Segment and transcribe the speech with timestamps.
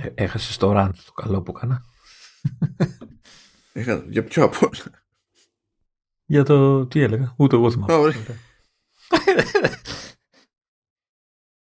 [0.00, 1.84] Ε, έχασες το rant το καλό που έκανα.
[3.72, 5.02] Έχασα, για ποιο από όλα.
[6.24, 7.34] Για το τι έλεγα.
[7.36, 8.14] Ούτε εγώ θυμάμαι.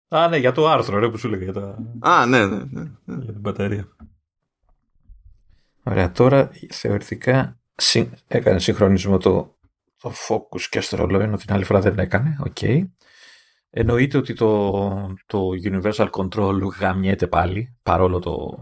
[0.07, 1.43] Α, ναι, για το άρθρο ρε, που σου έλεγα.
[1.43, 1.77] Για, τα...
[1.99, 3.23] Α, ναι, ναι, ναι, ναι.
[3.23, 3.87] για την μπαταρία.
[5.83, 8.09] Ωραία, τώρα θεωρητικά συ...
[8.27, 9.57] έκανε συγχρονισμό το,
[10.01, 12.37] το focus και στο ρολόι, ενώ την άλλη φορά δεν έκανε.
[12.39, 12.57] OK.
[12.59, 12.87] Okay.
[13.71, 14.71] Εννοείται ότι το,
[15.25, 18.57] το Universal Control γαμιέται πάλι, παρόλο το...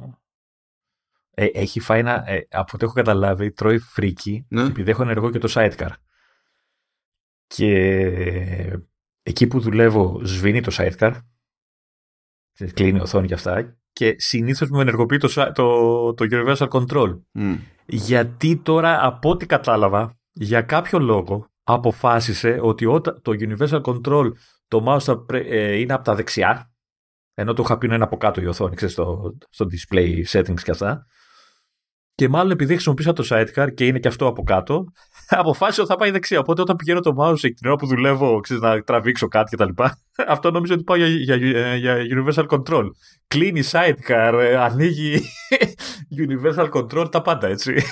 [1.31, 4.63] Ε, έχει φάει ένα, ε, από ό,τι έχω καταλάβει, τρώει φρίκι, Ναι.
[4.63, 5.89] επειδή έχω ενεργό και το sidecar.
[7.47, 8.79] Και
[9.23, 11.13] εκεί που δουλεύω σβήνει το sidecar,
[12.73, 17.19] κλείνει η οθόνη και αυτά, και συνήθως μου ενεργοποιεί το, si- το, το Universal Control.
[17.31, 17.55] Μμ.
[17.85, 24.31] Γιατί τώρα, από ό,τι κατάλαβα, για κάποιο λόγο αποφάσισε ότι όταν το Universal Control
[24.67, 26.71] το mouse θα πρέ- ε, είναι από τα δεξιά,
[27.33, 30.61] ενώ το είχα πει να είναι από κάτω η οθόνη, ξέρεις, στο, στο display settings
[30.63, 31.05] και αυτά.
[32.17, 34.83] Και μάλλον επειδή χρησιμοποίησα το sidecar και είναι και αυτό από κάτω,
[35.27, 36.39] αποφάσισε ότι θα πάει δεξιά.
[36.39, 39.83] Οπότε όταν πηγαίνω το mouse εκείνη την ώρα που δουλεύω, ξέρεις, να τραβήξω κάτι κτλ.
[40.27, 42.83] Αυτό νομίζω ότι πάω για, για, για, για Universal Control.
[43.27, 45.21] Κλείνει sidecar, ε, ανοίγει
[46.27, 47.83] Universal Control, τα πάντα έτσι.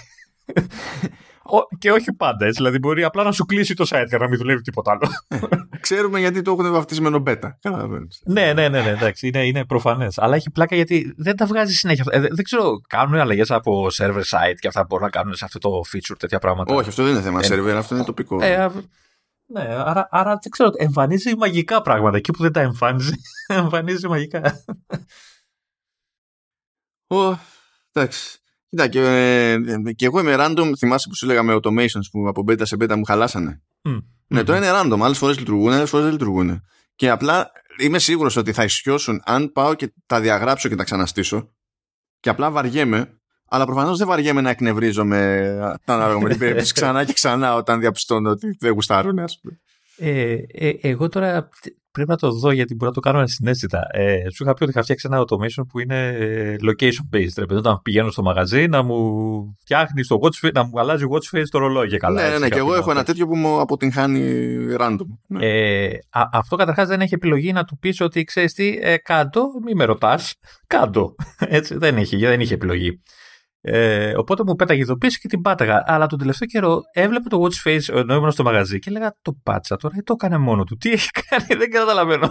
[1.47, 2.57] Ο- και όχι πάντα έτσι.
[2.57, 5.09] Δηλαδή μπορεί απλά να σου κλείσει το sidecar να μην δουλεύει τίποτα άλλο.
[5.79, 7.49] Ξέρουμε γιατί το έχουν βαφτισμένο beta.
[7.61, 8.21] Καταλαβαίνεις.
[8.25, 10.17] ναι, ναι, ναι, ναι, εντάξει, είναι, είναι προφανές.
[10.17, 12.03] Αλλά έχει πλάκα γιατί δεν τα βγάζει συνέχεια.
[12.09, 15.59] Ε, δεν ξέρω, κάνουν αλλαγές από server side και αυτά μπορούν να κάνουν σε αυτό
[15.59, 18.43] το feature τέτοια πράγματα; Όχι, αυτό δεν είναι θέμα Ε, server, αυτό είναι τοπικό.
[18.43, 18.71] Ε, α-
[19.47, 22.17] ναι, άρα, άρα δεν ξέρω, εμφανίζει μαγικά πράγματα.
[22.17, 23.13] Εκεί που δεν τα εμφάνιζει,
[23.47, 24.63] εμφανίζει μαγικά.
[27.07, 27.37] Ω,
[27.93, 28.39] εντάξει.
[28.75, 30.71] Κοίτα, και, ε, και εγώ είμαι random.
[30.77, 33.61] Θυμάσαι που σου λέγαμε automations που από beta σε beta μου χαλάσανε.
[33.81, 33.97] Μμ.
[34.27, 34.45] Ναι, Μμ.
[34.45, 34.99] τώρα είναι random.
[35.01, 36.61] Άλλες φορές λειτουργούν, άλλες φορές δεν λειτουργούν.
[36.95, 41.53] Και απλά είμαι σίγουρος ότι θα ισιώσουν αν πάω και τα διαγράψω και τα ξαναστήσω.
[42.19, 43.19] Και απλά βαριέμαι.
[43.49, 45.53] Αλλά προφανώς δεν βαριέμαι να εκνευρίζομαι
[45.85, 49.59] τα ανάλογα με την περίπτωση ξανά και ξανά όταν διαπιστώνω ότι δεν γουστάρουν, ας πούμε.
[49.97, 51.49] Ε, ε, εγώ τώρα
[51.95, 53.87] πρέπει να το δω γιατί μπορεί να το κάνω ασυναίσθητα.
[53.91, 57.35] Ε, σου είχα πει ότι είχα φτιάξει ένα automation που είναι ε, location based.
[57.37, 58.97] Ρε, παιδί, όταν πηγαίνω στο μαγαζί να μου
[59.61, 62.21] φτιάχνει το watch face, να μου αλλάζει watch face το ρολόι και καλά.
[62.21, 62.49] ναι, ναι, έτσι, ναι.
[62.49, 64.21] Και εγώ κάποιο έχω ένα τέτοιο που μου αποτυγχάνει
[64.79, 65.05] random.
[65.27, 65.45] Ναι.
[65.45, 69.45] Ε, α- αυτό καταρχάς δεν έχει επιλογή να του πεις ότι ξέρεις τι, ε, κάτω,
[69.65, 70.35] μη με ρωτάς.
[70.67, 71.15] Κάτω.
[71.57, 73.01] Έτσι, δεν είχε, δεν είχε επιλογή.
[73.67, 75.83] Ε, οπότε μου πέταγε ειδοποίηση και την πάταγα.
[75.85, 79.33] Αλλά τον τελευταίο καιρό έβλεπε το watch face ενώ ήμουν στο μαγαζί και έλεγα το
[79.43, 80.77] πάτσα τώρα ή το έκανε μόνο του.
[80.77, 82.29] Τι έχει κάνει, δεν καταλαβαίνω.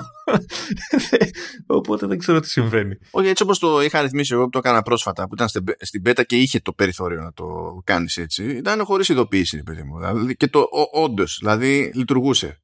[1.66, 2.96] οπότε δεν ξέρω τι συμβαίνει.
[3.10, 6.02] Όχι, έτσι όπως το είχα ρυθμίσει εγώ που το έκανα πρόσφατα, που ήταν στην, στην
[6.06, 7.44] beta και είχε το περιθώριο να το
[7.84, 9.98] κάνεις έτσι, ήταν χωρίς ειδοποίηση, ρε παιδί μου.
[9.98, 12.62] Δηλαδή, και το όντως, δηλαδή λειτουργούσε.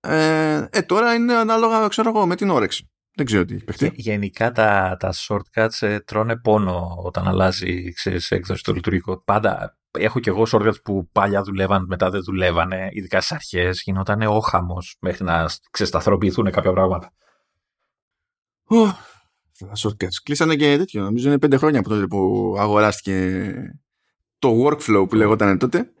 [0.00, 2.88] Ε, ε, τώρα είναι ανάλογα, ξέρω εγώ, με την όρεξη.
[3.18, 3.84] Δεν ξέρω τι έχει παιχτεί.
[3.84, 9.22] Γε- Γενικά τα, τα shortcuts ε, τρώνε πόνο όταν αλλάζει ξέρεις, έκδοση το λειτουργικό.
[9.24, 12.88] Πάντα έχω κι εγώ shortcuts που παλιά δουλεύαν, μετά δεν δουλεύανε.
[12.92, 17.12] Ειδικά στις αρχές γινόταν όχαμος μέχρι να ξεσταθεροποιηθούν κάποια πράγματα.
[18.64, 18.84] Ω,
[19.58, 20.14] Τα shortcuts.
[20.22, 21.02] Κλείσανε και τέτοιο.
[21.02, 23.52] Νομίζω είναι πέντε χρόνια από τότε που αγοράστηκε
[24.38, 25.92] το workflow που λεγόταν τότε.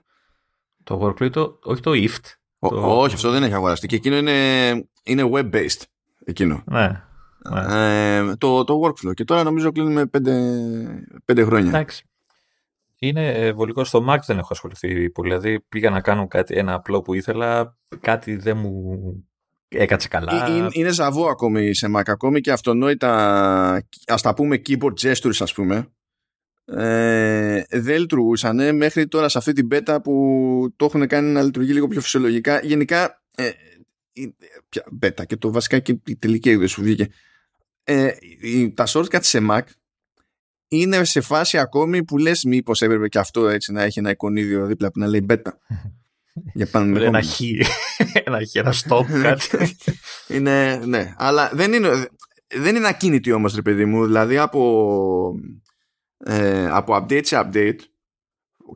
[0.84, 2.24] Το workflow, το, όχι το IFT.
[2.58, 3.86] Ο- Το- Όχι, αυτό δεν έχει αγοραστεί.
[3.86, 4.70] Και εκείνο είναι,
[5.02, 5.82] είναι web-based.
[6.24, 6.62] Εκείνο.
[6.66, 7.02] Ναι.
[7.50, 8.16] Ναι.
[8.16, 9.14] Ε, το, το workflow.
[9.14, 10.32] Και τώρα νομίζω κλείνουμε πέντε,
[11.24, 11.68] πέντε χρόνια.
[11.68, 12.02] Εντάξει.
[12.98, 15.28] Είναι ε, βολικό στο Mac δεν έχω ασχοληθεί πολύ.
[15.28, 18.98] Δηλαδή πήγα να κάνω κάτι, ένα απλό που ήθελα, κάτι δεν μου
[19.68, 20.46] έκατσε καλά.
[20.46, 25.40] Ε, Είναι, είναι ζαβό ακόμη σε Mac, ακόμη και αυτονόητα, ας τα πούμε keyboard gestures
[25.40, 25.92] ας πούμε,
[26.64, 30.14] ε, δεν λειτουργούσαν μέχρι τώρα σε αυτή την beta που
[30.76, 32.60] το έχουν κάνει να λειτουργεί λίγο πιο φυσιολογικά.
[32.62, 33.50] Γενικά, ε,
[34.22, 34.36] η-
[34.68, 37.08] ποια beta και το βασικά και η τελική έκδοση που βγήκε.
[37.84, 39.60] Ε, η- τα shortcuts σε Mac
[40.68, 44.66] είναι σε φάση ακόμη που λες μήπως έπρεπε και αυτό έτσι να έχει ένα εικονίδιο
[44.66, 45.50] δίπλα που να λέει beta.
[46.54, 47.40] Για πάνω ένα χ,
[48.24, 49.76] ένα χ, ένα stop, κάτι.
[50.28, 52.08] είναι, ναι, αλλά δεν είναι,
[52.54, 55.34] δεν είναι ακίνητη όμως ρε παιδί μου, δηλαδή από,
[56.18, 57.78] ε, από update σε update,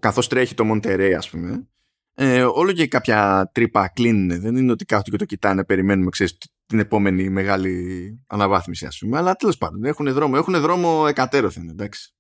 [0.01, 1.69] καθώς τρέχει το Monterey ας πούμε,
[2.15, 6.39] ε, όλο και κάποια τρύπα κλείνουν, δεν είναι ότι κάθονται και το κοιτάνε, περιμένουμε ξέρεις,
[6.67, 12.15] την επόμενη μεγάλη αναβάθμιση ας πούμε, αλλά τέλος πάντων έχουν δρόμο, έχουν δρόμο εκατέρωθεν, εντάξει.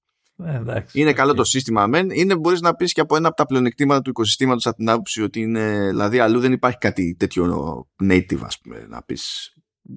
[0.45, 1.01] Ε, εντάξει.
[1.01, 2.11] Είναι καλό το σύστημα μεν.
[2.11, 5.23] Είναι μπορείς να πεις και από ένα από τα πλεονεκτήματα του οικοσυστήματος από την άποψη
[5.23, 5.89] ότι είναι.
[5.89, 8.87] Δηλαδή, αλλού δεν υπάρχει κάτι τέτοιο native, ας πούμε.
[8.89, 9.53] Να πεις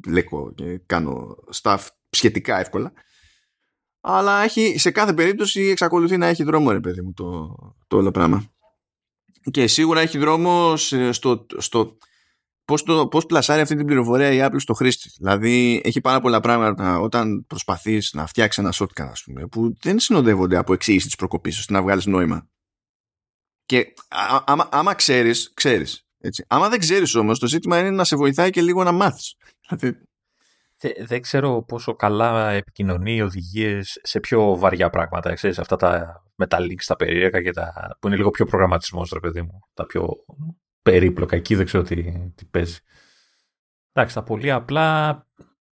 [0.08, 2.94] λέκω και κάνω stuff σχετικά εύκολα.
[4.02, 7.56] Αλλά έχει, σε κάθε περίπτωση εξακολουθεί να έχει δρόμο, ρε παιδί μου, το,
[7.88, 8.55] το όλο πράγμα.
[9.52, 11.98] Και σίγουρα έχει δρόμο σε- στο, στο
[12.66, 15.10] πώς, το, πώς πλασάρει αυτή την πληροφορία η Apple στο χρήστη.
[15.18, 20.00] Δηλαδή έχει πάρα πολλά πράγματα όταν προσπαθείς να φτιάξεις ένα shortcut ας πούμε, που δεν
[20.00, 22.48] συνοδεύονται από εξήγηση της προκοπής ώστε να βγάλεις νόημα.
[23.66, 26.06] Και α, άμα, άμα ξέρεις, ξέρεις.
[26.18, 26.46] Έτσι.
[26.48, 29.36] Άμα δεν ξέρεις όμως, το ζήτημα είναι να σε βοηθάει και λίγο να μάθεις.
[29.68, 29.98] Δηλαδή,
[31.06, 35.34] δεν ξέρω πόσο καλά επικοινωνεί οι οδηγίες σε πιο βαριά πράγματα.
[35.34, 39.12] Ξέρεις, αυτά τα με τα links, τα περίεργα και τα, που είναι λίγο πιο προγραμματισμός,
[39.14, 39.60] ρε παιδί μου.
[39.74, 40.08] Τα πιο
[40.82, 41.36] περίπλοκα.
[41.36, 42.04] Εκεί δεν ξέρω τι,
[42.36, 42.80] τι παίζει.
[43.92, 45.20] Εντάξει, τα πολύ απλά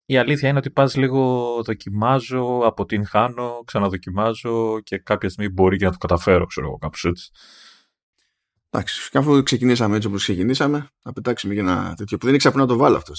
[0.06, 5.92] η αλήθεια είναι ότι πας λίγο δοκιμάζω, αποτυγχάνω, ξαναδοκιμάζω και κάποια στιγμή μπορεί και να
[5.92, 7.32] το καταφέρω, ξέρω εγώ, κάπως έτσι.
[8.74, 12.66] Εντάξει, αφού ξεκινήσαμε έτσι όπως ξεκινήσαμε, να πετάξουμε για ένα τέτοιο που δεν ήξερα να
[12.66, 13.14] το βάλω αυτό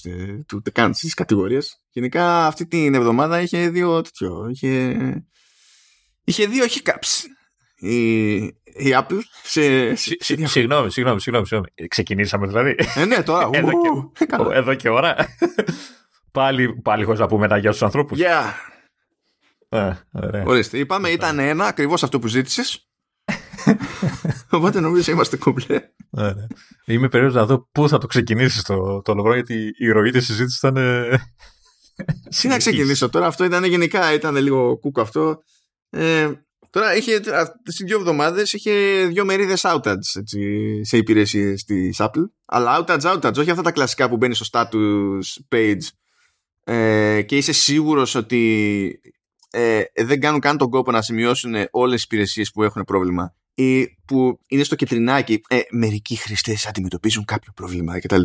[0.55, 1.81] ούτε καν στις κατηγορίες.
[1.91, 4.49] Γενικά αυτή την εβδομάδα είχε δύο τέτοιο.
[4.51, 4.97] Είχε,
[6.25, 7.25] είχε δύο hiccups.
[7.77, 9.95] Η, η Apple σε.
[9.95, 11.67] Συγγνώμη, συγγνώμη, συγγνώμη.
[11.89, 12.75] Ξεκινήσαμε δηλαδή.
[12.95, 13.51] Ε, ναι, τώρα.
[13.53, 15.17] εδώ, και, εδώ και ώρα.
[16.33, 18.19] πάλι, πάλι χωρίς να πούμε ένα γεια στους ανθρώπους.
[18.21, 18.53] Yeah.
[19.69, 19.93] Ε,
[20.45, 22.87] Ορίστε, είπαμε, ήταν ένα ακριβώς αυτό που ζήτησες.
[24.51, 25.81] Οπότε νομίζω είμαστε κομπλέ.
[26.11, 26.47] Ναι, ναι.
[26.85, 30.27] Είμαι περίεργος να δω πού θα το ξεκινήσεις το, το λόγο, γιατί η ροή της
[30.27, 30.77] συζήτησης ήταν.
[32.41, 35.43] Τι να ξεκινήσω τώρα, αυτό ήταν γενικά, ήταν λίγο κούκο αυτό.
[35.91, 36.31] Ε,
[36.71, 37.21] τώρα είχε,
[37.65, 40.41] στι δύο εβδομάδες είχε δύο μερίδες outage έτσι,
[40.85, 42.25] σε υπηρεσίες της Apple.
[42.45, 45.87] Αλλά outage, outage, όχι αυτά τα κλασικά που μπαίνει στο status page
[46.65, 49.01] ε, και είσαι σίγουρος ότι
[49.51, 53.42] ε, δεν κάνουν καν τον κόπο να σημειώσουν όλες τις υπηρεσίες που έχουν πρόβλημα ή
[54.05, 55.41] που είναι στο κεντρινάκι.
[55.49, 58.23] Ε, μερικοί χρηστέ αντιμετωπίζουν κάποιο πρόβλημα κτλ.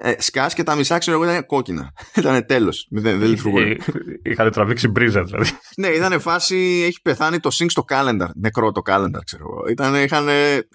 [0.00, 1.92] Ε, σκάς και τα μισά ξέρω εγώ ήταν κόκκινα.
[2.18, 2.86] ήταν τέλος.
[2.90, 3.62] Δεν, δεν λειτουργούν.
[3.62, 3.76] Ε,
[4.22, 5.50] είχαν τραβήξει μπρίζα δηλαδή.
[5.76, 6.84] ναι, ήταν φάση.
[6.86, 8.28] Έχει πεθάνει το sync στο calendar.
[8.34, 9.64] Νεκρό το calendar, ξέρω εγώ.
[9.70, 10.26] Ήταν, είχαν,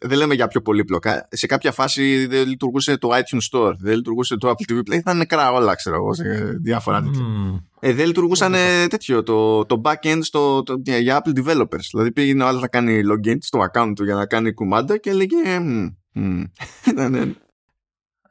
[0.02, 1.28] δεν λέμε για πιο πολύπλοκα.
[1.32, 3.74] Σε κάποια φάση δεν λειτουργούσε το iTunes Store.
[3.80, 4.98] Δεν λειτουργούσε το Apple TV Play.
[4.98, 6.14] Ήταν νεκρά όλα, ξέρω εγώ.
[6.14, 7.22] Σε διάφορα τέτοια.
[7.22, 7.64] Mm.
[7.80, 8.54] Ε, δεν λειτουργούσαν
[8.90, 9.24] τέτοιο.
[9.24, 11.88] Το, το backend στο, το, για Apple developers.
[11.92, 15.10] Δηλαδή πήγαινε ο άλλος να κάνει login στο account του για να κάνει κουμάντα και
[15.10, 15.36] έλεγε.
[15.46, 17.32] Mm, mm.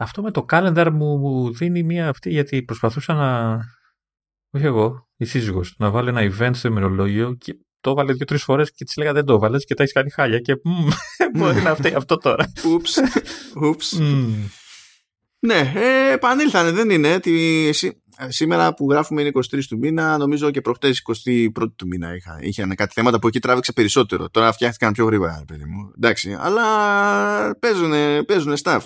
[0.03, 3.59] Αυτό με το calendar μου δίνει μία αυτή γιατί προσπαθούσα να.
[4.51, 8.73] Όχι εγώ, η σύζυγος, να βάλει ένα event στο ημερολόγιο και το έβαλε δύο-τρεις φορές
[8.73, 10.39] και της λέγα δεν το έβαλες και τα έχεις κάνει χάλια.
[10.39, 10.55] Και
[11.37, 12.53] μπορεί να φταίει αυτό τώρα.
[12.67, 12.99] Ούψ.
[13.63, 13.99] Ούψ.
[15.39, 17.21] Ναι, ε, επανήλθανε, δεν είναι.
[17.21, 17.71] Τη,
[18.29, 22.75] σήμερα που γράφουμε είναι 23 του μήνα, νομίζω και προχτές 21 του μήνα είχα, είχαν
[22.75, 24.31] κάτι θέματα που εκεί τράβηξε περισσότερο.
[24.31, 25.93] Τώρα φτιάχτηκαν πιο γρήγορα, παιδί μου.
[25.97, 26.65] Εντάξει, αλλά
[27.59, 27.93] παίζουν,
[28.25, 28.81] παίζουν staff.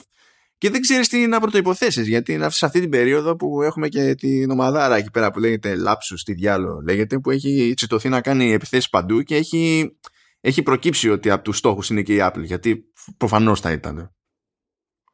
[0.58, 4.14] Και δεν ξέρεις τι να πρωτοϋποθέσεις, γιατί είναι σε αυτή την περίοδο που έχουμε και
[4.14, 8.52] την ομαδάρα εκεί πέρα που λέγεται Λάψου στη διάλογο λέγεται, που έχει τσιτωθεί να κάνει
[8.52, 9.92] επιθέσεις παντού και έχει,
[10.40, 12.84] έχει προκύψει ότι από τους στόχους είναι και η Apple, γιατί
[13.16, 14.14] προφανώς θα ήταν.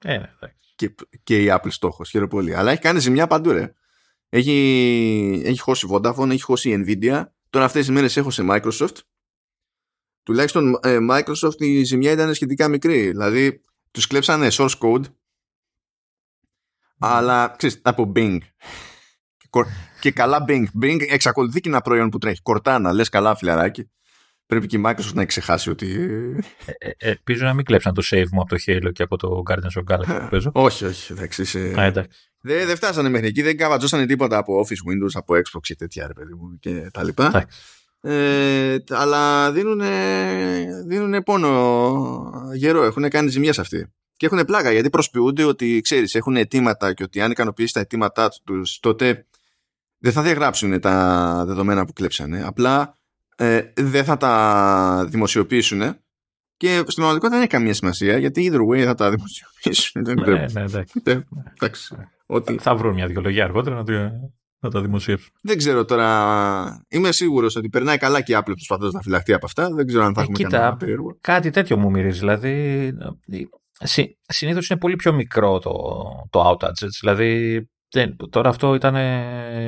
[0.05, 0.27] Ε, ναι,
[0.75, 2.55] και, και η Apple στόχος, χαίρομαι πολύ.
[2.55, 3.73] Αλλά έχει κάνει ζημιά παντού, ρε.
[4.29, 7.25] Έχει, έχει χώσει Vodafone, έχει χώσει Nvidia.
[7.51, 8.97] Τώρα αυτές τις μέρες έχω σε Microsoft.
[10.23, 13.09] Τουλάχιστον ε, Microsoft η ζημιά ήταν σχετικά μικρή.
[13.09, 13.61] Δηλαδή,
[13.91, 15.03] τους κλέψανε source code
[17.03, 18.39] αλλά ξέρεις, από Bing.
[20.01, 20.65] Και καλά Bing.
[20.83, 22.43] Bing εξακολουθεί και ένα προϊόν που τρέχει.
[22.43, 23.91] Κορτάνα, λες καλά φιλαράκι.
[24.47, 25.91] Πρέπει και η Microsoft να έχει ξεχάσει ότι.
[26.67, 29.17] Ε, ε, ε, ελπίζω να μην κλέψαν το save μου από το Halo και από
[29.17, 30.51] το Guardians of Galaxy που παίζω.
[30.55, 31.13] όχι, όχι.
[31.13, 31.45] Εντάξει,
[32.41, 33.43] Δεν, δεν φτάσανε μέχρι εκεί.
[33.43, 37.05] Δεν καβατζώσανε τίποτα από Office Windows, από Xbox και τέτοια ρε παιδί μου και τα
[37.05, 37.47] λοιπά.
[38.01, 42.85] Ε, αλλά δίνουν, πόνο γερό.
[42.85, 43.93] Έχουν κάνει ζημιές αυτοί.
[44.23, 48.29] Και έχουν πλάκα γιατί προσποιούνται ότι ξέρεις, έχουν αιτήματα και ότι αν ικανοποιήσει τα αιτήματά
[48.45, 49.27] του, τότε
[49.99, 52.43] δεν θα διαγράψουν τα δεδομένα που κλέψανε.
[52.45, 52.99] Απλά
[53.37, 55.81] ε, δεν θα τα δημοσιοποιήσουν
[56.57, 60.03] και στην πραγματικότητα δεν έχει καμία σημασία γιατί either way θα τα δημοσιοποιήσουν.
[60.03, 60.65] Ναι, ναι,
[61.05, 61.97] ναι, εντάξει.
[62.27, 62.59] Ότι...
[62.61, 63.93] Θα βρουν μια δικαιολογία αργότερα να, το,
[64.59, 65.33] να τα δημοσιεύσουν.
[65.43, 66.87] Δεν ξέρω τώρα.
[66.89, 69.69] Είμαι σίγουρος ότι περνάει καλά και η Apple προσπαθώντας να φυλαχτεί από αυτά.
[69.75, 70.77] Δεν ξέρω αν θα ε, έχουμε κοίτα,
[71.21, 72.19] Κάτι τέτοιο μου μυρίζει.
[72.19, 72.93] Δηλαδή,
[73.27, 73.49] Συ,
[74.27, 75.73] συνήθως είναι πολύ πιο μικρό το,
[76.31, 76.87] το outage.
[77.01, 78.95] Δηλαδή δεν, τώρα αυτό ήταν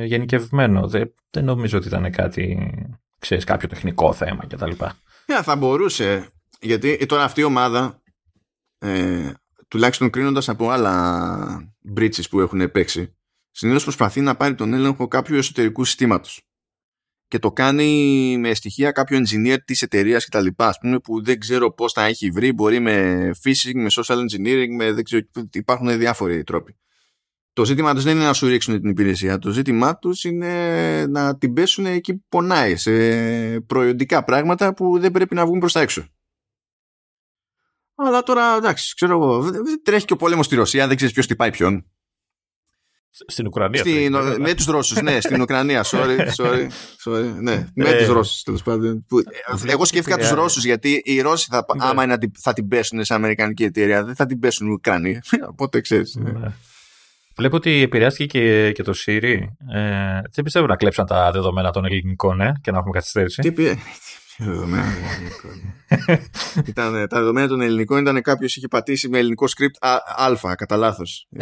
[0.04, 0.88] γενικευμένο.
[0.88, 2.70] Δεν, δεν νομίζω ότι ήταν κάτι,
[3.18, 4.70] ξέρεις, κάποιο τεχνικό θέμα κτλ.
[5.26, 6.28] Yeah, θα μπορούσε.
[6.60, 8.02] Γιατί τώρα αυτή η ομάδα,
[8.78, 9.32] ε,
[9.68, 13.16] τουλάχιστον κρίνοντας από άλλα breaches που έχουν παίξει,
[13.50, 16.42] συνήθως προσπαθεί να πάρει τον έλεγχο κάποιου εσωτερικού συστήματος
[17.28, 21.24] και το κάνει με στοιχεία κάποιο engineer της εταιρείας και τα λοιπά, ας πούμε, που
[21.24, 25.22] δεν ξέρω πώς τα έχει βρει, μπορεί με phishing, με social engineering, με δεν ξέρω,
[25.52, 26.76] υπάρχουν διάφοροι τρόποι.
[27.52, 31.38] Το ζήτημα τους δεν είναι να σου ρίξουν την υπηρεσία, το ζήτημά τους είναι να
[31.38, 32.90] την πέσουν εκεί που πονάει, σε
[33.60, 36.08] προϊόντικά πράγματα που δεν πρέπει να βγουν προς τα έξω.
[37.96, 39.50] Αλλά τώρα, εντάξει, ξέρω εγώ,
[39.82, 41.86] τρέχει και ο πόλεμος στη Ρωσία, δεν ξέρεις ποιος πάει ποιον.
[43.26, 43.80] Στην Ουκρανία.
[43.80, 45.84] Στην, με τους Ρώσους, ναι, στην Ουκρανία.
[45.84, 46.68] Sorry, sorry,
[47.04, 47.34] sorry.
[47.40, 49.06] Ναι, με ε, τους Ρώσους τέλος πάντων.
[49.66, 51.84] Εγώ σκέφτηκα τους Ρώσους γιατί οι Ρώσοι θα, ναι.
[51.84, 55.20] άμα είναι, θα την πέσουν σε Αμερικανική εταιρεία, δεν θα την πέσουν οι Ουκρανοί.
[55.52, 56.14] Οπότε ξέρεις.
[56.14, 56.30] Ναι.
[56.30, 56.52] ναι.
[57.36, 59.38] Βλέπω ότι επηρεάστηκε και, και το Siri.
[59.74, 63.42] Ε, δεν πιστεύω να κλέψαν τα δεδομένα των ελληνικών ε, και να έχουμε καθυστέρηση.
[63.42, 63.50] Τι,
[64.38, 64.92] δεδομένα
[66.66, 69.88] ήταν, τα δεδομένα των ελληνικών ήταν κάποιος είχε πατήσει με ελληνικό script
[70.46, 71.28] α, κατά λάθος.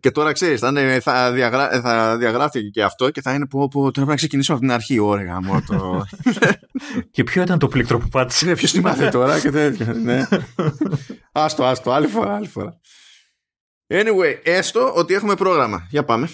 [0.00, 3.90] και τώρα ξέρεις, θα, θα, διαγρά, θα διαγράφηκε και αυτό και θα είναι που, που
[3.90, 4.98] τώρα να ξεκινήσουμε από την αρχή.
[4.98, 6.04] Ωραία, το...
[7.10, 9.92] και ποιο ήταν το πλήκτρο που πάτησε; Ναι, ποιος τη μάθε τώρα και τέτοια.
[9.92, 10.26] ναι.
[11.32, 12.80] άστο, άστο, άλλη φορά, άλλη φορά.
[13.86, 15.86] Anyway, έστω ότι έχουμε πρόγραμμα.
[15.90, 16.28] Για πάμε.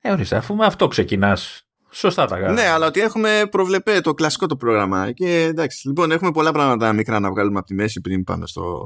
[0.00, 2.52] Ε, ορίστε, αφού με αυτό ξεκινάς Σωστά τα κάνω.
[2.52, 5.12] Ναι, αλλά ότι έχουμε προβλεπέ το κλασικό το πρόγραμμα.
[5.12, 8.80] Και εντάξει, λοιπόν, έχουμε πολλά πράγματα μικρά να βγάλουμε από τη μέση πριν πάμε στο...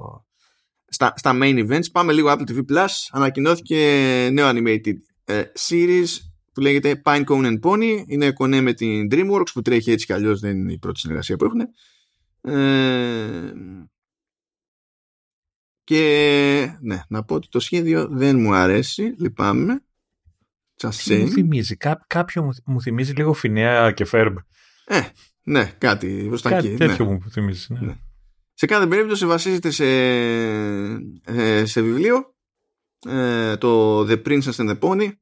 [0.89, 1.91] στα, στα main events.
[1.93, 2.89] Πάμε λίγο Apple TV Plus.
[3.11, 3.79] Ανακοινώθηκε
[4.33, 6.09] νέο animated ε, series
[6.53, 8.05] που λέγεται Pinecone and Pony.
[8.07, 11.37] Είναι κονέ με την DreamWorks που τρέχει έτσι κι αλλιώς, δεν είναι η πρώτη συνεργασία
[11.37, 11.61] που έχουν.
[12.41, 13.53] Ε,
[15.85, 19.85] και ναι, να πω ότι το σχέδιο δεν μου αρέσει, λυπάμαι.
[20.83, 24.37] Μου θυμίζει, κά, κάποιο μου, θυμίζει λίγο Φινέα και Φέρμπ.
[24.85, 25.01] Ε,
[25.43, 26.77] ναι, κάτι προς τα κάτι εκεί.
[26.77, 27.11] τέτοιο ναι.
[27.11, 27.79] μου θυμίζεις, ναι.
[27.81, 27.97] ναι.
[28.55, 29.85] Σε κάθε περίπτωση βασίζεται σε,
[31.25, 32.35] ε, σε βιβλίο
[33.07, 35.13] ε, το The Princess and the Pony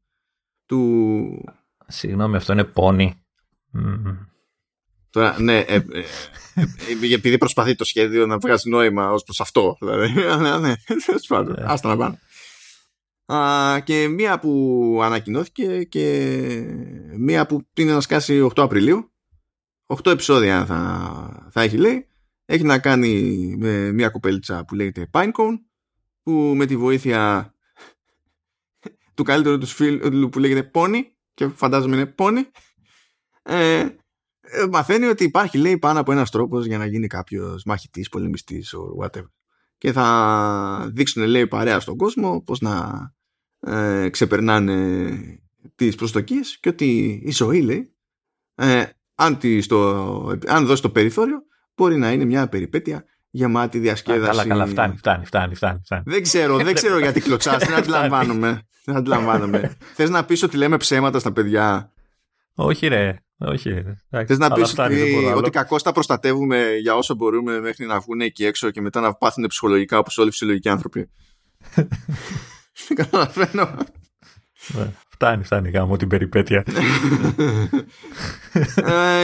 [0.66, 1.44] του...
[1.86, 3.10] Συγγνώμη, αυτό είναι Pony.
[5.10, 5.82] Τώρα, ναι, ε, ε,
[6.54, 9.76] ε, επειδή προσπαθεί το σχέδιο να βγάζει νόημα ως προς αυτό.
[9.80, 10.74] Δηλαδή, ναι, ναι,
[11.64, 12.18] άστα να πάνε
[13.84, 16.36] και μία που ανακοινώθηκε και
[17.16, 19.12] μία που είναι να σκάσει 8 Απριλίου.
[19.86, 22.06] 8 επεισόδια θα, θα έχει λέει.
[22.44, 25.58] Έχει να κάνει με μία κοπέλτσα που λέγεται Pinecone
[26.22, 27.54] που με τη βοήθεια
[29.14, 31.00] του καλύτερου τους φίλου που λέγεται Pony
[31.34, 32.42] και φαντάζομαι είναι Pony.
[33.42, 33.86] Ε,
[34.40, 38.74] ε, μαθαίνει ότι υπάρχει λέει πάνω από ένας τρόπος για να γίνει κάποιος μαχητής, πολεμιστής
[38.74, 39.30] or whatever.
[39.78, 42.90] Και θα δείξουν λέει παρέα στον κόσμο πώς να
[43.66, 45.10] ε, ξεπερνάνε
[45.74, 47.92] τις προσδοκίες και ότι η ζωή λέει
[48.54, 51.42] ε, αν, στο, αν δώσει το περιθώριο
[51.74, 54.38] μπορεί να είναι μια περιπέτεια γεμάτη διασκέδαση.
[54.38, 55.54] καλά, καλά, φτάνει, φτάνει, φτάνει.
[55.54, 58.62] φτάνει, Δεν ξέρω, δεν ξέρω γιατί κλωτσάς, δεν αντιλαμβάνομαι.
[58.84, 59.76] δεν αντιλαμβάνομαι.
[59.94, 61.92] Θες να πεις ότι λέμε ψέματα στα παιδιά;
[62.54, 63.82] Όχι ρε, όχι.
[64.26, 68.44] Θες να πεις ότι, ότι κακώς τα προστατεύουμε για όσο μπορούμε μέχρι να βγουν εκεί
[68.44, 71.10] έξω και μετά να πάθουν ψυχολογικά όπως όλοι οι φυσιολογικοί άνθρωποι.
[72.94, 73.76] Καταλαβαίνω.
[74.74, 76.64] Ναι, φτάνει, φτάνει γάμο την περιπέτεια.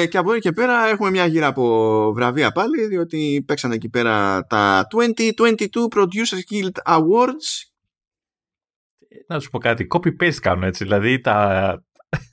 [0.00, 3.88] ε, και από εκεί και πέρα έχουμε μια γύρα από βραβεία πάλι, διότι παίξαν εκεί
[3.88, 7.66] πέρα τα 2022 Producers Guild Awards.
[9.26, 11.82] Να σου πω κάτι, copy-paste κάνουν έτσι, δηλαδή τα...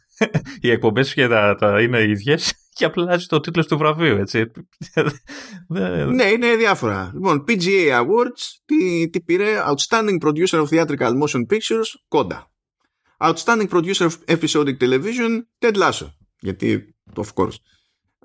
[0.62, 4.52] οι εκπομπές και τα, τα είναι ίδιες και απλά αλλάζει το τίτλο του βραβείου, έτσι.
[6.14, 7.12] ναι, είναι διάφορα.
[7.14, 12.52] Λοιπόν, PGA Awards, τι, τι πήρε, Outstanding Producer of Theatrical Motion Pictures, Κόντα.
[13.20, 16.08] Outstanding Producer of Episodic Television, Ted Lasso.
[16.40, 17.56] Γιατί, of course.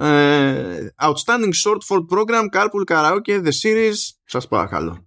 [0.01, 5.07] Uh, outstanding Short Form Program, Carpool Karaoke, The Series, σας παρακαλώ.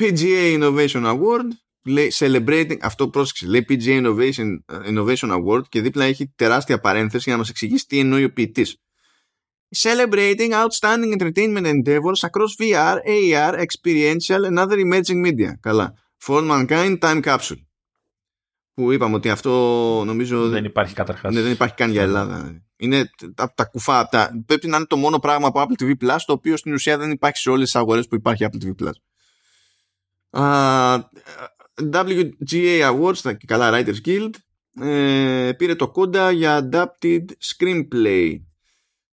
[0.00, 1.48] PGA Innovation Award,
[1.84, 4.46] λέει celebrating, αυτό πρόσεξε, λέει PGA Innovation,
[4.88, 8.76] Innovation Award και δίπλα έχει τεράστια παρένθεση για να μας εξηγήσει τι εννοεί ο ποιητής.
[9.76, 15.52] Celebrating outstanding entertainment endeavors across VR, AR, experiential and other emerging media.
[15.60, 15.94] Καλά.
[16.22, 17.62] For Mankind Time Capsule.
[18.74, 19.50] Που είπαμε ότι αυτό
[20.06, 20.48] νομίζω...
[20.48, 21.34] Δεν υπάρχει καταρχάς.
[21.34, 22.62] Ναι, δεν υπάρχει καν για Ελλάδα.
[22.76, 24.08] Είναι τα, τα κουφά.
[24.08, 26.98] Τα, πρέπει να είναι το μόνο πράγμα από Apple TV Plus το οποίο στην ουσία
[26.98, 28.92] δεν υπάρχει σε όλες τις αγορές που υπάρχει Apple TV Plus.
[30.32, 31.00] Uh,
[31.92, 34.30] WGA Awards, και καλά Writers Guild,
[34.80, 38.40] ε, πήρε το κόντα για Adapted Screenplay.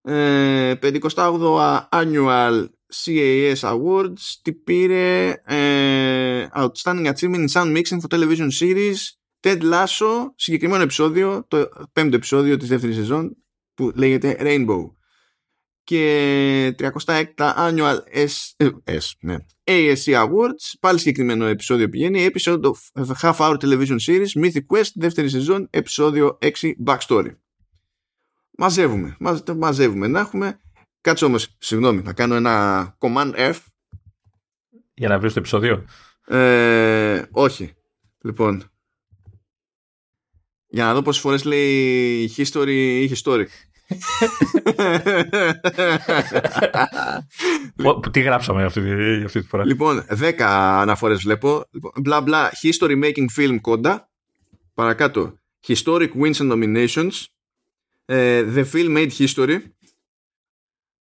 [0.02, 2.66] Ε, 58 Annual
[3.06, 8.96] CAS Awards τι πήρε ε, Outstanding Achievement in Sound Mixing for Television Series
[9.40, 13.38] Ted Lasso, συγκεκριμένο επεισόδιο το πέμπτο επεισόδιο της δεύτερης σεζόν
[13.74, 14.92] που λέγεται Rainbow
[15.88, 22.74] και 36 Annual S, ε, S, ναι, ASC Awards, πάλι συγκεκριμένο επεισόδιο πηγαίνει, episode of
[22.94, 27.36] a half hour television series, Mythic Quest, δεύτερη σεζόν, επεισόδιο 6, backstory.
[28.58, 29.18] Μαζεύουμε,
[29.56, 30.60] μαζεύουμε να έχουμε.
[31.02, 33.60] Κάτσε όμως, συγγνώμη, να κάνω ένα command F.
[34.94, 35.86] Για να βρεις το επεισόδιο.
[36.26, 37.74] Ε, όχι.
[38.22, 38.72] Λοιπόν,
[40.68, 43.46] για να δω πόσες φορές λέει history ή history.
[48.12, 48.80] Τι γράψαμε αυτή,
[49.26, 51.64] αυτή τη φορά; Λοιπόν, 10 αναφορές βλέπω.
[51.96, 54.10] Μπλα μπλα, history making film κόντα.
[54.74, 55.34] Παρακάτω,
[55.68, 57.26] historic wins and nominations.
[58.06, 59.58] Ε, the film made history.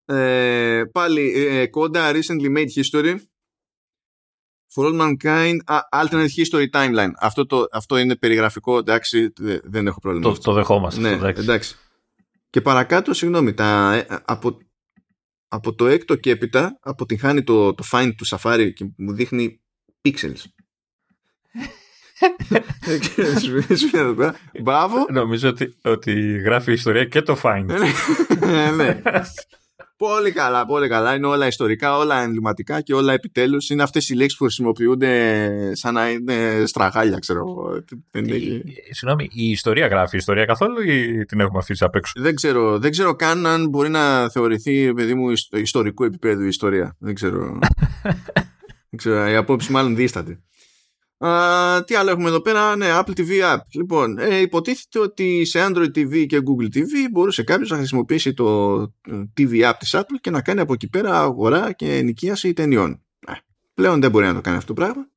[0.05, 3.17] Ε, πάλι ε, κόντα recently made history.
[4.75, 5.57] For all mankind,
[5.93, 7.11] alternate history timeline.
[7.19, 9.33] Αυτό, το, αυτό είναι περιγραφικό, εντάξει,
[9.65, 10.33] δεν έχω πρόβλημα.
[10.33, 11.01] Το, το δεχόμαστε.
[11.01, 11.77] Ναι, εντάξει.
[12.47, 12.51] Εντάξει.
[12.51, 14.59] Και παρακάτω, συγγνώμη, τα, από,
[15.49, 19.61] από το έκτο και έπειτα αποτυγχάνει το, το find του Safari και μου δείχνει
[20.03, 20.43] pixels.
[24.63, 25.07] Μπράβο.
[25.11, 27.67] Νομίζω ότι, ότι γράφει η ιστορία και το find.
[28.77, 29.01] ναι.
[29.97, 31.15] Πολύ καλά, πολύ καλά.
[31.15, 33.71] Είναι όλα ιστορικά, όλα εμβληματικά και όλα επιτέλους.
[33.71, 37.85] Είναι αυτές οι λέξεις που χρησιμοποιούνται σαν να είναι στραγάλια, ξέρω εγώ.
[38.91, 42.79] Συγγνώμη, η ιστορία γράφει η ιστορία καθόλου ή την έχουμε αφήσει απ' έξω; Δεν ξέρω,
[42.79, 46.97] δεν ξέρω καν αν μπορεί να θεωρηθεί, παιδί μου, ιστορικού επίπεδου η ιστορία.
[46.99, 47.59] Δεν ξέρω.
[48.91, 49.29] δεν ξέρω.
[49.31, 50.41] Η απόψη μάλλον δίσταται.
[51.19, 53.61] Uh, τι άλλο έχουμε εδώ πέρα, ναι, Apple TV App.
[53.75, 58.77] Λοιπόν, ε, υποτίθεται ότι σε Android TV και Google TV μπορούσε κάποιος να χρησιμοποιήσει το
[59.37, 63.03] TV App της Apple και να κάνει από εκεί πέρα αγορά και ενοικίαση ταινιών.
[63.29, 63.33] Ε,
[63.75, 65.09] πλέον δεν μπορεί να το κάνει αυτό το πράγμα.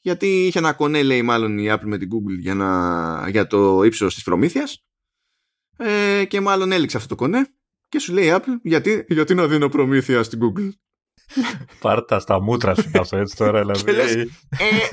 [0.00, 3.82] Γιατί είχε ένα κονέ, λέει μάλλον η Apple με την Google για, να, για το
[3.82, 4.84] ύψος της προμήθειας
[5.76, 7.46] ε, και μάλλον έληξε αυτό το κονέ
[7.88, 10.68] και σου λέει η Apple γιατί, γιατί να δίνω προμήθεια στην Google;
[11.80, 13.62] Πάρτα στα μούτρα σου αυτό έτσι τώρα.
[13.62, 14.30] Δηλαδή.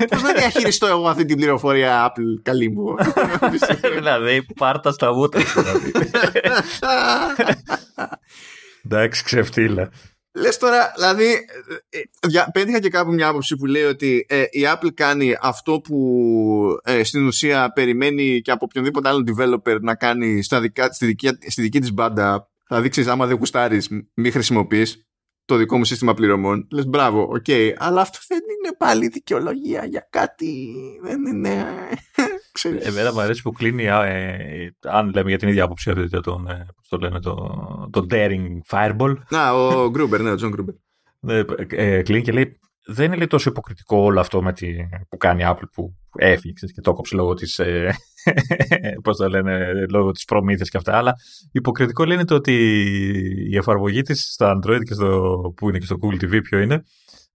[0.00, 2.94] ε, Πώς να διαχειριστώ εγώ αυτή την πληροφορία Apple, καλή μου.
[3.94, 5.62] δηλαδή, πάρτα στα μούτρα σου.
[5.62, 5.92] Δηλαδή.
[8.84, 9.90] Εντάξει, ξεφτύλα.
[10.32, 11.24] Λες τώρα, δηλαδή,
[11.88, 16.78] ε, πέτυχα και κάπου μια άποψη που λέει ότι ε, η Apple κάνει αυτό που
[16.84, 21.28] ε, στην ουσία περιμένει και από οποιονδήποτε άλλο developer να κάνει στα δικά, στη, δική,
[21.48, 22.50] στη δική της μπάντα.
[22.68, 25.07] Θα δείξεις άμα δεν γουστάρεις, μη χρησιμοποιείς
[25.48, 26.66] το δικό μου σύστημα πληρωμών.
[26.70, 30.74] Λες μπράβο, OK, okay, αλλά αυτό δεν είναι πάλι δικαιολογία για κάτι.
[31.02, 31.64] Δεν είναι.
[32.52, 32.86] Ξέρεις.
[32.86, 36.66] Εμένα μου αρέσει που κλείνει, ε, αν λέμε για την ίδια άποψη αυτή, τον, ε,
[36.88, 37.34] το λένε, το,
[37.92, 39.14] το Daring Fireball.
[39.28, 40.74] Να, ο Γκρούμπερ, ναι, ο Τζον Γκρούμπερ.
[41.26, 42.58] Ε, ε, κλείνει και λέει,
[42.90, 44.76] δεν είναι λέει, τόσο υποκριτικό όλο αυτό με τη,
[45.08, 47.94] που κάνει η Apple που έφυγε και το κόψε λόγω της, ε,
[49.04, 51.14] πώς το λένε, λόγω της προμήθειας και αυτά, αλλά
[51.52, 52.54] υποκριτικό λένε το ότι
[53.50, 56.82] η εφαρμογή της στο Android και στο, που είναι και στο Google TV ποιο είναι,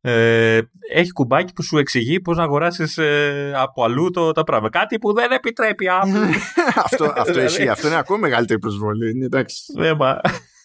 [0.01, 0.59] ε,
[0.93, 4.79] έχει κουμπάκι που σου εξηγεί πώς να αγοράσεις ε, από αλλού το, τα πράγματα.
[4.79, 6.33] Κάτι που δεν επιτρέπει Apple.
[6.85, 9.09] αυτό, αυτό, εσύ, αυτό είναι ακόμα μεγαλύτερη προσβολή.
[9.09, 9.63] Είναι εντάξει.
[9.77, 10.19] Ναι, μα...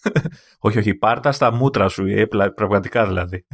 [0.59, 3.45] όχι, όχι, πάρτα στα μούτρα σου, ε, πραγματικά δηλαδή.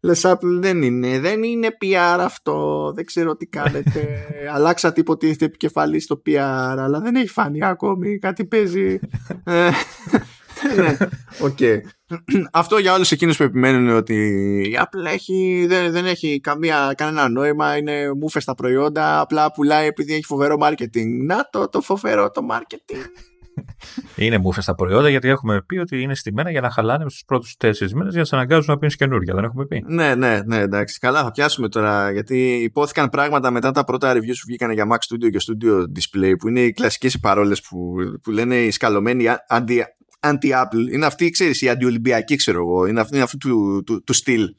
[0.00, 4.26] Λες Apple δεν είναι, δεν είναι PR αυτό, δεν ξέρω τι κάνετε.
[4.54, 8.98] Αλλάξατε υποτίθεται επικεφαλής στο PR, αλλά δεν έχει φανεί ακόμη, κάτι παίζει.
[9.44, 9.70] Ε,
[10.76, 10.96] ναι,
[11.40, 11.58] οκ.
[12.52, 14.14] Αυτό για όλους εκείνους που επιμένουν ότι
[14.72, 19.86] η Apple έχει, δεν, δεν έχει καμία, κανένα νόημα, είναι μούφες στα προϊόντα, απλά πουλάει
[19.86, 21.06] επειδή έχει φοβερό marketing.
[21.26, 23.04] Να το, το φοβερό το marketing.
[24.16, 27.56] Είναι μούφε στα προϊόντα γιατί έχουμε πει ότι είναι στημένα για να χαλάνε στου πρώτους
[27.56, 29.34] τέσσερις μήνες για να σε αναγκάζουν να πίνεις καινούργια.
[29.34, 29.84] Δεν έχουμε πει.
[29.86, 30.98] Ναι, ναι, ναι, εντάξει.
[30.98, 34.96] Καλά, θα πιάσουμε τώρα γιατί υπόθηκαν πράγματα μετά τα πρώτα reviews που βγήκαν για Mac
[34.96, 39.84] Studio και Studio Display που είναι οι κλασικές παρόλες που, που λένε οι σκαλωμένοι αντι,
[40.20, 40.92] anti-Apple.
[40.92, 42.86] Είναι αυτή, ξέρεις, η αντιολυμπιακή, ξέρω εγώ.
[42.86, 44.54] Είναι αυτή, είναι αυτή του, του, του στυλ.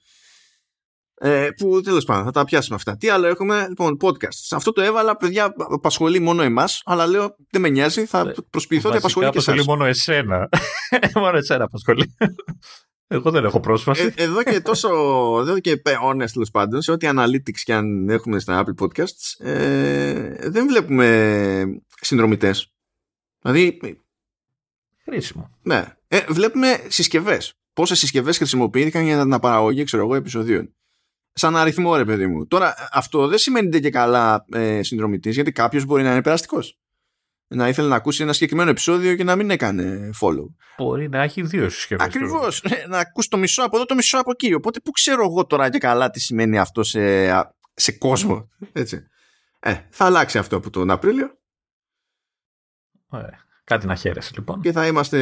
[1.22, 2.98] Ε, που τέλος πάντων θα τα πιάσουμε αυτά.
[2.98, 4.48] Τι άλλο έχουμε, λοιπόν, podcast.
[4.52, 8.90] Αυτό το έβαλα, παιδιά, απασχολεί μόνο εμάς, αλλά λέω δεν με νοιάζει, θα ε, προσποιηθώ
[8.90, 9.54] ότι απασχολεί και εσάς.
[9.54, 10.50] Απασχολεί μόνο εσένα.
[11.24, 12.16] μόνο εσένα απασχολεί.
[13.08, 14.14] Εγώ δεν έχω πρόσβαση.
[14.16, 14.90] Ε, εδώ και τόσο,
[15.40, 20.50] εδώ και αιώνε τέλος πάντων, σε ό,τι analytics και αν έχουμε στα Apple Podcasts, ε,
[20.50, 22.74] δεν βλέπουμε συνδρομητές.
[23.42, 23.80] Δηλαδή.
[25.04, 25.50] Χρήσιμο.
[25.62, 25.86] Ναι.
[26.08, 27.54] Ε, βλέπουμε συσκευές.
[27.74, 30.74] Πόσες συσκευές χρησιμοποιήθηκαν για την παραγωγή, ξέρω εγώ, επεισοδίων
[31.34, 32.48] σαν αριθμό, ρε παιδί μου.
[32.48, 36.80] Τώρα, αυτό δεν σημαίνει και καλά ε, συνδρομητής, γιατί κάποιος μπορεί να είναι περαστικός.
[37.48, 40.46] Να ήθελε να ακούσει ένα συγκεκριμένο επεισόδιο και να μην έκανε follow.
[40.78, 42.04] Μπορεί να έχει δύο συσκευέ.
[42.04, 42.64] Ακριβώς.
[42.64, 44.54] Ε, να ακούσει το μισό από εδώ, το μισό από εκεί.
[44.54, 47.28] Οπότε, πού ξέρω εγώ τώρα και καλά τι σημαίνει αυτό σε,
[47.74, 48.50] σε κόσμο.
[48.72, 49.08] Έτσι.
[49.60, 51.38] Ε, θα αλλάξει αυτό από τον Απρίλιο.
[53.08, 53.48] Ωραία.
[53.70, 54.62] Κάτι να χαίρεσαι λοιπόν.
[54.62, 55.18] Και θα είμαστε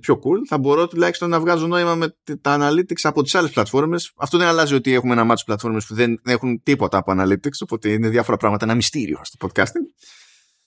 [0.00, 0.46] πιο cool.
[0.48, 4.12] Θα μπορώ τουλάχιστον να βγάζω νόημα με τα analytics από τις άλλες πλατφόρμες.
[4.16, 7.58] Αυτό δεν αλλάζει ότι έχουμε ένα μάτσο πλατφόρμες που δεν έχουν τίποτα από analytics.
[7.62, 8.64] Οπότε είναι διάφορα πράγματα.
[8.64, 10.04] Ένα μυστήριο στο podcasting.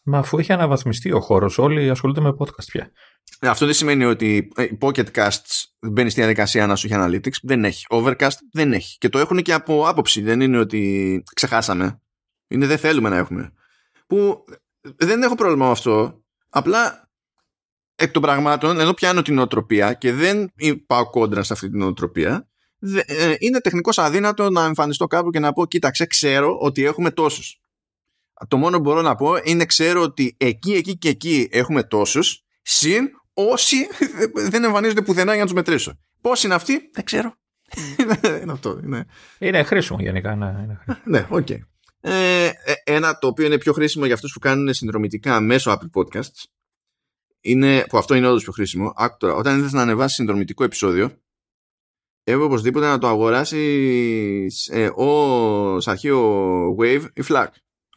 [0.03, 2.91] Μα αφού έχει αναβαθμιστεί ο χώρος, όλοι ασχολούνται με podcast πια.
[3.39, 6.95] Ε, αυτό δεν σημαίνει ότι ε, η Pocket Casts μπαίνει στη διαδικασία να σου έχει
[6.99, 7.37] analytics.
[7.41, 7.85] Δεν έχει.
[7.89, 8.97] Overcast δεν έχει.
[8.97, 10.21] Και το έχουν και από άποψη.
[10.21, 12.01] Δεν είναι ότι ξεχάσαμε.
[12.47, 13.53] Είναι δεν θέλουμε να έχουμε.
[14.07, 14.45] Που
[14.95, 16.23] δεν έχω πρόβλημα με αυτό.
[16.49, 17.02] Απλά
[17.95, 20.51] εκ των πραγμάτων, ενώ πιάνω την οτροπία και δεν
[20.85, 22.47] πάω κόντρα σε αυτή την οτροπία,
[23.05, 27.63] ε, είναι τεχνικώς αδύνατο να εμφανιστώ κάπου και να πω κοίταξε ξέρω ότι έχουμε τόσους
[28.47, 32.43] το μόνο που μπορώ να πω είναι ξέρω ότι εκεί, εκεί και εκεί έχουμε τόσους
[32.61, 33.75] συν όσοι
[34.51, 37.35] δεν εμφανίζονται πουθενά για να τους μετρήσω πώς είναι αυτοί δεν ξέρω
[38.41, 39.05] είναι αυτό είναι.
[39.39, 41.03] είναι χρήσιμο γενικά ναι, είναι χρήσιμο.
[41.05, 41.57] ναι ok okay.
[41.99, 42.49] ε,
[42.83, 46.43] ένα το οποίο είναι πιο χρήσιμο για αυτούς που κάνουν συνδρομητικά μέσω Apple Podcasts
[47.43, 51.17] είναι, που αυτό είναι όντως πιο χρήσιμο άκου τώρα, όταν ήθελες να ανεβάσεις συνδρομητικό επεισόδιο
[52.23, 57.47] έπρεπε οπωσδήποτε να το ανεβάσεις ε, ως αρχείο Wave ή FLAC.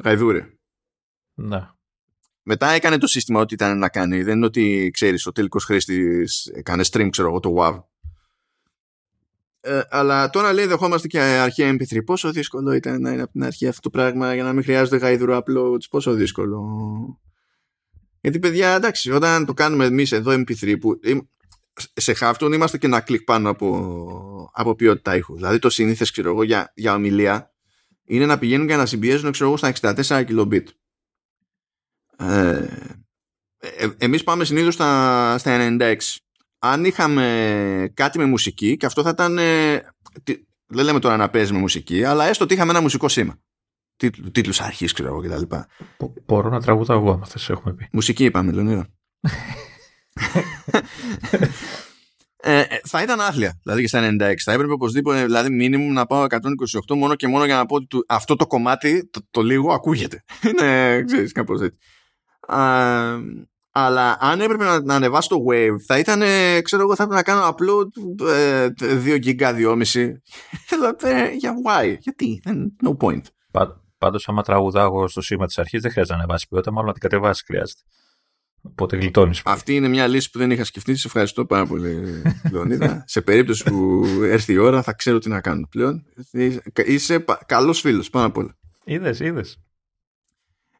[0.05, 0.47] Γαϊδούρε.
[1.35, 1.69] Ναι.
[2.43, 4.23] Μετά έκανε το σύστημα ό,τι ήταν να κάνει.
[4.23, 7.83] Δεν είναι ότι ξέρεις, ο τελικός χρήστης έκανε stream, ξέρω εγώ, το WAV.
[9.61, 12.05] Ε, αλλά τώρα λέει δεχόμαστε και αρχαία MP3.
[12.05, 14.97] Πόσο δύσκολο ήταν να είναι από την αρχή αυτό το πράγμα για να μην χρειάζεται
[14.97, 15.89] γαϊδουρό uploads.
[15.91, 16.61] Πόσο δύσκολο.
[18.27, 21.01] Γιατί παιδιά, εντάξει, όταν το κάνουμε εμείς εδώ MP3 που
[21.95, 25.37] σε χάφτον είμαστε και ένα κλικ πάνω από, από ποιότητα ήχους.
[25.37, 27.55] Δηλαδή το συνήθε, ξέρω εγώ, για, για ομιλία
[28.05, 29.73] είναι να πηγαίνουν και να συμπιέζουν, ξέρω εγώ, στα
[30.07, 30.65] 64 kilobit.
[32.17, 32.67] Ε,
[33.59, 35.97] ε, εμείς πάμε συνήθως στα, στα 96.
[36.59, 39.39] Αν είχαμε κάτι με μουσική, και αυτό θα ήταν...
[39.39, 39.95] Ε,
[40.67, 43.39] δεν λέμε τώρα να παίζει με μουσική, αλλά έστω ότι είχαμε ένα μουσικό σήμα.
[43.97, 45.57] Τίτλου, τίτλους αρχής, ξέρω εγώ, κτλ.
[46.27, 47.89] Μπορώ να τραγουδάω εγώ, αν θες έχουμε πει.
[47.93, 48.89] Μουσική είπαμε, Λεωνίδα.
[52.49, 53.59] Ε, ε, θα ήταν άθλια.
[53.63, 54.35] Δηλαδή και στα 96.
[54.45, 57.99] Θα έπρεπε οπωσδήποτε, δηλαδή, μήνυμου να πάω 128 μόνο και μόνο για να πω ότι
[58.07, 60.25] αυτό το κομμάτι, το, το λίγο, ακούγεται.
[60.49, 61.79] Είναι, ξέρεις, κάπως έτσι.
[62.47, 62.61] Α,
[63.71, 66.23] αλλά αν έπρεπε να, να ανεβάσω το Wave, θα ήταν,
[66.63, 67.89] ξέρω εγώ, θα έπρεπε να κάνω upload
[68.27, 68.69] ε,
[69.17, 70.13] 2 γίγκα, 2,5.
[71.39, 72.41] Για why, γιατί,
[72.85, 73.23] no point.
[73.99, 77.03] Πάντως, άμα τραγουδάγω στο σήμα της αρχής, δεν χρειάζεται να ανεβάσει ποιότητα, μάλλον να την
[77.03, 77.81] κατεβάσει χρειάζεται.
[78.63, 79.43] Οπότε γλιτώνεις.
[79.45, 80.97] Αυτή είναι μια λύση που δεν είχα σκεφτεί.
[80.97, 83.03] Σε ευχαριστώ πάρα πολύ, Λεωνίδα.
[83.07, 86.05] σε περίπτωση που έρθει η ώρα, θα ξέρω τι να κάνω πλέον.
[86.75, 88.57] Είσαι καλός φίλος, πάνω απ' όλα.
[88.85, 89.59] Είδες, είδες.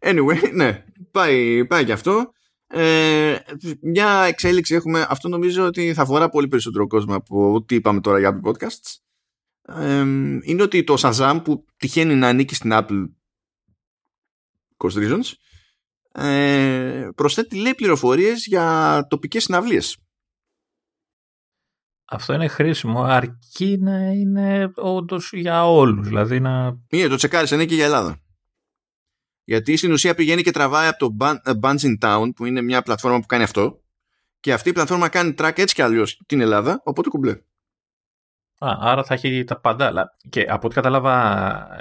[0.01, 2.31] Anyway, ναι, πάει, πάει και αυτό.
[2.69, 3.37] Ε,
[3.81, 5.07] μια εξέλιξη έχουμε.
[5.09, 9.06] Αυτό νομίζω ότι θα αφορά πολύ περισσότερο κόσμο από ό,τι είπαμε τώρα για Apple Podcasts.
[9.69, 10.01] Ε,
[10.43, 13.05] είναι ότι το Shazam που τυχαίνει να ανήκει στην Apple
[14.77, 15.33] Cost Reasons
[16.25, 19.97] ε, προσθέτει λέει πληροφορίες για τοπικές συναυλίες.
[22.09, 26.07] Αυτό είναι χρήσιμο αρκεί να είναι όντως για όλους.
[26.07, 26.79] Δηλαδή να...
[26.89, 28.21] Είναι, το τσεκάρεις, είναι και για Ελλάδα.
[29.45, 31.17] Γιατί στην ουσία πηγαίνει και τραβάει από το
[31.61, 33.83] Bands in Town που είναι μια πλατφόρμα που κάνει αυτό
[34.41, 37.41] και αυτή η πλατφόρμα κάνει track έτσι κι αλλιώς την Ελλάδα, οπότε κουμπλέ.
[38.59, 39.87] Α, άρα θα έχει τα πάντα.
[39.87, 41.17] Αλλά και από ό,τι κατάλαβα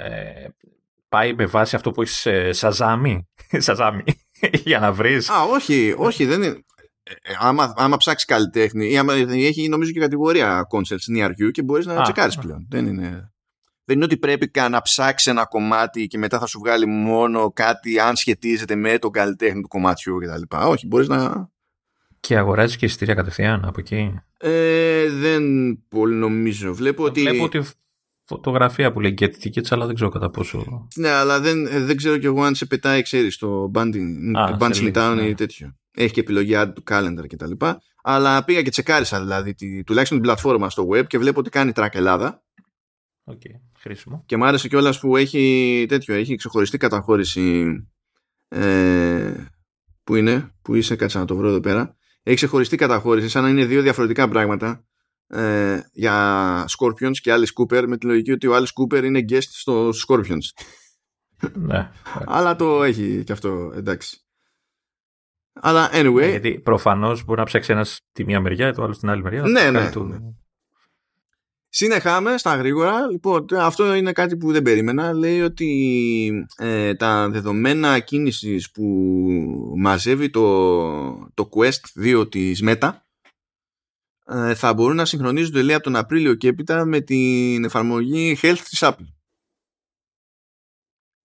[0.02, 0.54] ε,
[1.08, 3.28] πάει με βάση αυτό που έχεις ε, σαζάμι.
[3.66, 4.02] σαζάμι.
[4.64, 5.30] για να βρεις.
[5.30, 6.64] Α, όχι, όχι, δεν είναι.
[7.02, 11.62] Ε, άμα, άμα ψάξεις καλλιτέχνη, ή άμα, έχει νομίζω και κατηγορία concerts near you και
[11.62, 12.66] μπορείς να τσεκάρεις πλέον.
[12.70, 13.32] Δεν είναι,
[13.84, 18.00] δεν είναι ότι πρέπει να ψάξεις ένα κομμάτι και μετά θα σου βγάλει μόνο κάτι
[18.00, 20.56] αν σχετίζεται με τον καλλιτέχνη του κομματιού κτλ.
[20.56, 21.48] Όχι, μπορείς να.
[22.20, 25.44] Και αγοράζεις και εισιτήρια κατευθείαν από εκεί; Ε, δεν
[25.88, 26.74] πολύ νομίζω.
[26.74, 27.20] Βλέπω ότι.
[27.20, 27.62] Βλέπω ότι
[28.24, 30.88] φωτογραφία που λέει Get Tickets, αλλά δεν ξέρω κατά πόσο.
[30.96, 35.14] Ναι, αλλά δεν, ε, δεν ξέρω κι εγώ αν σε πετάει, ξέρεις, το Banding Town
[35.16, 35.22] ναι.
[35.22, 35.76] ή τέτοιο.
[35.98, 37.52] Έχει και επιλογή add to calendar κτλ.
[38.02, 41.72] Αλλά πήγα και τσεκάρισα δηλαδή τη, τουλάχιστον την πλατφόρμα στο web και βλέπω ότι κάνει
[41.74, 42.44] track Ελλάδα.
[43.24, 44.22] Ok, okay, χρήσιμο.
[44.26, 47.66] Και μου άρεσε κιόλας που έχει τέτοιο, έχει ξεχωριστή καταχώρηση.
[48.48, 49.32] Ε,
[50.04, 51.96] που είναι, που είσαι, κάτσε να το βρω εδώ πέρα.
[52.26, 54.84] Έχει ξεχωριστή καταχώρηση, σαν να είναι δύο διαφορετικά πράγματα
[55.26, 59.42] ε, για Scorpions και Alice Cooper με τη λογική ότι ο Alice Cooper είναι guest
[59.42, 60.64] στο Scorpions.
[61.68, 61.90] ναι.
[62.26, 64.20] Αλλά το έχει και αυτό, εντάξει.
[65.52, 66.12] Αλλά anyway.
[66.12, 69.42] Ναι, γιατί προφανώς μπορεί να ψάξει ένας τη μία μεριά, το άλλο στην άλλη μεριά.
[69.42, 69.90] Ναι, ναι.
[71.68, 73.10] Συνεχάμε στα γρήγορα.
[73.10, 75.12] Λοιπόν, αυτό είναι κάτι που δεν περίμενα.
[75.12, 78.82] Λέει ότι ε, τα δεδομένα κίνησης που
[79.76, 82.90] μαζεύει το, το Quest 2 της Meta
[84.26, 88.62] ε, θα μπορούν να συγχρονίζονται λέει από τον Απρίλιο και έπειτα με την εφαρμογή Health
[88.68, 89.06] της Apple.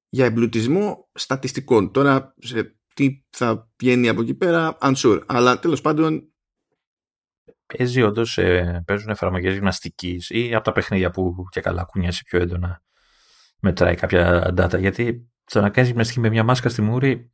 [0.09, 1.91] Για εμπλουτισμό στατιστικών.
[1.91, 5.23] Τώρα σε τι θα βγαίνει από εκεί πέρα, unsure.
[5.25, 6.30] Αλλά τέλος πάντων
[7.77, 12.39] Παίζει όντως, ε, παίζουν εφαρμογές γυμναστικής ή από τα παιχνίδια που και καλά κουνιάσει πιο
[12.39, 12.81] έντονα
[13.59, 14.79] μετράει κάποια data.
[14.79, 17.29] Γιατί το να κάνεις γυμναστική με μια μάσκα στη μούρη,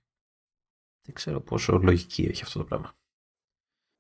[1.02, 2.96] δεν ξέρω πόσο λογική έχει αυτό το πράγμα.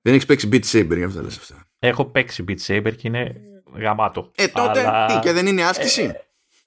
[0.01, 1.67] Δεν έχεις παίξει Beat Saber για αυτό λες αυτά.
[1.79, 3.41] Έχω παίξει Beat Saber και είναι
[3.75, 4.31] γαμάτο.
[4.35, 5.05] Ε, τότε αλλά...
[5.05, 6.01] τι, και δεν είναι άσκηση;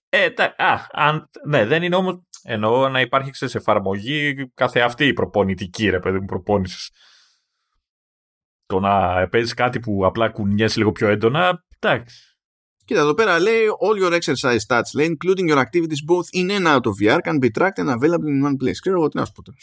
[0.09, 2.20] Ε, ε, τα, α, αν, ναι, δεν είναι όμως.
[2.42, 6.90] Εννοώ να υπάρχει σε εφαρμογή κάθε αυτή η προπονητική ρε παιδί μου προπόνησης.
[8.70, 12.24] Το να παίζεις κάτι που απλά κουνιέσαι λίγο πιο έντονα, εντάξει.
[12.85, 16.66] Κοίτα, εδώ πέρα λέει all your exercise stats, λέει including your activities both in and
[16.66, 18.78] out of VR can be tracked and available in one place.
[18.80, 19.59] Ξέρω εγώ τι να σου πω τώρα.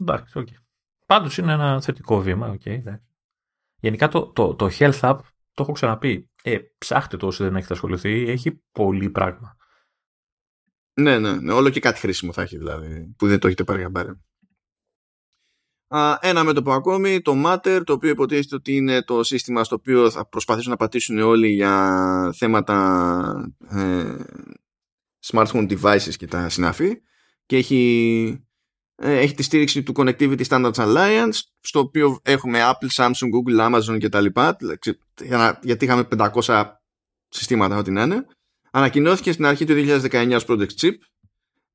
[0.00, 0.46] Εντάξει, ok.
[0.50, 0.58] Okay.
[1.06, 2.78] Πάντως είναι ένα θετικό βήμα, okay,
[3.80, 5.18] Γενικά το, το, το Health App,
[5.52, 9.56] το έχω ξαναπεί, ε, ψάχτε το όσοι δεν έχετε ασχοληθεί, έχει πολύ πράγμα.
[11.00, 13.78] Ναι, ναι, ναι, όλο και κάτι χρήσιμο θα έχει δηλαδή, που δεν το έχετε πάρει
[13.78, 14.10] χαμπάρι.
[16.20, 20.28] Ένα μέτωπο ακόμη, το Matter, το οποίο υποτίθεται ότι είναι το σύστημα στο οποίο θα
[20.28, 24.14] προσπαθήσουν να πατήσουν όλοι για θέματα ε,
[25.26, 27.00] smartphone devices και τα συνάφη
[27.46, 28.44] και έχει,
[28.96, 33.98] ε, έχει τη στήριξη του Connectivity Standards Alliance στο οποίο έχουμε Apple, Samsung, Google, Amazon
[33.98, 34.56] και τα λοιπά.
[35.62, 36.64] Γιατί είχαμε 500
[37.28, 38.26] συστήματα ό,τι να είναι.
[38.70, 40.94] Ανακοινώθηκε στην αρχή του 2019 ως Project Chip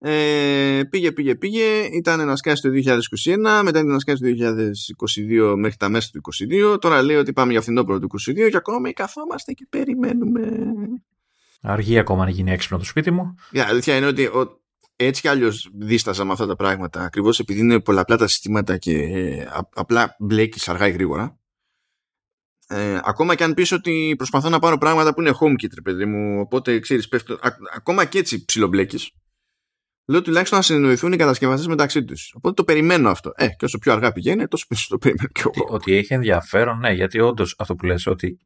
[0.01, 1.81] ε, πήγε, πήγε, πήγε.
[1.91, 4.29] Ήταν ένα σκάσι το 2021, μετά ήταν ένα σκάσι το
[5.51, 6.21] 2022 μέχρι τα μέσα του
[6.73, 6.81] 2022.
[6.81, 10.49] Τώρα λέει ότι πάμε για φθινόπωρο του 2022 και ακόμα καθόμαστε και περιμένουμε.
[11.61, 13.35] Αργεί ακόμα να γίνει έξυπνο το σπίτι μου.
[13.51, 14.61] Η αλήθεια είναι ότι ο,
[14.95, 17.01] έτσι κι αλλιώς δίσταζα με αυτά τα πράγματα.
[17.01, 21.39] Ακριβώς επειδή είναι πολλαπλά τα συστήματα και ε, απλά μπλέκεις αργά ή γρήγορα.
[22.67, 26.05] Ε, ακόμα και αν πεις ότι προσπαθώ να πάρω πράγματα που είναι HomeKit, ρε παιδί
[26.05, 27.33] μου, οπότε ξέρεις, πέφτω.
[27.33, 29.11] Α, ακόμα και έτσι ψιλομπλέκεις
[30.09, 32.33] λέω τουλάχιστον να συνεννοηθούν οι κατασκευαστές μεταξύ τους.
[32.35, 33.31] Οπότε το περιμένω αυτό.
[33.35, 35.67] Ε, και όσο πιο αργά πηγαίνει, τόσο πιο το περιμένω κι εγώ.
[35.69, 38.39] Ότι έχει ενδιαφέρον, ναι, γιατί όντως αυτό που λες, ότι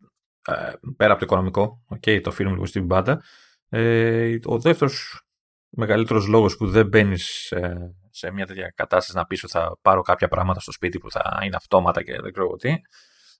[0.47, 0.53] ε,
[0.97, 3.23] πέρα από το οικονομικό, okay, το αφήνουμε λίγο στην πάντα,
[3.69, 5.21] ε, ο δεύτερος
[5.69, 10.01] μεγαλύτερος λόγος που δεν μπαίνεις ε, σε μια τέτοια κατάσταση να πεις ότι θα πάρω
[10.01, 12.75] κάποια πράγματα στο σπίτι που θα είναι αυτόματα και δεν ξέρω τι,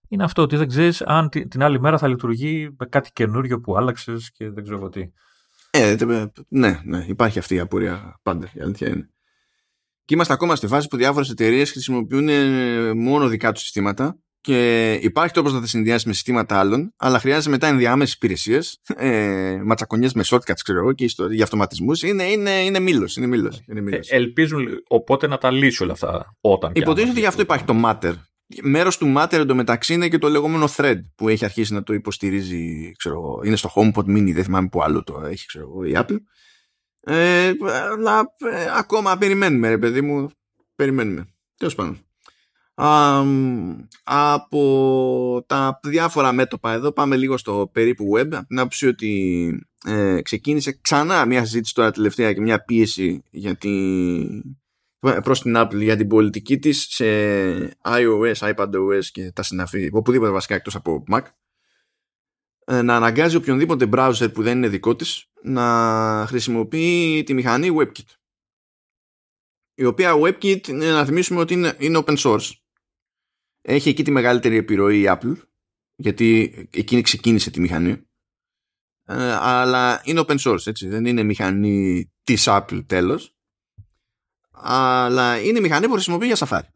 [0.07, 3.77] είναι αυτό ότι δεν ξέρεις αν την άλλη μέρα θα λειτουργεί με κάτι καινούριο που
[3.77, 5.11] άλλαξες και δεν ξέρω τι.
[5.75, 5.95] Ε,
[6.47, 9.09] ναι, ναι, υπάρχει αυτή η απορία πάντα, η αλήθεια είναι.
[10.05, 14.91] Και είμαστε ακόμα στη φάση που διάφορες εταιρείες χρησιμοποιούν ε, μόνο δικά τους συστήματα και
[14.93, 20.13] υπάρχει τρόπος να τα συνδυάσεις με συστήματα άλλων, αλλά χρειάζεται μετά ενδιάμεσες υπηρεσίες, ε, ματσακονιές
[20.13, 22.03] με shortcuts, ξέρω εγώ, και για αυτοματισμούς.
[22.03, 23.15] Είναι, είναι, είναι μήλος.
[23.15, 24.09] Είναι μήλος, είναι μήλος.
[24.09, 26.71] Ε, ελπίζουν οπότε να τα λύσουν όλα αυτά όταν.
[26.75, 28.13] Υποτίθεται ότι γι' αυτό υπάρχει το Matter,
[28.61, 32.91] Μέρος του Matter εντωμεταξύ είναι και το λεγόμενο thread που έχει αρχίσει να το υποστηρίζει,
[32.97, 36.17] ξέρω, είναι στο HomePod mini, δεν θυμάμαι που άλλο το έχει, ξέρω, η Apple.
[37.05, 37.51] Ε,
[37.91, 38.19] αλλά
[38.51, 40.29] ε, ακόμα περιμένουμε, ρε παιδί μου.
[40.75, 41.27] Περιμένουμε.
[41.57, 41.97] Τέλος πάντων.
[44.03, 50.79] από τα διάφορα μέτωπα εδώ πάμε λίγο στο περίπου web να πει ότι ε, ξεκίνησε
[50.81, 54.43] ξανά μια συζήτηση τώρα τελευταία και μια πίεση για την
[55.03, 57.05] προς την Apple για την πολιτική της σε
[57.83, 61.21] iOS, iPadOS και τα συναφή, οπουδήποτε βασικά εκτός από Mac.
[62.65, 68.15] Ε, να αναγκάζει οποιονδήποτε browser που δεν είναι δικό της να χρησιμοποιεί τη μηχανή WebKit.
[69.73, 72.51] Η οποία WebKit να θυμίσουμε ότι είναι, είναι open source.
[73.61, 75.35] Έχει εκεί τη μεγαλύτερη επιρροή η Apple
[75.95, 78.07] γιατί εκείνη ξεκίνησε τη μηχανή.
[79.05, 80.87] Ε, αλλά είναι open source έτσι.
[80.87, 83.32] Δεν είναι μηχανή της Apple τέλος
[84.63, 86.67] αλλά είναι μηχανή που χρησιμοποιεί για Safari.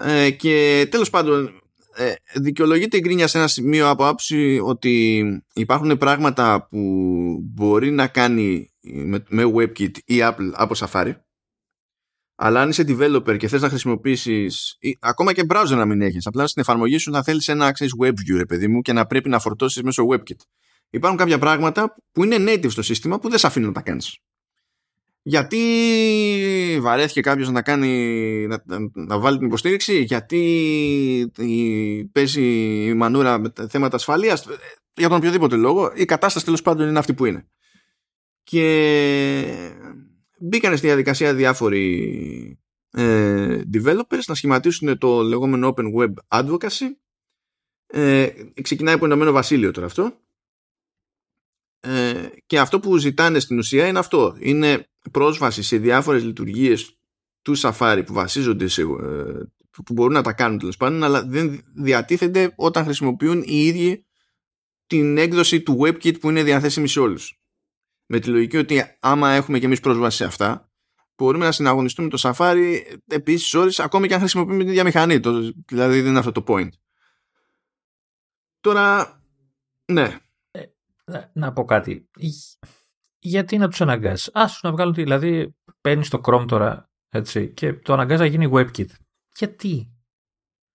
[0.00, 1.60] Ε, και τέλος πάντων
[1.94, 5.24] ε, δικαιολογείται η γκρίνια σε ένα σημείο από άψη ότι
[5.54, 6.78] υπάρχουν πράγματα που
[7.42, 11.14] μπορεί να κάνει με, με WebKit ή Apple από Safari
[12.40, 16.26] αλλά αν είσαι developer και θες να χρησιμοποιήσεις ή, ακόμα και browser να μην έχεις
[16.26, 19.28] απλά στην εφαρμογή σου θα θέλεις ένα access WebView ρε παιδί μου και να πρέπει
[19.28, 20.40] να φορτώσεις μέσω WebKit.
[20.90, 24.18] Υπάρχουν κάποια πράγματα που είναι native στο σύστημα που δεν σε αφήνουν να τα κάνεις
[25.28, 28.62] γιατί βαρέθηκε κάποιος να, κάνει, να,
[28.92, 30.40] να, βάλει την υποστήριξη, γιατί
[31.36, 32.42] η, παίζει
[32.84, 34.46] η μανούρα με θέματα ασφαλείας,
[34.94, 37.48] για τον οποιοδήποτε λόγο, η κατάσταση τέλος πάντων είναι αυτή που είναι.
[38.42, 38.60] Και
[40.38, 42.58] μπήκαν στη διαδικασία διάφοροι
[42.90, 46.86] ε, developers να σχηματίσουν το λεγόμενο Open Web Advocacy.
[47.86, 48.28] Ε,
[48.62, 50.12] ξεκινάει από Ηνωμένο Βασίλειο τώρα αυτό.
[51.80, 54.36] Ε, και αυτό που ζητάνε στην ουσία είναι αυτό.
[54.38, 56.98] Είναι πρόσβαση σε διάφορες λειτουργίες
[57.42, 58.86] του Safari που βασίζονται σε, ε,
[59.84, 64.06] που μπορούν να τα κάνουν τέλος πάντων αλλά δεν διατίθενται όταν χρησιμοποιούν οι ίδιοι
[64.86, 67.40] την έκδοση του WebKit που είναι διαθέσιμη σε όλους.
[68.06, 70.68] Με τη λογική ότι άμα έχουμε και εμείς πρόσβαση σε αυτά
[71.16, 75.20] μπορούμε να συναγωνιστούμε το Safari επίσης ώρες ακόμη και αν χρησιμοποιούμε την ίδια μηχανή.
[75.20, 76.68] Το, δηλαδή δεν είναι αυτό το point.
[78.60, 79.18] Τώρα,
[79.84, 80.18] ναι.
[80.50, 80.64] Ε,
[81.32, 82.08] να πω κάτι
[83.28, 84.30] γιατί να τους αναγκάσει.
[84.34, 84.94] Άσου να βγάλουν.
[84.94, 88.88] Δηλαδή, παίρνεις το Chrome τώρα έτσι, και το αναγκάζει να γίνει WebKit.
[89.36, 89.92] Γιατί;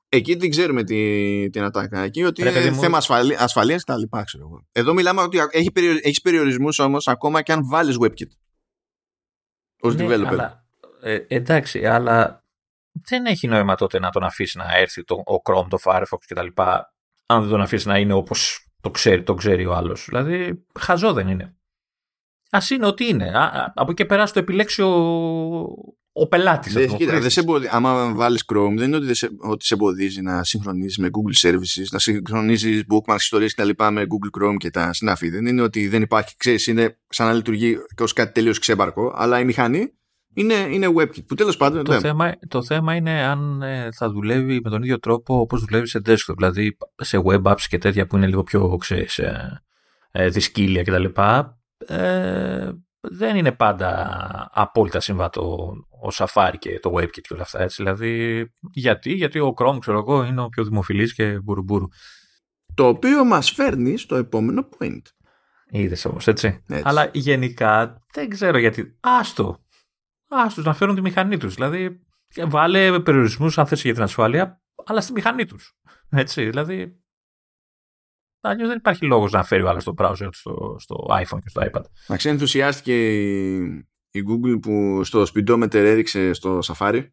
[0.09, 2.05] Εκεί δεν ξέρουμε τι, τι να τα κάνει.
[2.05, 2.79] Εκεί ότι είναι μου...
[2.79, 4.67] θέμα ασφαλεία ασφαλείας και τα λοιπά, ξέρω εγώ.
[4.71, 8.31] Εδώ μιλάμε ότι έχει, περιο, έχεις περιορισμούς όμως ακόμα και αν βάλεις WebKit
[9.81, 10.25] ως ναι, developer.
[10.25, 10.65] Αλλά,
[11.01, 12.43] ε, εντάξει, αλλά
[12.91, 16.47] δεν έχει νόημα τότε να τον αφήσεις να έρθει το, ο Chrome, το Firefox κτλ.
[17.25, 20.05] Αν δεν τον αφήσεις να είναι όπως το ξέρει, το ξέρει ο άλλος.
[20.09, 21.55] Δηλαδή, χαζό δεν είναι.
[22.53, 23.31] Α είναι ό,τι είναι.
[23.73, 24.91] από εκεί και πέρα το επιλέξει ο,
[26.11, 26.71] ο πελάτη.
[27.69, 31.85] άμα βάλεις Chrome, δεν είναι ότι, σε, ότι σε εμποδίζει να συγχρονίζεις με Google Services,
[31.91, 33.69] να συγχρονίζεις bookmarks, ιστορίες κτλ.
[33.91, 35.29] με Google Chrome και τα συνάφη.
[35.29, 39.39] Δεν είναι ότι δεν υπάρχει, ξέρεις, είναι σαν να λειτουργεί ως κάτι τελείως ξέμπαρκο, αλλά
[39.39, 39.93] η μηχανή
[40.33, 41.25] είναι, είναι WebKit.
[41.25, 41.83] Που τέλος πάντων.
[41.83, 45.87] Το, θέμα, το θέμα είναι αν ε, θα δουλεύει με τον ίδιο τρόπο όπως δουλεύει
[45.87, 46.35] σε desktop.
[46.35, 49.63] Δηλαδή σε web apps και τέτοια που είναι λίγο πιο ξέρεις, ε,
[50.11, 51.05] ε, δυσκύλια κτλ.
[51.87, 57.61] Ε, δεν είναι πάντα απόλυτα συμβατό ο Safari και το WebKit και όλα αυτά.
[57.61, 57.83] Έτσι.
[57.83, 61.87] Δηλαδή, γιατί, γιατί ο Chrome, ξέρω εγώ, είναι ο πιο δημοφιλής και μπουρμπούρου.
[62.73, 65.01] Το οποίο μας φέρνει στο επόμενο point.
[65.69, 66.63] Είδες όμως, έτσι.
[66.67, 66.83] έτσι.
[66.85, 68.97] Αλλά γενικά δεν ξέρω γιατί.
[68.99, 69.65] Άστο.
[70.27, 71.53] Άστο να φέρουν τη μηχανή τους.
[71.53, 72.05] Δηλαδή,
[72.47, 75.73] βάλε περιορισμούς αν θες για την ασφάλεια, αλλά στη μηχανή τους.
[76.09, 76.49] Έτσι.
[76.49, 77.02] Δηλαδή,
[78.45, 81.61] Αλλιώ δεν υπάρχει λόγος να φέρει ο άλλος το browser στο, στο iPhone και στο
[81.61, 81.81] iPad.
[82.07, 83.63] Να ξέρει, ενθουσιάστηκε η,
[84.11, 87.07] η Google που στο speedometer έριξε στο Safari.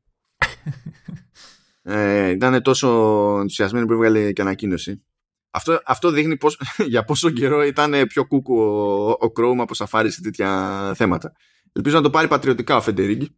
[1.82, 2.88] ε, ήταν τόσο
[3.36, 5.04] ενθουσιασμένη που έβγαλε και ανακοίνωση.
[5.50, 6.60] Αυτό, αυτό δείχνει πώς,
[6.92, 11.32] για πόσο καιρό ήταν πιο κούκου ο, ο Chrome από Safari σε τέτοια θέματα.
[11.72, 13.36] Ελπίζω να το πάρει πατριωτικά ο Φεντερίγκη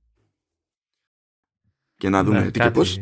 [1.96, 2.70] και να δούμε ναι, τι κάτι...
[2.70, 2.98] και πώς.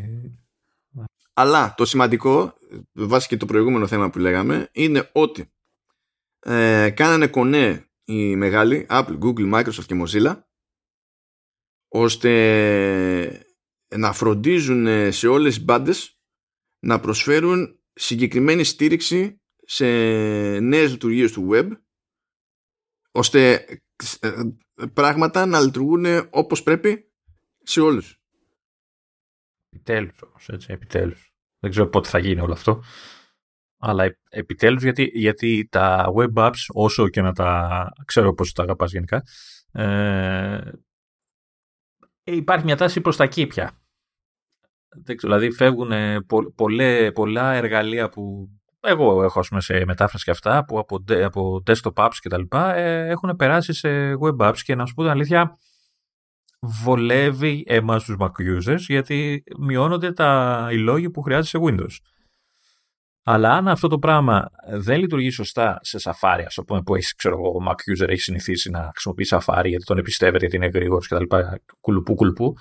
[1.33, 2.55] Αλλά το σημαντικό,
[2.93, 5.53] βάσει και το προηγούμενο θέμα που λέγαμε, είναι ότι
[6.41, 10.43] ε, κάνανε κονέ οι μεγάλοι Apple, Google, Microsoft και Mozilla
[11.89, 13.47] ώστε
[13.97, 16.21] να φροντίζουν σε όλες τις μπάντες
[16.79, 19.87] να προσφέρουν συγκεκριμένη στήριξη σε
[20.61, 21.71] νέες λειτουργίες του web
[23.11, 23.67] ώστε
[24.21, 24.31] ε,
[24.93, 27.13] πράγματα να λειτουργούν όπως πρέπει
[27.63, 28.20] σε όλους.
[29.71, 31.33] Επιτέλους όμως, έτσι, επιτέλους.
[31.59, 32.83] Δεν ξέρω πότε θα γίνει όλο αυτό.
[33.79, 38.93] Αλλά επιτέλους γιατί, γιατί τα web apps όσο και να τα ξέρω πώς τα αγαπάς
[38.93, 39.23] γενικά
[39.73, 40.71] ε,
[42.25, 43.83] υπάρχει μια τάση προς τα εκεί πια.
[45.21, 45.93] δηλαδή φεύγουν
[46.27, 46.53] πο,
[47.15, 48.49] πολλά εργαλεία που
[48.81, 52.39] εγώ έχω ας πούμε, σε μετάφραση και αυτά που από, από desktop apps και τα
[52.39, 55.59] λοιπά ε, έχουν περάσει σε web apps και να σου πω την αλήθεια
[56.61, 61.97] βολεύει εμάς τους Mac users γιατί μειώνονται τα, οι λόγοι που χρειάζεται σε Windows.
[63.23, 67.37] Αλλά αν αυτό το πράγμα δεν λειτουργεί σωστά σε Safari, ας πούμε, που έχεις, ξέρω
[67.37, 71.25] ο Mac user έχεις συνηθίσει να χρησιμοποιείς Safari γιατί τον εμπιστεύεται, γιατί είναι γρήγορος κτλ.
[71.81, 72.55] Κουλουπού, κουλουπού.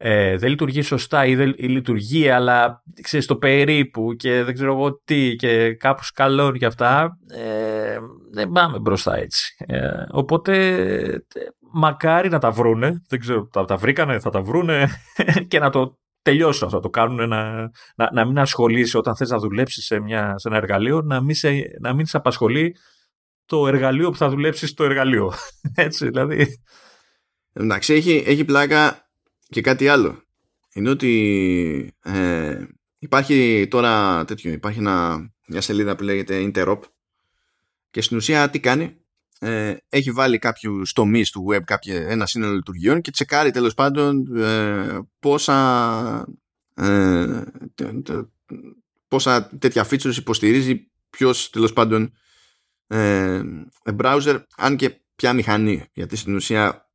[0.00, 4.72] Ε, δεν λειτουργεί σωστά ή, δεν, ή λειτουργεί, αλλά ξέρεις το περίπου και δεν ξέρω
[4.72, 7.18] εγώ τι και κάπου σκαλώνει και αυτά.
[7.34, 7.98] Ε,
[8.32, 9.54] δεν πάμε μπροστά έτσι.
[9.66, 11.26] Ε, οπότε
[11.72, 13.02] μακάρι να τα βρούνε.
[13.08, 14.88] Δεν ξέρω, τα, τα βρήκανε, θα τα βρούνε
[15.48, 16.80] και να το τελειώσουν αυτό.
[16.80, 20.56] Το κάνουν να, να, να μην ασχολείσαι όταν θες να δουλέψεις σε, μια, σε ένα
[20.56, 21.50] εργαλείο, να μην, σε,
[21.80, 22.76] να μην σε απασχολεί
[23.44, 25.32] το εργαλείο που θα δουλέψεις στο εργαλείο.
[25.74, 26.46] Έτσι, δηλαδή.
[27.52, 29.10] Εντάξει, έχει, έχει πλάκα
[29.48, 30.22] και κάτι άλλο.
[30.74, 32.66] Είναι ότι ε,
[32.98, 36.78] υπάρχει τώρα τέτοιο, υπάρχει ένα, μια σελίδα που λέγεται Interop
[37.90, 38.96] και στην ουσία τι κάνει,
[39.38, 44.36] ε, έχει βάλει κάποιους τομείς του web, κάποια, ένα σύνολο λειτουργιών και τσεκάρει τέλος πάντων
[44.36, 46.26] ε, πόσα,
[46.74, 47.42] ε,
[49.08, 52.12] πόσα τέτοια features υποστηρίζει ποιος τέλος πάντων
[52.86, 53.42] ε,
[53.98, 55.84] browser, αν και ποια μηχανή.
[55.92, 56.88] Γιατί στην ουσία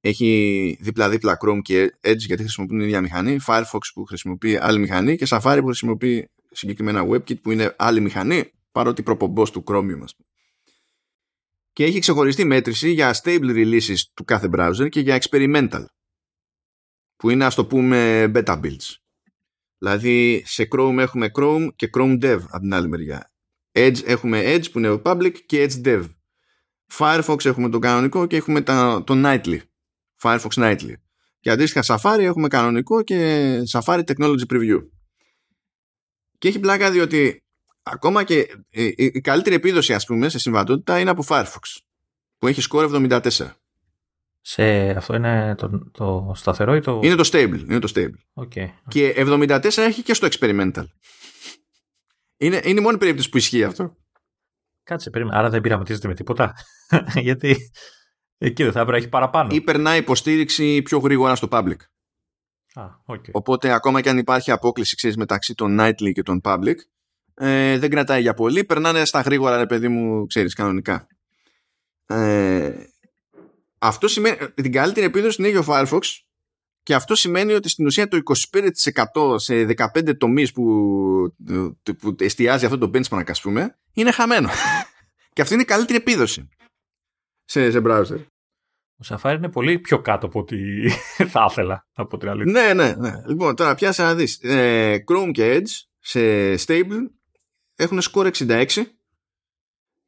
[0.00, 5.16] έχει δίπλα-δίπλα Chrome και Edge γιατί χρησιμοποιούν την ίδια μηχανή, Firefox που χρησιμοποιεί άλλη μηχανή
[5.16, 10.14] και Safari που χρησιμοποιεί συγκεκριμένα WebKit που είναι άλλη μηχανή παρότι προπομπός του Chromium μας
[11.72, 15.84] και έχει ξεχωριστή μέτρηση για stable releases του κάθε browser και για experimental
[17.16, 18.94] που είναι ας το πούμε beta builds.
[19.78, 23.32] Δηλαδή σε Chrome έχουμε Chrome και Chrome Dev από την άλλη μεριά.
[23.72, 26.04] Edge έχουμε Edge που είναι public και Edge Dev.
[26.92, 28.62] Firefox έχουμε το κανονικό και έχουμε
[29.04, 29.58] το Nightly.
[30.22, 30.92] Firefox Nightly.
[31.40, 34.88] Και αντίστοιχα Safari έχουμε κανονικό και Safari Technology Preview.
[36.38, 37.44] Και έχει πλάκα διότι
[37.92, 41.78] ακόμα και η, η, καλύτερη επίδοση ας πούμε σε συμβατότητα είναι από Firefox
[42.38, 43.30] που έχει σκορ 74.
[44.40, 47.00] Σε, αυτό είναι το, το σταθερό ή το...
[47.02, 47.60] Είναι το stable.
[47.68, 48.44] Είναι το stable.
[48.44, 48.68] Okay.
[48.88, 50.84] Και 74 έχει και στο experimental.
[52.36, 53.96] Είναι, είναι η μόνη περίπτωση που ισχύει αυτό.
[54.82, 55.38] Κάτσε, περίμενα.
[55.38, 56.54] Άρα δεν πειραματίζεται με τίποτα.
[57.26, 57.56] Γιατί
[58.38, 59.48] εκεί δεν θα έπρεπε να έχει παραπάνω.
[59.52, 61.76] Ή περνάει υποστήριξη πιο γρήγορα στο public.
[62.74, 63.30] Ah, okay.
[63.32, 66.74] Οπότε ακόμα και αν υπάρχει απόκληση ξέρεις, μεταξύ των nightly και των public,
[67.42, 71.06] ε, δεν κρατάει για πολύ, περνάνε στα γρήγορα, ρε παιδί μου, ξέρεις, κανονικά.
[72.06, 72.72] Ε,
[73.78, 76.00] αυτό σημαίνει την καλύτερη επίδοση την έχει ο Firefox
[76.82, 78.18] και αυτό σημαίνει ότι στην ουσία το
[79.24, 80.64] 25% σε 15 τομείς που,
[81.98, 84.48] που εστιάζει αυτό το benchmark ας πούμε είναι χαμένο.
[85.32, 86.48] και αυτή είναι η καλύτερη επίδοση
[87.44, 88.24] σε, σε browser.
[88.96, 90.56] Ο Safari είναι πολύ πιο κάτω από ό,τι
[91.32, 92.52] θα ήθελα από την αλήθεια.
[92.52, 93.12] Ναι, ναι, ναι.
[93.26, 94.38] Λοιπόν, τώρα πιάσε να δεις.
[94.42, 96.20] Ε, Chrome και Edge σε
[96.54, 97.19] stable
[97.80, 98.66] έχουν score 66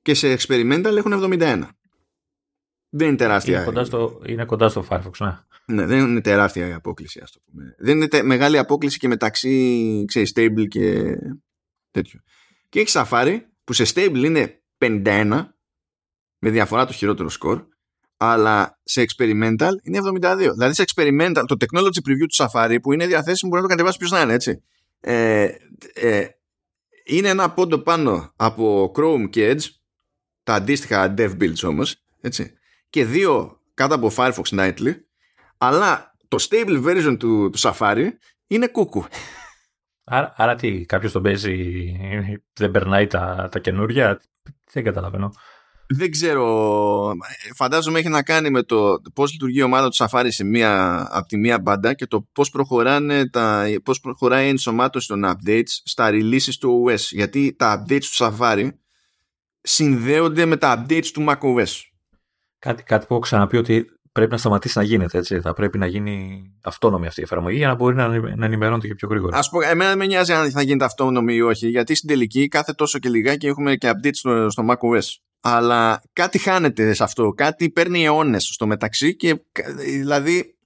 [0.02, 1.62] και σε experimental έχουν 71.
[2.88, 3.56] Δεν είναι τεράστια.
[3.56, 5.38] Είναι κοντά στο, είναι κοντά στο Firefox, ναι.
[5.64, 7.74] Ναι, δεν είναι τεράστια η απόκληση, ας το πούμε.
[7.78, 11.16] Δεν είναι μεγάλη απόκληση και μεταξύ, ξέρεις, stable και
[11.90, 12.20] τέτοιο.
[12.68, 15.48] Και έχει Safari που σε stable είναι 51
[16.38, 17.66] με διαφορά το χειρότερο score
[18.24, 20.36] αλλά σε experimental είναι 72.
[20.36, 23.98] Δηλαδή σε experimental, το technology preview του Safari που είναι διαθέσιμο μπορεί να το κατεβάσεις
[23.98, 24.62] ποιος να είναι, έτσι.
[25.00, 25.48] Ε,
[25.94, 26.26] ε,
[27.04, 29.64] είναι ένα πόντο πάνω από Chrome και Edge,
[30.42, 32.54] τα αντίστοιχα dev builds όμως, έτσι.
[32.90, 34.94] Και δύο κάτω από Firefox Nightly,
[35.58, 38.08] αλλά το stable version του, του Safari
[38.46, 39.04] είναι κούκου.
[40.04, 41.96] Άρα, άρα τι, κάποιος τον παίζει,
[42.52, 44.20] δεν περνάει τα, τα καινούργια,
[44.72, 45.32] δεν καταλαβαίνω
[45.94, 47.12] δεν ξέρω.
[47.54, 51.26] Φαντάζομαι έχει να κάνει με το πώς λειτουργεί η ομάδα του Safari σε μία, από
[51.26, 56.10] τη μία μπάντα και το πώς προχωράνε τα, πώς προχωράει η ενσωμάτωση των updates στα
[56.12, 56.98] releases του OS.
[57.10, 58.68] Γιατί τα updates του Safari
[59.60, 61.80] συνδέονται με τα updates του macOS.
[62.58, 65.40] Κάτι, κάτι που έχω ξαναπεί ότι πρέπει να σταματήσει να γίνεται έτσι.
[65.40, 68.94] Θα πρέπει να γίνει αυτόνομη αυτή η εφαρμογή για να μπορεί να, να ενημερώνεται και
[68.94, 69.38] πιο γρήγορα.
[69.38, 72.48] Α πούμε, εμένα δεν με νοιάζει αν θα γίνεται αυτόνομη ή όχι, γιατί στην τελική
[72.48, 77.30] κάθε τόσο και λιγάκι έχουμε και updates στο, στο macOS αλλά κάτι χάνεται σε αυτό,
[77.30, 79.42] κάτι παίρνει αιώνες στο μεταξύ και
[79.76, 80.56] δηλαδή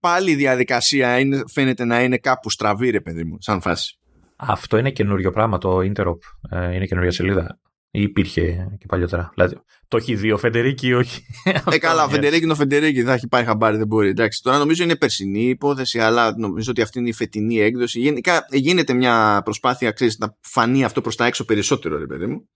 [0.00, 3.98] πάλι η διαδικασία είναι, φαίνεται να είναι κάπου στραβή ρε παιδί μου, σαν φάση.
[4.36, 6.18] Αυτό είναι καινούριο πράγμα, το Interop,
[6.50, 9.32] ε, είναι καινούργια σελίδα ή υπήρχε και παλιότερα.
[9.34, 11.24] Δηλαδή, το έχει δει ο Φεντερίκη ή όχι;
[11.70, 14.08] Ε, καλά, ο Φεντερίκη είναι ο Φεντερίκη, θα έχει πάει χαμπάρι, δεν μπορεί.
[14.08, 18.00] Εντάξει, τώρα νομίζω είναι περσινή υπόθεση, αλλά νομίζω ότι αυτή είναι η φετινή έκδοση.
[18.00, 22.48] Γενικά γίνεται μια προσπάθεια, ξέρεις, να φανεί αυτό προς τα έξω περισσότερο, ρε παιδί μου.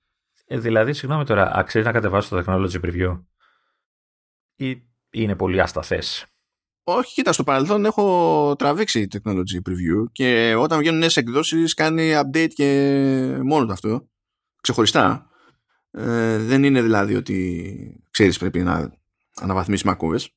[0.47, 3.23] Ε, δηλαδή, συγγνώμη τώρα, αξίζει να κατεβάσω το technology preview;
[4.57, 6.27] Ή είναι πολύ ασταθές;
[6.85, 12.51] Όχι, κοίτα, στο παρελθόν έχω τραβήξει technology preview και όταν βγαίνουν νέες εκδόσεις κάνει update
[12.55, 14.09] και μόνο το αυτό.
[14.67, 15.27] Ξεχωριστά.
[15.91, 18.93] Ε, δεν είναι δηλαδή ότι ξέρεις πρέπει να
[19.35, 20.31] αναβαθμίσεις μακούβες.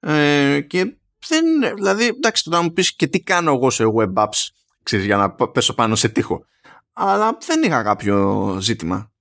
[0.00, 0.96] Ε, και
[1.28, 1.44] δεν
[1.74, 4.48] δηλαδή εντάξει τώρα μου πεις και τι κάνω εγώ σε web apps
[4.82, 6.44] ξέρεις για να πέσω πάνω σε τείχο
[6.92, 9.12] αλλά δεν είχα κάποιο ζήτημα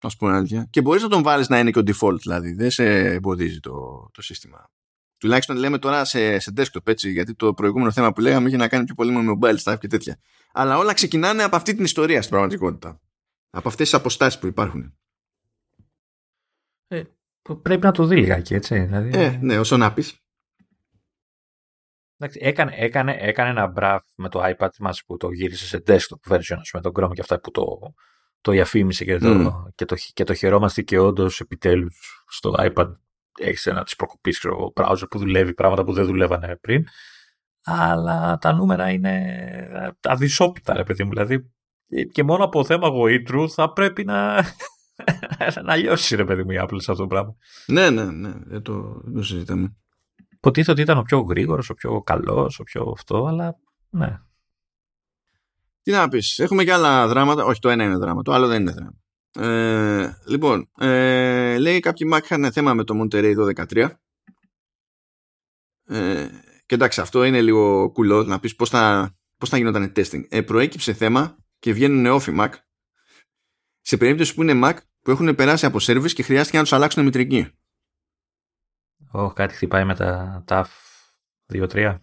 [0.00, 0.66] Α πούμε αλήθεια.
[0.70, 2.52] Και μπορείς να τον βάλεις να είναι και ο default, δηλαδή.
[2.52, 4.70] Δεν σε εμποδίζει το, το σύστημα.
[5.18, 8.68] Τουλάχιστον λέμε τώρα σε, σε desktop, έτσι, γιατί το προηγούμενο θέμα που λέγαμε είχε να
[8.68, 10.18] κάνει πιο πολύ με mobile stuff και τέτοια.
[10.52, 13.00] Αλλά όλα ξεκινάνε από αυτή την ιστορία στην πραγματικότητα.
[13.50, 14.98] Από αυτές τις αποστάσεις που υπάρχουν.
[16.86, 17.02] Ε,
[17.62, 18.80] πρέπει να το δει λιγάκι, έτσι.
[18.80, 19.18] Δηλαδή...
[19.18, 20.04] Ε, ναι, όσο να πει.
[22.18, 26.60] Έκανε, έκανε, έκανε ένα μπραφ με το iPad μας που το γύρισε σε desktop version,
[26.72, 27.94] με τον Chrome και αυτά που το,
[28.40, 29.72] το διαφήμισε και το, mm.
[29.74, 32.92] και το, και το χαιρόμαστε και όντως επιτέλους στο iPad
[33.38, 36.84] έχεις ένα της προκοπής browser που δουλεύει πράγματα που δεν δουλεύανε πριν.
[37.64, 41.10] Αλλά τα νούμερα είναι αδυσόπιτα, ρε παιδί μου.
[41.10, 41.52] Δηλαδή,
[42.12, 44.44] και μόνο από θέμα γοήτρου θα πρέπει να,
[45.64, 47.36] να λιώσει, ρε παιδί μου, η Apple σε αυτό το πράγμα.
[47.66, 49.76] Ναι, ναι, ναι, δεν το, το συζητάμε.
[50.32, 53.56] Υποτίθεται ότι ήταν ο πιο γρήγορος, ο πιο καλός, ο πιο αυτό, αλλά
[53.90, 54.18] ναι,
[55.86, 57.44] τι να πεις, έχουμε και άλλα δράματα.
[57.44, 58.94] Όχι, το ένα είναι δράμα, το άλλο δεν είναι δράμα.
[59.38, 63.34] Ε, λοιπόν, ε, λέει κάποιοι Mac είχαν θέμα με το Monterey
[63.66, 63.90] 12.13.
[65.86, 66.28] Ε,
[66.66, 70.22] και εντάξει, αυτό είναι λίγο κουλό να πεις πώς θα, πώς θα γινόταν testing.
[70.28, 72.52] Ε, προέκυψε θέμα και βγαίνουν όφοι Mac
[73.80, 77.04] σε περίπτωση που είναι Mac που έχουν περάσει από service και χρειάστηκε να τους αλλάξουν
[77.04, 77.48] μητρική.
[79.10, 80.64] Ω, κάτι χτυπάει με τα TAF
[81.52, 81.98] 2-3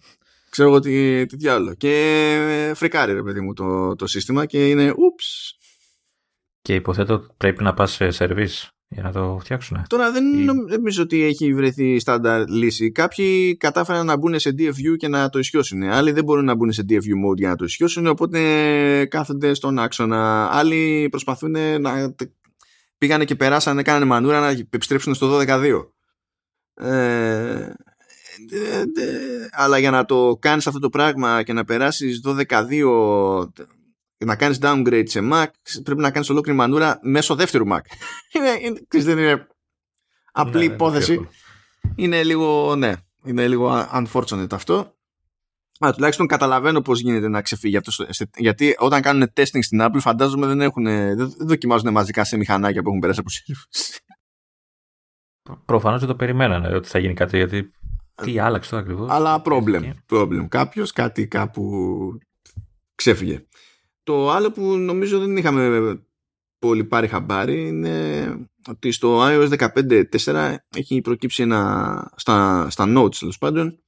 [0.50, 1.74] ξέρω εγώ τι, τι διάλογο.
[1.74, 1.92] Και
[2.50, 5.58] ε, φρικάρει ρε παιδί μου το, το σύστημα και είναι ούψ.
[6.62, 9.84] Και υποθέτω πρέπει να πας σε σερβίς για να το φτιάξουν.
[9.88, 10.46] Τώρα δεν Ή...
[10.46, 12.92] νομίζω ότι έχει βρεθεί στάνταρ λύση.
[12.92, 15.84] Κάποιοι κατάφεραν να μπουν σε DFU και να το ισιώσουν.
[15.84, 19.80] Άλλοι δεν μπορούν να μπουν σε DFU mode για να το ισιώσουν, οπότε κάθονται στον
[19.80, 20.50] άξονα.
[20.52, 22.16] Άλλοι προσπαθούν να.
[22.98, 25.88] Πήγανε και περάσανε, κάνανε μανούρα να επιστρέψουν στο 12-2.
[26.76, 27.74] Ε,
[29.52, 33.48] αλλά για να το κάνεις αυτό το πράγμα και να περάσεις 12-2
[34.26, 35.46] να κάνεις downgrade σε Mac
[35.84, 37.80] πρέπει να κάνεις ολόκληρη μανούρα μέσω δεύτερου Mac
[38.34, 39.48] είναι, δεν είναι
[40.32, 41.28] απλή ναι, υπόθεση
[41.96, 42.94] είναι λίγο ναι
[43.26, 44.96] είναι λίγο unfortunate αυτό
[45.80, 48.06] αλλά τουλάχιστον καταλαβαίνω πώς γίνεται να ξεφύγει αυτό
[48.38, 52.88] γιατί όταν κάνουν testing στην Apple φαντάζομαι δεν, έχουν, δεν δοκιμάζουν μαζικά σε μηχανάκια που
[52.88, 53.30] έχουν περάσει από
[55.66, 57.72] Προφανώς δεν το περιμένανε ότι θα γίνει κάτι γιατί
[58.24, 59.94] Τι άλλαξε τώρα ακριβώς; Αλλά problem.
[60.10, 60.48] problem.
[60.48, 61.64] Κάποιος κάτι κάπου
[62.96, 63.46] ξέφυγε.
[64.04, 66.00] Το άλλο που νομίζω δεν είχαμε
[66.60, 68.28] πολύ πάρει χαμπάρι είναι
[68.68, 69.70] ότι στο iOS
[70.26, 73.84] 15.4 έχει προκύψει ένα στα, στα notes τέλος πάντων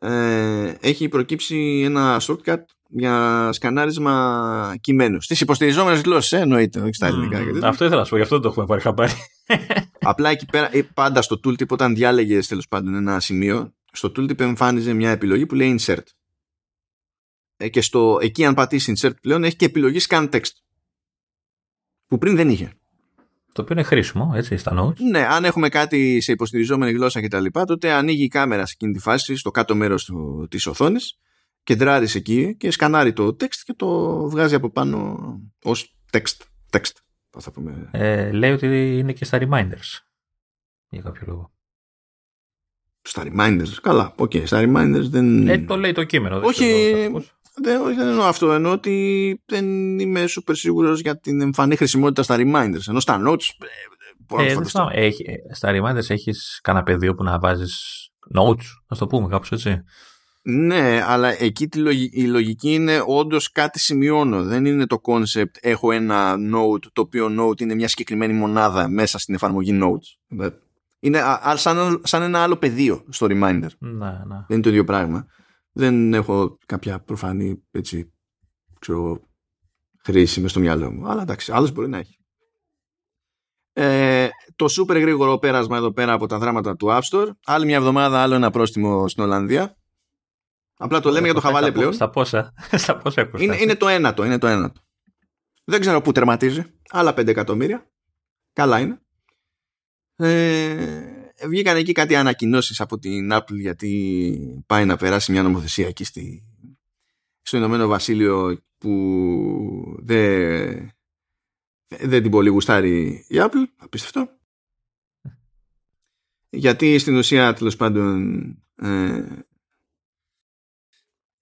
[0.00, 5.24] ε, έχει προκύψει ένα shortcut για σκανάρισμα κειμένους.
[5.24, 7.38] Στι υποστηριζόμενες γλώσσες, ε, εννοείται, όχι στα ελληνικά.
[7.38, 9.12] Mm, αυτό ήθελα να σου πω, γι' αυτό δεν το έχουμε πάρει χαμπάρι.
[10.00, 14.40] Απλά εκεί πέρα, ε, πάντα στο tooltip, όταν διάλεγες τέλος πάντων ένα σημείο, στο tooltip
[14.40, 16.04] εμφάνιζε μια επιλογή που λέει insert.
[17.60, 20.52] Ε, και στο, εκεί, αν πατήσεις insert πλέον, έχει και επιλογή scan text.
[22.06, 22.72] Που πριν δεν είχε.
[23.52, 24.96] Το οποίο είναι χρήσιμο, έτσι, στα notes.
[25.10, 28.98] Ναι, αν έχουμε κάτι σε υποστηριζόμενη γλώσσα κτλ., τότε ανοίγει η κάμερα σε εκείνη τη
[28.98, 30.12] φάση, στο κάτω μέρος
[30.48, 31.18] της οθόνης,
[31.62, 35.18] κεντράρει εκεί και σκανάρει το text και το βγάζει από πάνω
[35.62, 36.36] ως text.
[36.70, 36.92] text
[37.38, 37.88] θα πούμε.
[37.92, 39.98] Ε, λέει ότι είναι και στα reminders.
[40.88, 41.52] Για κάποιο λόγο.
[43.02, 44.14] Στα reminders, καλά.
[44.16, 45.48] Ok, okay, στα reminders δεν.
[45.48, 46.40] Ε, το λέει το κείμενο.
[46.44, 46.64] Όχι,
[47.54, 48.52] δεν, δεν εννοώ αυτό.
[48.52, 52.88] Εννοώ ότι δεν είμαι super σίγουρος για την εμφανή χρησιμότητα στα reminders.
[52.88, 53.44] Ενώ στα notes.
[54.38, 58.96] Ε, ε, να έχει, ε, στα reminders έχεις κανένα πεδίο που να βάζεις notes, να
[58.98, 59.82] το πούμε κάπως έτσι.
[60.42, 61.68] Ναι, αλλά εκεί
[62.12, 64.42] η λογική είναι όντως κάτι σημειώνω.
[64.42, 69.18] Δεν είναι το concept έχω ένα note το οποίο note είναι μια συγκεκριμένη μονάδα μέσα
[69.18, 70.40] στην εφαρμογή notes.
[71.00, 71.20] Είναι
[71.54, 73.68] σαν, σαν ένα άλλο πεδίο στο reminder.
[73.78, 74.44] Ναι, ναι.
[74.46, 75.26] Δεν είναι το ίδιο πράγμα.
[75.72, 78.12] Δεν έχω κάποια προφανή έτσι,
[78.78, 79.20] ξέρω,
[80.04, 81.08] χρήση μες στο μυαλό μου.
[81.08, 82.18] Αλλά εντάξει, άλλος μπορεί να έχει.
[83.72, 87.30] Ε, το super γρήγορο πέρασμα εδώ πέρα από τα δράματα του App Store.
[87.44, 89.76] Άλλη μια εβδομάδα, άλλο ένα πρόστιμο στην Ολλανδία.
[90.76, 91.92] Απλά το λέμε για το χαβάλε πλέον.
[91.92, 92.52] Στα πόσα,
[92.82, 94.80] στα πόσα είναι, είναι το ένατο, είναι το ένατο.
[95.64, 96.64] Δεν ξέρω πού τερματίζει.
[96.90, 97.90] Άλλα 5 εκατομμύρια.
[98.52, 99.00] Καλά είναι.
[100.16, 106.04] Ε, βγήκαν εκεί κάτι ανακοινώσεις από την Apple γιατί πάει να περάσει μια νομοθεσία εκεί
[106.04, 106.44] στη,
[107.42, 110.90] στο Ηνωμένο Βασίλειο που δεν,
[111.86, 113.64] δεν την πολύ γουστάρει η Apple.
[113.76, 114.28] Απίστευτο.
[116.50, 118.42] Γιατί στην ουσία τέλος πάντων
[118.74, 119.24] ε,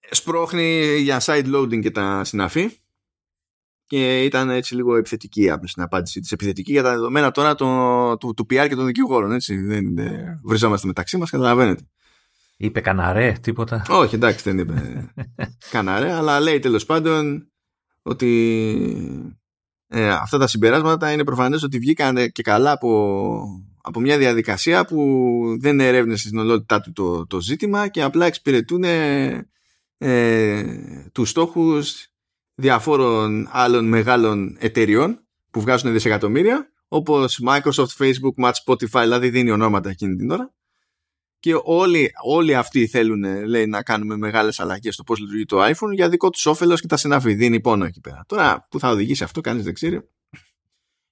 [0.09, 2.79] σπρώχνει για side loading και τα συναφή
[3.89, 6.31] και ήταν έτσι λίγο επιθετική στην απάντηση της.
[6.31, 9.55] Επιθετική για τα δεδομένα τώρα το, του, του PR και των δικηγόρων έτσι.
[9.55, 11.83] Δεν είναι, βριζόμαστε μεταξύ μας καταλαβαίνετε.
[12.57, 13.85] Είπε καναρέ, τίποτα.
[13.89, 15.09] Όχι, εντάξει, δεν είπε.
[15.71, 17.51] Καναρέ, αλλά λέει τέλος πάντων
[18.01, 19.31] ότι
[19.87, 23.43] ε, αυτά τα συμπεράσματα είναι προφανές ότι βγήκαν και καλά από,
[23.81, 28.83] από μια διαδικασία που δεν ερεύνησε στην ολότητά του το, το ζήτημα και απλά εξυπηρετούν
[29.97, 32.09] ε, τους στόχους
[32.59, 39.89] διαφόρων άλλων μεγάλων εταιριών που βγάζουν δισεκατομμύρια όπως Microsoft, Facebook, Match, Spotify δηλαδή δίνει ονόματα
[39.89, 40.53] εκείνη την ώρα.
[41.39, 45.93] Και όλοι, όλοι αυτοί θέλουν λέει, να κάνουμε μεγάλες αλλαγές στο πώς λειτουργεί το iPhone
[45.93, 48.23] για δικό τους όφελος και τα συναφή δίνει πόνο εκεί πέρα.
[48.27, 50.09] Τώρα που θα οδηγήσει αυτό κανείς δεν ξέρει.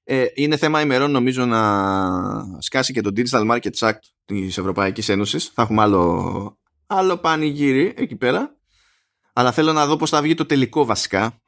[0.03, 5.51] Ε, είναι θέμα ημερών νομίζω να σκάσει και το Digital Markets Act της Ευρωπαϊκής Ένωσης.
[5.53, 8.56] Θα έχουμε άλλο, άλλο πανηγύρι εκεί πέρα
[9.37, 11.41] αλλά θέλω να δω πώς θα βγει το τελικό βασικά.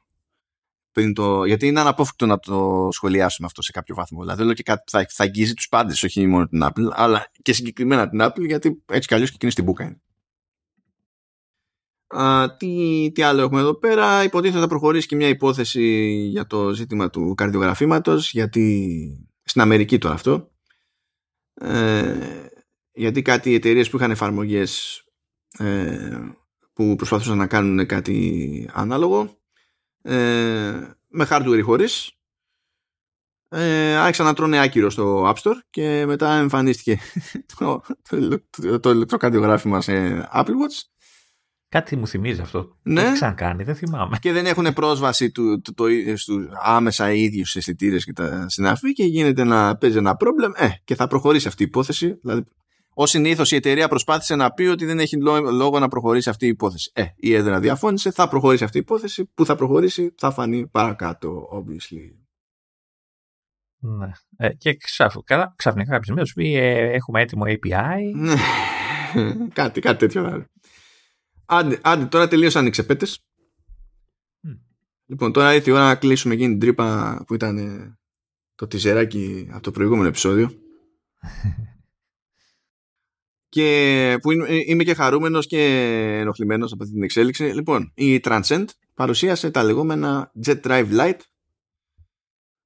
[0.92, 1.44] Πριν το...
[1.44, 4.20] Γιατί είναι αναπόφευκτο να το σχολιάσουμε αυτό σε κάποιο βαθμό.
[4.20, 7.52] Δηλαδή λέω και κάτι θα, θα αγγίζει τους πάντες, όχι μόνο την Apple, αλλά και
[7.52, 10.00] συγκεκριμένα την Apple, γιατί έτσι κι αλλιώς και εκείνη στην μπουκα είναι.
[12.22, 16.72] Α, τι, τι άλλο έχουμε εδώ πέρα; Υποτίθεται θα προχωρήσει και μια υπόθεση για το
[16.74, 20.50] ζήτημα του καρδιογραφήματος, γιατί στην Αμερική τώρα αυτό.
[21.54, 22.46] Ε,
[22.92, 25.02] γιατί κάτι εταιρείες που είχαν εφαρμογές
[25.58, 26.18] ε,
[26.80, 29.38] που προσπαθούσαν να κάνουν κάτι ανάλογο
[30.02, 30.14] ε,
[31.08, 32.12] με hardware ή χωρίς
[33.48, 36.98] ε, άρχισαν να τρώνε άκυρο στο App Store και μετά εμφανίστηκε
[37.58, 37.82] το,
[38.50, 40.88] το, το, ηλεκτροκαρδιογράφημα σε Apple Watch
[41.68, 42.78] Κάτι μου θυμίζει αυτό.
[42.82, 43.04] Ναι.
[43.04, 44.16] Τι ξανακάνει, δεν θυμάμαι.
[44.20, 49.04] Και δεν έχουν πρόσβαση του, του, του, άμεσα οι ίδιου αισθητήρες και τα συναφή και
[49.04, 50.52] γίνεται να παίζει ένα πρόβλημα.
[50.56, 52.18] Ε, και θα προχωρήσει αυτή η υπόθεση.
[52.22, 52.44] Δηλαδή,
[52.94, 55.16] Ω συνήθως η εταιρεία προσπάθησε να πει ότι δεν έχει
[55.52, 56.90] λόγο να προχωρήσει αυτή η υπόθεση.
[56.94, 59.30] Ε, η έδρα διαφώνησε, θα προχωρήσει αυτή η υπόθεση.
[59.34, 62.20] Που θα προχωρήσει θα φανεί παρακάτω, obviously.
[63.78, 64.10] Ναι.
[64.36, 68.12] Ε, και ξαφνικά, ξαφνικά κάποιος μέρος πει ε, έχουμε έτοιμο API.
[68.14, 68.34] Ναι.
[69.52, 70.46] κάτι, κάτι τέτοιο.
[71.46, 73.06] Άντε, άντε, τώρα τελείωσαν οι ξεπέτε.
[75.06, 77.58] Λοιπόν, τώρα ήρθε η ώρα να κλείσουμε εκείνη την τρύπα που ήταν
[78.54, 80.50] το τιζεράκι από το προηγούμενο επεισόδιο.
[83.50, 84.30] και που
[84.66, 85.62] είμαι και χαρούμενος και
[86.20, 87.44] ενοχλημένος από την εξέλιξη.
[87.44, 91.20] Λοιπόν, η Transcend παρουσίασε τα λεγόμενα Jet Drive Lite.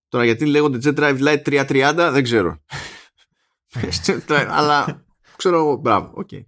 [0.08, 2.62] Τώρα γιατί λέγονται Jet Drive Lite 330 δεν ξέρω.
[4.48, 5.04] Αλλά
[5.36, 6.28] ξέρω εγώ, μπράβο, ok.
[6.32, 6.44] Okay.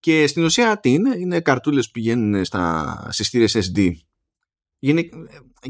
[0.00, 3.90] και στην ουσία τι είναι, είναι καρτούλες που πηγαίνουν στα, στις SD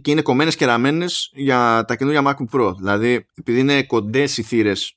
[0.02, 2.74] και είναι κομμένες και ραμμένες για τα καινούργια MacBook Pro.
[2.76, 4.95] Δηλαδή, επειδή είναι κοντές οι θύρες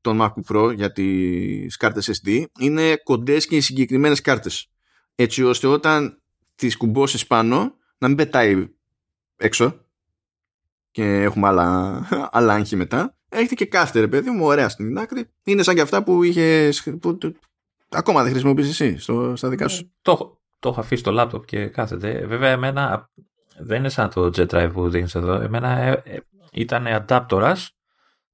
[0.00, 4.70] των MacBook Pro για τις κάρτες SD, είναι κοντές και οι συγκεκριμένες κάρτες.
[5.14, 6.22] Έτσι ώστε όταν
[6.54, 8.68] τις κουμπώσεις πάνω να μην πετάει
[9.36, 9.84] έξω
[10.90, 12.00] και έχουμε άλλα,
[12.36, 13.14] άλλα άγχη μετά.
[13.28, 15.30] Έχετε και κάθετε, ρε παιδί μου, ωραία στην άκρη.
[15.44, 16.96] Είναι σαν και αυτά που είχες.
[17.00, 17.18] Που,
[17.88, 19.92] ακόμα δεν χρησιμοποιείς εσύ στο, στα δικά σου.
[20.02, 22.26] Το, το έχω αφήσει στο λάπτοπ και κάθεται.
[22.26, 23.10] Βέβαια, εμένα
[23.58, 25.32] δεν είναι σαν το jet drive που δίνεις εδώ.
[25.32, 26.18] Εμένα ε, ε,
[26.52, 27.56] ήταν αντάπτορα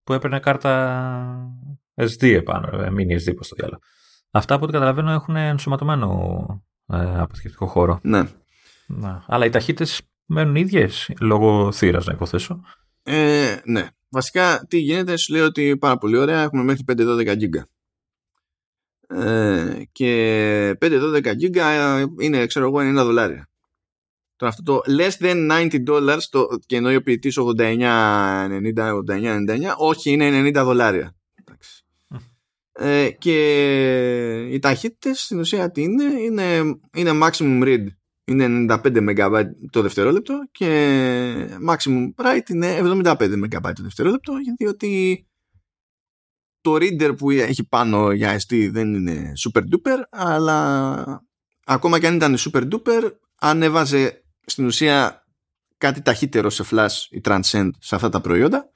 [0.07, 1.53] που έπαιρνε κάρτα
[1.95, 3.81] SD επάνω, ε, mini SD, πώς το διάλογο.
[4.31, 7.99] Αυτά από ό,τι καταλαβαίνω έχουν ενσωματωμένο ε, αποθηκευτικό χώρο.
[8.03, 8.23] Ναι.
[8.87, 9.25] Να.
[9.27, 12.61] Αλλά οι ταχύτητες μένουν ίδιες λόγω θύρας, να υποθέσω.
[13.03, 13.87] Ε, ναι.
[14.09, 17.69] Βασικά, τι γίνεται, σου λέω ότι πάρα πολύ ωραία, έχουμε μέχρι 5-12 γίγκα.
[19.09, 23.49] Ε, και 5-12 γίγκα είναι, ξέρω εγώ, 90 δολάρια.
[24.37, 27.79] Τώρα αυτό το less than 90 dollars το, και ενώ ο ποιητή 89, 90,
[28.77, 31.15] 89, 99, όχι είναι 90 δολάρια.
[32.73, 37.87] Ε, και οι ταχύτητες στην ουσία τι είναι, είναι, είναι maximum read
[38.25, 45.27] είναι 95 MB το δευτερόλεπτο και maximum write είναι 75 MB το δευτερόλεπτο διότι
[46.61, 51.25] το reader που έχει πάνω για SD δεν είναι super duper αλλά
[51.65, 55.27] ακόμα και αν ήταν super duper αν έβαζε στην ουσία
[55.77, 58.71] κάτι ταχύτερο σε flash ή transcend σε αυτά τα προϊόντα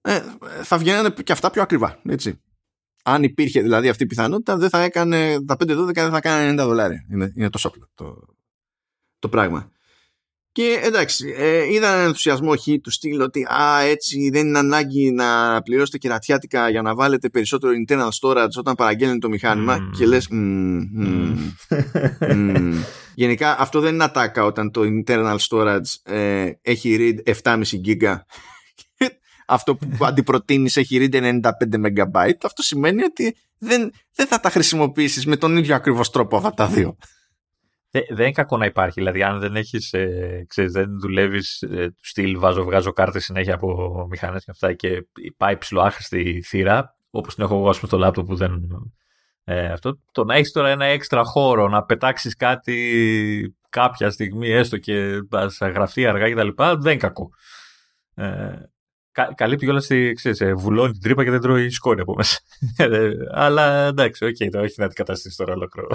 [0.00, 0.20] ε,
[0.62, 2.42] θα βγαίνανε και αυτά πιο ακριβά έτσι.
[3.02, 6.66] αν υπήρχε δηλαδή αυτή η πιθανότητα δεν θα έκανε τα 5-12 δεν θα έκανε 90
[6.66, 8.34] δολάρια είναι, είναι τόσο απλό το,
[9.18, 9.70] το πράγμα
[10.52, 15.10] και εντάξει, ε, είδα έναν ενθουσιασμό χ του στυλ ότι α, έτσι δεν είναι ανάγκη
[15.10, 19.96] να πληρώσετε κερατιάτικα για να βάλετε περισσότερο internal storage όταν παραγγέλνει το μηχάνημα mm.
[19.98, 21.36] και λες mm, mm,
[22.20, 22.74] mm.
[23.14, 28.16] Γενικά αυτό δεν είναι ατάκα όταν το internal storage ε, έχει read 7,5 GB
[29.46, 31.40] αυτό που αντιπροτείνεις έχει read 95
[31.70, 36.54] MB αυτό σημαίνει ότι δεν, δεν θα τα χρησιμοποιήσεις με τον ίδιο ακριβώς τρόπο αυτά
[36.54, 36.96] τα δύο
[37.90, 39.00] δεν, δεν είναι κακό να υπάρχει.
[39.00, 44.06] Δηλαδή, αν δεν έχεις, ε, ξέρεις, δεν δουλεύεις ε, στυλ, βάζω, βγάζω κάρτες συνέχεια από
[44.10, 48.52] μηχανές και αυτά και πάει ψηλοάχρηστη θύρα, όπως την έχω εγώ στο λάπτο που δεν.
[49.44, 54.76] Ε, αυτό, το να έχεις τώρα ένα έξτρα χώρο, να πετάξεις κάτι κάποια στιγμή, έστω
[54.76, 55.18] και
[55.50, 57.30] θα γραφτεί αργά κτλ., δεν είναι κακό.
[58.14, 58.52] Ε,
[59.12, 60.12] κα, καλύπτει όλα στη.
[60.16, 62.38] Ξέρεις, ε, βουλώνει την τρύπα και δεν τρώει σκόνη από μέσα.
[62.76, 65.88] Ε, αλλά εντάξει, ok, okay, το έχει να αντικαταστήσει τώρα ολόκληρο.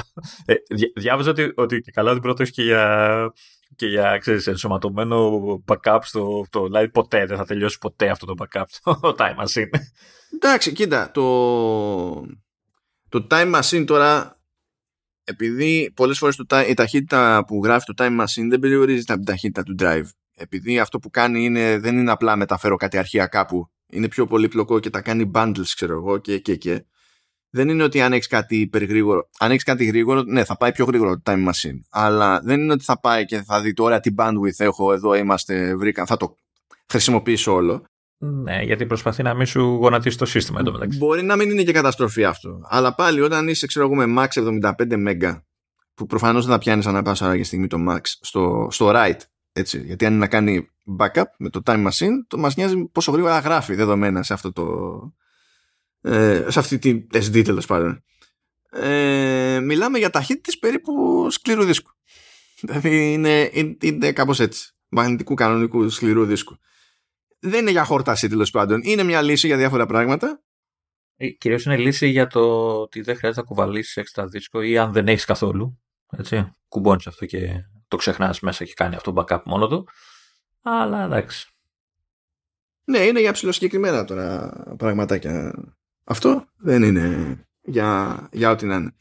[0.46, 0.54] Ε,
[0.96, 3.34] διάβαζα ότι, ότι και καλά την πρώτο και για,
[3.76, 8.34] και για ξέρεις, ενσωματωμένο backup στο το, δηλαδή ποτέ δεν θα τελειώσει ποτέ αυτό το
[8.38, 8.64] backup
[9.02, 9.70] το time machine.
[10.34, 11.24] Εντάξει, κοίτα, το,
[13.10, 14.40] το time machine τώρα
[15.24, 19.32] επειδή πολλές φορές το, η ταχύτητα που γράφει το time machine δεν περιορίζεται από την
[19.32, 20.06] ταχύτητα του drive
[20.36, 24.80] επειδή αυτό που κάνει είναι, δεν είναι απλά μεταφέρω κάτι αρχεία κάπου, είναι πιο πολύπλοκο
[24.80, 26.86] και τα κάνει bundles, ξέρω εγώ, και, και, και.
[27.50, 29.30] Δεν είναι ότι αν έχεις κάτι υπεργρήγορο.
[29.40, 31.80] Αν έχεις κάτι γρήγορο, ναι, θα πάει πιο γρήγορο το time machine.
[31.90, 35.76] Αλλά δεν είναι ότι θα πάει και θα δει τώρα τι bandwidth έχω εδώ, είμαστε,
[35.76, 36.36] βρήκα, θα το
[36.88, 37.86] χρησιμοποιήσω όλο.
[38.18, 40.98] Ναι, γιατί προσπαθεί να μην σου γονατίσει το σύστημα εντωμεταξύ.
[40.98, 42.62] Μπορεί να μην είναι και καταστροφή αυτό.
[42.64, 45.42] Αλλά πάλι όταν είσαι, ξέρω εγώ, με max 75 MB,
[45.94, 49.20] που προφανώς δεν θα πιάνεις ανά πάσα στιγμή το max στο, στο write
[49.58, 53.12] έτσι, γιατί αν είναι να κάνει backup με το time machine, το μας νοιάζει πόσο
[53.12, 54.72] γρήγορα γράφει δεδομένα σε, αυτό το,
[56.02, 58.04] ε, σε αυτή τη SD τέλος πάντων.
[58.72, 61.92] Ε, μιλάμε για ταχύτητες περίπου σκληρού δίσκου.
[62.60, 64.74] Δηλαδή είναι, είναι, είναι κάπως έτσι.
[64.90, 66.58] Μαγνητικού κανονικού σκληρού δίσκου.
[67.40, 68.82] Δεν είναι για χόρταση τέλος πάντων.
[68.84, 70.44] Είναι μια λύση για διάφορα πράγματα.
[71.16, 72.42] Ε, Κυρίως είναι λύση για το
[72.82, 75.82] ότι δεν χρειάζεται να κουβαλήσεις έξτρα δίσκο ή αν δεν έχεις καθόλου.
[76.18, 76.52] Έτσι.
[76.68, 77.38] Κουμπώνεις αυτό και
[77.88, 79.88] το ξεχνάς μέσα και κάνει αυτό backup μόνο του.
[80.62, 81.50] Αλλά εντάξει.
[82.84, 85.54] Ναι, είναι για ψηλοσυγκεκριμένα τώρα πραγματάκια.
[86.04, 88.96] Αυτό δεν είναι για, για ό,τι να είναι.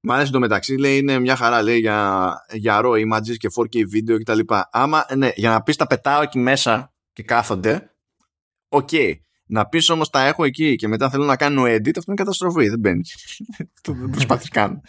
[0.00, 3.48] Μ' αρέσει εν τω μεταξύ, λέει είναι μια χαρά λέει για, για RAW images και
[3.56, 4.38] 4K βίντεο κτλ.
[4.70, 7.94] Άμα, ναι, για να πεις τα πετάω εκεί μέσα και κάθονται,
[8.68, 8.88] ok.
[8.92, 9.12] Okay.
[9.50, 12.68] Να πεις όμως τα έχω εκεί και μετά θέλω να κάνω edit, αυτό είναι καταστροφή.
[12.68, 13.02] Δεν μπαίνει.
[13.82, 14.80] δεν προσπαθείς καν.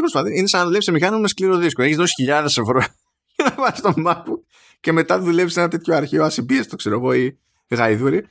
[0.00, 0.38] Δεν προσπαθεί.
[0.38, 1.82] Είναι σαν να δουλεύεις σε μηχάνημα με σκληρό δίσκο.
[1.82, 2.80] Έχεις δώσει χιλιάδες ευρώ
[3.36, 4.42] για να βάλει το MacBook
[4.80, 6.28] και μετά δουλεύεις σε ένα τέτοιο αρχείο
[6.68, 7.38] το ξέρω εγώ, ή
[7.68, 8.26] γαϊδούρι,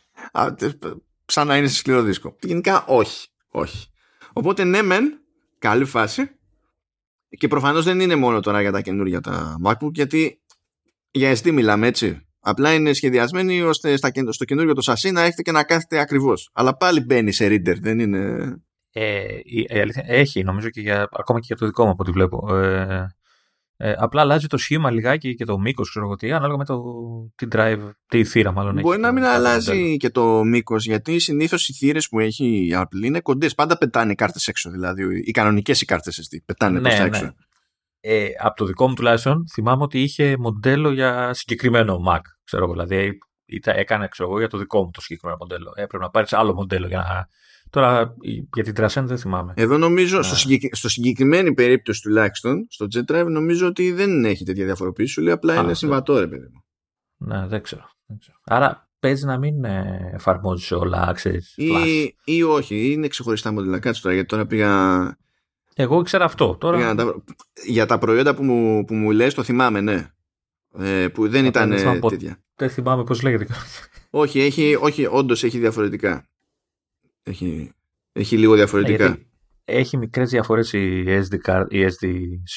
[1.25, 2.35] σαν να είναι σε σκληρό δίσκο.
[2.41, 3.27] Γενικά όχι.
[3.49, 3.87] όχι.
[4.33, 5.19] Οπότε ναι, μεν,
[5.59, 6.31] καλή φάση.
[7.29, 10.41] Και προφανώς δεν είναι μόνο τώρα για τα καινούργια τα MacBook, γιατί
[11.11, 12.27] για SD μιλάμε έτσι.
[12.39, 13.97] Απλά είναι σχεδιασμένοι ώστε
[14.29, 16.49] στο καινούργιο το σασί να έχετε και να κάθετε ακριβώς.
[16.53, 18.53] Αλλά πάλι μπαίνει σε reader, δεν είναι.
[19.01, 22.03] Ε, η, η αλήθεια, έχει, νομίζω και για, ακόμα και για το δικό μου από
[22.03, 22.55] ό,τι βλέπω.
[22.55, 23.07] Ε,
[23.77, 26.81] ε, απλά αλλάζει το σχήμα λιγάκι και το μήκος, ξέρω εγώ τι, ανάλογα με το
[27.35, 28.99] τι drive, τι θύρα μάλλον Μπορεί έχει.
[28.99, 33.03] να μην το- αλλάζει και το μήκος, γιατί συνήθως οι θύρες που έχει η Apple
[33.03, 33.55] είναι κοντές.
[33.55, 34.69] Πάντα πετάνε οι κάρτες έξω.
[34.69, 37.07] Δηλαδή, οι κανονικές οι κάρτες SD πετάνε Ναι, προς τα ναι.
[37.07, 37.33] έξω.
[37.99, 42.19] Ε, από το δικό μου τουλάχιστον θυμάμαι ότι είχε μοντέλο για συγκεκριμένο Mac.
[42.43, 45.73] Ξέρω εγώ, δηλαδή ήταν, έκανε ξέρω εγώ, για το δικό μου το συγκεκριμένο μοντέλο.
[45.75, 47.27] Ε, Έπρεπε να πάρεις άλλο μοντέλο για να.
[47.69, 49.53] Τώρα η- για την Transcend δεν θυμάμαι.
[49.55, 50.23] Εδώ νομίζω, Ναι.
[50.23, 50.75] στο, συγκεκ...
[50.75, 55.13] στο συγκεκριμένη περίπτωση τουλάχιστον, στο Jet Drive, νομίζω ότι δεν έχει τέτοια διαφοροποίηση.
[55.13, 55.73] Σου λέει απλά Α, είναι ναι.
[55.73, 56.63] συμβατό, ρε παιδί μου.
[57.17, 57.89] Ναι, δεν ξέρω.
[58.05, 58.37] Δεν ξέρω.
[58.43, 61.85] Άρα παίζει να μην ε, εφαρμόζεις σε όλα, ξέρεις, flash.
[61.87, 63.79] Ή, ή όχι, είναι ξεχωριστά μοντέλα.
[63.79, 65.17] Κάτσε τώρα, γιατί τώρα πήγα.
[65.75, 66.55] Εγώ ήξερα αυτό.
[66.59, 67.05] Τώρα πήγα να τα...
[67.05, 67.23] βρω.
[67.65, 70.11] Για τα προϊόντα που μου, που μου λες, το θυμάμαι, ναι.
[70.79, 72.15] Ε, που δεν Αυτό ήταν δεν θυμάμαι ε, πότε.
[72.15, 72.43] τέτοια.
[72.55, 73.47] δεν θυμάμαι πώς λέγεται.
[74.09, 76.27] Όχι, έχει, όχι όντως έχει διαφορετικά.
[77.29, 77.71] Έχει,
[78.11, 79.05] έχει λίγο διαφορετικά.
[79.05, 79.29] Γιατί
[79.65, 82.05] έχει μικρές διαφορές η SD, card, η SD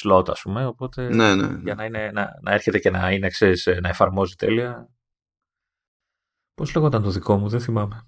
[0.01, 1.59] slot, ας πούμε, οπότε Ναι, ναι.
[1.63, 4.89] για να, είναι, να, να έρχεται και να, είναι, ξέρεις, ε, να εφαρμόζει τέλεια.
[6.53, 8.07] Πώς λέγονταν το δικό μου, δεν θυμάμαι.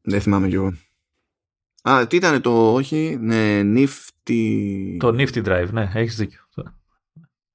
[0.00, 0.72] Δεν θυμάμαι κι εγώ.
[1.82, 4.96] Α, τι ήταν το, όχι, ναι, nifty.
[4.98, 6.40] Το Nifty Drive, ναι, έχεις δίκιο.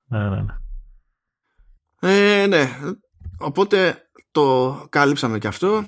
[0.08, 0.54] Ναι, ναι, ναι.
[2.00, 2.80] Ε, ναι.
[3.40, 5.86] Οπότε το κάλυψαμε και αυτό.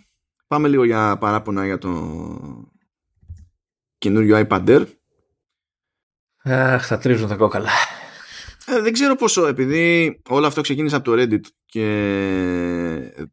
[0.47, 1.91] Πάμε λίγο για παράπονα για το
[3.97, 4.85] καινούριο iPad Air.
[6.43, 7.69] Αχ, θα τρίζουν τα κόκαλα.
[8.65, 11.83] Ε, δεν ξέρω πόσο, επειδή όλο αυτό ξεκίνησε από το Reddit και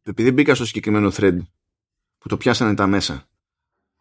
[0.03, 1.39] επειδή μπήκα στο συγκεκριμένο thread
[2.19, 3.29] που το πιάσανε τα μέσα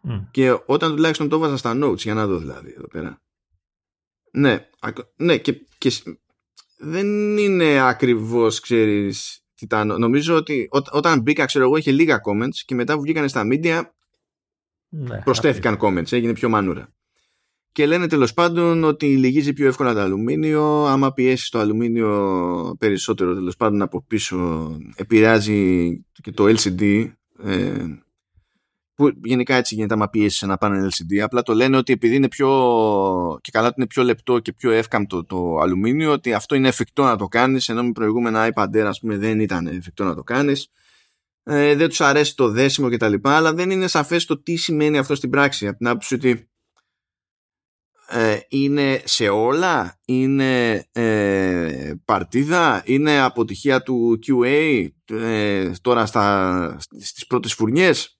[0.01, 0.19] Μμ.
[0.31, 3.21] και όταν τουλάχιστον το βάζα στα notes για να δω δηλαδή εδώ πέρα.
[4.31, 6.07] Ναι, ακ- ναι και, και σ-
[6.77, 9.99] δεν είναι ακριβώς, ξέρεις, τι ήταν.
[9.99, 13.43] Νομίζω ότι ό, όταν μπήκα, ξέρω εγώ, είχε λίγα comments και μετά που βγήκανε στα
[13.51, 13.81] media
[14.89, 16.93] Ναι, προσθέθηκαν comments, έγινε πιο μανούρα.
[17.71, 20.85] Και λένε τέλος πάντων ότι λυγίζει πιο εύκολα το αλουμίνιο.
[20.85, 27.11] Άμα πιέσεις το αλουμίνιο περισσότερο τέλος πάντων από πίσω, επηρεάζει και το LCD.
[27.43, 27.85] Ε,
[28.95, 31.17] που γενικά έτσι γίνεται άμα πιέσεις ένα πάνελ LCD.
[31.17, 32.49] Απλά το λένε ότι επειδή είναι πιο.
[33.41, 37.03] και καλά ότι είναι πιο λεπτό και πιο εύκαμπτο το αλουμίνιο, ότι αυτό είναι εφικτό
[37.03, 40.23] να το κάνεις, ενώ με προηγούμενα iPad Air, ας πούμε, δεν ήταν εφικτό να το
[40.23, 40.69] κάνεις
[41.43, 44.55] ε, δεν τους αρέσει το δέσιμο και τα λοιπά, αλλά δεν είναι σαφές το τι
[44.55, 45.67] σημαίνει αυτό στην πράξη.
[45.67, 46.49] Από την άποψη ότι
[48.07, 57.27] ε, είναι σε όλα, είναι ε, παρτίδα, είναι αποτυχία του QA ε, τώρα στα, στις
[57.27, 58.17] πρώτες φουρνιές.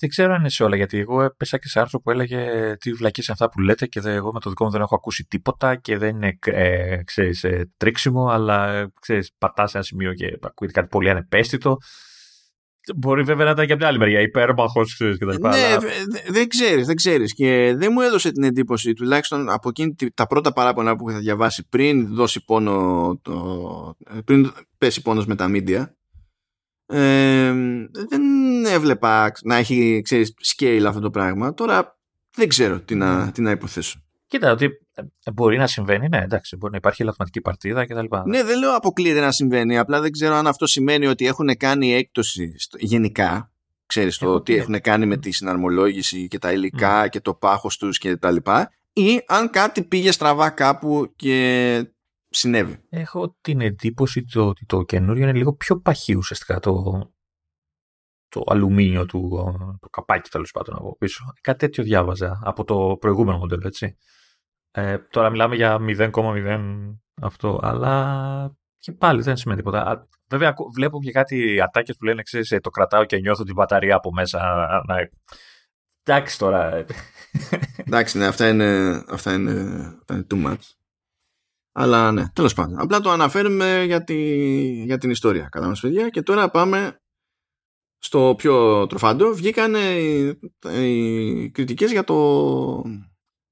[0.00, 2.92] Δεν ξέρω αν είναι σε όλα, γιατί εγώ έπεσα και σε άρθρο που έλεγε τι
[2.92, 5.24] βλακείς είναι αυτά που λέτε και δε- εγώ με το δικό μου δεν έχω ακούσει
[5.24, 10.14] τίποτα και δεν είναι ε, ξέρεις, ε, τρίξιμο, αλλά ε, ξέρεις, πατάς σε ένα σημείο
[10.14, 11.76] και ακούγεται κάτι πολύ ανεπαίσθητο.
[12.96, 15.50] Μπορεί βέβαια να ήταν και από την άλλη μεριά, υπέρμαχος ξέρεις, και τα λοιπά.
[15.50, 19.50] Ναι, αλλά- δε- δε- δεν ξέρεις, δεν ξέρεις και δεν μου έδωσε την εντύπωση τουλάχιστον
[19.50, 25.02] από εκείνη τη- τα πρώτα παράπονα που είχα διαβάσει πριν δώσει πόνο το, πριν πέσει
[25.02, 25.84] πόνος με τα media
[26.90, 27.52] ε,
[28.08, 28.22] δεν
[28.64, 31.98] έβλεπα να έχει ξέρεις, scale αυτό το πράγμα τώρα
[32.36, 33.32] δεν ξέρω τι να, Ναι.
[33.32, 37.40] τι να υποθέσω Κοίτα, ότι ε, μπορεί να συμβαίνει, ναι, εντάξει, μπορεί να υπάρχει ελαττωματική
[37.40, 38.16] παρτίδα κτλ.
[38.26, 41.94] ναι δεν λέω αποκλείεται να συμβαίνει απλά δεν ξέρω αν αυτό σημαίνει ότι έχουν κάνει
[41.94, 43.52] έκπτωση στο, γενικά
[43.86, 44.58] ξέρεις το Έχω τι πει.
[44.58, 48.70] έχουν κάνει με τη συναρμολόγηση και τα υλικά και το πάχος τους και τα λοιπά
[48.92, 51.84] ή αν κάτι πήγε στραβά κάπου και
[52.30, 52.80] συνέβη.
[52.88, 57.00] Έχω την εντύπωση το- ότι το καινούριο είναι λίγο πιο παχύ ουσιαστικά το,
[58.28, 59.28] το αλουμίνιο του,
[59.80, 61.24] το καπάκι τέλος πάντων από πίσω.
[61.40, 63.96] Κάτι τέτοιο διάβαζα από το προηγούμενο μοντέλο, έτσι.
[64.70, 66.60] Ε, τώρα μιλάμε για 0,0
[67.22, 69.82] αυτό, αλλά και πάλι δεν σημαίνει τίποτα.
[69.90, 73.44] Α, Βέβαια, ακού- βλέπω και κάτι ατάκες που λένε, ξέρεις, ε, το κρατάω και νιώθω
[73.44, 74.38] την μπαταρία από μέσα.
[74.86, 74.96] Να...
[76.02, 76.74] Εντάξει τώρα.
[76.74, 76.84] ε.
[77.76, 79.50] Εντάξει, ναι, αυτά είναι, αυτά είναι,
[80.00, 80.58] αυτά είναι too much.
[81.72, 82.78] Αλλά ναι, τέλος πάντων.
[82.78, 84.14] Απλά το αναφέρουμε για, τη,
[84.84, 85.48] για την ιστορία.
[85.50, 86.08] Καλά μας παιδιά.
[86.08, 87.00] Και τώρα πάμε
[87.98, 89.34] στο πιο τροφάντο.
[89.34, 90.38] Βγήκαν οι,
[90.84, 92.82] οι κριτικές για το,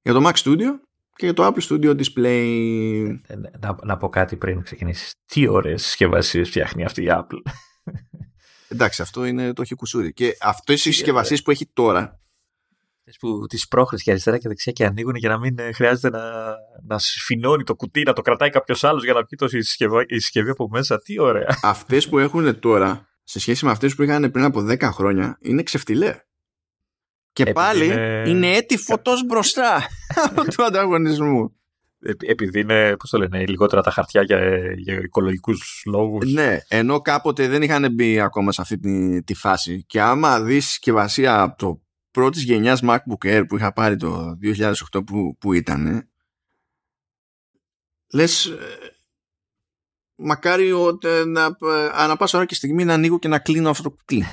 [0.02, 0.70] για το Mac Studio
[1.14, 3.18] και για το Apple Studio Display.
[3.26, 5.14] Ε, να, να πω κάτι πριν ξεκινήσεις.
[5.26, 7.52] Τι ωραίες συσκευασίες φτιάχνει αυτή η Apple.
[8.68, 10.12] Εντάξει, αυτό είναι το έχει κουσούρι.
[10.12, 12.20] Και αυτές οι συσκευασίες που έχει τώρα
[13.20, 16.54] που τις πρόχρες και αριστερά και δεξιά και ανοίγουν για να μην ε, χρειάζεται να,
[16.86, 20.04] να σφινώνει το κουτί, να το κρατάει κάποιος άλλος για να βγει το η συσκευή,
[20.08, 20.98] η συσκευή από μέσα.
[20.98, 21.58] Τι ωραία.
[21.62, 25.62] αυτές που έχουν τώρα σε σχέση με αυτές που είχαν πριν από 10 χρόνια είναι
[25.62, 26.14] ξεφτιλέ.
[27.32, 29.86] Και Επειδή πάλι είναι- είναι έτη φωτός μπροστά
[30.28, 31.52] από του ανταγωνισμού.
[32.00, 34.38] Ε, Επειδή είναι, πώς το λένε, λιγότερα τα χαρτιά για,
[34.76, 36.32] για οικολογικούς λόγους.
[36.32, 40.66] ναι, ενώ κάποτε δεν είχαν μπει ακόμα σε αυτή τη, τη φάση και άμα δεις
[40.66, 41.80] συσκευασία από το
[42.10, 46.08] πρώτης γενιάς MacBook Air που είχα πάρει το 2008 που, που ήταν
[48.12, 48.98] λες ε,
[50.14, 53.82] μακάρι ότι να, ε, ανά πάσα ώρα και στιγμή να ανοίγω και να κλείνω αυτό
[53.82, 54.24] το κουτί.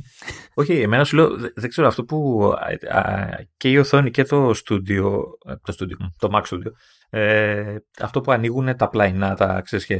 [0.54, 2.50] Όχι, εμένα σου λέω, δεν ξέρω αυτό που
[3.56, 5.24] και η οθόνη και το στούντιο,
[5.62, 6.72] το, studio, το Mac Studio,
[7.10, 9.98] ε, αυτό που ανοίγουν τα πλαϊνά, τα ξέρεις και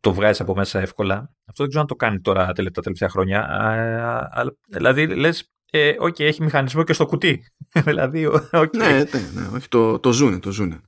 [0.00, 3.40] το βγάζεις από μέσα εύκολα, αυτό δεν ξέρω αν το κάνει τώρα τα τελευταία χρόνια.
[3.40, 7.44] Α, δηλαδή λες, ε, okay, έχει μηχανισμό και στο κουτί.
[7.86, 8.76] δηλαδή, okay.
[8.76, 10.80] Ναι, ναι, ναι, το, το ζούνε, το ζούνε.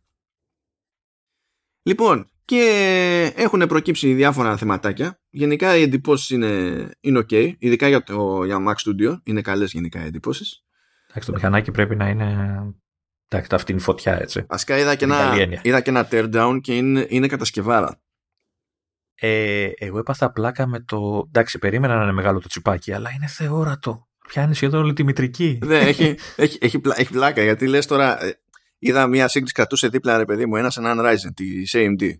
[1.82, 5.20] Λοιπόν, και έχουν προκύψει διάφορα θεματάκια.
[5.30, 9.16] Γενικά οι εντυπώσεις είναι, είναι ok, ειδικά για το για Mac Studio.
[9.22, 10.64] Είναι καλές γενικά οι εντυπώσεις.
[11.10, 12.60] Εντάξει, το μηχανάκι πρέπει να είναι.
[13.28, 14.44] Εντάξει, αυτή είναι φωτιά έτσι.
[14.48, 18.00] Βασικά είδα και, ένα, είδα και ένα teardown και είναι, είναι κατασκευάρα.
[19.14, 21.24] Ε, εγώ έπαθα πλάκα με το.
[21.26, 24.08] Εντάξει, περίμενα να είναι μεγάλο το τσιπάκι, αλλά είναι θεόρατο.
[24.28, 25.58] Πιάνεις σχεδόν όλη τη μητρική.
[25.64, 26.04] Ναι, έχει,
[26.36, 28.24] έχει, έχει, έχει πλάκα γιατί λες τώρα.
[28.24, 28.36] Ε,
[28.82, 32.10] είδα μια σύγκριση κρατούσε δίπλα ρε παιδί μου ένας έναν Ryzen τη AMD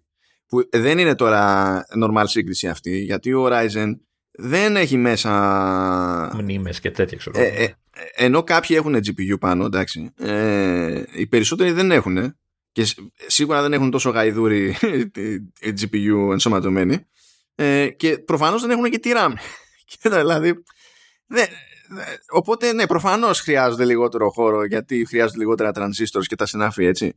[0.46, 3.90] που δεν είναι τώρα normal σύγκριση αυτή γιατί ο Ryzen
[4.30, 5.30] δεν έχει μέσα
[6.34, 7.74] μνήμες και τέτοια ξέρω ε, ε,
[8.14, 12.36] ενώ κάποιοι έχουν GPU πάνω εντάξει ε, οι περισσότεροι δεν έχουν
[12.72, 12.86] και
[13.26, 14.76] σίγουρα δεν έχουν τόσο γαϊδούρι
[15.80, 17.07] GPU ενσωματωμένη
[17.55, 19.32] ε, και προφανώς δεν έχουν και τη RAM
[20.00, 20.62] και δηλαδή
[21.26, 21.46] δεν,
[22.30, 27.14] οπότε ναι προφανώς χρειάζονται λιγότερο χώρο γιατί χρειάζονται λιγότερα transistors και τα συνάφη έτσι.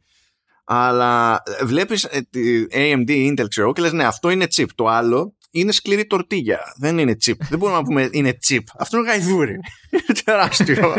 [0.63, 4.65] Αλλά ε, βλέπεις ε, τη AMD Intel ξέρω και λες ναι αυτό είναι chip.
[4.75, 6.59] Το άλλο είναι σκληρή τορτίγια.
[6.77, 7.37] Δεν είναι chip.
[7.49, 8.63] Δεν μπορούμε να πούμε είναι chip.
[8.77, 9.59] Αυτό είναι γαϊδούρι
[10.25, 10.93] τεράστιο.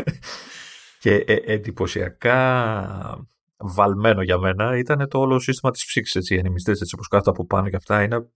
[0.98, 2.36] Και ε, εντυπωσιακά
[3.56, 7.30] βαλμένο για μένα ήταν το όλο σύστημα της ψήξης έτσι, οι ανεμιστές έτσι όπως κάθεται
[7.30, 8.26] από πάνω και αυτά είναι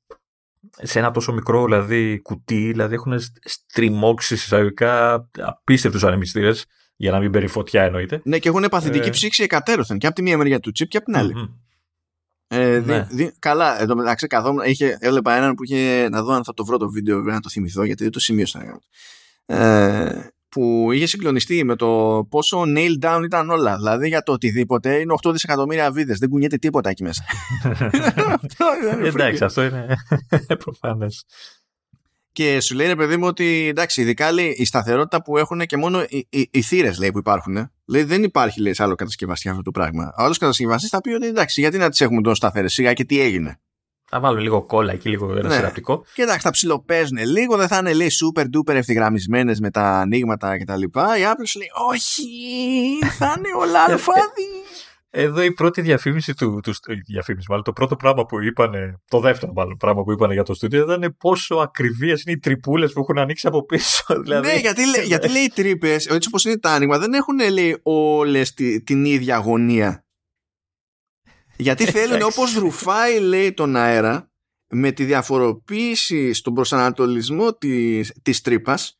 [0.83, 6.67] σε ένα τόσο μικρό δηλαδή κουτί δηλαδή έχουν στριμώξεις εισαγωγικά απίστευτους ανεμιστήρες
[6.97, 8.21] για να μην μπαίνει φωτιά εννοείται.
[8.25, 9.11] Ναι, και έχουν παθητική ε...
[9.11, 11.35] ψήξη εκατέρωθεν και από τη μία μεριά του τσίπ και από την άλλη.
[11.37, 11.55] Mm-hmm.
[12.53, 13.07] Ε, ναι.
[13.11, 16.55] δι, δι, καλά, εδώ μεταξύ καθόμουν, είχε, έβλεπα έναν που είχε, να δω αν θα
[16.55, 18.81] το βρω το βίντεο, να το θυμηθώ, γιατί δεν το σημείωσα.
[19.47, 23.77] Ε, που είχε συγκλονιστεί με το πόσο nail down ήταν όλα.
[23.77, 26.19] Δηλαδή για το οτιδήποτε είναι 8 δισεκατομμύρια βίδες.
[26.19, 27.25] Δεν κουνιέται τίποτα εκεί μέσα.
[29.05, 29.87] Εντάξει, αυτό είναι
[30.65, 31.25] προφανές.
[32.33, 35.77] Και σου λέει ρε παιδί μου ότι εντάξει, ειδικά λέει, η σταθερότητα που έχουν και
[35.77, 37.71] μόνο οι, οι, οι θύρες που υπάρχουν.
[37.85, 40.05] Λέει δεν υπάρχει λέει, σε άλλο κατασκευαστή αυτό το πράγμα.
[40.19, 43.05] Ο άλλος κατασκευαστής θα πει ότι εντάξει, γιατί να τις έχουμε τόσο σταθερές, σιγά και
[43.05, 43.61] τι έγινε.
[44.13, 45.55] Θα βάλουμε λίγο κόλλα εκεί, λίγο ένα ναι.
[45.55, 46.05] σειραπτικό.
[46.15, 50.59] Και εντάξει, θα ψιλοπαίζουν λίγο, δεν θα είναι λέει super duper ευθυγραμμισμένες με τα ανοίγματα
[50.59, 50.83] κτλ.
[50.83, 52.25] Η Apple λέει, Όχι,
[53.19, 54.49] θα είναι όλα αλφάδι.
[55.13, 56.73] Εδώ η πρώτη διαφήμιση του, του
[57.07, 60.55] διαφήμιση, μάλλον το πρώτο πράγμα που είπαν, το δεύτερο μάλλον πράγμα που είπαν για το
[60.55, 64.05] στούντιο ήταν πόσο ακριβίες είναι οι τρυπούλες που έχουν ανοίξει από πίσω.
[64.23, 64.47] Δηλαδή.
[64.47, 68.55] Ναι, γιατί, γιατί λέει οι τρύπες, έτσι όπως είναι τα άνοιγμα, δεν έχουν λέει όλες
[68.55, 70.05] τη, την ίδια αγωνία.
[71.61, 74.31] Γιατί θέλουν όπως ρουφάει λέει τον αέρα
[74.69, 78.99] με τη διαφοροποίηση στον προσανατολισμό της, της τρύπας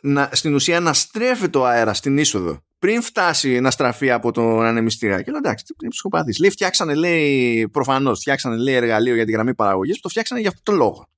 [0.00, 4.64] να, στην ουσία να στρέφει το αέρα στην είσοδο πριν φτάσει να στραφεί από τον
[4.64, 5.22] ανεμιστήρα.
[5.22, 6.38] Και λέω εντάξει, τι ψυχοπαθής.
[6.38, 10.48] Λέει, φτιάξανε, λέει, προφανώς, φτιάξανε, λέει, εργαλείο για τη γραμμή παραγωγής που το φτιάξανε για
[10.48, 11.08] αυτόν τον λόγο.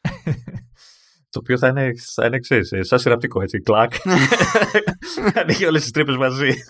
[1.32, 3.92] το οποίο θα είναι, θα είναι ξέρεις, σαν σειραπτικό, έτσι, κλακ.
[5.40, 6.64] Ανοίγει όλες τις τρύπες μαζί.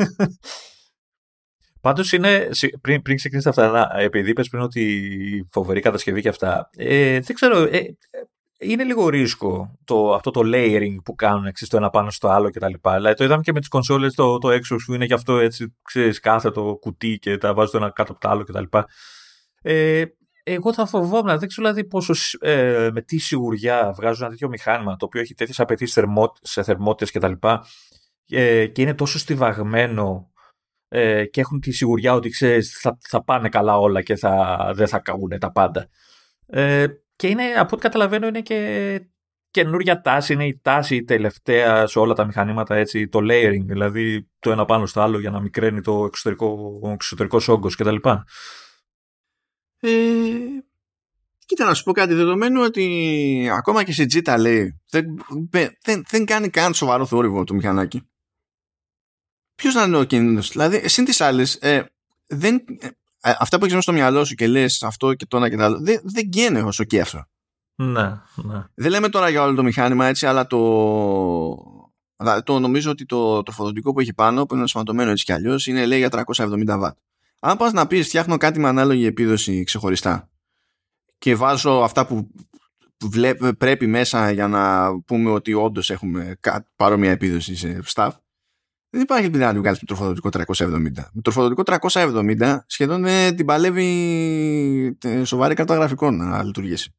[1.82, 2.48] Πάντως είναι,
[2.80, 7.58] πριν, πριν ξεκινήσει αυτά, επειδή είπες πριν ότι φοβερή κατασκευή και αυτά, ε, δεν ξέρω,
[7.58, 7.96] ε,
[8.58, 12.50] είναι λίγο ρίσκο το, αυτό το layering που κάνουν εξής, το ένα πάνω στο άλλο
[12.50, 12.74] κτλ.
[12.96, 15.76] Δηλαδή το είδαμε και με τις κονσόλες το, το Xbox που είναι γι' αυτό έτσι,
[15.82, 18.78] ξέρεις, κάθετο κουτί και τα βάζει το ένα κάτω από το άλλο κτλ.
[19.62, 20.04] Ε,
[20.42, 24.96] εγώ θα φοβόμουν, δεν ξέρω δηλαδή πόσο, ε, με τι σιγουριά βγάζουν ένα τέτοιο μηχάνημα
[24.96, 27.48] το οποίο έχει τέτοιες απαιτήσεις θερμο, σε θερμότητες κτλ.
[28.28, 30.31] Ε, και είναι τόσο στιβαγμένο
[30.95, 34.88] ε, και έχουν τη σιγουριά ότι ξέρεις, θα, θα πάνε καλά όλα και θα, δεν
[34.88, 35.88] θα καούν τα πάντα.
[36.47, 36.86] Ε,
[37.16, 39.01] και είναι, από ό,τι καταλαβαίνω, είναι και
[39.51, 40.32] καινούρια τάση.
[40.32, 44.86] Είναι η τάση τελευταία σε όλα τα μηχανήματα, έτσι, το layering, δηλαδή το ένα πάνω
[44.86, 47.97] στο άλλο για να μικραίνει το εξωτερικό, ο εξωτερικός όγκος κτλ.
[49.80, 49.90] Ε,
[51.47, 55.05] κοίτα να σου πω κάτι δεδομένου ότι ακόμα και σε Jita λέει δεν,
[55.82, 58.11] δεν, δεν κάνει καν σοβαρό θόρυβο το μηχανάκι.
[59.62, 61.82] Ποιος να είναι ο κίνδυνος, δηλαδή, συν τι άλλε, ε,
[62.26, 62.88] δεν, ε,
[63.38, 65.62] αυτά που έχεις μέσα στο μυαλό σου και λες αυτό και το ένα και το
[65.62, 67.24] άλλο, δεν, δεν γκαίνε όσο και αυτό.
[67.74, 68.64] Ναι, ναι.
[68.74, 70.58] Δεν λέμε τώρα για όλο το μηχάνημα έτσι, αλλά το.
[72.44, 75.66] το νομίζω ότι το, το φωτοτικό που έχει πάνω, που είναι σωματωμένο έτσι κι αλλιώς,
[75.66, 76.90] είναι λέει για 370 W.
[77.40, 80.30] Αν πας να πεις φτιάχνω κάτι με ανάλογη επίδοση ξεχωριστά
[81.18, 82.30] και βάζω αυτά που
[83.58, 86.38] πρέπει μέσα για να πούμε ότι όντως έχουμε
[86.76, 88.10] παρόμοια επίδοση σε staff,
[88.93, 91.05] δεν υπάρχει ελπίδα να του βγάλει με τροφοδοτικό 370.
[91.12, 91.62] Με τροφοδοτικό
[91.93, 96.95] 370 σχεδόν ε, την παλεύει σοβαρή κάρτα γραφικών να λειτουργήσει.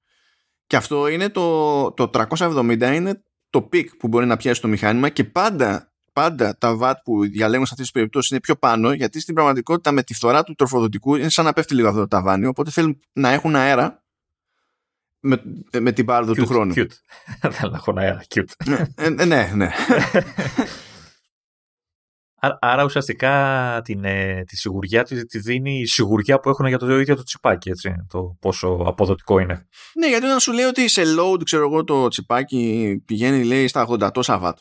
[0.67, 5.09] Και αυτό είναι το, το 370 είναι το peak που μπορεί να πιάσει το μηχάνημα
[5.09, 9.19] και πάντα, πάντα τα βατ που διαλέγουν σε αυτές τις περιπτώσεις είναι πιο πάνω γιατί
[9.19, 12.45] στην πραγματικότητα με τη φθορά του τροφοδοτικού είναι σαν να πέφτει λίγο αυτό το ταβάνι
[12.45, 14.03] οπότε θέλουν να έχουν αέρα
[15.19, 15.41] με,
[15.79, 16.73] με την πάροδο του χρόνου.
[16.75, 16.87] Cute.
[17.51, 18.23] Θέλω να έχω αέρα.
[18.35, 18.51] Cute.
[18.65, 19.51] ναι, ε, ναι.
[19.55, 19.69] ναι.
[22.59, 26.99] Άρα ουσιαστικά την, ε, τη σιγουριά της, της δίνει η σιγουριά που έχουν για το
[26.99, 29.67] ίδιο το τσιπάκι, έτσι, το πόσο αποδοτικό είναι.
[29.93, 33.87] Ναι, γιατί όταν σου λέει ότι σε load, ξέρω εγώ, το τσιπάκι πηγαίνει, λέει, στα
[33.89, 34.57] 80 τόσα βατ.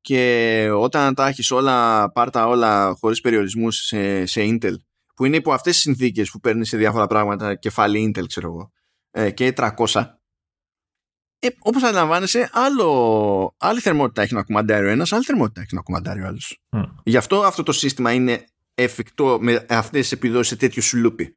[0.00, 4.74] Και όταν τα έχεις όλα, πάρτα όλα χωρίς περιορισμούς σε, σε Intel,
[5.14, 8.72] που είναι υπό αυτές τις συνθήκες που παίρνεις σε διάφορα πράγματα κεφάλι Intel, ξέρω εγώ,
[9.10, 10.21] ε, και 300,
[11.44, 15.80] ε, Όπως αντιλαμβάνεσαι, άλλο, άλλη θερμότητα έχει να κουμαντάρει ο ένας, άλλη θερμότητα έχει να
[15.80, 16.60] κουμαντάρει ο άλλος.
[16.70, 16.90] Mm.
[17.02, 21.36] Γι' αυτό αυτό το σύστημα είναι εφικτό με αυτές τις επιδόσεις σε τέτοιο σουλούπι.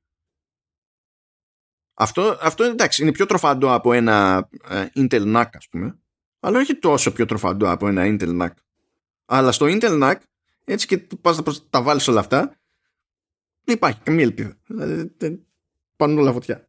[1.93, 5.99] Αυτό, αυτό εντάξει, είναι πιο τροφαντό από ένα ε, Intel NAC, ας πούμε,
[6.39, 8.51] αλλά όχι τόσο πιο τροφαντό από ένα Intel NAC.
[9.25, 10.15] Αλλά στο Intel NAC,
[10.63, 12.39] έτσι και πας να τα βάλεις όλα αυτά,
[13.63, 14.57] δεν υπάρχει καμία ελπίδα.
[14.65, 15.13] Δηλαδή,
[15.95, 16.64] πάνε όλα φωτιά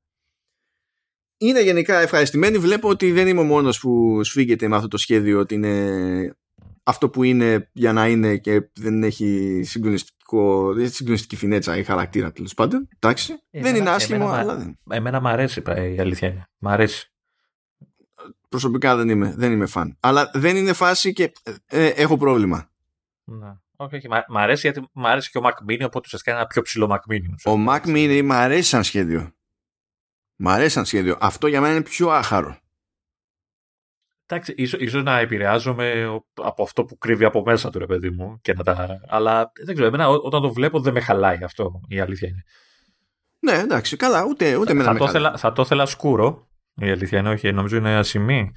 [1.38, 2.58] είναι γενικά ευχαριστημένοι.
[2.58, 6.36] Βλέπω ότι δεν είμαι ο μόνος που σφίγγεται με αυτό το σχέδιο ότι είναι
[6.82, 11.84] αυτό που είναι για να είναι και δεν έχει συγκλονιστικό, δεν έχει συγκλονιστική φινέτσα ή
[11.84, 12.88] χαρακτήρα τέλος πάντων.
[12.98, 13.34] Εντάξει.
[13.50, 14.78] δεν είναι άσχημο, εμένα, αλλά δεν.
[14.90, 15.62] Εμένα μου αρέσει
[15.94, 16.46] η αλήθεια είναι.
[16.58, 17.12] Μ' αρέσει.
[18.48, 19.96] Προσωπικά δεν είμαι, δεν είμαι φαν.
[20.00, 21.32] Αλλά δεν είναι φάση και
[21.66, 22.70] ε, έχω πρόβλημα.
[23.24, 23.64] Να.
[23.76, 24.08] Όχι, όχι.
[24.28, 26.88] Μ' αρέσει γιατί μ' αρέσει και ο Mac Mini, οπότε ουσιαστικά είναι ένα πιο ψηλό
[26.90, 27.52] Mac Mini.
[27.52, 29.35] Ο Mac Mini μ' αρέσει σαν σχέδιο.
[30.36, 31.16] Μ' αρέσει σαν σχέδιο.
[31.20, 32.58] Αυτό για μένα είναι πιο άχαρο.
[34.26, 38.40] Εντάξει, ίσως, ίσως να επηρεάζομαι από αυτό που κρύβει από μέσα του, ρε παιδί μου.
[38.40, 39.00] Και να τα...
[39.08, 42.42] Αλλά δεν ξέρω, εμένα όταν το βλέπω δεν με χαλάει αυτό, η αλήθεια είναι.
[43.38, 47.18] Ναι, εντάξει, καλά, ούτε, ούτε θα, θα, το θέλα, θα το ήθελα σκούρο, η αλήθεια
[47.18, 48.52] είναι, όχι, νομίζω είναι ασημή.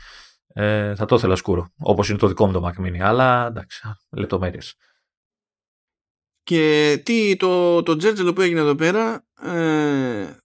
[0.53, 3.81] Ε, θα το ήθελα σκούρο, όπως είναι το δικό μου το Mac Mini, αλλά εντάξει,
[4.09, 4.75] λεπτομέρειες.
[6.43, 10.37] Και τι, το, το τζέρτζελο που έγινε εδώ πέρα, ε,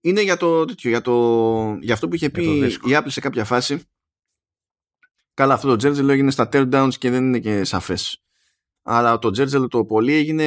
[0.00, 2.44] είναι για το τέτοιο, για, το, για αυτό που είχε πει
[2.84, 3.82] η Apple σε κάποια φάση.
[5.34, 8.22] Καλά, αυτό το τζέρτζελο έγινε στα teardowns και δεν είναι και σαφές.
[8.82, 10.44] Αλλά το τζέρτζελο το πολύ έγινε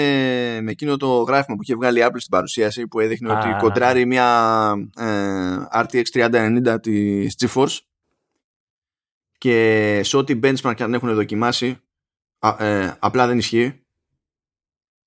[0.61, 4.05] με εκείνο το γράφημα που είχε βγάλει η Apple στην παρουσίαση που έδειχνε ότι κοντράρει
[4.05, 7.77] μια ε, RTX 3090 της GeForce
[9.37, 11.77] και σε ό,τι benchmark αν έχουν δοκιμάσει
[12.57, 13.83] ε, απλά δεν ισχύει.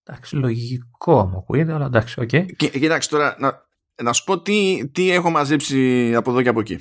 [0.03, 2.28] Εντάξει, λογικό μου ακούγεται, αλλά εντάξει, ok.
[2.32, 2.70] Okay.
[2.70, 3.65] Κοιτάξτε τώρα, να,
[4.03, 6.80] να σου πω τι, τι έχω μαζέψει από εδώ και από εκεί.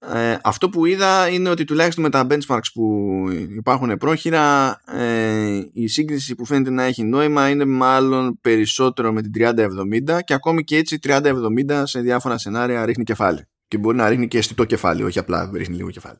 [0.00, 3.24] Ε, αυτό που είδα είναι ότι τουλάχιστον με τα benchmarks που
[3.56, 9.32] υπάρχουν πρόχειρα ε, η σύγκριση που φαίνεται να έχει νόημα είναι μάλλον περισσότερο με την
[9.34, 13.44] 3070 και ακόμη και έτσι 3070 σε διάφορα σενάρια ρίχνει κεφάλι.
[13.68, 16.18] Και μπορεί να ρίχνει και αισθητό κεφάλι όχι απλά ρίχνει λίγο κεφάλι.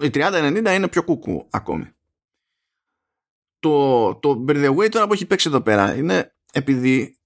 [0.00, 1.90] Η 3090 είναι πιο κουκού ακόμη.
[3.58, 7.18] Το, το by the way τώρα που έχει παίξει εδώ πέρα είναι επειδή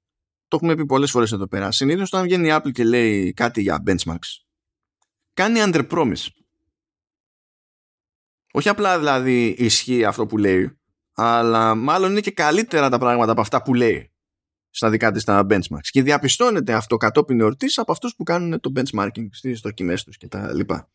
[0.51, 1.73] το έχουμε πει πολλές φορές εδώ πέρα.
[1.73, 4.43] Συνήθως όταν βγαίνει η Apple και λέει κάτι για benchmarks,
[5.35, 6.27] κάνει under promise.
[8.53, 10.79] Όχι απλά δηλαδή ισχύει αυτό που λέει,
[11.13, 14.13] αλλά μάλλον είναι και καλύτερα τα πράγματα από αυτά που λέει
[14.71, 15.89] στα δικά της τα benchmarks.
[15.91, 20.29] Και διαπιστώνεται αυτό κατόπιν εορτής από αυτούς που κάνουν το benchmarking στις δοκιμές τους και
[20.29, 20.91] τα λοιπά.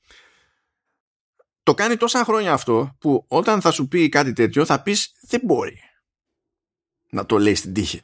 [1.64, 5.42] Το κάνει τόσα χρόνια αυτό που όταν θα σου πει κάτι τέτοιο θα πεις δεν
[5.44, 5.80] μπορεί
[7.10, 8.02] να το λέει στην τύχη.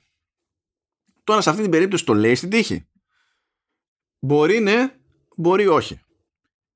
[1.24, 2.88] Τώρα σε αυτή την περίπτωση το λέει στην τύχη.
[4.20, 4.96] Μπορεί ναι,
[5.36, 6.00] μπορεί όχι.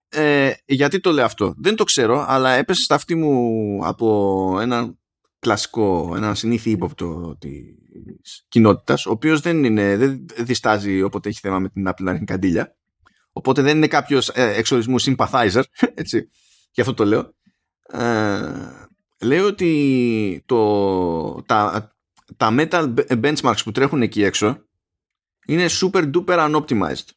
[0.09, 4.95] Ε, γιατί το λέω αυτό; Δεν το ξέρω, αλλά έπεσε στα αυτή μου από ένα
[5.39, 11.59] κλασικό, ένα συνήθι ύποπτο της κοινότητας, ο οποίος δεν, είναι, δεν διστάζει όποτε έχει θέμα
[11.59, 12.75] με την Apple να ρίχνει καντήλια.
[13.31, 15.61] Οπότε δεν είναι κάποιος ε, εξορισμού sympathizer,
[15.93, 16.29] έτσι.
[16.71, 17.33] Γι' αυτό το λέω.
[17.87, 18.41] Ε,
[19.21, 21.94] λέω ότι το, τα,
[22.37, 24.57] τα metal benchmarks που τρέχουν εκεί έξω
[25.45, 27.07] είναι super duper unoptimized.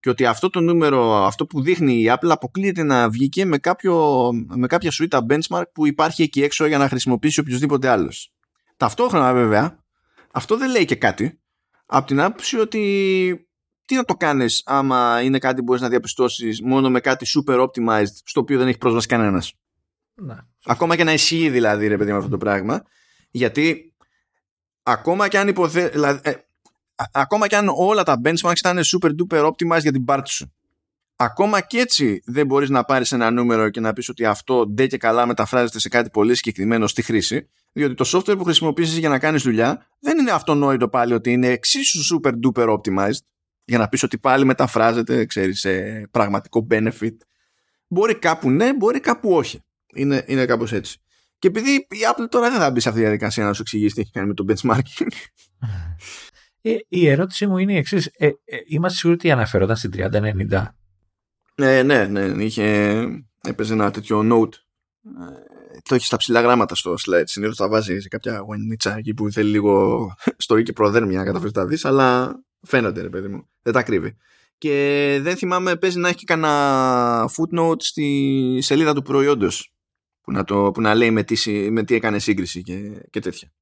[0.00, 4.30] Και ότι αυτό το νούμερο, αυτό που δείχνει η Apple αποκλείεται να βγει με, κάποιο,
[4.46, 8.32] με κάποια suite benchmark που υπάρχει εκεί έξω για να χρησιμοποιήσει οποιοδήποτε άλλος.
[8.76, 9.84] Ταυτόχρονα βέβαια,
[10.32, 11.40] αυτό δεν λέει και κάτι.
[11.86, 13.48] Από την άποψη ότι
[13.84, 17.60] τι να το κάνεις άμα είναι κάτι που μπορείς να διαπιστώσεις μόνο με κάτι super
[17.60, 19.54] optimized στο οποίο δεν έχει πρόσβαση κανένας.
[20.14, 20.36] Ναι.
[20.64, 22.82] Ακόμα και να ισχύει δηλαδή ρε παιδί με αυτό το πράγμα
[23.30, 23.94] γιατί
[24.82, 25.88] ακόμα και αν υποθε...
[25.88, 26.32] δηλαδή, ε,
[27.12, 30.52] ακόμα και αν όλα τα benchmarks ήταν super duper optimized για την πάρτι σου.
[31.20, 34.86] Ακόμα και έτσι δεν μπορείς να πάρεις ένα νούμερο και να πεις ότι αυτό ντε
[34.86, 39.08] και καλά μεταφράζεται σε κάτι πολύ συγκεκριμένο στη χρήση διότι το software που χρησιμοποιήσεις για
[39.08, 43.22] να κάνεις δουλειά δεν είναι αυτονόητο πάλι ότι είναι εξίσου super duper optimized
[43.64, 47.16] για να πεις ότι πάλι μεταφράζεται ξέρεις, σε πραγματικό benefit.
[47.88, 49.62] Μπορεί κάπου ναι, μπορεί κάπου όχι.
[49.94, 51.00] Είναι, είναι κάπως έτσι
[51.38, 53.94] και επειδή η Apple τώρα δεν θα μπει σε αυτή τη διαδικασία να σου εξηγήσει
[53.94, 55.08] τι έχει κάνει με το benchmarking
[56.62, 58.06] ε, η ερώτησή μου είναι η εξής.
[58.06, 58.32] Ε, ε,
[58.66, 60.66] είμαστε σίγουροι ότι αναφερόταν στην 3090.
[61.54, 62.44] Ναι, ναι, ναι.
[62.44, 62.96] Είχε,
[63.42, 64.54] έπαιζε ένα τέτοιο note.
[65.04, 67.22] Ε, το έχει στα ψηλά γράμματα στο slide.
[67.24, 70.06] Συνήθως τα βάζει σε κάποια γουανίτσα εκεί που θέλει λίγο
[70.46, 73.48] story και προδέρμια να καταφέρεις τα δεις, αλλά φαίνονται, ρε παιδί μου.
[73.62, 74.16] Δεν τα κρύβει.
[74.58, 79.72] Και δεν θυμάμαι, παίζει να έχει και κανένα footnote στη σελίδα του προϊόντος
[80.28, 83.52] που να, το, που να λέει με τι, με τι έκανε σύγκριση και, και τέτοια.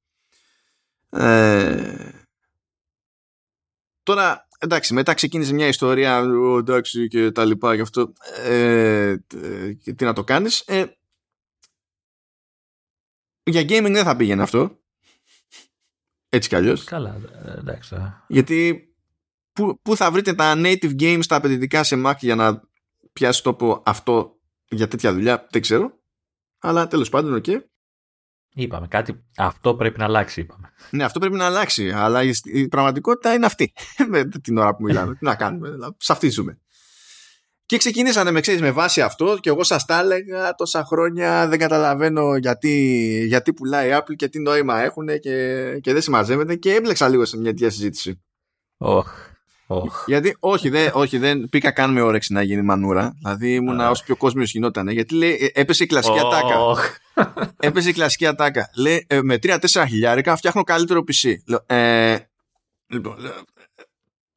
[1.09, 2.11] Ε,
[4.03, 6.17] τώρα εντάξει, μετά ξεκίνησε μια ιστορία,
[6.57, 8.13] εντάξει και τα λοιπά και αυτό.
[8.43, 9.15] Ε,
[9.83, 10.59] και τι να το κάνεις.
[10.59, 10.85] Ε,
[13.43, 14.79] για gaming δεν θα πήγαινε αυτό.
[16.29, 16.83] Έτσι κι αλλιώς.
[16.83, 17.21] Καλά,
[17.57, 17.95] εντάξει.
[18.27, 18.89] Γιατί
[19.53, 22.61] πού, πού θα βρείτε τα native games τα απαιτητικά σε Mac για να
[23.13, 24.39] πιάσει τόπο αυτό
[24.69, 25.97] για τέτοια δουλειά, δεν ξέρω.
[26.59, 27.43] Αλλά τέλος πάντων, ok.
[27.47, 27.59] Okay.
[28.59, 30.71] Είπαμε κάτι, αυτό πρέπει να αλλάξει, είπαμε.
[30.89, 33.73] Ναι, αυτό πρέπει να αλλάξει, αλλά η πραγματικότητα είναι αυτή.
[34.09, 35.13] με την ώρα που μιλάμε.
[35.19, 36.59] Τι να κάνουμε, δηλαδή, σ' αυτή ζούμε.
[37.65, 41.59] Και ξεκινήσανε με, ξέρεις, με βάση αυτό και εγώ σας τα έλεγα τόσα χρόνια δεν
[41.59, 42.73] καταλαβαίνω γιατί,
[43.27, 47.25] γιατί πουλάει η Apple και τι νόημα έχουν και, και δεν συμμαζεύεται και έμπλεξα λίγο
[47.25, 48.21] σε μια τέτοια συζήτηση.
[48.77, 49.03] Oh.
[49.69, 49.83] Oh.
[50.05, 53.13] Γιατί όχι, δεν, όχι, δεν πήγα καν με όρεξη να γίνει μανούρα.
[53.17, 54.87] Δηλαδή ήμουν όσο πιο κόσμιος γινόταν.
[54.87, 56.25] Γιατί λέει, έπεσε η κλασική oh.
[56.25, 56.57] ατάκα.
[57.59, 58.69] έπεσε η κλασική ατάκα.
[58.75, 59.57] Λέει, ε, με 3-4
[59.87, 61.33] χιλιάρικα φτιάχνω καλύτερο PC.
[61.65, 62.17] Ε,
[62.87, 63.15] λοιπόν,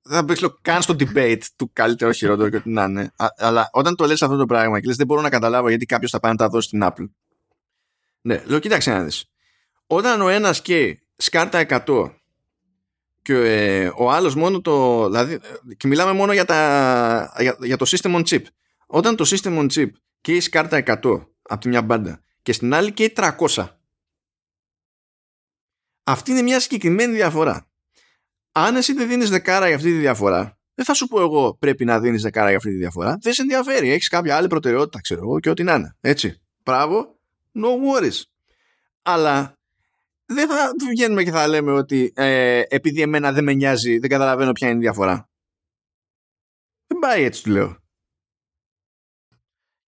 [0.03, 3.13] δεν θα καν στο debate του καλύτερο χειρότερο και ό,τι να είναι.
[3.37, 6.11] Αλλά όταν το λες αυτό το πράγμα και λες δεν μπορώ να καταλάβω γιατί κάποιος
[6.11, 7.09] θα πάει να τα δώσει στην Apple.
[8.21, 9.25] Ναι, λέω κοίταξε να δεις.
[9.87, 12.11] Όταν ο ένας και σκάρτα 100
[13.23, 15.39] και ε, ο άλλος μόνο το δηλαδή,
[15.77, 18.43] και μιλάμε μόνο για, τα, για, για το system on chip.
[18.87, 19.91] Όταν το system on chip
[20.21, 23.67] και η κάρτα 100 από τη μια μπάντα και στην άλλη και η 300
[26.05, 27.69] αυτή είναι μια συγκεκριμένη διαφορά.
[28.53, 31.85] Αν εσύ δεν δίνεις δεκάρα για αυτή τη διαφορά δεν θα σου πω εγώ πρέπει
[31.85, 33.19] να δίνεις δεκάρα για αυτή τη διαφορά.
[33.21, 35.97] Δεν σε ενδιαφέρει, έχεις κάποια άλλη προτεραιότητα ξέρω εγώ και ό,τι να είναι.
[36.01, 37.19] Έτσι, μπράβο.
[37.55, 38.23] No worries.
[39.03, 39.59] Αλλά
[40.35, 44.53] δεν θα βγαίνουμε και θα λέμε ότι ε, επειδή εμένα δεν με νοιάζει, δεν καταλαβαίνω
[44.53, 45.29] ποια είναι η διαφορά.
[46.87, 47.77] Δεν πάει έτσι του λέω.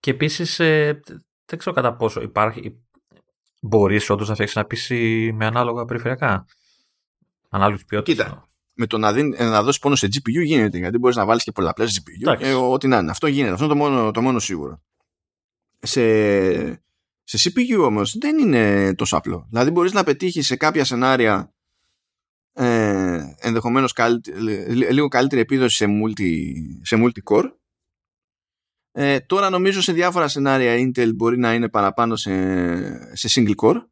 [0.00, 1.00] Και επίσης, ε,
[1.44, 2.84] δεν ξέρω κατά πόσο υπάρχει.
[3.60, 6.46] Μπορείς όντως να φτιάξεις ένα PC με ανάλογα περιφερειακά.
[7.48, 8.26] Ανάλογης ποιότητας.
[8.26, 8.46] Κοίτα.
[8.74, 11.52] Με το να, δίνει, να δώσεις πόνο σε GPU γίνεται γιατί μπορείς να βάλεις και
[11.52, 12.36] πολλαπλές GPU.
[12.38, 13.10] Και ό,τι να είναι.
[13.10, 13.52] Αυτό γίνεται.
[13.52, 14.82] Αυτό είναι το μόνο, το μόνο σίγουρο.
[15.80, 16.02] Σε,
[17.24, 19.46] σε CPU όμως δεν είναι τόσο απλό.
[19.48, 21.54] Δηλαδή μπορείς να πετύχεις σε κάποια σενάρια
[22.52, 23.94] ε, ενδεχομένως
[24.90, 26.30] λίγο καλύτερη επίδοση σε, multi,
[26.82, 27.50] σε multi-core.
[28.92, 33.86] Ε, τώρα νομίζω σε διάφορα σενάρια Intel μπορεί να είναι παραπάνω σε, σε single core.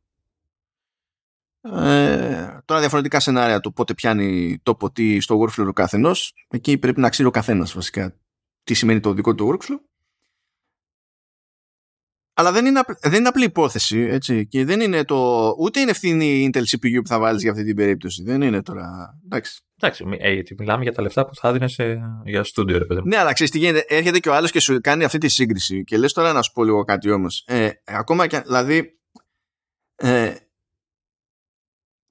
[1.63, 6.35] Ε, τώρα διαφορετικά σενάρια το πότε πιάνει το ποτή στο workflow ο καθενός.
[6.49, 8.17] Εκεί πρέπει να ξέρει ο καθένας βασικά
[8.63, 9.90] τι σημαίνει το δικό του workflow.
[12.41, 14.47] Αλλά δεν είναι, δεν είναι απλή υπόθεση, έτσι.
[14.47, 15.51] Και δεν είναι το.
[15.59, 18.23] Ούτε είναι ευθύνη η Intel CPU που θα βάλεις για αυτή την περίπτωση.
[18.23, 19.19] Δεν είναι τώρα.
[19.25, 19.61] Εντάξει.
[19.81, 21.67] Εντάξει, ε, μιλάμε για τα λεφτά που θα έδινε
[22.25, 23.01] για στούντιο, ρε παιδί.
[23.05, 23.85] Ναι, αλλά ξέρεις τι γίνεται.
[23.89, 25.85] Έρχεται και ο άλλος και σου κάνει αυτή τη σύγκριση.
[25.85, 27.45] Και λες τώρα να σου πω λίγο κάτι όμως.
[27.47, 28.41] Ε, ακόμα και.
[28.41, 28.99] Δηλαδή.
[29.97, 30.35] Ε,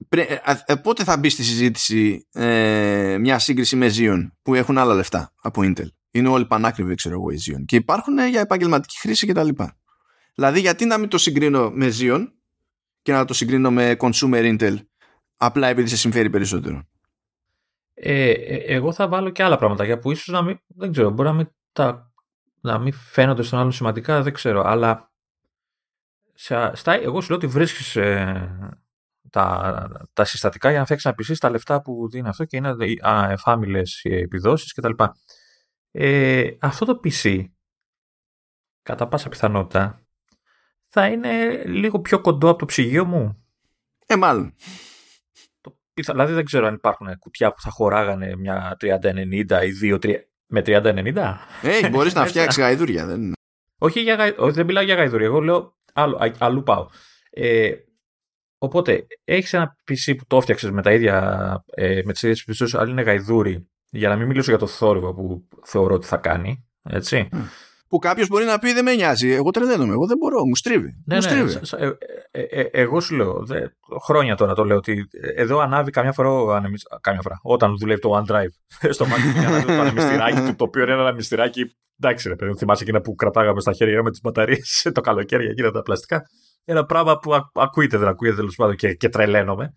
[0.08, 0.36] ε,
[0.66, 5.32] ε, πότε θα μπει στη συζήτηση ε, μια σύγκριση με Xeon που έχουν άλλα λεφτά
[5.42, 7.64] από Intel; Είναι όλοι πανάκριβοι, ξέρω εγώ, οι Xeon.
[7.66, 9.48] Και υπάρχουν για επαγγελματική χρήση κτλ.
[10.34, 12.26] Δηλαδή γιατί να μην το συγκρίνω με Xeon
[13.02, 14.76] και να το συγκρίνω με consumer Intel;
[15.36, 16.82] Απλά επειδή σε συμφέρει περισσότερο.
[17.94, 21.10] Ε, ε, εγώ θα βάλω και άλλα πράγματα για που ίσως να μην, δεν ξέρω,
[21.10, 22.12] μπορεί να μην, τα,
[22.60, 25.12] να μην φαίνονται στον άλλο σημαντικά, δεν ξέρω, αλλά
[26.72, 28.76] στα, εγώ σου λέω ότι βρίσκεις ε,
[29.30, 32.74] τα, τα συστατικά για να φτιάξεις ένα PC τα λεφτά που δίνει αυτό και είναι
[33.28, 35.04] εφάμιλες επιδόσεις κτλ.
[35.90, 37.44] Ε, αυτό το PC
[38.82, 40.06] κατά πάσα πιθανότητα
[40.92, 43.44] θα είναι λίγο πιο κοντό από το ψυγείο μου.
[44.06, 44.54] Ε, μάλλον.
[45.60, 48.84] Το, δηλαδή δεν ξέρω αν υπάρχουν κουτιά που θα χωράγανε μια 3090
[49.32, 50.14] ή 2
[50.46, 51.36] με 3090.
[51.62, 53.06] Ε, μπορείς να φτιάξεις γαϊδούρια.
[53.06, 53.32] Δεν...
[53.78, 55.26] Όχι, για, όχι, δεν μιλάω για γαϊδούρια.
[55.26, 56.88] Εγώ λέω άλλο, αλλού πάω.
[57.30, 57.72] Ε,
[58.58, 60.90] οπότε, έχεις ένα PC που το έφτιαξες με, τα
[61.66, 65.14] ε, με τις ίδιες πιστώσεις, αλλά είναι γαϊδούρι, για να μην μιλήσω για το θόρυβο
[65.14, 67.28] που θεωρώ ότι θα κάνει, Έτσι.
[67.90, 69.30] Που κάποιος μπορεί να πει δεν με νοιάζει.
[69.30, 69.92] Εγώ τρελαίνομαι.
[69.92, 70.44] Εγώ δεν μπορώ.
[70.46, 70.94] Μου στρίβει.
[71.06, 71.50] Ναι, μου ναι, στρίβει.
[71.50, 71.90] σ- σ- ε,
[72.30, 73.60] ε, ε, εγώ σου λέω, δε,
[74.04, 78.00] χρόνια τώρα το λέω ότι εδώ ανάβει καμιά φορά, ο ανεμισ- καμιά φορά όταν δουλεύει
[78.00, 78.52] το OneDrive
[78.96, 81.76] στο Mac και ανάβει το ανεμιστηράκι του, το οποίο είναι ένα ανεμιστηράκι.
[82.02, 85.46] Εντάξει, ρε παιδί, μου, θυμάσαι εκείνα που κρατάγαμε στα χέρια με τις μπαταρίες το καλοκαίρι,
[85.46, 86.22] εκείνα τα πλαστικά.
[86.64, 89.72] Ένα πράγμα που ακ- ακούγεται, δεν ακούγεται τέλος πάντων και, και τρελαίνομαι.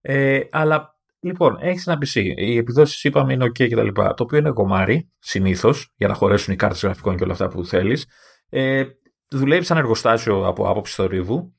[0.00, 2.34] Ε, αλλά λοιπόν, έχεις ένα PC.
[2.36, 3.88] Οι επιδόσεις είπαμε είναι OK κτλ.
[3.88, 7.64] Το οποίο είναι κομμάρι συνήθως για να χωρέσουν οι κάρτες γραφικών και όλα αυτά που
[7.64, 8.06] θέλεις.
[8.48, 8.84] Ε,
[9.28, 11.56] δουλεύεις σαν εργοστάσιο από άποψη θορύβου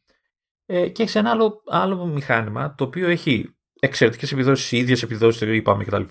[0.65, 5.83] ε, και έχεις ένα άλλο, άλλο μηχάνημα το οποίο έχει εξαιρετικές επιδόσεις, ίδιες επιδόσεις, είπαμε
[5.83, 6.03] κτλ.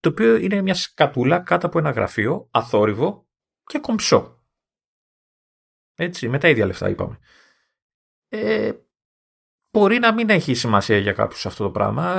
[0.00, 3.26] Το οποίο είναι μια σκατούλα κάτω από ένα γραφείο, αθόρυβο
[3.64, 4.44] και κομψό.
[5.94, 7.18] Έτσι, με τα ίδια λεφτά είπαμε.
[8.28, 8.72] Ε,
[9.70, 12.14] μπορεί να μην έχει σημασία για κάποιους αυτό το πράγμα.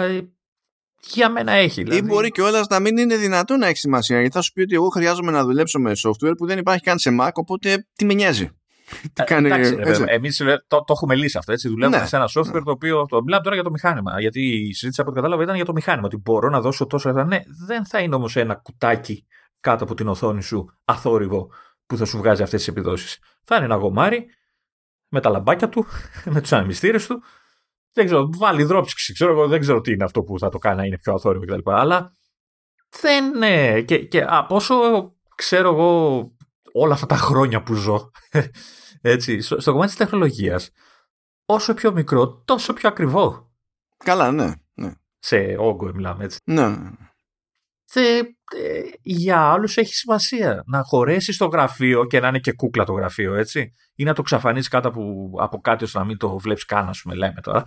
[1.06, 1.82] Ε, για μένα έχει.
[1.82, 4.20] Ή Δηλαδή, μπορεί κιόλας να μην είναι δυνατόν να έχει σημασία.
[4.20, 7.00] Γιατί θα σου πει ότι εγώ χρειάζομαι να δουλέψω με software που δεν υπάρχει καν
[7.00, 8.50] σε Mac, οπότε τι με νοιάζει.
[9.14, 9.48] τι κάνει.
[9.48, 10.04] Εντάξει, έτσι.
[10.08, 10.38] Εμείς
[10.68, 11.52] το, το έχουμε λύσει αυτό.
[11.52, 11.68] Έτσι.
[11.70, 12.06] Δουλεύουμε Ναι.
[12.06, 13.06] σε ένα software το οποίο.
[13.06, 14.20] Το, μιλάμε τώρα για το μηχάνημα.
[14.20, 16.06] Γιατί η συζήτηση από ό,τι κατάλαβα ήταν για το μηχάνημα.
[16.06, 17.26] Ότι μπορώ να δώσω τόσο λεφτά.
[17.26, 19.26] Ναι, δεν θα είναι όμως ένα κουτάκι
[19.60, 21.50] κάτω από την οθόνη σου αθόρυβο
[21.86, 23.20] που θα σου βγάζει αυτές τις επιδόσεις.
[23.44, 24.26] Θα είναι ένα γομάρι
[25.10, 25.86] με τα λαμπάκια του,
[26.34, 27.24] με τους ανεμιστήρες του.
[27.96, 29.14] Δεν ξέρω, βάλει δρόψυξη.
[29.14, 31.46] Ξέρω εγώ, δεν ξέρω τι είναι αυτό που θα το κάνει να είναι πιο αθόρυβο
[31.46, 31.72] κτλ.
[31.72, 32.12] Αλλά
[33.02, 33.38] δεν.
[33.38, 33.82] Ναι.
[33.82, 34.76] Και, και από όσο
[35.36, 36.32] ξέρω εγώ
[36.72, 38.12] όλα αυτά τα χρόνια που ζω
[39.02, 40.70] έτσι, στο, στο κομμάτι της τεχνολογίας
[41.46, 43.54] όσο πιο μικρό τόσο πιο ακριβό
[43.98, 44.54] Καλά, ναι.
[44.74, 44.92] ναι.
[45.20, 46.76] σε όγκο μιλάμε έτσι ναι.
[47.88, 52.84] Θε, ε, για άλλους έχει σημασία να χωρέσεις στο γραφείο και να είναι και κούκλα
[52.84, 56.38] το γραφείο έτσι ή να το ξαφανίσεις κάτω από, από κάτι ώστε να μην το
[56.38, 57.66] βλέπεις καν ας πούμε λέμε τώρα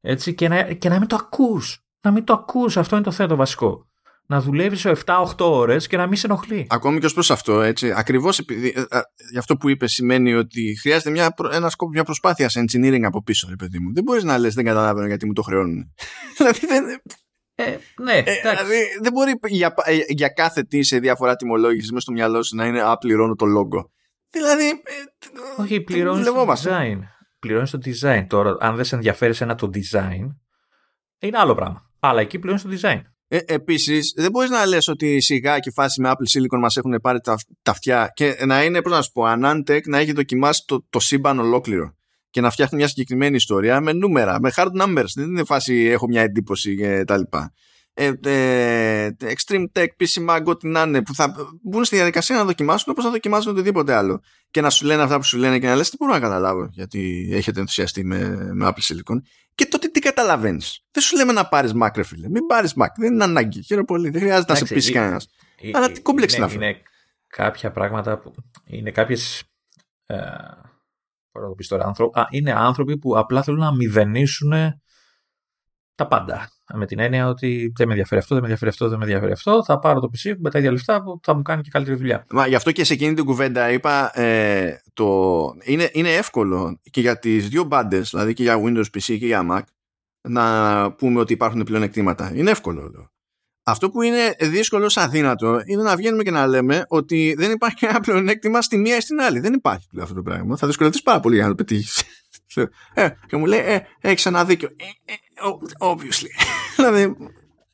[0.00, 3.10] έτσι και να, και να μην το ακούς να μην το ακούς αυτό είναι το
[3.10, 3.86] θέμα το βασικό
[4.28, 7.60] να δουλεύεις σε 7-8 ώρες και να μην σε ενοχλεί Ακόμη και ως προς αυτό,
[7.60, 7.92] έτσι.
[7.96, 8.72] Ακριβώς επειδή.
[8.76, 9.00] ε, ε,
[9.32, 13.02] γι' αυτό που είπες σημαίνει ότι χρειάζεται μια, προ- ένα σκόπο, μια προσπάθεια σε engineering
[13.02, 13.92] από πίσω, ρε παιδί μου.
[13.94, 15.94] Δεν μπορείς να λες, δεν καταλαβαίνω γιατί μου το χρεώνουν.
[16.36, 16.84] δηλαδή, δεν,
[17.54, 18.40] ε, ναι, ε, εντάξει.
[18.42, 22.56] δηλαδή, δεν μπορεί για, ε, για κάθε τι σε διαφορά τιμολόγηση μέσα στο μυαλό σου
[22.56, 23.90] να είναι Α, πληρώνω το λόγο.
[24.30, 24.66] Δηλαδή.
[24.68, 26.70] ε, Όχι, πληρώνεις το δουλευόμαστε.
[26.72, 26.98] design.
[27.46, 28.26] Πληρώνεις το design.
[28.28, 30.26] Τώρα, αν δεν σε ενδιαφέρει ένα το design,
[31.18, 31.90] είναι άλλο πράγμα.
[32.00, 33.00] Αλλά εκεί πληρώνεις το design.
[33.28, 36.76] Ε, Επίσης, δεν μπορείς να λες ότι σιγά και η φάση με Apple Silicon μας
[36.76, 40.12] έχουν πάρει τα, τα αυτιά και να είναι, πώς να σου πω, Anantec να έχει
[40.12, 41.96] δοκιμάσει το, το σύμπαν ολόκληρο
[42.30, 45.10] και να φτιάχνει μια συγκεκριμένη ιστορία με νούμερα, με hard numbers.
[45.14, 47.52] Δεν είναι φάση έχω μια εντύπωση και τα λοιπά.
[47.98, 52.44] Ε, ε, extreme Tech, PC Mag, ό,τι να είναι, που θα μπουν στη διαδικασία να
[52.44, 54.20] δοκιμάσουν όπως θα δοκιμάσουν οτιδήποτε άλλο.
[54.50, 56.68] Και να σου λένε αυτά που σου λένε και να λες τι μπορώ να καταλάβω
[56.72, 59.16] γιατί έχετε ενθουσιαστεί με, με Apple Silicon.
[59.54, 60.80] Και τότε τι καταλαβαίνεις.
[60.90, 62.28] Δεν σου λέμε να πάρεις Mac, ρε φίλε.
[62.28, 62.86] Μην πάρεις Mac.
[62.96, 63.62] Δεν είναι ανάγκη.
[63.62, 64.10] Χαίρομαι πολύ.
[64.10, 65.28] Δεν χρειάζεται να σε Εντάξει, πείσει ή- κανένας.
[65.60, 66.64] Ε, Αλλά ε, τι κόμπλεξ είναι, είναι αυτό.
[66.64, 66.82] Είναι
[67.26, 69.42] κάποια πράγματα που είναι κάποιες.
[70.06, 70.16] Ε,
[71.32, 74.52] πώς να το πεις τώρα, άνθρω- α, είναι άνθρωποι που απλά θέλουν να μηδενίσουν
[75.96, 76.50] τα πάντα.
[76.74, 79.32] Με την έννοια ότι δεν με ενδιαφέρει αυτό, δεν με ενδιαφέρει αυτό, δεν με ενδιαφέρει
[79.32, 79.64] αυτό.
[79.64, 82.24] Θα πάρω το PC με τα ίδια λεφτά που θα μου κάνει και καλύτερη δουλειά.
[82.30, 85.06] Μα γι' αυτό και σε εκείνη την κουβέντα είπα ε, το,
[85.62, 89.46] είναι, είναι εύκολο και για τις δύο μπάντες, δηλαδή και για Windows PC και για
[89.50, 89.62] Mac
[90.28, 92.32] να πούμε ότι υπάρχουν πλεονεκτήματα.
[92.34, 92.80] Είναι εύκολο.
[92.80, 93.10] Λέω.
[93.68, 97.76] Αυτό που είναι δύσκολο σαν αδύνατο είναι να βγαίνουμε και να λέμε ότι δεν υπάρχει
[97.76, 99.40] κανένα πλεονέκτημα στη μία ή στην άλλη.
[99.40, 100.56] Δεν υπάρχει πλέον αυτό το πράγμα.
[100.56, 102.02] Θα δυσκολευτείς πάρα πολύ για να το πετύχεις.
[102.94, 104.68] ε, και μου λέει, ε, έχεις ένα δίκιο.
[104.76, 105.14] Ε, ε,
[105.78, 106.30] obviously.
[106.76, 107.16] δηλαδή,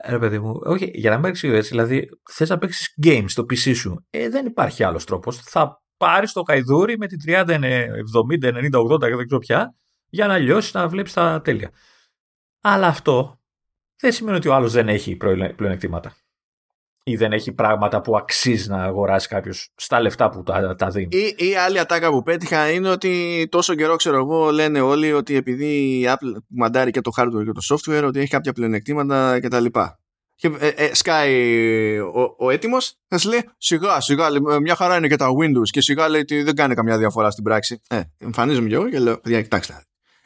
[0.05, 3.43] Ρε παιδί μου, όχι, για να μην εξηγήσω έτσι, δηλαδή θες να παίξεις games στο
[3.43, 4.07] PC σου.
[4.11, 5.37] Ε, δεν υπάρχει άλλος τρόπος.
[5.39, 9.75] Θα πάρεις το καϊδούρι με την 30, 70, 90, 80 και δεν ξέρω πια,
[10.09, 11.71] για να λιώσεις να βλέπεις τα τέλεια.
[12.61, 13.41] Αλλά αυτό
[13.97, 16.17] δεν σημαίνει ότι ο άλλος δεν έχει προελε- πλεονεκτήματα.
[17.05, 21.09] Ή δεν έχει πράγματα που αξίζει να αγοράσει κάποιος στα λεφτά που τα, τα δίνει.
[21.11, 25.37] Ή, ή άλλη ατάκα που πέτυχα είναι ότι τόσο καιρό ξέρω εγώ λένε όλοι ότι
[25.37, 25.67] επειδή
[26.01, 29.65] η Apple μαντάρει και το hardware και το software ότι έχει κάποια πλεονεκτήματα κτλ.
[30.35, 34.97] Και ε, ε, σκάει ο, ο έτοιμος, θα σου λέει σιγά, σιγά, λέει, μια χαρά
[34.97, 37.81] είναι και τα Windows και σιγά λέει ότι δεν κάνει καμιά διαφορά στην πράξη.
[37.89, 39.83] Ε, εμφανίζομαι και εγώ και λέω, παιδιά, κοιτάξτε.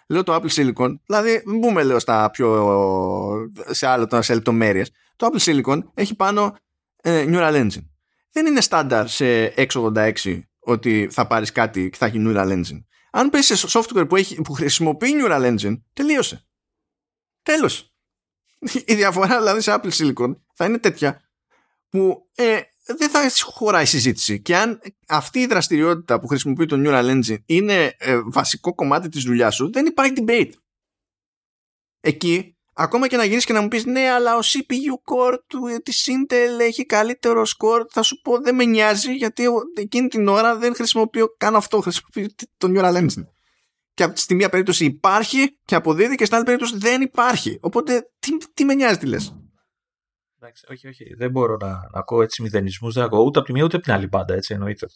[0.08, 4.90] Λέω το Apple Silicon, δηλαδή μην μπούμε λέω στα πιο, σε άλλο σε λεπτομέρειες.
[5.16, 6.56] Το Apple Silicon έχει πάνω
[7.06, 7.86] ε, Neural Engine.
[8.30, 12.84] Δεν είναι στάνταρ σε x86 ότι θα πάρεις κάτι και θα έχει Neural Engine.
[13.10, 16.46] Αν πέσει σε software που, έχει, που χρησιμοποιεί Neural Engine, τελείωσε.
[17.42, 17.94] Τέλος.
[18.84, 21.22] Η διαφορά δηλαδή σε Apple Silicon θα είναι τέτοια
[21.88, 24.42] που ε, δεν θα χωράει συζήτηση.
[24.42, 29.22] Και αν αυτή η δραστηριότητα που χρησιμοποιεί το Neural Engine είναι ε, βασικό κομμάτι της
[29.22, 30.52] δουλειάς σου, δεν υπάρχει debate.
[32.00, 35.66] Εκεί ακόμα και να γίνεις και να μου πεις ναι αλλά ο CPU core του,
[35.66, 39.44] ε, της Intel έχει καλύτερο score θα σου πω δεν με νοιάζει γιατί
[39.76, 42.26] εκείνη την ώρα δεν χρησιμοποιώ καν αυτό χρησιμοποιώ
[42.56, 43.26] το Neural Engine
[43.94, 48.36] και στη μία περίπτωση υπάρχει και αποδίδει και στην άλλη περίπτωση δεν υπάρχει οπότε τι,
[48.54, 49.34] τι με νοιάζει τι λες
[50.40, 51.14] Εντάξει, όχι, όχι.
[51.14, 52.94] Δεν μπορώ να, να ακούω έτσι μηδενισμούς.
[52.94, 54.86] Δεν ακούω ούτε από τη μία ούτε από την άλλη πάντα, έτσι εννοείται.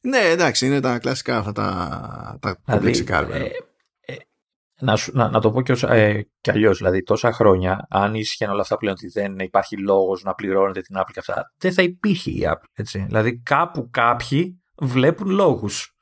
[0.00, 3.04] Ναι, εντάξει, είναι τα κλασικά αυτά τα, τα δηλαδή,
[4.82, 6.78] ε, ε, να, να, να, το πω και, ε, και αλλιώς.
[6.78, 10.96] Δηλαδή, τόσα χρόνια, αν ίσχυαν όλα αυτά πλέον ότι δεν υπάρχει λόγος να πληρώνετε την
[10.98, 12.68] Apple και αυτά, δεν θα υπήρχε η Apple.
[12.74, 13.04] Έτσι.
[13.06, 15.96] Δηλαδή, κάπου κάποιοι βλέπουν λόγους.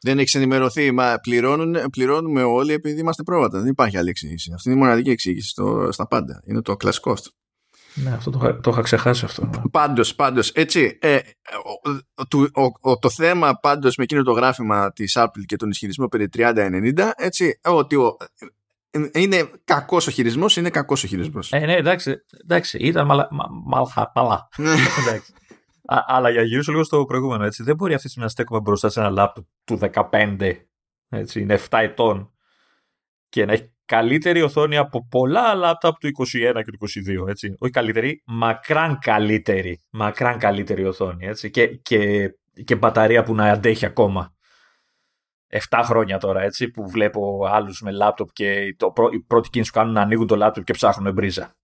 [0.00, 0.92] Δεν έχεις ενημερωθεί.
[0.92, 3.58] Μα πληρώνουν, πληρώνουμε όλοι επειδή είμαστε πρόβατα.
[3.58, 4.52] Δεν υπάρχει άλλη εξήγηση.
[4.54, 6.42] Αυτή είναι η μοναδική εξήγηση στο, στα πάντα.
[6.46, 7.16] Είναι το κλασικό
[8.02, 9.50] ναι, αυτό το, το είχα ξεχάσει αυτό.
[9.70, 11.18] Πάντως, πάντως, έτσι, ε,
[12.28, 12.46] το,
[12.80, 17.10] ο, το θέμα πάντως με εκείνο το γράφημα της Apple και τον ισχυρισμό περί 30-90,
[17.16, 18.16] έτσι, ότι ο,
[18.90, 21.52] ε, είναι κακός ο χειρισμός, είναι κακός ο χειρισμός.
[21.52, 23.28] Ε, ναι, εντάξει, εντάξει ήταν μαλα,
[23.64, 24.48] μαλχα, μαλά.
[24.56, 24.70] Ναι.
[25.06, 25.32] εντάξει.
[25.84, 28.60] Α, αλλά για γυρίσω λίγο στο προηγούμενο, έτσι, δεν μπορεί αυτής της στιγμή να στέκουμε
[28.60, 29.78] μπροστά σε ένα λάπτοπ του
[30.10, 30.52] 15,
[31.08, 32.32] έτσι, είναι 7 ετών
[33.28, 36.78] και να έχει καλύτερη οθόνη από πολλά λάπτοπ του 21 και του
[37.24, 37.54] 22, έτσι.
[37.58, 39.82] Όχι καλύτερη, μακράν καλύτερη.
[39.90, 41.50] Μακράν καλύτερη οθόνη, έτσι.
[41.50, 42.30] Και, και,
[42.64, 44.34] και μπαταρία που να αντέχει ακόμα.
[45.70, 49.78] 7 χρόνια τώρα, έτσι, που βλέπω άλλους με λάπτοπ και το, η πρώτη κίνηση που
[49.78, 51.56] κάνουν να ανοίγουν το λάπτοπ και ψάχνουν μπρίζα.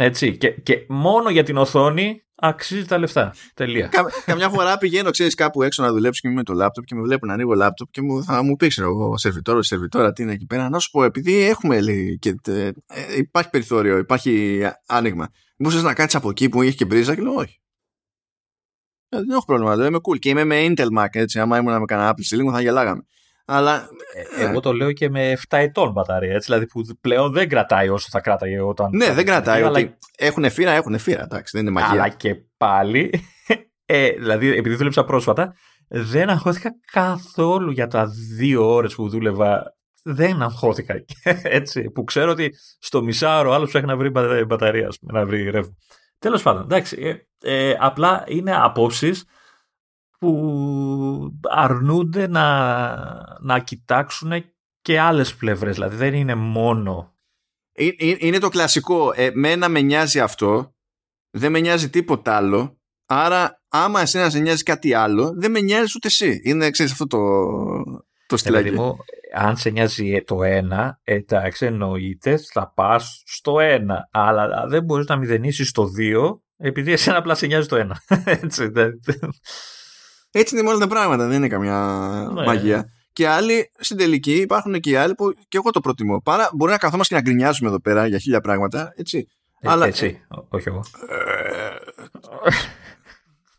[0.00, 3.34] Έτσι, και, και μόνο για την οθόνη αξίζει τα λεφτά.
[3.54, 3.86] Τελεία.
[3.86, 6.94] Κα, καμιά φορά πηγαίνω, ξέρεις, κάπου έξω να δουλέψω και είμαι με το λάπτοπ και
[6.94, 10.22] με βλέπουν να ανοίγω λάπτοπ και μου, θα μου πεις, ξέρω εγώ, σερβιτόρο, σερβιτόρα, τι
[10.22, 10.68] είναι εκεί πέρα.
[10.68, 12.70] Να σου πω, επειδή έχουμε, λέει, και, ε,
[13.16, 15.28] υπάρχει περιθώριο, υπάρχει άνοιγμα.
[15.58, 17.60] Μπορούσε να κάτσεις από εκεί που έχει και μπρίζα και λέω, όχι.
[19.08, 21.38] Ε, δεν έχω πρόβλημα, λέω, είμαι cool και είμαι με Intel Mac, έτσι.
[21.38, 23.02] Άμα ήμουν με κανένα Apple λίγο θα γελάγαμε.
[23.50, 23.88] Αλλά...
[24.36, 27.88] Ε, εγώ το λέω και με 7 ετών μπαταρία, έτσι, δηλαδή που πλέον δεν κρατάει
[27.88, 28.90] όσο θα κράταγε όταν...
[28.92, 29.70] Ναι, δεν κρατάει, αλλά...
[29.70, 31.90] ότι έχουν φύρα, έχουν φύρα, εντάξει, δεν είναι μαγεία.
[31.90, 33.10] Αλλά και πάλι,
[33.86, 35.54] ε, δηλαδή επειδή δούλεψα πρόσφατα,
[35.88, 38.06] δεν αγχώθηκα καθόλου για τα
[38.36, 40.94] δύο ώρες που δούλευα δεν αγχώθηκα.
[41.42, 44.10] Έτσι, που ξέρω ότι στο μισάωρο άλλο έχει να βρει
[44.46, 45.76] μπαταρία, να βρει ρεύμα.
[46.18, 47.26] Τέλος πάντων, εντάξει.
[47.42, 49.24] Ε, ε, απλά είναι απόψεις
[50.18, 54.32] που αρνούνται να, να κοιτάξουν
[54.80, 55.74] και άλλες πλευρές.
[55.74, 57.12] Δηλαδή δεν είναι μόνο...
[57.72, 59.12] Ε, ε, είναι το κλασικό.
[59.14, 60.74] Εμένα με νοιάζει αυτό,
[61.30, 65.92] δεν με νοιάζει τίποτα άλλο, άρα άμα εσένα σε νοιάζει κάτι άλλο, δεν με νοιάζει
[65.96, 66.40] ούτε εσύ.
[66.44, 67.18] Είναι, ξέρεις, αυτό το,
[68.26, 68.70] το στυλάκι.
[68.70, 68.96] μου,
[69.34, 74.08] αν σε νοιάζει το ένα, εντάξει, εννοείται, θα πας στο ένα.
[74.12, 78.02] Αλλά δεν μπορείς να μηδενίσεις το δύο, επειδή εσένα απλά σε νοιάζει το ένα.
[78.42, 78.70] Έτσι,
[80.30, 81.78] έτσι είναι όλα τα πράγματα, δεν είναι καμιά
[82.32, 82.44] ναι.
[82.44, 82.92] μαγεία.
[83.12, 86.20] Και άλλοι στην τελική υπάρχουν και οι άλλοι που και εγώ το προτιμώ.
[86.20, 88.92] Παρά μπορεί να καθόμαστε και να γκρινιάζουμε εδώ πέρα για χίλια πράγματα.
[88.96, 89.28] Έτσι.
[89.60, 89.86] Ε, αλλά...
[89.86, 90.84] Έτσι, όχι εγώ.
[91.08, 91.76] Ε,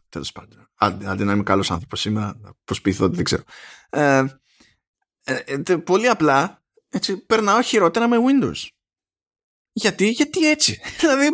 [0.09, 0.69] Τέλος πάντων.
[1.05, 3.43] Αντί να είμαι καλός άνθρωπος σήμερα, να προσποιηθώ ότι δεν ξέρω.
[3.89, 4.23] Ε,
[5.23, 6.59] ε, πολύ απλά
[6.89, 8.67] έτσι, περνάω χειρότερα με Windows.
[9.71, 11.29] Γιατί, γιατί έτσι; δηλαδή,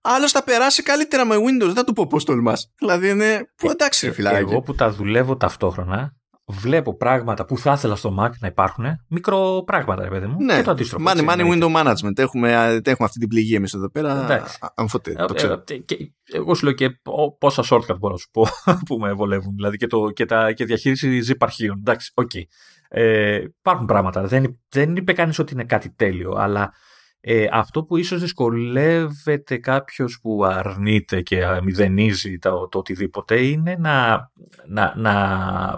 [0.00, 1.66] άλλος θα περάσει καλύτερα με Windows.
[1.66, 2.72] Δεν θα του πω πώς τολμάς.
[2.78, 3.50] Δηλαδή είναι.
[3.56, 4.36] Που εντάξει, ρε φιλάκι.
[4.36, 6.16] Εγώ που τα δουλεύω ταυτόχρονα,
[6.48, 8.84] βλέπω πράγματα που θα ήθελα στο Mac να υπάρχουν.
[9.08, 10.36] Μικροπράγματα, ρε παιδί μου.
[10.42, 11.04] Ναι, και το αντίστροφο.
[11.08, 12.18] Μόνο, μόνο window management.
[12.18, 12.52] Έχουμε,
[12.84, 14.44] έχουμε αυτή την πληγή εμείς εδώ πέρα.
[14.74, 15.64] Αμφωτέ, το ξέρω.
[15.68, 17.00] Ε, και, εγώ σου λέω και
[17.38, 18.46] πόσα shortcut μπορώ να σου πω
[18.86, 19.54] που με βολεύουν.
[19.54, 21.76] Δηλαδή και, το, και, τα, και διαχείριση zip αρχείων.
[21.78, 22.30] Εντάξει, ok.
[22.34, 22.42] Okay.
[22.88, 24.22] Ε, υπάρχουν πράγματα.
[24.22, 26.72] Δεν, δεν είπε κανείς ότι είναι κάτι τέλειο, αλλά
[27.20, 34.30] ε, αυτό που ίσως δυσκολεύεται κάποιος που αρνείται και μηδενίζει το, το οτιδήποτε είναι να,
[34.66, 35.76] να, να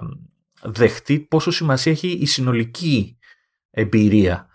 [0.62, 3.18] δεχτεί πόσο σημασία έχει η συνολική
[3.70, 4.48] εμπειρία.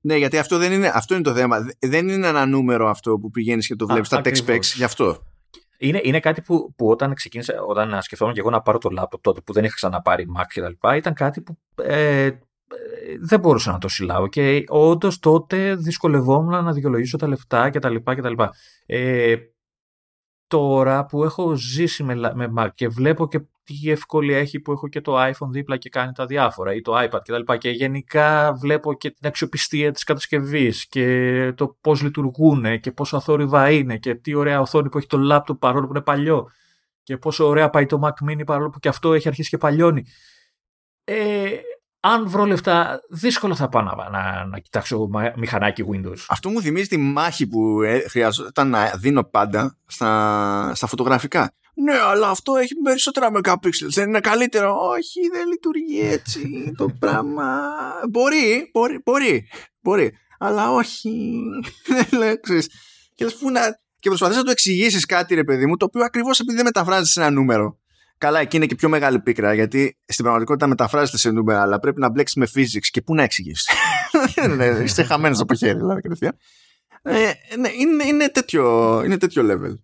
[0.00, 1.66] Ναι, γιατί αυτό, δεν είναι, αυτό είναι το θέμα.
[1.78, 5.24] Δεν είναι ένα νούμερο αυτό που πηγαίνεις και το βλέπεις στα tech specs, γι' αυτό.
[5.78, 9.20] Είναι, είναι κάτι που, που όταν ξεκίνησα, όταν σκεφτόμουν και εγώ να πάρω το laptop
[9.20, 12.30] τότε που δεν είχα ξαναπάρει Mac και τα λοιπά, ήταν κάτι που ε,
[13.20, 17.94] δεν μπορούσα να το συλλάβω και όντως τότε δυσκολευόμουν να δικαιολογήσω τα λεφτά κτλ.
[18.86, 19.36] Ε,
[20.46, 24.88] τώρα που έχω ζήσει με, με Mac και βλέπω και τι ευκολία έχει που έχω
[24.88, 27.42] και το iPhone δίπλα και κάνει τα διάφορα ή το iPad κτλ.
[27.52, 33.16] Και, και γενικά βλέπω και την αξιοπιστία της κατασκευής και το πώς λειτουργούν και πόσο
[33.16, 36.50] αθόρυβα είναι και τι ωραία οθόνη που έχει το laptop παρόλο που είναι παλιό
[37.02, 40.04] και πόσο ωραία πάει το Mac Mini παρόλο που και αυτό έχει αρχίσει και παλιώνει.
[41.04, 41.50] Ε,
[42.00, 46.24] αν βρω λεφτά, δύσκολα θα πάω να, να, να κοιτάξω μηχανάκι Windows.
[46.28, 51.54] Αυτό μου θυμίζει τη μάχη που ε, χρειαζόταν να δίνω πάντα στα, στα φωτογραφικά.
[51.74, 53.88] Ναι, αλλά αυτό έχει περισσότερα megapixels.
[53.88, 54.76] Δεν είναι καλύτερο.
[54.80, 56.42] Όχι, δεν λειτουργεί έτσι
[56.78, 57.60] το πράγμα.
[58.10, 59.48] Μπορεί, μπορεί, μπορεί.
[59.80, 60.12] μπορεί.
[60.38, 61.40] αλλά όχι.
[63.14, 63.60] και λες, πού να...
[63.98, 67.12] Και προσπαθείς να του εξηγήσεις κάτι, ρε παιδί μου, το οποίο ακριβώς επειδή δεν μεταφράζεις
[67.12, 67.79] σε ένα νούμερο.
[68.20, 72.00] Καλά, εκεί είναι και πιο μεγάλη πίκρα, γιατί στην πραγματικότητα μεταφράζεται σε νούμερα, αλλά πρέπει
[72.00, 73.72] να μπλέξεις με physics και πού να εξηγήσει.
[74.84, 76.36] Είσαι χαμένος από χέρι, δηλαδή, κατευθείαν.
[77.02, 79.74] Ε, ναι, είναι, είναι, τέτοιο, είναι τέτοιο level.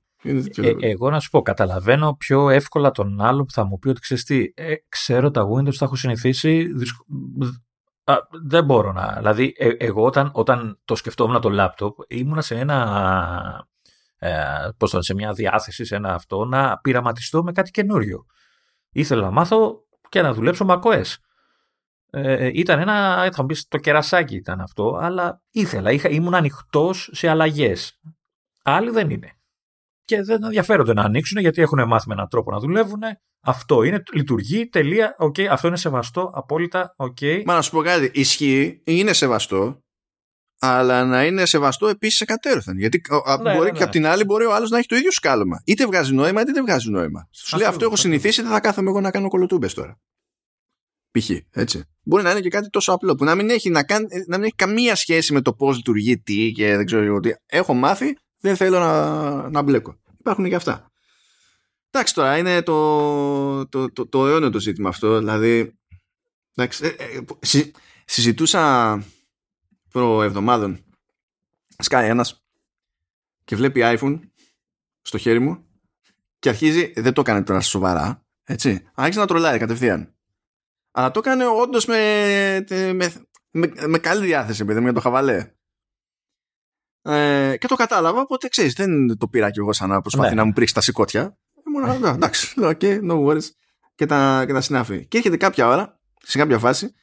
[0.57, 4.01] Ε, εγώ να σου πω, καταλαβαίνω πιο εύκολα τον άλλο που θα μου πει ότι
[4.01, 6.67] ξέρεις τι, ε, ξέρω τα Windows, τα έχω συνηθίσει.
[8.05, 8.15] Α,
[8.49, 9.15] δεν μπορώ να.
[9.17, 13.69] Δηλαδή, ε, εγώ όταν, όταν το σκεφτόμουν το λάπτοπ, ήμουνα σε ένα.
[14.27, 18.27] Ε, πώς το, σε μια διάθεση, σε ένα αυτό, να πειραματιστώ με κάτι καινούριο.
[18.93, 21.15] Ήθελα να μάθω και να δουλέψω με macOS.
[22.11, 27.11] Ε, ήταν ένα, θα μου πεις, το κερασάκι ήταν αυτό, αλλά ήθελα, είχα, ήμουν ανοιχτός
[27.13, 28.01] σε αλλαγές.
[28.63, 29.37] Άλλοι δεν είναι
[30.07, 33.01] και δεν ενδιαφέρονται να ανοίξουν γιατί έχουν μάθει με έναν τρόπο να δουλεύουν.
[33.41, 37.17] Αυτό είναι, λειτουργεί, τελεία, okay, αυτό είναι σεβαστό, απόλυτα, ok.
[37.21, 37.43] Okay.
[37.45, 39.85] Μα να σου πω κάτι, ισχύει, είναι σεβαστό,
[40.59, 42.79] αλλά να είναι σεβαστό επίσης εκατέρωθεν.
[42.79, 43.03] Γιατί
[43.43, 45.63] ναι, μπορεί ναι, και απ' την άλλη μπορεί ο άλλος να έχει το ίδιο σκάλωμα.
[45.65, 47.29] Είτε βγάζει νόημα, είτε δεν βγάζει νόημα.
[47.31, 50.01] Σου λέει αυτό έχω συνηθίσει, δεν θα κάθομαι εγώ να κάνω κολοτούμπες τώρα.
[51.11, 51.31] Π.χ.
[51.51, 51.85] έτσι.
[52.03, 54.45] Μπορεί να είναι και κάτι τόσο απλό που να μην έχει, να κάνει, να μην
[54.45, 57.31] έχει καμία σχέση με το πώς λειτουργεί τι και δεν ξέρω τι.
[57.47, 59.97] Έχω μάθει, δεν θέλω να, να μπλέκω.
[60.19, 60.91] Υπάρχουν και αυτά.
[61.91, 65.19] Εντάξει τώρα, είναι το, το, το, το αιώνιο το ζήτημα αυτό.
[65.19, 65.79] Δηλαδή,
[66.55, 67.71] εντάξει, ε, ε, συ,
[68.05, 69.03] συζητούσα
[69.97, 70.85] προεβδομάδων
[71.79, 72.45] σκάει ένας
[73.45, 74.21] και βλέπει iPhone
[75.03, 75.67] στο χέρι μου
[76.39, 80.15] και αρχίζει, δεν το έκανε τώρα σοβαρά, έτσι, άρχισε να τρολάει κατευθείαν.
[80.91, 83.13] Αλλά το έκανε όντως με, με,
[83.51, 85.53] με, με, καλή διάθεση, παιδί μου, για το χαβαλέ.
[87.03, 90.35] Ε, και το κατάλαβα, οπότε ξέρεις, δεν το πήρα κι εγώ σαν να προσπαθεί ναι.
[90.35, 91.39] να μου πρίξει τα σηκώτια.
[91.67, 93.49] Ήμουν, εντάξει, λέω, okay, no worries.
[93.95, 95.07] Και τα, και τα συνάφη.
[95.07, 96.95] Και έρχεται κάποια ώρα, σε κάποια φάση,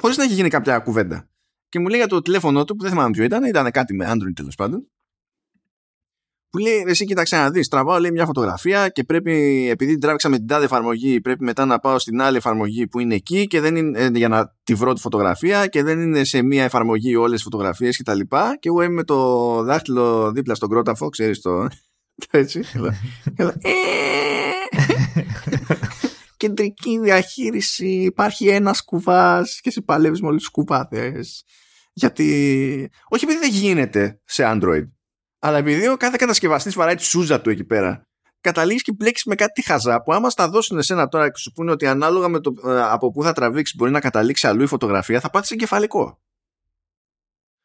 [0.00, 1.30] χωρίς να έχει γίνει κάποια κουβέντα.
[1.72, 4.10] Και μου λέει για το τηλέφωνο του, που δεν θυμάμαι ποιο ήταν, ήταν κάτι με
[4.12, 4.86] Android τέλο πάντων
[6.52, 10.36] που λέει εσύ κοίταξε να δεις τραβάω λέει μια φωτογραφία και πρέπει επειδή τράβηξα με
[10.36, 13.76] την τάδε εφαρμογή πρέπει μετά να πάω στην άλλη εφαρμογή που είναι εκεί και δεν
[13.76, 17.32] είναι, ε, για να τη βρω τη φωτογραφία και δεν είναι σε μια εφαρμογή όλες
[17.32, 21.40] τις φωτογραφίες και τα λοιπά και εγώ είμαι με το δάχτυλο δίπλα στον κρόταφο ξέρεις
[21.40, 21.68] το,
[22.30, 22.64] έτσι
[23.60, 23.72] ε.
[26.46, 31.44] Κεντρική διαχείριση υπάρχει ένας κουβάς και σε παλεύεις με όλους τους κουβάδες
[31.92, 34.88] γιατί όχι επειδή δεν γίνεται σε Android
[35.38, 38.08] αλλά επειδή ο κάθε κατασκευαστής βαράει τη σούζα του εκεί πέρα,
[38.40, 41.70] καταλήγεις και μπλέξει με κάτι χαζά που άμα στα δώσουν εσένα τώρα και σου πούνε
[41.70, 45.20] ότι ανάλογα με το ε, από πού θα τραβήξεις μπορεί να καταλήξει αλλού η φωτογραφία,
[45.20, 46.20] θα πάθεις εγκεφαλικό.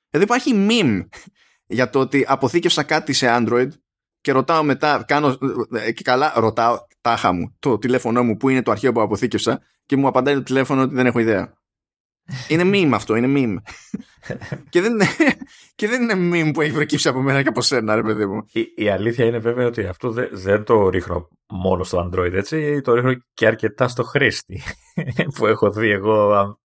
[0.10, 1.08] Δηλαδή υπάρχει meme
[1.66, 3.70] για το ότι αποθήκευσα κάτι σε Android
[4.22, 5.38] και ρωτάω μετά, κάνω
[5.72, 9.62] ε, και καλά ρωτάω τάχα μου το τηλέφωνό μου που είναι το αρχείο που αποθήκευσα
[9.86, 11.54] και μου απαντάει το τηλέφωνο ότι δεν έχω ιδέα.
[12.48, 13.58] Είναι meme αυτό, είναι meme.
[14.70, 14.98] και, δεν,
[15.76, 18.46] και δεν είναι meme που έχει προκύψει από μένα και από σένα, ρε παιδί μου.
[18.52, 22.82] Η, η αλήθεια είναι βέβαια ότι αυτό δεν, δεν το ρίχνω μόνο στο Android, έτσι.
[22.82, 24.62] Το ρίχνω και αρκετά στο χρήστη.
[25.36, 26.58] που έχω δει εγώ.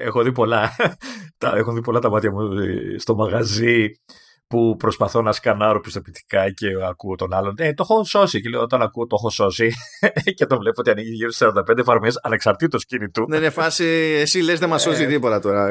[0.00, 0.76] Έχω δει πολλά.
[1.38, 2.48] τα, έχω δει πολλά τα μάτια μου
[2.96, 3.90] στο μαγαζί
[4.50, 7.54] που προσπαθώ να σκανάρω πιστοποιητικά και ακούω τον άλλον.
[7.58, 8.40] Ε, το έχω σώσει.
[8.40, 9.72] Και λέω, όταν ακούω το έχω σώσει
[10.36, 13.24] και το βλέπω ότι ανοίγει γύρω στις 45 εφαρμογές ανεξαρτήτως κινητού.
[13.28, 13.84] Δεν είναι φάση,
[14.20, 15.70] εσύ λες δεν μας σώζει ε, τίποτα τώρα.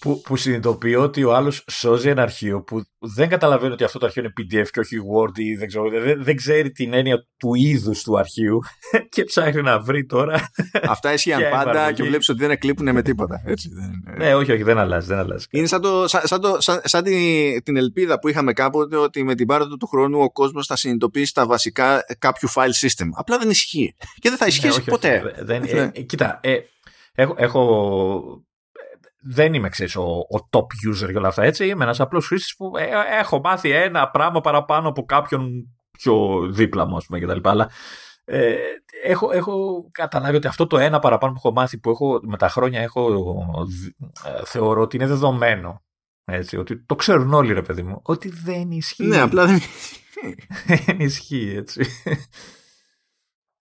[0.00, 2.82] Που, που συνειδητοποιώ ότι ο άλλος σώζει ένα αρχείο που
[3.14, 6.24] δεν καταλαβαίνει ότι αυτό το αρχείο είναι PDF και όχι Word ή δεν, ξέρω, δεν,
[6.24, 8.60] δεν ξέρει την έννοια του είδους του αρχείου
[9.14, 10.50] και ψάχνει να βρει τώρα.
[10.94, 13.42] Αυτά ισχύαν πάντα και βλέπεις ότι δεν εκλείπουν με τίποτα.
[13.44, 14.16] Έτσι, δεν...
[14.16, 15.06] Ναι, όχι, όχι, δεν αλλάζει.
[15.06, 15.46] Δεν αλλάζει.
[15.50, 17.04] Είναι σαν, το, σαν, το, σαν, σαν
[17.62, 21.34] την ελπίδα που είχαμε κάποτε ότι με την πάροδο του χρόνου ο κόσμος θα συνειδητοποιήσει
[21.34, 23.08] τα βασικά κάποιου file system.
[23.12, 23.94] Απλά δεν ισχύει.
[24.18, 25.34] Και δεν θα ναι, ισχύσει ποτέ.
[25.38, 26.56] δεν, ε, ε, κοίτα, ε,
[27.14, 28.46] έχω, έχω,
[29.28, 31.66] δεν είμαι ξέρεις, ο, ο top user για όλα αυτά έτσι.
[31.66, 32.88] Είμαι ένας απλός χρήστης που ε,
[33.18, 35.50] έχω μάθει ένα πράγμα παραπάνω από κάποιον
[35.98, 37.48] πιο δίπλα μου, ας πούμε, κτλ.
[37.48, 37.70] Αλλά
[38.24, 38.56] ε,
[39.04, 42.48] έχω, έχω καταλάβει ότι αυτό το ένα παραπάνω που έχω μάθει που έχω, με τα
[42.48, 43.32] χρόνια έχω,
[44.24, 45.80] ε, θεωρώ ότι είναι δεδομένο.
[46.24, 48.00] Έτσι, ότι το ξέρουν όλοι ρε παιδί μου.
[48.02, 49.04] Ότι δεν ισχύει.
[49.04, 49.60] Ναι, απλά δεν
[50.86, 51.84] δεν ισχύει έτσι.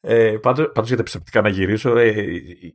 [0.08, 2.14] Ε, πάντως, πάντως για τα πιστοποιητικά να γυρίσω, ε,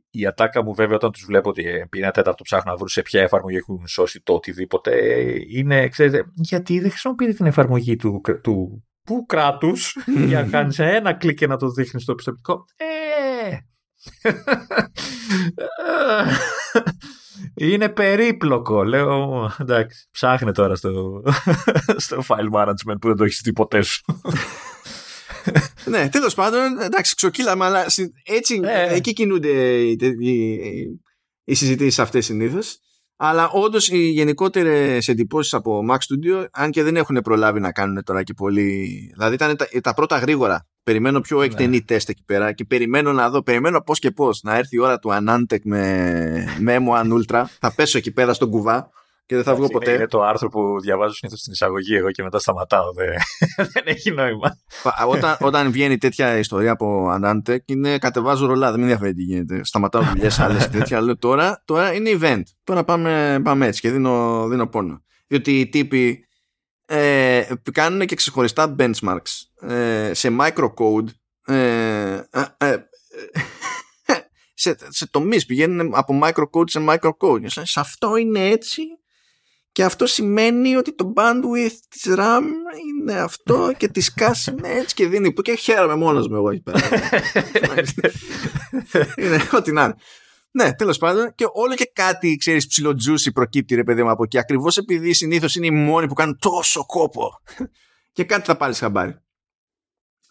[0.09, 3.01] η ατάκα μου βέβαια όταν τους βλέπω ότι επί ένα τέταρτο ψάχνω να βρουν σε
[3.01, 4.91] ποια εφαρμογή έχουν σώσει το οτιδήποτε,
[5.47, 9.97] είναι, ξέρετε, γιατί δεν χρησιμοποιείτε την εφαρμογή του, του που κράτους
[10.27, 12.65] για να κάνεις ένα κλικ και να το δείχνεις στο πιστοποιητικό.
[12.75, 13.57] Ε,
[17.53, 18.83] είναι περίπλοκο.
[18.83, 21.23] Λέω, εντάξει, ψάχνε τώρα στο,
[22.05, 24.03] στο file management που δεν το έχεις δει ποτέ σου.
[25.85, 27.85] Ναι, τέλος πάντων, εντάξει, ξοκύλαμε, αλλά
[28.23, 28.95] έτσι, ε.
[28.95, 29.49] εκεί κινούνται
[29.79, 30.59] οι, οι,
[31.43, 32.79] οι συζητήσεις αυτές συνήθως.
[33.23, 38.03] Αλλά όντως οι γενικότερες εντυπώσεις από Mac Studio, αν και δεν έχουν προλάβει να κάνουν
[38.03, 38.87] τώρα και πολύ.
[39.13, 40.67] Δηλαδή ήταν τα, τα πρώτα γρήγορα.
[40.83, 41.45] Περιμένω πιο ναι.
[41.45, 44.79] εκτενή τεστ εκεί πέρα και περιμένω να δω, περιμένω πώς και πώς να έρθει η
[44.79, 47.43] ώρα του Anantec με, με M1 Ultra.
[47.59, 48.89] θα πέσω εκεί πέρα στον κουβά
[49.31, 49.91] και δεν θα βγω ποτέ.
[49.91, 52.93] Είναι το άρθρο που διαβάζω συνήθως στην εισαγωγή εγώ και μετά σταματάω.
[52.93, 53.07] Δεν,
[53.73, 54.57] δεν έχει νόημα.
[55.07, 59.63] όταν, όταν βγαίνει τέτοια ιστορία από Anantec, είναι κατεβάζω ρολά, δεν με ενδιαφέρει τι γίνεται.
[59.63, 61.01] Σταματάω δουλειές άλλες και τέτοια.
[61.01, 62.41] Λέω τώρα, τώρα είναι event.
[62.63, 65.03] Τώρα πάμε, πάμε έτσι και δίνω, δίνω πόνο.
[65.27, 66.25] Διότι οι τύποι
[66.85, 71.07] ε, κάνουν και ξεχωριστά benchmarks ε, σε microcode.
[71.45, 72.77] Ε, ε, ε
[74.53, 77.45] σε, σε τομείς πηγαίνουν από microcode σε microcode.
[77.45, 78.81] Σε αυτό είναι έτσι
[79.71, 82.41] και αυτό σημαίνει ότι το bandwidth της RAM
[82.89, 86.49] είναι αυτό και της cache είναι έτσι και δίνει που και χαίρομαι μόνος μου εγώ
[86.49, 86.79] εκεί πέρα.
[89.21, 89.95] είναι ό,τι να είναι.
[90.51, 94.37] Ναι, τέλος πάντων, και όλο και κάτι, ξέρεις, ψιλοτζούσι προκύπτει, ρε παιδί μου, από εκεί.
[94.37, 97.29] Ακριβώς επειδή συνήθως είναι οι μόνοι που κάνουν τόσο κόπο.
[98.11, 99.21] και κάτι θα πάρεις χαμπάρι.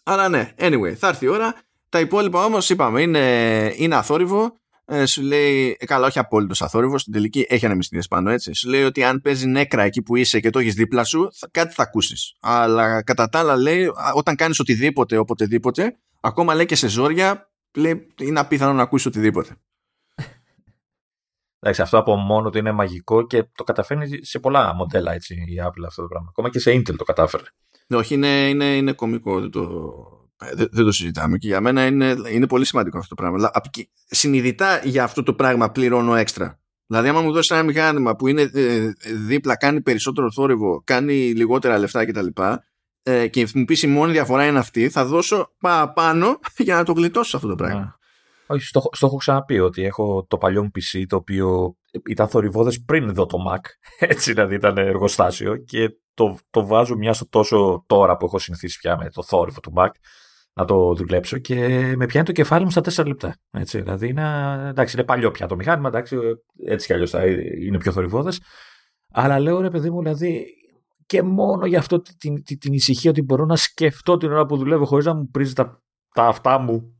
[0.03, 1.55] Αλλά ναι, anyway, θα έρθει η ώρα.
[1.89, 4.60] Τα υπόλοιπα όμως, είπαμε, είναι, είναι αθόρυβο
[4.93, 8.53] ε, σου λέει, ε, καλά, όχι απόλυτος αθόρυβος, στην τελική έχει ανεμιστήρε πάνω, έτσι.
[8.53, 11.47] Σου λέει ότι αν παίζει νέκρα εκεί που είσαι και το έχεις δίπλα σου, θα,
[11.51, 12.35] κάτι θα ακούσεις.
[12.39, 18.07] Αλλά κατά τα άλλα, λέει, όταν κάνεις οτιδήποτε, οποτεδήποτε, ακόμα λέει και σε ζόρια, λέει,
[18.19, 19.55] είναι απίθανο να ακούσεις οτιδήποτε.
[21.59, 25.61] Εντάξει, αυτό από μόνο του είναι μαγικό και το καταφέρνει σε πολλά μοντέλα έτσι, η
[25.65, 26.27] Apple αυτό το πράγμα.
[26.29, 27.43] Ακόμα και σε Intel το κατάφερε.
[27.89, 29.49] Όχι, είναι, είναι, είναι κωμικό.
[29.49, 30.20] Το, ε,
[30.53, 33.51] δεν, δεν το συζητάμε και για μένα είναι, είναι πολύ σημαντικό αυτό το πράγμα.
[34.05, 36.59] Συνειδητά για αυτό το πράγμα πληρώνω έξτρα.
[36.87, 38.91] Δηλαδή, άμα μου δώσεις ένα μηχάνημα που είναι ε,
[39.25, 42.27] δίπλα, κάνει περισσότερο θόρυβο, κάνει λιγότερα λεφτά κτλ.
[43.03, 45.51] Ε, και μου πει η μόνη διαφορά είναι αυτή, θα δώσω
[45.93, 47.79] πάνω για να το γλιτώσω αυτό το πράγμα.
[47.79, 47.91] Ναι.
[48.47, 51.75] Όχι, στο, στο έχω ξαναπεί ότι έχω το παλιό μου PC το οποίο
[52.07, 53.59] ήταν θορυβόδε πριν δω το Mac.
[54.09, 58.79] Έτσι δηλαδή ήταν εργοστάσιο και το, το βάζω μια στο τόσο τώρα που έχω συνηθίσει
[58.79, 59.89] πια με το θόρυβο του Mac
[60.53, 61.55] να το δουλέψω και
[61.97, 63.35] με πιάνει το κεφάλι μου στα 4 λεπτά.
[63.51, 66.17] Έτσι, δηλαδή είναι, εντάξει, είναι παλιό πια το μηχάνημα, εντάξει,
[66.65, 67.13] έτσι κι αλλιώς
[67.61, 68.31] είναι πιο θορυβόδε.
[69.13, 70.45] Αλλά λέω ρε παιδί μου, δηλαδή
[71.05, 74.57] και μόνο για αυτό την, την, την ησυχία ότι μπορώ να σκεφτώ την ώρα που
[74.57, 75.81] δουλεύω χωρίς να μου πρίζει τα,
[76.13, 76.95] τα αυτά μου,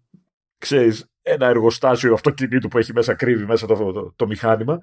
[0.57, 4.77] ξέρεις, ένα εργοστάσιο αυτοκινήτου που έχει μέσα, κρύβει μέσα το, το, το, μηχάνημα.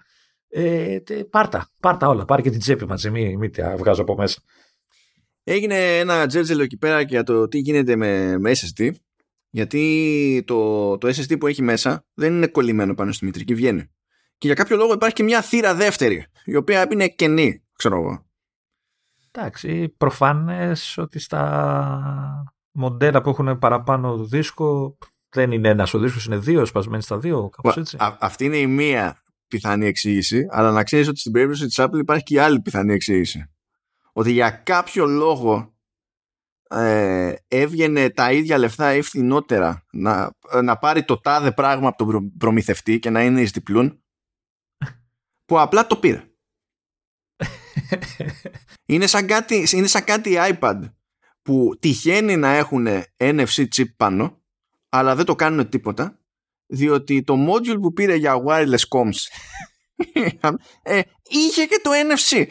[0.48, 0.98] Ε,
[1.30, 2.24] πάρτα, πάρτα όλα.
[2.24, 4.40] Πάρε και την τσέπη μαζί, μην, μην τα βγάζω από μέσα.
[5.50, 8.90] Έγινε ένα τζέρτζελο εκεί πέρα για το τι γίνεται με, με SSD.
[9.50, 13.90] Γιατί το, το SSD που έχει μέσα δεν είναι κολλημένο πάνω στη μητρική, βγαίνει.
[14.38, 18.26] Και για κάποιο λόγο υπάρχει και μια θύρα δεύτερη, η οποία είναι κενή, ξέρω εγώ.
[19.30, 24.98] Εντάξει, προφανές ότι στα μοντέλα που έχουν παραπάνω δίσκο
[25.28, 27.96] δεν είναι ένας ο δίσκος, είναι δύο, σπασμένοι στα δύο, κάπως έτσι.
[27.98, 32.22] αυτή είναι η μία πιθανή εξήγηση, αλλά να ξέρεις ότι στην περίπτωση της Apple υπάρχει
[32.22, 33.50] και η άλλη πιθανή εξήγηση
[34.18, 35.76] ότι για κάποιο λόγο
[36.70, 40.30] ε, έβγαινε τα ίδια λεφτά ή φθηνότερα να,
[40.62, 44.02] να πάρει το τάδε πράγμα από τον προμηθευτή και να είναι εις διπλούν
[45.44, 46.30] που απλά το πήρε.
[48.92, 50.80] είναι, σαν κάτι, είναι σαν κάτι iPad
[51.42, 52.86] που τυχαίνει να έχουν
[53.16, 54.42] NFC chip πάνω
[54.88, 56.18] αλλά δεν το κάνουν τίποτα
[56.66, 59.20] διότι το module που πήρε για wireless comms
[60.82, 62.46] ε, είχε και το NFC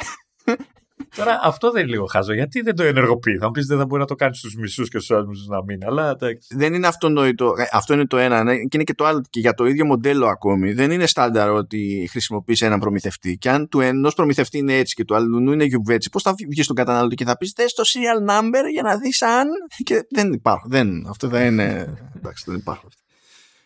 [1.16, 2.34] Τώρα αυτό δεν είναι λίγο χάζο.
[2.34, 4.90] Γιατί δεν το ενεργοποιεί; Θα μου πεις δεν θα μπορεί να το κάνει στους μισούς
[4.90, 5.86] και στους άλλους μισούς να μην.
[5.86, 6.16] Αλλά
[6.50, 7.54] Δεν είναι αυτονόητο.
[7.58, 8.44] Ε, αυτό είναι το ένα.
[8.44, 8.56] Ναι.
[8.56, 9.22] Και είναι και το άλλο.
[9.30, 10.74] Και για το ίδιο μοντέλο ακόμη.
[10.74, 13.38] Δεν είναι στάνταρ ότι χρησιμοποιείς έναν προμηθευτή.
[13.38, 16.64] Και αν του ενός προμηθευτή είναι έτσι και του άλλου είναι γιουβέτσι, πώς θα βγει
[16.64, 19.48] στον καταναλωτή και θα πεις θε το serial number για να δεις αν.
[19.84, 20.70] Και δεν υπάρχουν.
[20.70, 21.98] Δεν, αυτό δεν είναι.
[22.16, 22.90] Εντάξει, δεν υπάρχουν.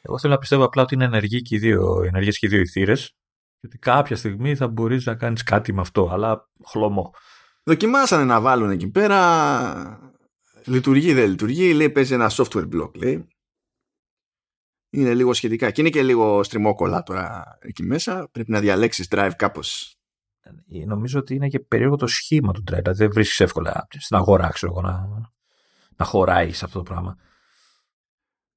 [0.02, 2.60] Εγώ θέλω να πιστεύω απλά ότι είναι ενεργοί και οι δύο, ενεργές και οι δύο
[2.60, 3.16] οι θύρες
[3.60, 7.14] και ότι κάποια στιγμή θα μπορείς να κάνεις κάτι με αυτό, αλλά χλωμό.
[7.64, 10.14] Δοκιμάσανε να βάλουν εκεί πέρα.
[10.66, 11.74] Λειτουργεί, δεν λειτουργεί.
[11.74, 12.96] Λέει παίζει ένα software block.
[12.96, 13.28] Λέει.
[14.90, 15.72] Είναι λίγο σχετικά.
[15.72, 18.30] Και είναι και λίγο στριμόκολα τώρα εκεί μέσα.
[18.32, 19.96] Πρέπει να διαλέξεις drive κάπως.
[20.42, 22.80] Ε, νομίζω ότι είναι και περίεργο το σχήμα του drive.
[22.82, 25.08] Δηλαδή δεν βρίσκεις εύκολα στην αγορά ξέρω, να,
[25.96, 27.18] να χωράει σε αυτό το πράγμα.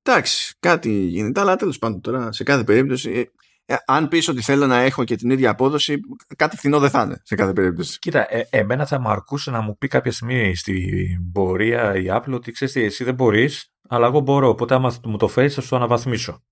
[0.03, 3.31] Εντάξει, κάτι γίνεται, αλλά τέλος πάντων τώρα σε κάθε περίπτωση
[3.67, 6.01] ε, ε, αν πεις ότι θέλω να έχω και την ίδια απόδοση,
[6.37, 7.99] κάτι φθηνό δεν θα είναι σε κάθε περίπτωση.
[7.99, 12.33] Κοίτα, ε, εμένα θα μου αρκούσε να μου πει κάποια στιγμή στην πορεία η Apple
[12.33, 14.49] ότι ξέρεις εσύ δεν μπορείς, αλλά εγώ μπορώ.
[14.49, 16.43] Οπότε άμα μου το φέρεις, θα σου το αναβαθμίσω.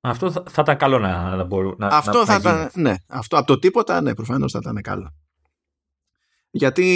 [0.00, 2.94] Αυτό θα, θα ήταν καλό να, να μπορώ να Αυτό θα ήταν, ναι.
[3.08, 5.14] Αυτό από το τίποτα, ναι, προφανώς θα ήταν καλό.
[6.56, 6.86] Γιατί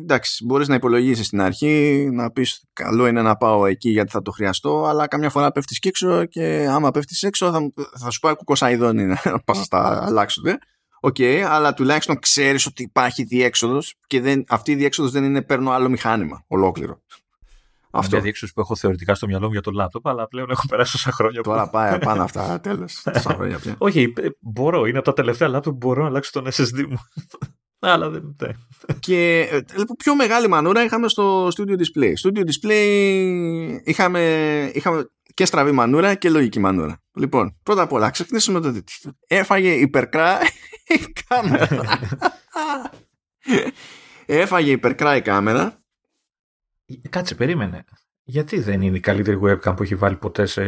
[0.00, 4.22] εντάξει, μπορείς να υπολογίσεις στην αρχή, να πεις καλό είναι να πάω εκεί γιατί θα
[4.22, 8.20] το χρειαστώ, αλλά καμιά φορά πέφτεις και έξω και άμα πέφτεις έξω θα, θα σου
[8.20, 10.44] πάει κούκος αηδόνι να πα να στα αλλάξουν.
[11.00, 15.42] OK, okay, αλλά τουλάχιστον ξέρεις ότι υπάρχει διέξοδος και δεν, αυτή η διέξοδος δεν είναι
[15.42, 17.02] παίρνω άλλο μηχάνημα ολόκληρο.
[17.90, 18.14] Αυτό.
[18.14, 20.92] Είναι διέξοδος που έχω θεωρητικά στο μυαλό μου για το λάπτοπ, αλλά πλέον έχω περάσει
[20.92, 21.42] τόσα χρόνια.
[21.42, 23.06] Τώρα πάει πάνω αυτά, τέλος.
[23.78, 24.86] Όχι, μπορώ.
[24.86, 26.98] Είναι από τα τελευταία λάπτοπ που μπορώ να αλλάξω τον SSD μου.
[27.78, 28.48] αλλά δεν ναι.
[29.00, 32.12] Και λοιπόν, πιο μεγάλη μανούρα είχαμε στο Studio Display.
[32.24, 34.22] Studio Display είχαμε,
[34.74, 37.02] είχαμε και στραβή μανούρα και λογική μανούρα.
[37.12, 38.82] Λοιπόν, πρώτα απ' όλα, ξεκινήσουμε το
[39.26, 40.38] Έφαγε υπερκρά
[40.98, 41.68] η κάμερα.
[44.26, 45.82] Έφαγε υπερκρά η κάμερα.
[47.08, 47.84] Κάτσε, περίμενε.
[48.24, 50.62] Γιατί δεν είναι η καλύτερη webcam που έχει βάλει ποτέ σε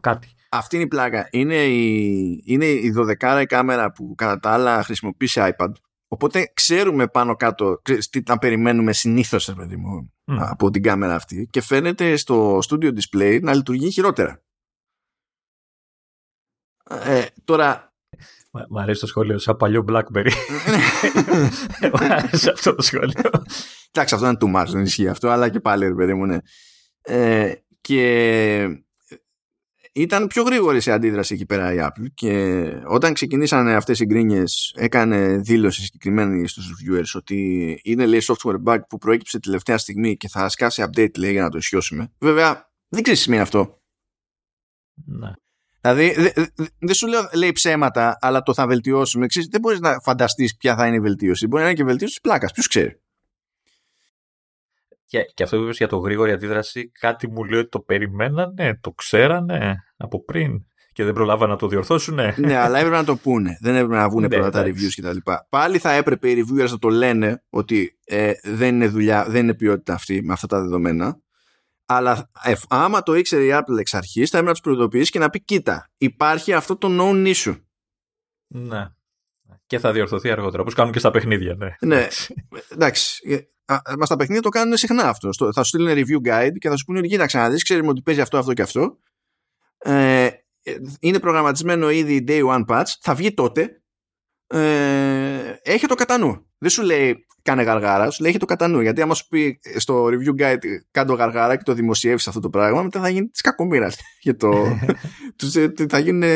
[0.00, 1.28] κάτι; Αυτή είναι η πλάκα.
[1.30, 5.70] Είναι η, είναι η 12 η κάμερα που κατά τα άλλα χρησιμοποιείς σε iPad.
[6.08, 11.60] Οπότε ξέρουμε πάνω κάτω τι να περιμένουμε συνήθως παιδί μου, από την κάμερα αυτή και
[11.60, 14.42] φαίνεται στο studio display να λειτουργεί χειρότερα.
[16.90, 17.92] Ε, τώρα...
[18.68, 20.30] Μ' αρέσει το σχόλιο σαν παλιό Blackberry.
[21.92, 23.30] Μ' αρέσει αυτό το σχόλιο.
[23.90, 26.38] Εντάξει, αυτό είναι too much, δεν ισχύει αυτό, αλλά και πάλι, ρε παιδί μου, ναι.
[27.00, 28.84] Ε, και
[30.02, 34.74] ήταν πιο γρήγορη σε αντίδραση εκεί πέρα η Apple και όταν ξεκινήσανε αυτές οι γκρίνιες
[34.76, 40.28] έκανε δήλωση συγκεκριμένη στους reviewers ότι είναι λέει software bug που προέκυψε τελευταία στιγμή και
[40.28, 42.12] θα σκάσει update λέει για να το ισιώσουμε.
[42.18, 43.80] Βέβαια δεν ξέρεις τι σημαίνει αυτό.
[45.04, 45.30] Ναι.
[45.80, 46.32] Δηλαδή δεν
[46.78, 49.26] δε, σου λέω λέει ψέματα αλλά το θα βελτιώσουμε.
[49.26, 51.46] Ξέρεις, δεν μπορείς να φανταστείς ποια θα είναι η βελτίωση.
[51.46, 52.52] Μπορεί να είναι και βελτίωση της πλάκας.
[52.52, 53.00] Ποιος ξέρει.
[55.04, 58.90] Και, και αυτό που για το γρήγορη αντίδραση, κάτι μου λέει ότι το περιμένανε, το
[58.90, 62.18] ξέρανε από πριν και δεν προλάβανε να το διορθώσουν.
[62.36, 63.58] Ναι, αλλά έπρεπε να το πούνε.
[63.60, 65.16] Δεν έπρεπε να βγουν ναι, πρώτα τα reviews κτλ.
[65.48, 69.54] Πάλι θα έπρεπε οι reviewers να το λένε ότι ε, δεν είναι δουλειά, δεν είναι
[69.54, 71.20] ποιότητα αυτή με αυτά τα δεδομένα.
[71.86, 75.18] Αλλά ε, άμα το ήξερε η Apple εξ αρχής, θα έπρεπε να τους προειδοποιήσει και
[75.18, 77.60] να πει: Κοίτα, υπάρχει αυτό το known issue.
[78.46, 78.86] Ναι.
[79.66, 81.54] Και θα διορθωθεί αργότερα, όπως κάνουν και στα παιχνίδια.
[81.54, 82.06] Ναι, ναι.
[82.68, 83.42] εντάξει.
[83.98, 85.52] Μα τα παιχνίδια το κάνουν συχνά αυτό.
[85.52, 88.20] Θα σου στείλουν review guide και θα σου πούνε: Κοίταξε να δεις, ξέρουμε ότι παίζει
[88.20, 88.98] αυτό, αυτό και αυτό.
[89.78, 90.28] Ε,
[91.00, 92.94] είναι προγραμματισμένο ήδη day one patch.
[93.00, 93.82] Θα βγει τότε.
[94.46, 96.46] Ε, έχει το κατά νου.
[96.58, 98.80] Δεν σου λέει κάνε γαργάρα, σου λέει έχει το κατά νου.
[98.80, 100.58] Γιατί άμα σου πει στο review guide
[100.90, 103.96] κάνε γαργάρα και το δημοσιεύσει αυτό το πράγμα, μετά θα γίνει της κακομοίρας.
[105.88, 106.28] θα γίνει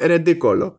[0.00, 0.78] ρεντίκολο.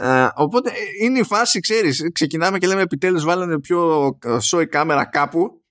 [0.00, 5.63] Uh, οπότε είναι η φάση, ξέρεις, ξεκινάμε και λέμε επιτέλους βάλανε πιο σόι κάμερα κάπου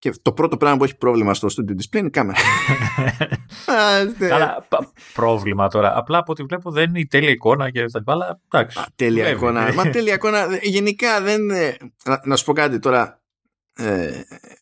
[0.00, 2.38] και το πρώτο πράγμα που έχει πρόβλημα στο studio display είναι η κάμερα.
[4.28, 4.66] Καλά,
[5.12, 5.96] πρόβλημα τώρα.
[5.96, 8.80] Απλά από ό,τι βλέπω δεν είναι η τέλεια εικόνα και τα λοιπά, εντάξει.
[8.96, 9.72] τέλεια εικόνα.
[9.74, 10.46] Μα τέλεια εικόνα.
[10.62, 11.46] Γενικά δεν.
[12.04, 13.20] Να, να σου πω κάτι τώρα
[13.76, 14.20] ε,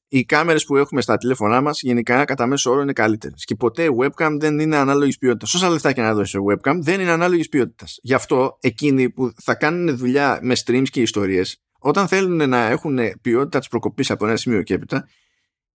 [0.08, 3.84] οι κάμερες που έχουμε στα τηλέφωνά μας γενικά κατά μέσο όρο είναι καλύτερες και ποτέ
[3.84, 7.48] η webcam δεν είναι ανάλογης ποιότητας όσα λεφτά και να δώσεις webcam δεν είναι ανάλογης
[7.48, 12.66] ποιότητας γι' αυτό εκείνοι που θα κάνουν δουλειά με streams και ιστορίες όταν θέλουν να
[12.66, 15.08] έχουν ποιότητα της προκοπής από ένα σημείο και έπειτα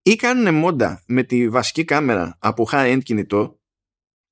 [0.04, 3.60] ή κάνουν μόντα με τη βασική κάμερα από high-end κινητό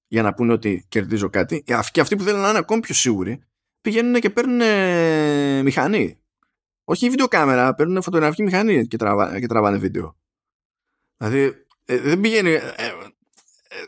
[0.08, 3.44] για να πούνε ότι κερδίζω κάτι και αυτοί που θέλουν να είναι ακόμη πιο σίγουροι
[3.82, 4.62] πηγαίνουν και παίρνουν
[5.64, 6.22] μηχανή
[6.92, 10.16] όχι η βιντεοκάμερα, παίρνουν φωτογραφική μηχανή και, τραβά, και τραβάνε βίντεο.
[11.18, 12.52] Δηλαδή ε, δεν πηγαίνει.
[12.52, 12.62] Ε,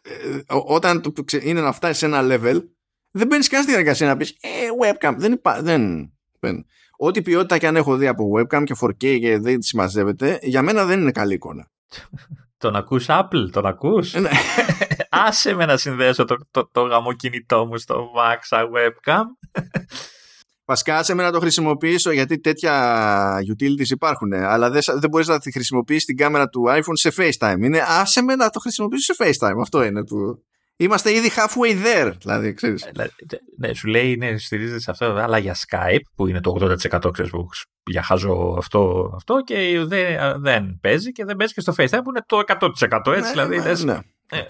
[0.01, 2.64] ε, όταν το, είναι να φτάσεις σε ένα level,
[3.11, 4.47] δεν μπαίνεις καν στη διαδικασία να πεις ε,
[4.81, 5.15] webcam.
[5.18, 5.61] Δεν υπάρχει.
[5.61, 6.65] Δεν, δεν.
[6.97, 10.61] Ό,τι ποιότητα και αν έχω δει από webcam και 4K και δεν τη συμμαζεύεται, για
[10.61, 11.72] μένα δεν είναι καλή εικόνα.
[12.57, 14.30] Τον ακούς Apple, τον ακούς; Ναι.
[15.10, 19.24] Άσε με να συνδέσω το, το, το γαμό κινητό μου στο Max webcam.
[20.65, 25.52] Βασικά, σε να το χρησιμοποιήσω γιατί τέτοια utilities υπάρχουν, αλλά δεν, δεν μπορείς να τη
[25.52, 27.57] χρησιμοποιήσει την κάμερα του iPhone σε FaceTime.
[27.60, 29.60] Είναι άσε με να το χρησιμοποιήσω σε FaceTime.
[29.61, 30.44] Αυτό είναι που.
[30.76, 32.84] Είμαστε ήδη halfway there, δηλαδή, ξέρεις.
[32.84, 33.12] Ε,
[33.58, 37.32] ναι, σου λέει, ναι, στηρίζεται σε αυτό, αλλά για Skype, που είναι το 80% ξέρεις,
[37.32, 37.48] που
[37.86, 42.10] για χάζω αυτό, αυτό και δεν, δεν παίζει και δεν παίζει και στο FaceTime που
[42.10, 43.58] είναι το 100% έτσι, ναι, δηλαδή.
[43.58, 43.94] Ναι, ναι.
[43.94, 44.45] ναι.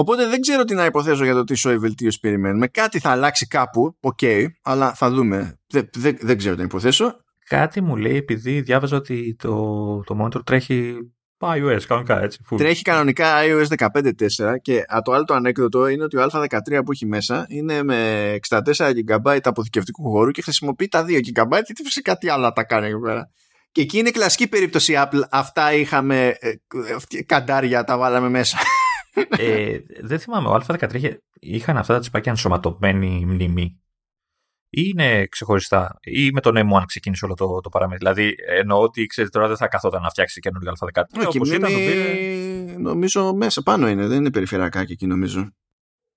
[0.00, 2.66] Οπότε δεν ξέρω τι να υποθέσω για το τι σόι βελτίωση περιμένουμε.
[2.66, 5.58] Κάτι θα αλλάξει κάπου, OK, okay, αλλά θα δούμε.
[5.66, 7.16] Δεν, δεν, δεν ξέρω τι να υποθέσω.
[7.46, 9.54] Κάτι μου λέει, επειδή διάβαζα ότι το,
[10.00, 10.96] το monitor τρέχει
[11.46, 12.40] iOS κανονικά έτσι.
[12.56, 14.10] Τρέχει κανονικά iOS 15.4
[14.62, 18.60] και το άλλο το ανέκδοτο είναι ότι ο Α13 που έχει μέσα είναι με 64
[19.08, 23.00] GB αποθηκευτικού χώρου και χρησιμοποιεί τα 2 GB γιατί φυσικά κάτι άλλο τα κάνει εδώ
[23.00, 23.30] πέρα.
[23.72, 25.20] Και εκεί είναι κλασική περίπτωση Apple.
[25.30, 26.48] Αυτά είχαμε, ε,
[27.10, 28.58] ε, καντάρια τα βάλαμε μέσα
[29.38, 33.89] ε, δεν θυμάμαι, ο Α13 είχαν αυτά τα τσιπάκια ενσωματωμένη μνημή ή
[34.70, 37.98] είναι ξεχωριστά ή με τον M1 ξεκίνησε όλο το, το παραμύθι.
[37.98, 41.02] Δηλαδή εννοώ ότι ξέρετε τώρα δεν θα καθόταν να φτιάξει καινούργιο Α13.
[41.26, 42.76] Όχι, όπως ήταν, το πήρε...
[42.78, 45.50] νομίζω μέσα πάνω είναι, δεν είναι περιφερειακά και εκεί νομίζω.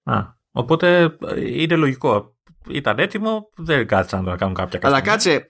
[0.03, 0.21] Α,
[0.51, 2.32] οπότε είναι λογικό.
[2.69, 5.48] Ήταν έτοιμο, δεν κάτσαν να κάνουν κάποια Αλλά κάτσε,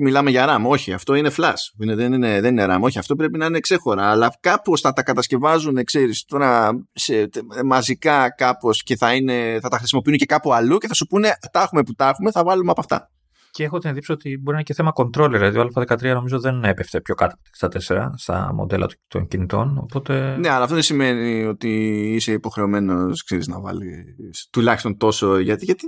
[0.00, 1.54] μιλάμε για RAM, όχι, αυτό είναι flash.
[1.76, 4.10] δεν, είναι, δεν είναι RAM, όχι, αυτό πρέπει να είναι ξέχωρα.
[4.10, 7.28] Αλλά κάπως θα τα κατασκευάζουν, ξέρεις, τώρα σε,
[7.64, 11.38] μαζικά κάπως και θα, είναι, θα τα χρησιμοποιούν και κάπου αλλού και θα σου πούνε
[11.52, 13.10] τα έχουμε που τα έχουμε, θα βάλουμε από αυτά.
[13.58, 15.30] Και έχω την εντύπωση ότι μπορεί να είναι και θέμα controller.
[15.30, 19.78] Δηλαδή, ο Α13 νομίζω δεν έπεφτε πιο κάτω από 64 στα μοντέλα των κινητών.
[19.78, 20.36] Οπότε...
[20.36, 21.68] Ναι, αλλά αυτό δεν σημαίνει ότι
[22.14, 25.38] είσαι υποχρεωμένος να βάλεις τουλάχιστον τόσο.
[25.38, 25.86] Γιατί, γιατί,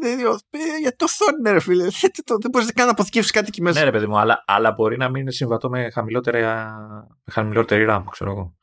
[0.81, 1.87] γιατί το θόρυβο, ρε φίλε.
[2.01, 3.79] Γιατί το, δεν μπορείς καν να αποθηκεύσεις κάτι εκεί μέσα.
[3.79, 6.45] Ναι, ρε παιδί μου, αλλά, αλλά μπορεί να μην είναι συμβατό με χαμηλότερη,
[7.31, 8.55] χαμηλότερη RAM, ξέρω εγώ.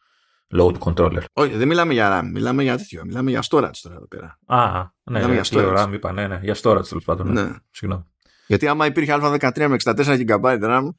[0.58, 1.24] Load controller.
[1.34, 3.02] Όχι, δεν μιλάμε για RAM, μιλάμε για τέτοιο.
[3.06, 4.40] Μιλάμε για storage τώρα εδώ πέρα.
[4.46, 5.78] Α, ναι, μιλάμε για storage.
[5.78, 7.32] RAM, είπα, ναι, ναι, για storage τέλος πάντων.
[7.32, 7.42] Ναι.
[7.42, 7.56] ναι.
[7.72, 8.04] Συγγνώμη.
[8.48, 10.90] Γιατί άμα υπήρχε Α13 με 64 GB RAM.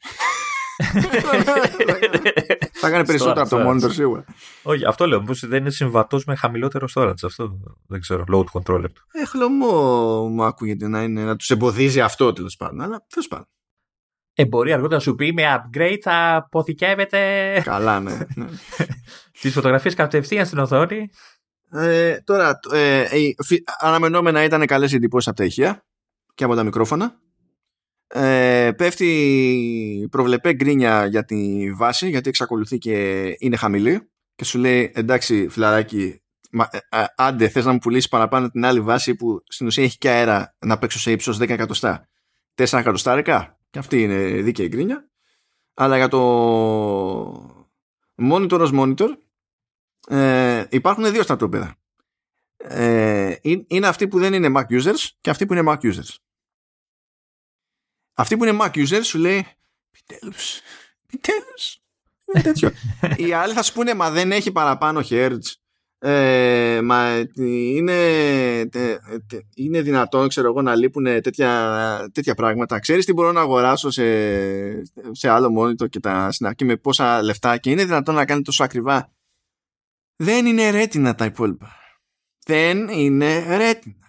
[2.73, 4.25] θα έκανε περισσότερο από το monitor σίγουρα.
[4.63, 5.21] Όχι, αυτό λέω.
[5.21, 7.25] Μήπω δεν είναι συμβατός με χαμηλότερο storage.
[7.25, 8.25] Αυτό δεν ξέρω.
[8.33, 9.03] Load controller του.
[9.13, 12.81] Ε, χλωμό μου ακούγεται να, είναι, να τους εμποδίζει αυτό τέλος πάντων.
[12.81, 13.47] Αλλά τέλος πάντων.
[14.35, 17.61] Ε, μπορεί αργότερα να σου πει με upgrade θα αποθηκεύεται.
[17.65, 18.19] Καλά, ναι.
[18.37, 18.47] ναι.
[19.41, 21.11] Τις φωτογραφίες κατευθείαν στην οθόνη.
[21.71, 23.31] Ε, τώρα, ε, ε,
[23.79, 25.85] αναμενόμενα ήταν καλές εντυπώσεις από τα ηχεία
[26.35, 27.19] και από τα μικρόφωνα
[28.09, 34.11] ε, πέφτει προβλεπέ γκρίνια για τη βάση γιατί εξακολουθεί και είναι χαμηλή.
[34.35, 38.65] Και σου λέει εντάξει φιλαράκι μα, ε, ε, άντε θες να μου πουλήσεις παραπάνω την
[38.65, 42.09] άλλη βάση που στην ουσία έχει και αέρα να παίξω σε ύψος 10 εκατοστά.
[42.55, 45.09] 4 εκατοστάρικα και αυτή είναι δίκαιη γκρίνια.
[45.75, 46.21] Αλλά για το
[48.17, 49.09] monitor ως monitor
[50.09, 51.77] ε, υπάρχουν δύο στρατόπεδα.
[52.57, 53.35] Ε,
[53.67, 56.17] είναι αυτοί που δεν είναι Mac users και αυτοί που είναι Mac users
[58.19, 59.47] αυτή που είναι Mac user σου λέει
[59.91, 60.61] επιτέλους,
[61.07, 61.83] επιτέλους.
[62.43, 62.71] τέτοιο.
[63.27, 65.53] Οι άλλοι θα σου πούνε μα δεν έχει παραπάνω hertz.
[66.01, 67.99] Ε, μα είναι,
[69.55, 74.05] είναι δυνατόν ξέρω εγώ να λείπουν τέτοια, τέτοια πράγματα ξέρεις τι μπορώ να αγοράσω σε,
[75.11, 78.65] σε άλλο monitor και, τα, και με πόσα λεφτά και είναι δυνατόν να κάνει τόσο
[78.65, 79.13] ακριβά
[80.17, 81.77] δεν είναι ρέτινα τα υπόλοιπα
[82.45, 84.07] δεν είναι ρέτινα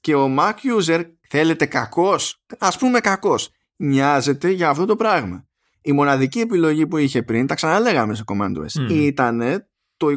[0.00, 5.44] και ο Mac user θέλετε κακός, ας πούμε κακός, νοιάζεται για αυτό το πράγμα.
[5.80, 8.90] Η μοναδική επιλογή που είχε πριν, τα ξαναλέγαμε σε Command OS, mm.
[8.90, 9.66] ήταν
[9.96, 10.16] το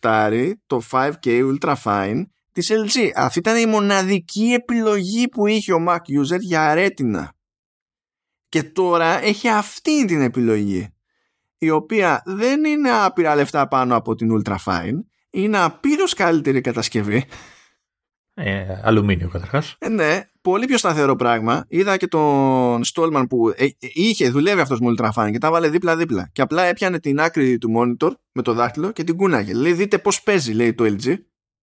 [0.00, 2.22] 27, το 5K Ultra Fine
[2.52, 3.10] της LG.
[3.14, 7.28] Αυτή ήταν η μοναδική επιλογή που είχε ο Mac user για Retina.
[8.48, 10.94] Και τώρα έχει αυτή την επιλογή,
[11.58, 14.98] η οποία δεν είναι άπειρα λεφτά πάνω από την Ultra Fine,
[15.30, 17.24] είναι απείρως καλύτερη κατασκευή
[18.34, 19.76] ε, αλουμίνιο καταρχάς.
[19.78, 21.64] Ε, ναι, πολύ πιο σταθερό πράγμα.
[21.68, 26.30] Είδα και τον Στόλμαν που ε, είχε δουλεύει αυτός με Ultrafine και τα βάλε δίπλα-δίπλα.
[26.32, 29.54] Και απλά έπιανε την άκρη του monitor με το δάχτυλο και την κούναγε.
[29.54, 31.14] Λέει, δείτε πώς παίζει, λέει το LG.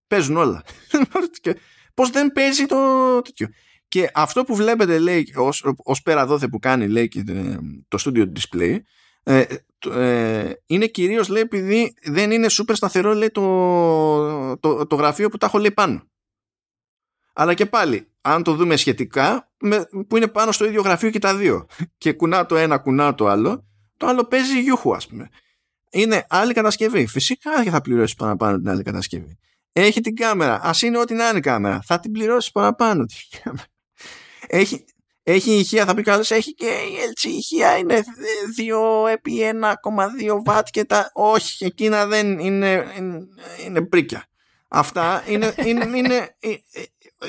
[0.07, 0.63] Παίζουν όλα.
[1.93, 2.77] πώς δεν παίζει το
[3.23, 3.47] τέτοιο.
[3.87, 5.33] Και αυτό που βλέπετε, λέει,
[5.83, 7.57] ως πέρα δόθε που κάνει, λέει, και ε,
[7.87, 8.77] το studio display,
[9.23, 9.43] ε,
[9.89, 15.37] ε, είναι κυρίως λέει επειδή δεν είναι super σταθερό λέει το, το, το γραφείο που
[15.37, 16.03] τα έχω λέει πάνω
[17.41, 21.19] αλλά και πάλι, αν το δούμε σχετικά, με, που είναι πάνω στο ίδιο γραφείο και
[21.19, 21.65] τα δύο.
[21.97, 23.65] Και κουνά το ένα, κουνά το άλλο,
[23.97, 25.29] το άλλο παίζει γιούχου, ας πούμε.
[25.91, 27.07] Είναι άλλη κατασκευή.
[27.07, 29.37] Φυσικά και θα πληρώσεις παραπάνω την άλλη κατασκευή.
[29.71, 30.53] Έχει την κάμερα.
[30.53, 31.81] Α είναι ό,τι να είναι η κάμερα.
[31.85, 33.05] Θα την πληρώσεις παραπάνω
[34.47, 34.85] Έχει,
[35.23, 38.03] έχει ηχεία, θα πει καλό, έχει και η LG ηχεία είναι
[39.05, 39.39] 2 επί
[40.45, 41.11] 1,2 W και τα.
[41.13, 43.27] Όχι, εκείνα δεν είναι, είναι,
[43.65, 44.25] είναι πρίκια.
[44.67, 46.35] Αυτά είναι, είναι, είναι,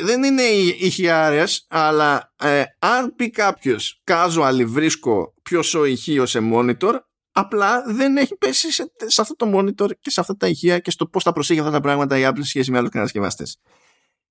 [0.01, 0.43] δεν είναι
[0.79, 6.99] ηχιάρες, αλλά ε, αν πει κάποιος casual βρίσκω ποιος ηχείο σε monitor,
[7.33, 10.91] απλά δεν έχει πέσει σε, σε, αυτό το monitor και σε αυτά τα ηχεία και
[10.91, 13.61] στο πώς θα προσέχει αυτά τα πράγματα η Apple σχέση με άλλους κατασκευαστές.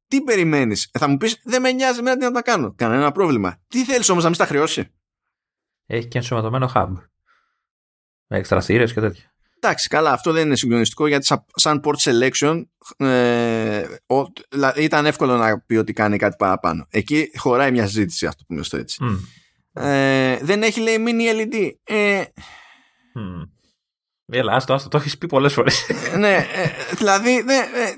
[0.07, 2.73] Τι περιμένεις, ε, θα μου πεις, Δεν με νοιάζει εμένα τι να τα κάνω.
[2.75, 3.61] Κανένα πρόβλημα.
[3.67, 4.93] Τι θέλεις όμως να μην στα χρεώσει;
[5.85, 6.89] Έχει και ενσωματωμένο hub.
[8.27, 9.30] Με εξτραστήρε και τέτοια.
[9.63, 12.63] Εντάξει, καλά, αυτό δεν είναι συγκλονιστικό γιατί σαν port selection
[12.97, 13.83] ε,
[14.75, 16.85] ήταν εύκολο να πει ότι κάνει κάτι παραπάνω.
[16.89, 18.97] Εκεί χωράει μια συζήτηση, αυτό που το έτσι.
[19.73, 21.69] Ε, δεν έχει λέει mini LED.
[21.83, 22.23] Ε,
[23.15, 23.49] mm.
[24.25, 25.85] Έλα, άστο, άστο, το έχεις πει πολλές φορές.
[26.17, 27.93] ναι, ε, δηλαδή ναι, ε,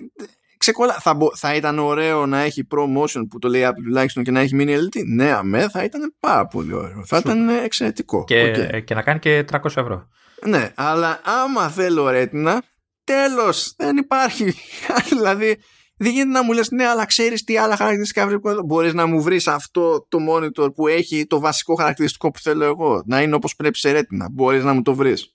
[0.57, 0.93] ξεκολα...
[0.93, 4.55] θα, θα ήταν ωραίο να έχει ProMotion που το λέει Apple τουλάχιστον και να έχει
[4.59, 7.05] mini LED; Ναι, αμέ, θα ήταν πάρα πολύ ωραίο.
[7.05, 8.23] Θα ήταν εξαιρετικό.
[8.23, 8.83] Και, okay.
[8.83, 10.07] και να κάνει και 300 ευρώ.
[10.45, 12.63] Ναι, αλλά άμα θέλω ρέτινα,
[13.03, 14.53] τέλος, δεν υπάρχει.
[15.09, 15.57] δηλαδή,
[15.97, 19.21] δεν γίνεται να μου λες ναι, αλλά ξέρεις τι άλλα χαρακτηριστικά βρίσκω Μπορείς να μου
[19.21, 23.03] βρεις αυτό το monitor που έχει το βασικό χαρακτηριστικό που θέλω εγώ.
[23.05, 24.29] Να είναι όπως πρέπει σε ρέτινα.
[24.31, 25.33] Μπορείς να μου το βρεις.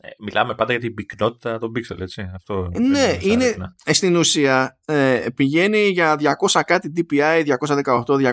[0.00, 2.30] Ε, μιλάμε πάντα για την πυκνότητα των pixel, έτσι.
[2.34, 6.16] Αυτό ναι, είναι, ε, στην ουσία ε, πηγαίνει για
[6.50, 8.32] 200 κάτι DPI, 218, 220,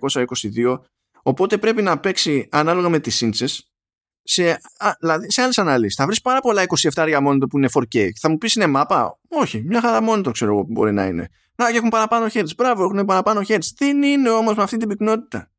[0.00, 0.78] 222
[1.22, 3.67] οπότε πρέπει να παίξει ανάλογα με τις ίντσες
[4.30, 5.94] σε, α, δηλαδή σε άλλες αναλύσεις.
[5.94, 6.64] Θα βρεις πάρα πολλά
[6.94, 8.08] 27 μόνιτο που είναι 4K.
[8.20, 9.18] Θα μου πεις είναι μάπα.
[9.28, 11.28] Όχι, μια χαρά μόνιτο ξέρω εγώ που μπορεί να είναι.
[11.54, 12.54] Να και έχουν παραπάνω hertz.
[12.56, 13.66] Μπράβο, έχουν παραπάνω hertz.
[13.76, 15.50] Δεν είναι όμως με αυτή την πυκνότητα;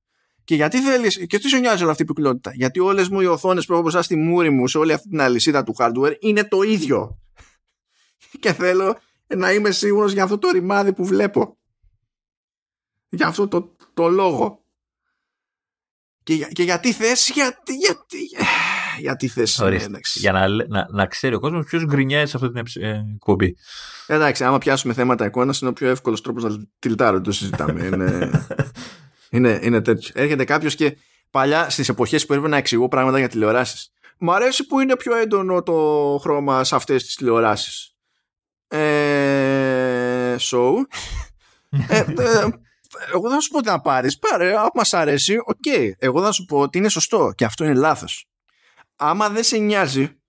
[0.43, 3.25] Και γιατί θέλεις, και τι σου νοιάζει όλη αυτή η πυκνότητα; Γιατί όλες μου οι
[3.25, 6.43] οθόνες που έχω μπροστά στη μούρη μου σε όλη αυτή την αλυσίδα του hardware είναι
[6.43, 7.19] το ίδιο.
[8.41, 11.57] και θέλω να είμαι σίγουρος για αυτό το ρημάδι που βλέπω.
[13.09, 14.63] Για αυτό το, το λόγο.
[16.29, 18.17] Και, για, και γιατί θες, γιατί, γιατί,
[18.99, 19.61] γιατί θες.
[20.13, 23.55] για να, να, να ξέρει ο κόσμος ποιος γκρινιάζει σε αυτή την ε, εκπομπή.
[24.07, 27.83] Εντάξει, άμα πιάσουμε θέματα εικόνας είναι ο πιο εύκολος τρόπος να τυλτάρω το συζητάμε.
[27.83, 28.29] είναι,
[29.29, 30.11] είναι, είναι τέτοιο.
[30.13, 30.97] Έρχεται κάποιος και
[31.31, 33.91] παλιά στις εποχές που έπρεπε να εξηγώ πράγματα για τηλεοράσεις.
[34.17, 37.93] Μ' αρέσει που είναι πιο έντονο το χρώμα σε αυτές τις τηλεοράσεις.
[38.67, 40.71] Ε, so.
[41.89, 42.05] ε, ε,
[43.13, 44.19] εγώ θα σου πω ότι να πάρεις.
[44.19, 45.55] Πάρε, άμα μα αρέσει, OK.
[45.67, 45.89] Okay.
[45.97, 48.28] Εγώ θα σου πω ότι είναι σωστό και αυτό είναι λάθος.
[48.99, 50.19] Άμα δεν σε νοιάζει,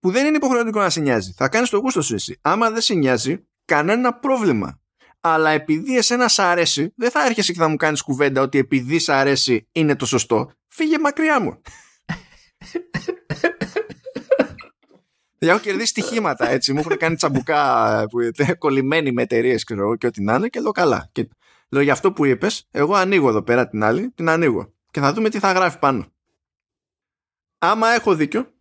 [0.00, 2.38] που δεν είναι υποχρεωτικό να σε νοιάζει, θα κάνεις το γούστο σου εσύ.
[2.40, 4.80] Άμα δεν σε νοιάζει, κανένα πρόβλημα
[5.20, 8.98] αλλά επειδή εσένα σ' αρέσει, δεν θα έρχεσαι και θα μου κάνεις κουβέντα ότι επειδή
[8.98, 10.50] σ' αρέσει είναι το σωστό.
[10.68, 11.60] Φύγε μακριά μου.
[15.38, 16.72] Δεν έχω κερδίσει στοιχήματα έτσι.
[16.72, 18.18] Μου έχουν κάνει τσαμπουκά που
[18.58, 19.74] κολλημένοι με εταιρείες και
[20.06, 21.08] ό,τι να είναι και λέω καλά.
[21.12, 21.28] Και
[21.68, 24.72] λέω για αυτό που είπες, εγώ ανοίγω εδώ πέρα την άλλη, την ανοίγω.
[24.90, 26.06] Και θα δούμε τι θα γράφει πάνω.
[27.58, 28.52] Άμα έχω δίκιο,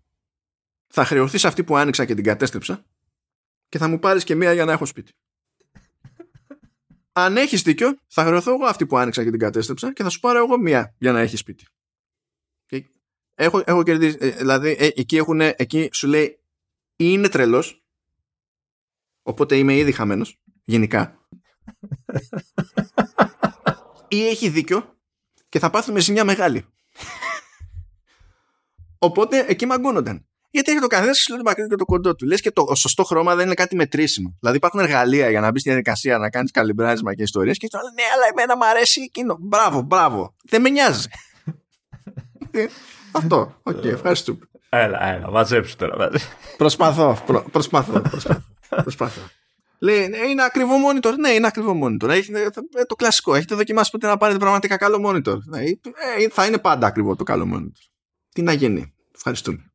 [0.88, 2.86] θα χρεωθείς αυτή που άνοιξα και την κατέστρεψα
[3.69, 5.14] και θα μου πάρεις και μία για να έχω σπίτι
[7.19, 10.19] αν έχεις δίκιο, θα χρεωθώ εγώ αυτή που άνοιξα και την κατέστρεψα και θα σου
[10.19, 11.65] πάρω εγώ μία για να έχεις σπίτι.
[12.65, 12.86] Και
[13.36, 14.18] έχω, έχω κερδίσει.
[14.19, 16.40] Ε, δηλαδή, ε, εκεί, έχουν, εκεί σου λέει
[16.95, 17.84] είναι τρελός.
[19.22, 20.40] Οπότε είμαι ήδη χαμένος.
[20.64, 21.28] Γενικά.
[24.07, 24.98] ή έχει δίκιο
[25.49, 26.65] και θα πάθουμε ζημιά μεγάλη.
[28.98, 30.26] Οπότε εκεί μαγκώνονταν.
[30.49, 32.26] Γιατί έχει το καθένας το μακρύ και το κοντό του.
[32.26, 34.38] Λες και το σωστό χρώμα δεν είναι κάτι μετρήσιμο.
[34.40, 37.78] Δηλαδή υπάρχουν εργαλεία για να μπεις στη διαδικασία να κάνεις καλυμπράσμα και ιστορίες και του
[37.78, 39.38] ναι, αλλά εμένα μου αρέσει εκείνο.
[39.40, 40.36] Μπράβο, μπράβο.
[40.44, 41.07] Δεν με νοιάζει.
[42.52, 42.65] Ε,
[43.19, 43.60] αυτό.
[43.64, 44.40] OK, okay, ευχαριστούμε.
[44.69, 46.10] Έλα, έλα, μαζέψου τώρα.
[46.57, 48.44] Προσπαθώ, προ, προσπαθώ, προσπαθώ.
[48.69, 49.22] προσπαθώ.
[49.80, 51.14] Λέει, ναι, είναι ακριβό monitor.
[51.19, 52.10] Ναι, είναι ακριβό monitor.
[52.10, 53.36] Έχει, ε, το κλασικό.
[53.36, 55.38] Έχετε δοκιμάσει ποτέ να πάρετε πραγματικά καλό monitor.
[55.45, 57.97] Ναι, ε, θα είναι πάντα ακριβό το καλό monitor.
[58.38, 58.94] Τι να γίνει.
[59.16, 59.72] Ευχαριστούμε.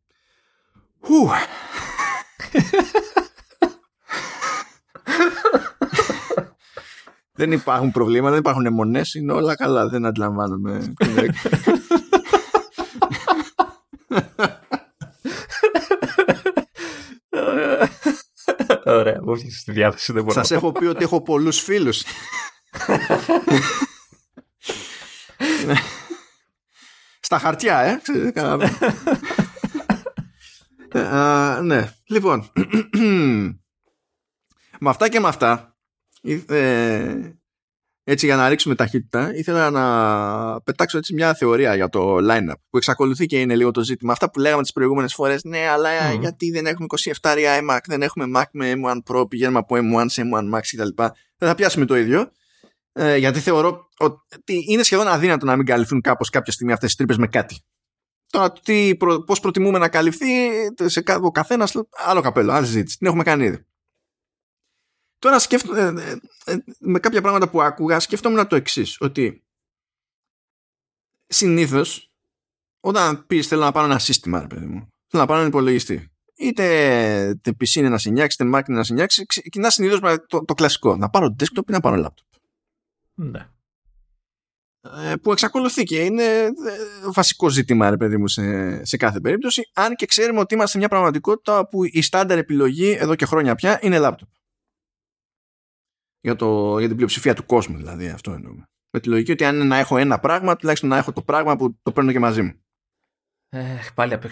[7.32, 10.94] δεν υπάρχουν προβλήματα, δεν υπάρχουν εμμονές, είναι όλα καλά, δεν αντιλαμβάνομαι.
[18.84, 20.12] Ωραία, μου έφτιαξε τη διάθεση.
[20.12, 22.02] Δεν Σας έχω πει ότι έχω πολλούς φίλους.
[27.32, 28.00] Στα χαρτιά, ε.
[30.92, 31.92] Uh, ναι.
[32.06, 32.50] Λοιπόν,
[34.80, 35.76] με αυτά και με αυτά,
[36.46, 37.14] ε,
[38.04, 42.76] έτσι για να ρίξουμε ταχύτητα, ήθελα να πετάξω έτσι μια θεωρία για το line-up που
[42.76, 44.12] εξακολουθεί και είναι λίγο το ζήτημα.
[44.12, 46.20] Αυτά που λέγαμε τις προηγούμενες φορές, ναι, αλλά mm.
[46.20, 46.86] γιατί δεν έχουμε
[47.20, 51.02] 27 iMac, δεν έχουμε Mac με M1 Pro, πηγαίνουμε από M1 σε M1 Max κτλ.
[51.36, 52.30] Δεν θα πιάσουμε το ίδιο.
[52.92, 56.96] Ε, γιατί θεωρώ ότι είναι σχεδόν αδύνατο να μην καλυφθούν κάπως κάποια στιγμή αυτές τις
[56.96, 57.60] τρύπες με κάτι.
[58.26, 58.96] Τώρα τι,
[59.26, 60.26] πώς προτιμούμε να καλυφθεί
[60.84, 62.98] σε ο καθένας άλλο καπέλο, άλλη συζήτηση.
[62.98, 63.66] Την έχουμε κάνει ήδη.
[65.18, 66.02] Τώρα σκέφτομαι,
[66.44, 69.44] ε, ε, με κάποια πράγματα που άκουγα σκέφτομαι το εξής ότι
[71.26, 72.10] συνήθως
[72.80, 76.12] όταν πεις θέλω να πάρω ένα σύστημα ρε παιδί μου, θέλω να πάρω ένα υπολογιστή
[76.42, 80.18] είτε PC είναι να σε νιάξει, είτε Mac είναι να σε νιάξει, ξεκινάς συνήθως με
[80.18, 80.96] το, το κλασικό.
[80.96, 82.31] Να πάρω desktop ή να πάρω laptop.
[83.14, 83.48] Ναι.
[84.80, 86.52] Ε, που εξακολουθεί και είναι ε,
[87.12, 90.88] βασικό ζήτημα ρε παιδί μου σε, σε κάθε περίπτωση αν και ξέρουμε ότι είμαστε μια
[90.88, 94.28] πραγματικότητα που η στάνταρ επιλογή εδώ και χρόνια πια είναι λάπτοπ
[96.20, 99.54] για, το, για την πλειοψηφία του κόσμου δηλαδή αυτό εννοούμε με τη λογική ότι αν
[99.54, 102.42] είναι να έχω ένα πράγμα τουλάχιστον να έχω το πράγμα που το παίρνω και μαζί
[102.42, 102.62] μου
[103.48, 104.24] ε, πάλι απ'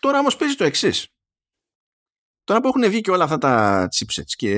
[0.00, 1.12] Τώρα όμως παίζει το εξής.
[2.48, 4.50] Τώρα που έχουν βγει και όλα αυτά τα chipsets και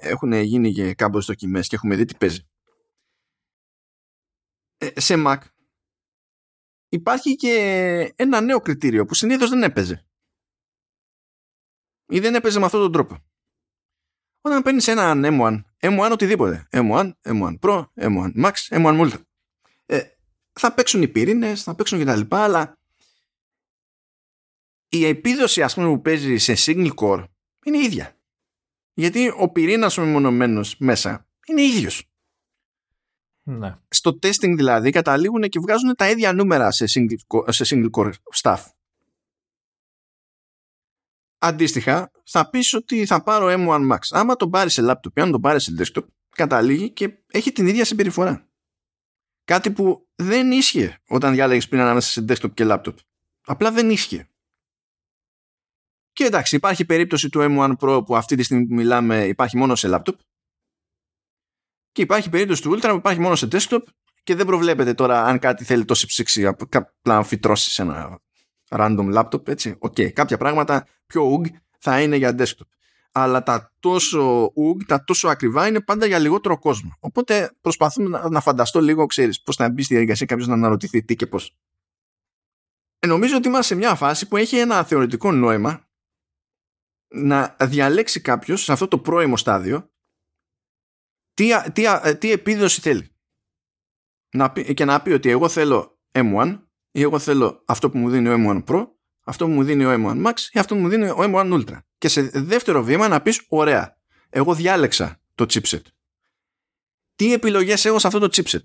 [0.00, 2.48] έχουν γίνει και κάμπος δοκιμές και έχουμε δει τι παίζει.
[4.76, 5.38] Ε, σε Mac
[6.88, 7.52] υπάρχει και
[8.16, 10.06] ένα νέο κριτήριο που συνήθως δεν έπαιζε.
[12.06, 13.16] Ή δεν έπαιζε με αυτόν τον τρόπο.
[14.40, 19.20] Όταν παίρνεις έναν M1, M1 οτιδήποτε, M1, M1 Pro, M1 Max, M1 Multi,
[19.86, 20.02] ε,
[20.52, 22.78] θα παίξουν οι πυρήνες, θα παίξουν και τα λοιπά, αλλά
[24.88, 27.24] η επίδοση ας πούμε που παίζει σε single core
[27.64, 28.20] είναι ίδια.
[28.94, 32.10] Γιατί ο πυρήνας ο μεμονωμένος μέσα είναι ίδιος.
[33.42, 33.78] Ναι.
[33.88, 38.12] Στο testing δηλαδή καταλήγουν και βγάζουν τα ίδια νούμερα σε single, core, σε single core
[38.34, 38.64] stuff.
[41.38, 43.98] Αντίστοιχα, θα πεις ότι θα πάρω M1 Max.
[44.10, 47.66] Άμα τον πάρεις σε laptop ή αν τον πάρεις σε desktop, καταλήγει και έχει την
[47.66, 48.48] ίδια συμπεριφορά.
[49.44, 52.94] Κάτι που δεν ίσχυε όταν διάλεγες πριν ανάμεσα σε desktop και laptop.
[53.44, 54.28] Απλά δεν ίσχυε.
[56.16, 59.74] Και εντάξει, υπάρχει περίπτωση του M1 Pro που αυτή τη στιγμή που μιλάμε υπάρχει μόνο
[59.74, 60.14] σε laptop.
[61.92, 63.80] Και υπάρχει περίπτωση του Ultra που υπάρχει μόνο σε desktop
[64.22, 68.20] και δεν προβλέπεται τώρα αν κάτι θέλει τόση ψύξη απλά να φυτρώσει σε ένα
[68.68, 69.76] random laptop, έτσι.
[69.78, 70.08] OK, okay.
[70.12, 71.46] κάποια πράγματα πιο huge
[71.78, 72.66] θα είναι για desktop.
[73.12, 76.96] Αλλά τα τόσο huge, τα τόσο ακριβά είναι πάντα για λιγότερο κόσμο.
[77.00, 81.04] Οπότε προσπαθούμε να, να φανταστώ λίγο, ξέρεις, πώς θα μπει στη διαδικασία κάποιος να αναρωτηθεί
[81.04, 81.56] τι και πώς.
[82.98, 85.85] Ε, νομίζω ότι είμαστε σε μια φάση που έχει ένα θεωρητικό νόημα
[87.08, 89.90] να διαλέξει κάποιος σε αυτό το πρώιμο στάδιο
[91.34, 91.84] τι, τι,
[92.18, 93.10] τι επίδοση θέλει.
[94.30, 96.60] Να πει, και να πει ότι εγώ θέλω M1
[96.90, 98.88] ή εγώ θέλω αυτό που μου δίνει ο M1 Pro,
[99.24, 101.78] αυτό που μου δίνει ο M1 Max ή αυτό που μου δίνει ο M1 Ultra.
[101.98, 103.98] Και σε δεύτερο βήμα να πεις ωραία,
[104.30, 105.82] εγώ διάλεξα το chipset.
[107.14, 108.64] Τι επιλογές έχω σε αυτό το chipset;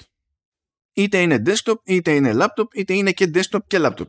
[0.94, 4.08] Είτε είναι desktop, είτε είναι laptop, είτε είναι και desktop και laptop.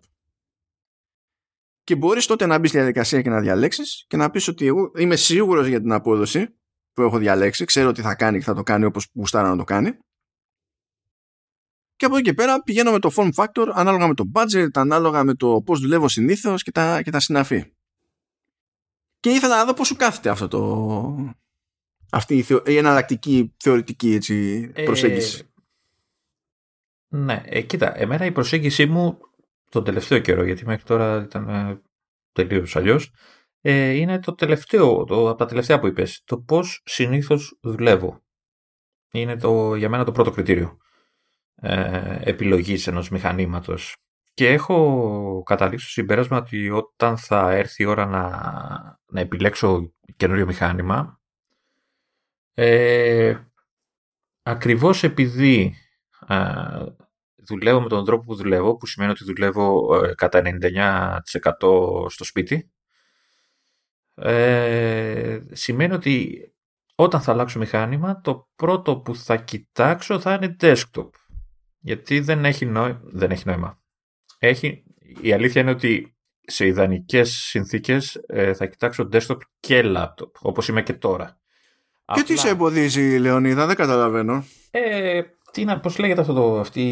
[1.85, 4.91] Και μπορείς τότε να μπεις στη διαδικασία και να διαλέξεις και να πεις ότι εγώ
[4.97, 6.47] είμαι σίγουρος για την απόδοση
[6.93, 9.65] που έχω διαλέξει, ξέρω τι θα κάνει και θα το κάνει όπως γουστάρα να το
[9.65, 9.97] κάνει
[12.03, 15.25] και από εκεί και πέρα πηγαίνω με το form factor ανάλογα με το budget, ανάλογα
[15.25, 17.73] με το πώς δουλεύω συνήθως και τα, και τα συναφή.
[19.21, 21.35] Και ήθελα να δω πώς σου κάθεται αυτό το...
[22.11, 22.63] αυτή η, θεω...
[22.67, 25.53] η εναλλακτική θεωρητική έτσι, ε, προσέγγιση.
[27.09, 29.19] Ε, ναι, ε, κοίτα, εμένα η προσέγγιση μου
[29.73, 31.83] τον τελευταίο καιρό, γιατί μέχρι τώρα ήταν ε,
[32.33, 33.13] τελείως αλλιώς,
[33.61, 38.23] ε, είναι το τελευταίο, το, από τα τελευταία που είπες, το πώς συνήθως δουλεύω.
[39.13, 40.79] Είναι το, για μένα το πρώτο κριτήριο
[41.55, 43.97] ε, επιλογής ενός μηχανήματος.
[44.35, 48.29] Και έχω καταλήξει στο συμπέρασμα ότι όταν θα έρθει η ώρα να,
[49.07, 51.21] να επιλέξω καινούριο μηχάνημα,
[52.55, 53.39] ε,
[54.43, 55.75] ακριβώς επειδή
[56.29, 56.85] ε,
[57.47, 61.21] δουλεύω με τον τρόπο που δουλεύω, που σημαίνει ότι δουλεύω ε, κατά 99%
[62.09, 62.71] στο σπίτι,
[64.15, 66.47] ε, σημαίνει ότι
[66.95, 71.11] όταν θα αλλάξω μηχάνημα, το πρώτο που θα κοιτάξω θα είναι desktop.
[71.79, 73.01] Γιατί δεν έχει, νόημα.
[73.05, 73.81] δεν έχει νόημα.
[74.39, 74.85] Έχει...
[75.21, 80.83] Η αλήθεια είναι ότι σε ιδανικές συνθήκες ε, θα κοιτάξω desktop και laptop, όπως είμαι
[80.83, 81.41] και τώρα.
[82.15, 84.45] Και τι σε εμποδίζει, Λεωνίδα, δεν καταλαβαίνω.
[84.71, 85.21] Ε,
[85.53, 86.83] τι να, πώς λέγεται αυτό το, αυτή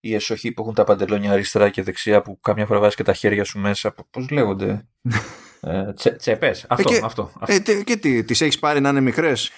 [0.00, 3.12] η εσοχή που έχουν τα παντελόνια αριστερά και δεξιά που κάμια φορά βάζεις και τα
[3.12, 3.94] χέρια σου μέσα.
[4.10, 4.86] Πώς λέγονται;
[5.60, 6.66] ε, τσε, τσέπες.
[6.68, 7.72] Αυτό, ε, και, αυτό, αυτό.
[7.72, 9.50] Ε, και τι, τις έχεις πάρει να είναι μικρές;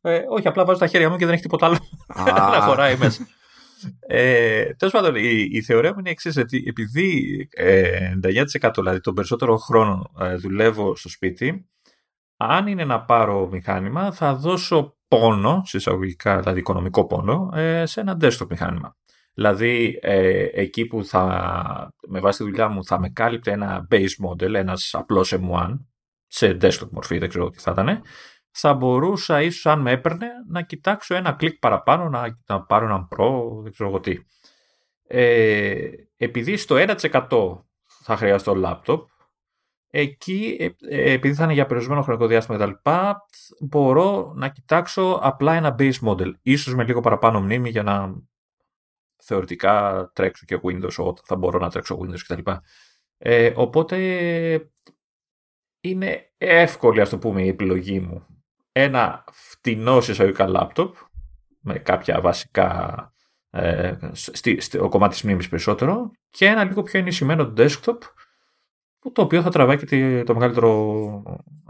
[0.00, 1.78] Ε, όχι, απλά βάζω τα χέρια μου και δεν έχει τίποτα άλλο
[2.52, 3.26] να χωράει μέσα.
[4.00, 8.12] Ε, Τέλος πάντων, η, η θεωρία μου είναι εξής, ότι επειδή ε,
[8.60, 11.66] 99% δηλαδή τον περισσότερο χρόνο ε, δουλεύω στο σπίτι,
[12.36, 18.16] αν είναι να πάρω μηχάνημα, θα δώσω πόνο, συσσαγωγικά, δηλαδή οικονομικό πόνο, ε, σε ένα
[18.20, 18.96] desktop μηχάνημα.
[19.34, 24.28] Δηλαδή, ε, εκεί που θα, με βάση τη δουλειά μου θα με κάλυπτε ένα base
[24.28, 25.78] model, ένας απλός M1,
[26.26, 28.02] σε desktop μορφή, δεν ξέρω τι θα ήταν,
[28.50, 33.08] θα μπορούσα ίσως αν με έπαιρνε να κοιτάξω ένα κλικ παραπάνω, να, να πάρω έναν
[33.16, 34.18] Pro, δεν ξέρω εγώ τι.
[35.06, 37.64] Ε, επειδή στο 1%
[38.02, 39.00] θα χρειαστώ laptop,
[39.94, 42.90] εκεί ε, ε, επειδή θα είναι για περιορισμένο χρονικό διάστημα κτλ.
[43.60, 48.14] μπορώ να κοιτάξω απλά ένα base model, ίσως με λίγο παραπάνω μνήμη για να
[49.22, 52.50] θεωρητικά τρέξω και Windows όταν θα μπορώ να τρέξω Windows κτλ.
[53.18, 53.96] Ε, οπότε
[55.80, 58.26] είναι εύκολη ας το πούμε η επιλογή μου
[58.72, 60.96] ένα φτηνό εισαγωγικά λάπτοπ
[61.60, 63.12] με κάποια βασικά
[63.50, 67.98] ε, στη, στη, ο κομμάτι της μνήμης περισσότερο και ένα λίγο πιο ενισχυμένο desktop
[69.12, 71.22] το οποίο θα τραβάει και το μεγαλύτερο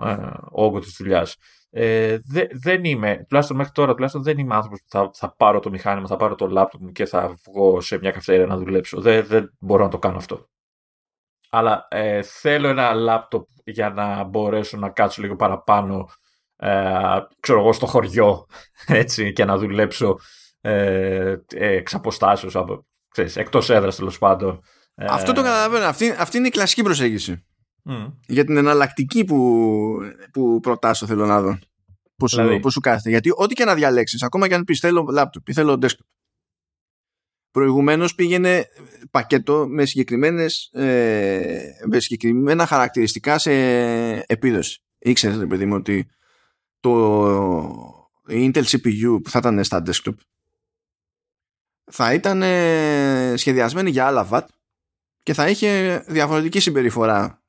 [0.02, 0.16] ε,
[0.50, 1.36] όγκο της δουλειάς.
[1.70, 5.60] Ε, δε, δεν είμαι, τουλάχιστον μέχρι τώρα, τουλάχιστον δεν είμαι άνθρωπος που θα, θα πάρω
[5.60, 9.00] το μηχάνημα, θα πάρω το λάπτοπ μου και θα βγω σε μια καυτερία να δουλέψω.
[9.00, 10.48] Δεν, δεν μπορώ να το κάνω αυτό.
[11.50, 16.08] Αλλά ε, θέλω ένα λάπτοπ για να μπορέσω να κάτσω λίγο παραπάνω
[16.64, 18.46] ε, ξέρω εγώ, στο χωριό
[18.86, 20.18] έτσι, και να δουλέψω
[20.60, 24.60] ε, εξ αποστάσεως, από, ξέρεις, εκτός έδρας τέλος πάντων.
[24.94, 25.84] Ε, Αυτό το καταλαβαίνω.
[25.84, 27.44] Αυτή, αυτή είναι η κλασική προσέγγιση.
[28.26, 29.98] Για την εναλλακτική που,
[30.32, 31.58] που προτάσω θέλω να δω.
[32.16, 33.08] Πώς, δηλαδή; σου, πώς σου κάθεται.
[33.08, 36.06] Γιατί ό,τι και να διαλέξεις, ακόμα και αν πεις θέλω laptop ή θέλω desktop.
[37.50, 38.66] Προηγουμένως πήγαινε
[39.10, 43.52] πακέτο με, συγκεκριμένες, ε, με συγκεκριμένα χαρακτηριστικά σε
[44.18, 44.82] επίδοση.
[44.98, 46.10] Ήξερες, παιδί μου, ότι
[46.80, 47.26] το
[48.28, 50.14] Intel CPU που θα ήταν στα desktop
[51.90, 52.42] θα ήταν
[53.38, 54.46] σχεδιασμένη για άλλα watt
[55.22, 57.42] και θα είχε διαφορετική συμπεριφορά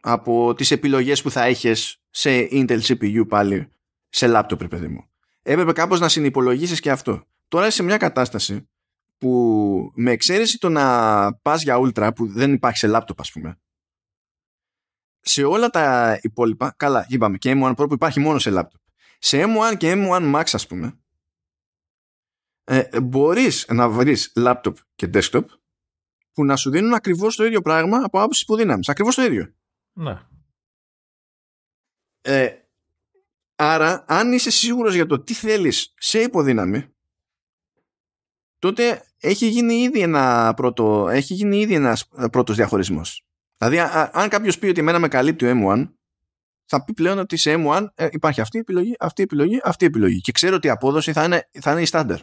[0.00, 3.68] από τις επιλογές που θα έχεις σε Intel CPU πάλι
[4.08, 5.10] σε laptop, παιδί μου.
[5.42, 7.26] Έπρεπε κάπως να συνυπολογίσεις και αυτό.
[7.48, 8.68] Τώρα είσαι σε μια κατάσταση
[9.18, 13.58] που με εξαίρεση το να πας για Ultra που δεν υπάρχει σε laptop ας πούμε
[15.20, 18.80] σε όλα τα υπόλοιπα, καλά είπαμε και M1 Pro που υπάρχει μόνο σε laptop
[19.18, 20.98] σε M1 και M1 Max ας πούμε
[22.64, 25.44] ε, μπορείς να βρεις laptop και desktop
[26.36, 28.88] που να σου δίνουν ακριβώς το ίδιο πράγμα από άποψη υποδύναμης.
[28.88, 29.54] Ακριβώς το ίδιο.
[29.92, 30.20] Ναι.
[32.20, 32.50] Ε,
[33.56, 36.88] άρα, αν είσαι σίγουρος για το τι θέλεις σε υποδύναμη,
[38.58, 43.26] τότε έχει γίνει ήδη ένα πρώτο, έχει γίνει ήδη ένας πρώτος διαχωρισμός.
[43.56, 43.78] Δηλαδή,
[44.12, 45.90] αν κάποιος πει ότι εμένα με καλύπτει ο M1,
[46.64, 49.84] θα πει πλέον ότι σε M1 ε, υπάρχει αυτή η επιλογή, αυτή η επιλογή, αυτή
[49.84, 50.20] η επιλογή.
[50.20, 52.20] Και ξέρω ότι η απόδοση θα είναι, θα είναι η στάνταρ.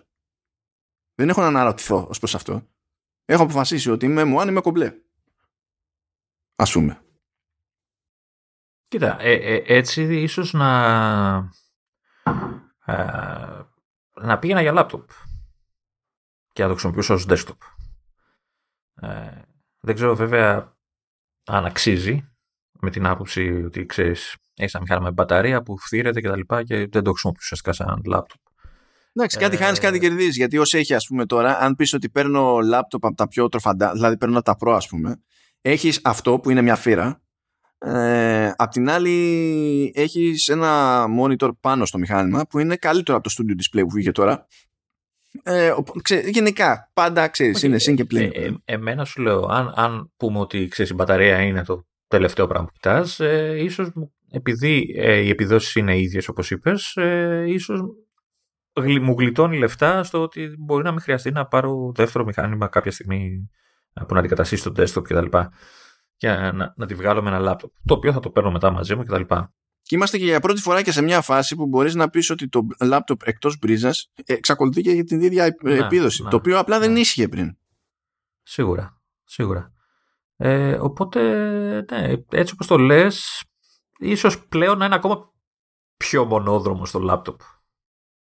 [1.16, 2.68] Δεν έχω να αναρωτηθώ ως προς αυτό.
[3.26, 4.94] Έχω αποφασίσει ότι είμαι M1, είμαι κομπλέ.
[6.56, 7.02] Ας πούμε.
[8.88, 11.52] Κοίτα, ε, ε, έτσι ίσως να,
[12.86, 13.62] ε,
[14.14, 15.10] να πήγαινα για λάπτοπ
[16.54, 17.58] και να το χρησιμοποιήσω ως desktop.
[18.94, 19.42] Ε,
[19.80, 20.78] δεν ξέρω βέβαια
[21.46, 22.32] αν αξίζει
[22.72, 26.64] με την άποψη ότι ξέρεις, έχεις ένα μηχάνημα με μπαταρία που φθήρεται και τα λοιπά
[26.64, 28.42] και δεν το χρησιμοποιήσω ουσιαστικά σαν λάπτοπ.
[29.14, 29.58] Εντάξει, κάτι ε...
[29.58, 30.36] χάνει, κάτι κερδίζεις.
[30.36, 33.92] Γιατί όσο έχει, ας πούμε, τώρα, αν πεις ότι παίρνω λάπτοπ από τα πιο τροφαντά,
[33.92, 35.22] δηλαδή παίρνω τα Pro, ας πούμε,
[35.62, 37.22] έχεις αυτό που είναι μια φύρα.
[37.78, 43.36] Ε, απ' την άλλη, έχεις ένα monitor πάνω στο μηχάνημα που είναι καλύτερο από το
[43.38, 44.48] studio display που βγήκε τώρα.
[45.44, 48.32] Ε, ξέ, γενικά, πάντα ξέρεις, είναι συν και πλήν.
[48.34, 52.48] Ε, ε, εμένα σου λέω, αν, αν πούμε ότι ξέρεις, η μπαταρία είναι το τελευταίο
[52.48, 53.90] πράγμα που κοιτάς, ε, ίσως
[54.32, 57.82] επειδή ε, οι επιδόσεις είναι ίδιες όπως είπες, ε, ίσως
[59.02, 63.50] μου γλιτώνει λεφτά στο ότι μπορεί να μην χρειαστεί να πάρω δεύτερο μηχάνημα κάποια στιγμή
[64.08, 65.38] που να αντικαταστήσει το desktop κτλ.
[66.16, 67.72] Και να, να τη βγάλω με ένα λάπτοπ.
[67.86, 69.22] Το οποίο θα το παίρνω μετά μαζί μου κτλ.
[69.82, 72.50] Και είμαστε και για πρώτη φορά και σε μια φάση που μπορείς να πεις ότι
[72.50, 76.24] το λάπτοπ εκτός μπρίζας εξακολουθεί και για την ίδια ναι, επίδοση.
[76.24, 76.86] Ναι, το οποίο απλά ναι.
[76.86, 77.58] δεν ίσχυε πριν.
[78.44, 79.02] Σίγουρα.
[79.24, 79.74] Σίγουρα.
[80.36, 81.22] Ε, οπότε,
[81.92, 83.44] ναι, έτσι όπως το λες,
[83.98, 85.34] ίσως πλέον να είναι ακόμα
[85.98, 87.42] πιο μονόδρομο στο λάπτοπ.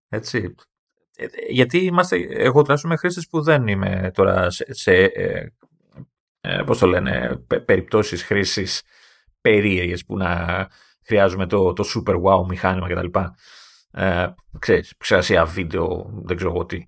[0.10, 0.56] Έτσι.
[1.16, 5.48] Ε, γιατί είμαστε, εγώ τουλάχιστον είμαι χρήστης που δεν είμαι τώρα σε, σε ε,
[6.42, 8.82] ε, πώς το λένε, περιπτώσεις χρήσης
[9.42, 10.68] περίεργες που να
[11.06, 13.20] χρειάζομαι το, το super wow μηχάνημα κτλ.
[13.92, 14.28] Ε,
[14.60, 16.86] ξέρεις, ξερασία βίντεο, δεν ξέρω εγώ τι.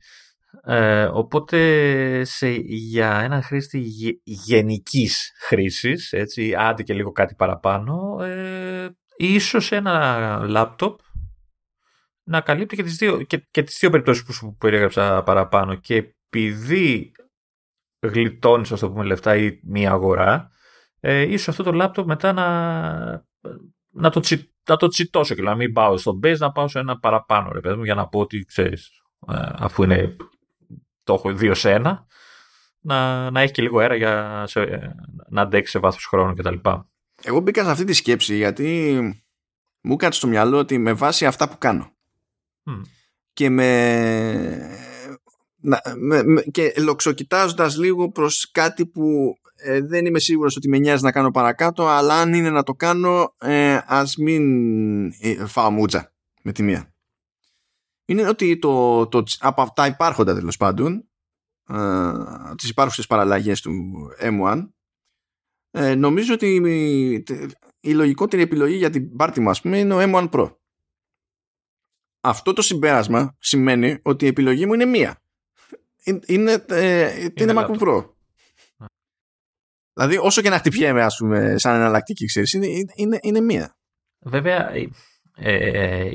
[0.64, 8.24] Ε, οπότε σε, για έναν χρήστη γε, γενικής χρήσης, έτσι, άντε και λίγο κάτι παραπάνω,
[8.24, 11.00] ε, ίσως ένα λάπτοπ
[12.30, 15.96] να καλύπτει και τις δύο, και, και τις δύο περιπτώσεις που σου περιέγραψα παραπάνω και
[15.96, 17.12] επειδή
[18.00, 20.52] γλιτώνεις, ας το πούμε, λεφτά ή μία αγορά,
[21.00, 22.48] ε, ίσως αυτό το λάπτοπ μετά να,
[23.90, 26.80] να, το, τσι, να το τσιτώσω και να μην πάω στο base, να πάω σε
[26.80, 28.90] ένα παραπάνω, ρε παιδί μου, για να πω ότι, ξέρεις,
[29.28, 30.16] ε, αφού είναι
[31.04, 32.06] το έχω δύο σε ένα,
[32.80, 34.94] να, να έχει και λίγο αέρα για σε,
[35.30, 36.56] να αντέξει σε βάθος χρόνου κτλ.
[37.22, 39.00] Εγώ μπήκα σε αυτή τη σκέψη γιατί
[39.82, 41.98] μου κάτσε στο μυαλό ότι με βάση αυτά που κάνω
[43.34, 43.70] και με,
[45.98, 51.04] με, με και λοξοκοιτάζοντας λίγο προς κάτι που ε, δεν είμαι σίγουρος ότι με νοιάζει
[51.04, 56.14] να κάνω παρακάτω αλλά αν είναι να το κάνω ε, ας μην ε, φάω μούτζα
[56.42, 56.94] με τη μία.
[58.06, 61.10] Είναι ότι το, το, από τα υπάρχοντα τέλος πάντων
[61.70, 62.12] ε,
[62.58, 63.72] τις υπάρχουσες παραλλαγές του
[64.22, 64.68] M1
[65.72, 67.24] ε, νομίζω ότι η,
[67.80, 70.59] η λογικότερη επιλογή για την πάρτι μου πούμε είναι ο M1 Pro
[72.22, 75.22] αυτό το συμπέρασμα σημαίνει ότι η επιλογή μου είναι μία
[76.04, 78.10] είναι, είναι, ε, είναι MacBook Pro
[79.94, 83.78] Δηλαδή όσο και να χτυπιέμαι ας πούμε σαν εναλλακτική ξέρεις είναι, είναι, είναι μία
[84.20, 84.72] Βέβαια
[85.36, 86.10] ε,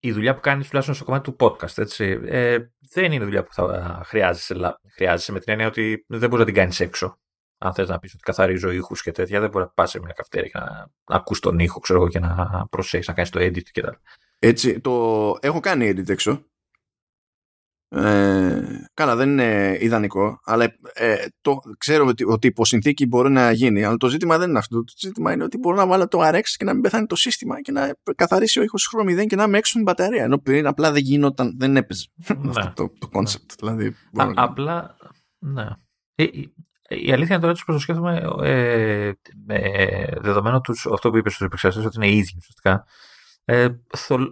[0.00, 1.78] η δουλειά που κάνεις τουλάχιστον στο κομμάτι του podcast.
[1.78, 2.58] Έτσι, ε,
[2.92, 6.54] δεν είναι δουλειά που θα χρειάζεσαι, χρειάζεσαι με την έννοια ότι δεν μπορείς να την
[6.54, 7.18] κάνεις έξω.
[7.58, 10.12] Αν θες να πεις ότι καθαρίζω ήχους και τέτοια, δεν μπορεί να πας σε μια
[10.12, 10.64] καυτέρια και να,
[11.10, 14.00] να ακούς τον ήχο ξέρω, και να προσέχεις να κάνεις το edit και τα
[14.38, 14.90] Έτσι, το
[15.40, 16.44] έχω κάνει edit έξω.
[17.88, 18.62] Ε,
[18.94, 23.84] καλά, δεν είναι ιδανικό, αλλά ε, το, ξέρω ότι, ότι υπό συνθήκη μπορεί να γίνει.
[23.84, 24.84] Αλλά το ζήτημα δεν είναι αυτό.
[24.84, 27.60] Το ζήτημα είναι ότι μπορώ να βάλω το RX και να μην πεθάνει το σύστημα
[27.60, 30.24] και να καθαρίσει ο ήχος χρόνο 0 και να με έξω την μπαταρία.
[30.24, 32.06] Ενώ πριν απλά δεν γινόταν, δεν έπαιζε
[32.38, 32.50] ναι.
[32.56, 33.54] αυτό το, το concept.
[33.58, 33.86] Δηλαδή,
[34.16, 34.96] Α, απλά,
[35.38, 35.66] ναι.
[36.14, 36.52] Η,
[36.88, 39.12] η αλήθεια είναι τώρα ότι το σκέφτομαι ε,
[39.46, 42.84] ε, δεδομένου τους, αυτό που είπες στους επεξεργαστές ότι είναι ίδιοι ουσιαστικά.
[43.44, 43.68] Ε,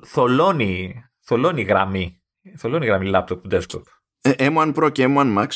[0.04, 2.22] θολώνει, θολώνει γραμμή
[2.56, 3.82] Θολώνει γραμμή laptop, desktop.
[4.20, 5.48] Ε, M1 Pro και M1 Max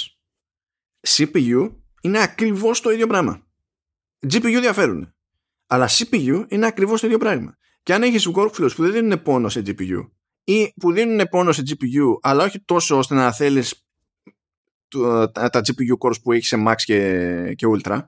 [1.08, 3.46] CPU είναι ακριβώς το ίδιο πράγμα.
[4.28, 5.14] GPU διαφέρουν.
[5.66, 7.56] Αλλά CPU είναι ακριβώς το ίδιο πράγμα.
[7.82, 10.08] Και αν έχεις workflows που δεν δίνουν πόνο σε GPU
[10.44, 13.86] ή που δίνουν πόνο σε GPU αλλά όχι τόσο ώστε να θέλεις
[14.88, 18.00] τα, τα GPU cores που έχεις σε Max και, και Ultra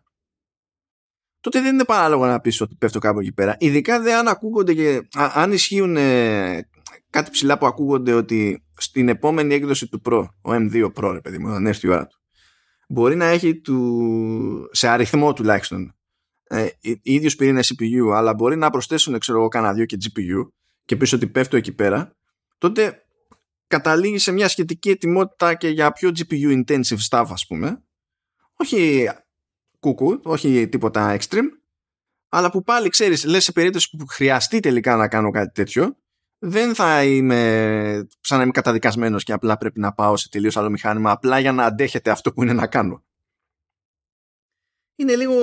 [1.41, 3.57] τότε δεν είναι παράλογο να πεις ότι πέφτω κάπου εκεί πέρα.
[3.59, 6.69] Ειδικά δεν αν ακούγονται και αν ισχύουν ε,
[7.11, 11.39] κάτι ψηλά που ακούγονται ότι στην επόμενη έκδοση του Pro, ο M2 Pro, ρε παιδί
[11.39, 12.19] μου, αν έρθει η ώρα του,
[12.89, 15.95] μπορεί να έχει του, σε αριθμό τουλάχιστον
[16.49, 16.67] ε,
[17.03, 20.49] ίδιους πυρήνες CPU, αλλά μπορεί να προσθέσουν, ξέρω εγώ, κανένα δύο και GPU
[20.85, 22.17] και πίσω ότι πέφτω εκεί πέρα,
[22.59, 23.03] τότε
[23.67, 27.83] καταλήγει σε μια σχετική ετοιμότητα και για πιο GPU intensive stuff, ας πούμε.
[28.57, 29.09] Όχι
[29.81, 31.49] κουκού, όχι τίποτα extreme,
[32.29, 35.97] αλλά που πάλι ξέρεις, λες σε περίπτωση που χρειαστεί τελικά να κάνω κάτι τέτοιο,
[36.39, 40.71] δεν θα είμαι σαν να είμαι καταδικασμένος και απλά πρέπει να πάω σε τελείως άλλο
[40.71, 43.03] μηχάνημα απλά για να αντέχετε αυτό που είναι να κάνω.
[44.97, 45.35] Είναι λίγο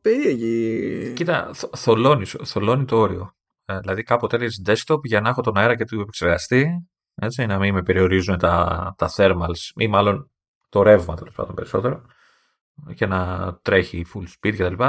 [0.00, 1.12] περίεργη.
[1.12, 3.36] Κοίτα, θολώνει, θολώνει το όριο.
[3.64, 7.58] Ε, δηλαδή κάποτε έλεγες desktop για να έχω τον αέρα και του επεξεργαστή έτσι, να
[7.58, 10.30] μην με περιορίζουν τα, τα thermals ή μάλλον
[10.68, 12.06] το ρεύμα τέλος πάντων περισσότερο
[12.94, 14.84] και να τρέχει full speed κτλ.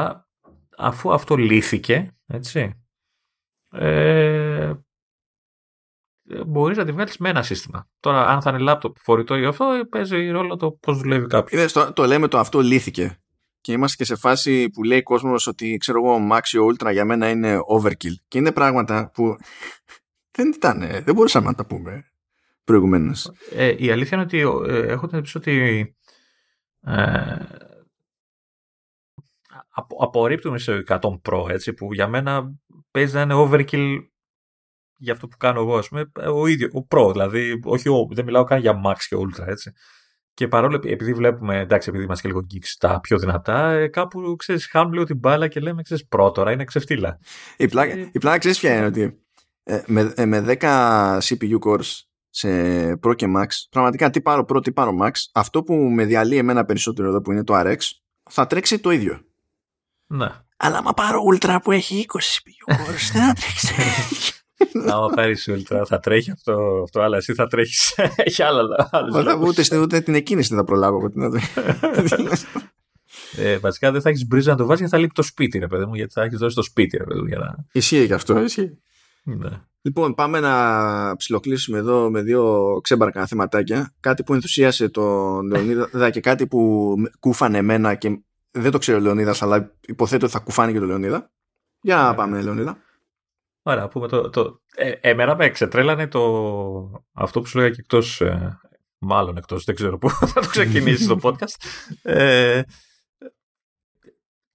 [0.77, 2.87] Αφού αυτό λύθηκε, έτσι,
[3.71, 4.73] ε,
[6.45, 7.89] μπορείς να τη βγάλεις με ένα σύστημα.
[7.99, 11.73] Τώρα, αν θα είναι λάπτοπ φορητό ή αυτό, παίζει ρόλο το πώς δουλεύει κάποιος.
[11.73, 13.17] Το, το λέμε το αυτό λύθηκε.
[13.61, 17.05] Και είμαστε και σε φάση που λέει κόσμος ότι ξέρω εγώ, Max ή Ultra για
[17.05, 18.15] μένα είναι overkill.
[18.27, 19.35] Και είναι πράγματα που
[20.37, 22.11] δεν ήταν, δεν μπορούσαμε να τα πούμε
[22.63, 23.31] προηγουμένως.
[23.51, 25.95] Ε, η αλήθεια είναι ότι ε, έχω την εντύπωση ότι.
[26.81, 27.35] Ε,
[29.99, 32.53] απορρίπτουμε σε 100 Pro, έτσι, που για μένα
[32.91, 33.97] παίζει να είναι overkill
[34.97, 38.25] για αυτό που κάνω εγώ, ας πούμε, ο ίδιο, ο Pro, δηλαδή, όχι ο, δεν
[38.25, 39.71] μιλάω καν για Max και Ultra, έτσι.
[40.33, 44.35] Και παρόλο επειδή βλέπουμε, εντάξει, επειδή είμαστε και λίγο geeks τα πιο δυνατά, ε, κάπου
[44.35, 47.19] ξέρεις, χάνουμε λίγο την μπάλα και λέμε, ξέρεις, Pro τώρα είναι ξεφτύλα.
[47.57, 49.21] Η πλάκα, ε, η πλάκα ξέρεις ποια είναι ότι
[49.63, 52.49] ε, με, ε, με 10 CPU cores σε
[52.91, 56.65] Pro και Max, πραγματικά τι πάρω Pro, τι πάρω Max, αυτό που με διαλύει εμένα
[56.65, 57.77] περισσότερο εδώ που είναι το RX,
[58.29, 59.21] θα τρέξει το ίδιο.
[60.07, 60.29] Ναι.
[60.57, 63.73] Αλλά άμα πάρω Ultra που έχει 20 CPU cores, δεν θα τρέξει.
[64.91, 67.93] Άμα πάρεις Ultra θα τρέχει αυτό, αυτό αλλά εσύ θα τρέχεις.
[68.15, 68.89] Έχει άλλα.
[69.11, 71.21] Μα ούτε, ούτε την εκκίνηση δεν θα προλάβω από την
[73.37, 75.67] ε, βασικά δεν θα έχεις μπρίζα να το βάζεις γιατί θα λείπει το σπίτι, ρε
[75.67, 77.25] παιδί μου, γιατί θα έχεις δώσει το σπίτι, ρε παιδί μου.
[77.25, 77.55] Για να...
[77.71, 78.77] Ισχύει και αυτό, ισχύει.
[79.23, 79.49] Ναι.
[79.81, 83.93] Λοιπόν, πάμε να ψιλοκλείσουμε εδώ με δύο ξέμπαρκα θεματάκια.
[83.99, 88.21] Κάτι που ενθουσίασε τον Λεωνίδα και κάτι που κούφανε εμένα και
[88.57, 91.31] δεν το ξέρω ο Λεωνίδα, αλλά υποθέτω ότι θα κουφάνει και τον Λεωνίδα.
[91.81, 92.77] Για να πάμε, Λεωνίδα.
[93.61, 98.21] Ωραία, πούμε το, το, ε, εμένα με εξετρέλανε το, αυτό που σου λέγα και εκτός,
[98.21, 98.59] ε,
[98.97, 101.55] μάλλον εκτός, δεν ξέρω πού θα το ξεκινήσει το podcast.
[102.01, 102.61] Ε,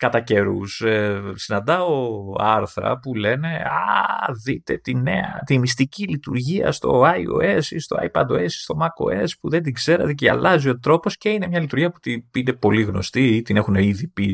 [0.02, 7.04] κατά καιρούς ε, συναντάω άρθρα που λένε «Α, δείτε τη νέα, τη μυστική λειτουργία στο
[7.04, 11.16] iOS ή στο iPadOS ή στο macOS που δεν την ξέρατε και αλλάζει ο τρόπος
[11.16, 14.24] και είναι μια λειτουργία που την είναι πολύ γνωστή ή την έχουν ήδη πει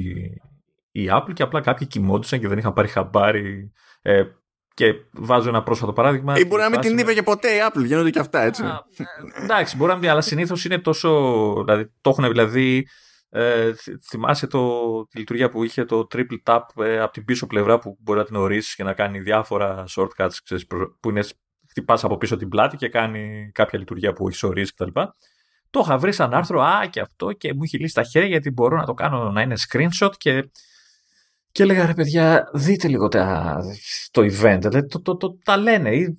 [0.92, 3.72] η Apple και απλά κάποιοι κοιμόντουσαν και δεν είχαν πάρει χαμπάρι
[4.02, 4.22] ε,
[4.74, 6.38] και βάζω ένα πρόσφατο παράδειγμα.
[6.38, 8.62] Ή μπορεί να μην την είπε και ποτέ η Apple, γίνονται και αυτά έτσι.
[8.62, 11.08] Α, ε, εντάξει, μπορεί να μην, αλλά συνήθως είναι τόσο.
[11.64, 12.86] Δηλαδή, το έχουν δηλαδή.
[13.30, 13.72] Ε,
[14.08, 17.96] θυμάσαι το, τη λειτουργία που είχε το triple tap ε, από την πίσω πλευρά που
[18.00, 20.66] μπορεί να την ορίσεις και να κάνει διάφορα shortcuts ξέρεις,
[21.00, 21.22] που είναι
[21.68, 25.00] χτυπάς από πίσω την πλάτη και κάνει κάποια λειτουργία που έχεις ορίσει κτλ.
[25.70, 28.50] Το είχα βρει σαν άρθρο, α και αυτό και μου έχει λύσει τα χέρια γιατί
[28.50, 30.50] μπορώ να το κάνω να είναι screenshot και
[31.52, 33.58] και έλεγα ρε παιδιά, δείτε λίγο τα,
[34.10, 34.58] το event.
[34.58, 36.18] Δηλαδή, το, το, το, τα λένε.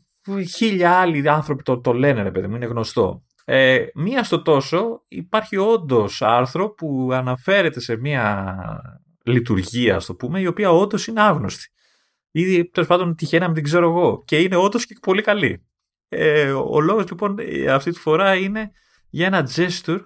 [0.55, 3.23] Χίλια άλλοι άνθρωποι το, το λένε, ρε παιδί μου, είναι γνωστό.
[3.51, 8.57] Ε, μία στο τόσο υπάρχει όντως άρθρο που αναφέρεται σε μία
[9.23, 11.69] λειτουργία, ας το πούμε, η οποία όντως είναι άγνωστη.
[12.31, 14.23] Ήδη τέλος πάντων τυχαίνει να μην την ξέρω εγώ.
[14.25, 15.65] Και είναι όντως και πολύ καλή.
[16.07, 17.37] Ε, ο λόγος λοιπόν
[17.69, 18.71] αυτή τη φορά είναι
[19.09, 20.01] για ένα gesture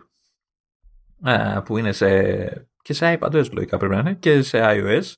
[1.26, 5.12] ε, που είναι σε και σε iPadOS λογικά πρέπει να είναι και σε iOS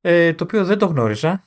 [0.00, 1.44] ε, το οποίο δεν το γνώριζα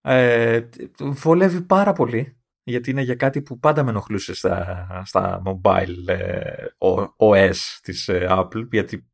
[0.00, 6.06] ε, βολεύει πάρα πολύ γιατί είναι για κάτι που πάντα με ενοχλούσε στα, στα mobile
[6.06, 6.66] ε,
[7.16, 9.08] OS της ε, Apple, γιατί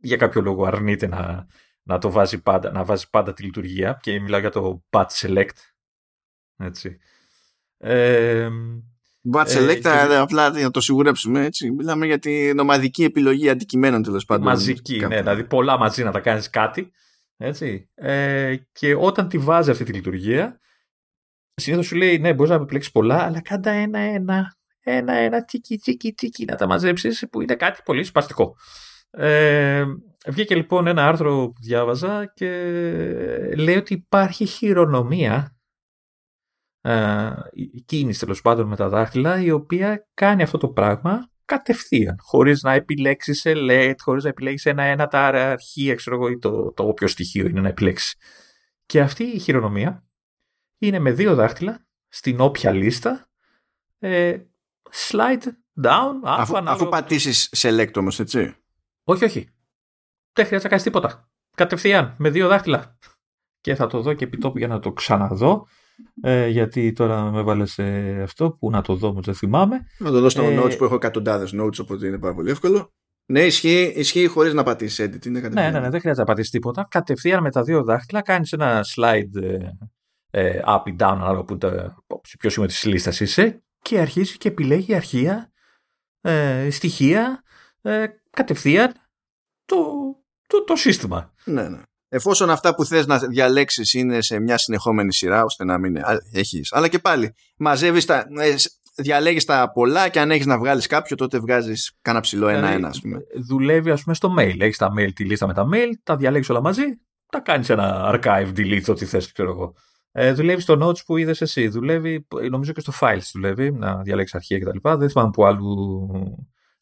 [0.00, 1.46] για κάποιο λόγο αρνείται να,
[1.82, 5.58] να το βάζει πάντα, να βάζει πάντα τη λειτουργία και μιλάω για το Batch Select.
[6.56, 6.98] Έτσι.
[7.76, 8.48] Ε,
[9.32, 10.16] Batch Select, και...
[10.16, 11.70] απλά να το σιγουρέψουμε έτσι.
[11.70, 14.44] Μιλάμε για την ομαδική επιλογή αντικειμένων τέλος πάντων.
[14.44, 16.90] Μαζική, ναι, δηλαδή πολλά μαζί να τα κάνεις κάτι.
[17.36, 17.88] Έτσι.
[17.94, 20.60] Ε, και όταν τη βάζει αυτή τη λειτουργία,
[21.60, 26.44] συνήθως σου λέει ναι, μπορείς να επιλέξεις πολλά, αλλά κάντα ένα-ένα, ένα-ένα, τσίκι, τσίκι, τσίκι
[26.44, 28.56] να τα μαζέψεις, που είναι κάτι πολύ σπαστικό.
[29.10, 29.84] Ε,
[30.26, 32.48] βγήκε λοιπόν ένα άρθρο που διάβαζα και
[33.56, 35.56] λέει ότι υπάρχει χειρονομία
[36.80, 37.30] ε,
[37.84, 42.72] κίνηση τέλος πάντων με τα δάχτυλα η οποία κάνει αυτό το πράγμα κατευθείαν, χωρίς να
[42.72, 47.46] επιλέξεις select, χωρίς να επιλέξεις ένα-ένα τα αρχεία, ξέρω εγώ, ή το, το όποιο στοιχείο
[47.46, 48.14] είναι να επιλέξεις.
[48.86, 50.04] Και αυτή η χειρονομία
[50.80, 53.28] είναι με δύο δάχτυλα στην όποια λίστα
[53.98, 54.38] ε,
[54.90, 55.46] slide
[55.82, 58.54] down, αφού, αφού πατήσεις select όμως, έτσι.
[59.04, 59.48] Όχι, όχι.
[60.32, 61.28] Δεν χρειάζεται να κάνεις τίποτα.
[61.56, 62.98] Κατευθείαν, με δύο δάχτυλα.
[63.60, 65.66] Και θα το δω και επιτόπου για να το ξαναδώ.
[66.22, 67.82] Ε, γιατί τώρα με βάλες σε
[68.22, 69.86] αυτό που να το δω όμως δεν θυμάμαι.
[69.98, 72.92] Να το δω στο ε, notes που έχω εκατοντάδες notes οπότε είναι πάρα πολύ εύκολο.
[73.26, 75.26] Ναι, ισχύει, ισχύει χωρίς να πατήσεις edit.
[75.26, 76.86] Είναι ναι, ναι, ναι, δεν χρειάζεται να πατήσεις τίποτα.
[76.90, 79.60] Κατευθείαν με τα δύο δάχτυλα κάνεις ένα slide
[80.30, 81.58] ε, ε, up ή down, ανάλογα που
[82.22, 85.52] σε ποιο σημείο της λίστας είσαι, και αρχίζει και επιλέγει αρχεία,
[86.20, 87.42] ε, στοιχεία,
[87.82, 88.92] ε, κατευθείαν
[89.64, 89.76] το,
[90.46, 91.34] το, το σύστημα.
[91.44, 91.80] Ναι, ναι.
[92.08, 95.96] Εφόσον αυτά που θες να διαλέξεις είναι σε μια συνεχόμενη σειρά, ώστε να μην
[96.32, 96.72] έχεις.
[96.72, 98.54] Αλλά και πάλι, μαζεύεις τα, ε,
[98.94, 103.00] διαλέγεις τα πολλά και αν έχεις να βγάλεις κάποιο, τότε βγάζεις κάνα ψηλό ένα-ένα, ας
[103.00, 103.18] πούμε.
[103.46, 104.60] Δουλεύει, ας πούμε, στο mail.
[104.60, 106.82] Έχεις τα mail, τη λίστα με τα mail, τα διαλέγεις όλα μαζί,
[107.30, 109.74] τα κάνεις ένα archive, delete, ό,τι θες, ξέρω εγώ.
[110.12, 111.68] Ε, δουλεύει στο notes που είδες εσύ.
[111.68, 114.96] Δουλεύει, νομίζω και στο files δουλεύει, να διαλέξεις αρχεία κτλ.
[114.96, 116.08] Δεν θυμάμαι που άλλου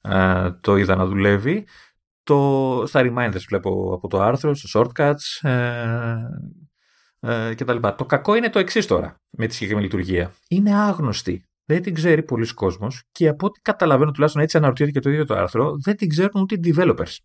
[0.01, 1.67] ε, το είδα να δουλεύει.
[2.23, 6.15] Το, στα reminders βλέπω από το άρθρο, στο shortcuts ε,
[7.21, 7.77] ε, κτλ.
[7.97, 10.33] Το κακό είναι το εξής τώρα με τη συγκεκριμένη λειτουργία.
[10.49, 11.43] Είναι άγνωστη.
[11.65, 15.27] Δεν την ξέρει πολλοί κόσμος και από ό,τι καταλαβαίνω, τουλάχιστον έτσι αναρωτιέται και το ίδιο
[15.27, 17.17] το άρθρο, δεν την ξέρουν ούτε οι developers.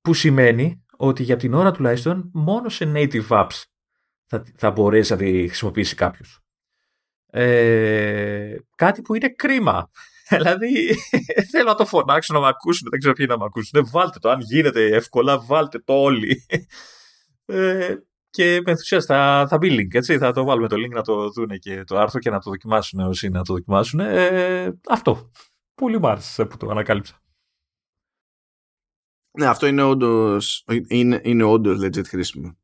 [0.00, 3.62] Που σημαίνει ότι για την ώρα τουλάχιστον μόνο σε native apps
[4.26, 6.40] θα, θα μπορέσει να τη χρησιμοποιήσει κάποιος.
[7.26, 9.90] Ε, κάτι που είναι κρίμα.
[10.28, 10.96] Δηλαδή,
[11.50, 13.88] θέλω να το φωνάξω να με ακούσουν, δεν ξέρω ποιοι να με ακούσουν.
[13.90, 16.44] Βάλτε το, αν γίνεται εύκολα, βάλτε το όλοι.
[17.48, 17.96] Ε,
[18.30, 20.18] και με ενθουσιάζει θα, θα μπει link, έτσι.
[20.18, 23.00] Θα το βάλουμε το link να το δουν και το άρθρο και να το δοκιμάσουν
[23.00, 24.00] όσοι να το δοκιμάσουν.
[24.00, 25.30] Ε, αυτό.
[25.74, 27.22] Πολύ μου άρεσε που το ανακάλυψα.
[29.38, 32.56] Ναι, αυτό είναι όντως είναι, είναι όντως legit χρήσιμο.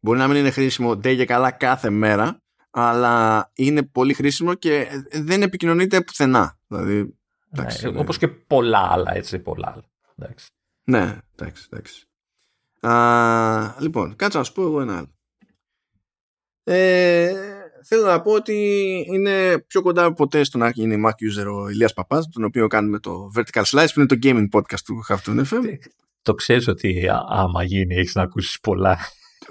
[0.00, 4.88] Μπορεί να μην είναι χρήσιμο ντε και καλά κάθε μέρα, αλλά είναι πολύ χρήσιμο και
[5.12, 6.58] δεν επικοινωνείται πουθενά.
[6.66, 7.18] Δηλαδή,
[7.52, 9.84] εντάξει, ναι, όπως και πολλά άλλα, έτσι, πολλά άλλα.
[10.16, 10.46] Εντάξει.
[10.84, 12.06] Ναι, εντάξει, εντάξει.
[12.80, 15.12] Α, λοιπόν, κάτσα να σου πω εγώ ένα άλλο.
[16.64, 17.34] Ε,
[17.84, 18.54] θέλω να πω ότι
[19.12, 22.66] είναι πιο κοντά από ποτέ στο να γίνει Mac user ο Ηλίας Παπάς, τον οποίο
[22.66, 25.78] κάνουμε το Vertical Slice, που είναι το gaming podcast του Halftone FM.
[26.22, 28.98] Το ξέρεις ότι άμα γίνει έχεις να ακούσεις πολλά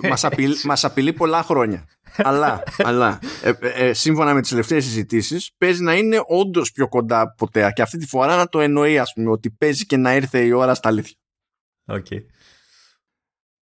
[0.09, 1.87] μας, απειλεί, μας απειλεί πολλά χρόνια.
[2.17, 6.87] αλλά αλλά ε, ε, ε, σύμφωνα με τις τελευταίες συζητήσεις παίζει να είναι όντως πιο
[6.87, 9.97] κοντά από ποτέ και αυτή τη φορά να το εννοεί ας πούμε ότι παίζει και
[9.97, 11.17] να ήρθε η ώρα στα αλήθεια.
[11.91, 12.21] Okay.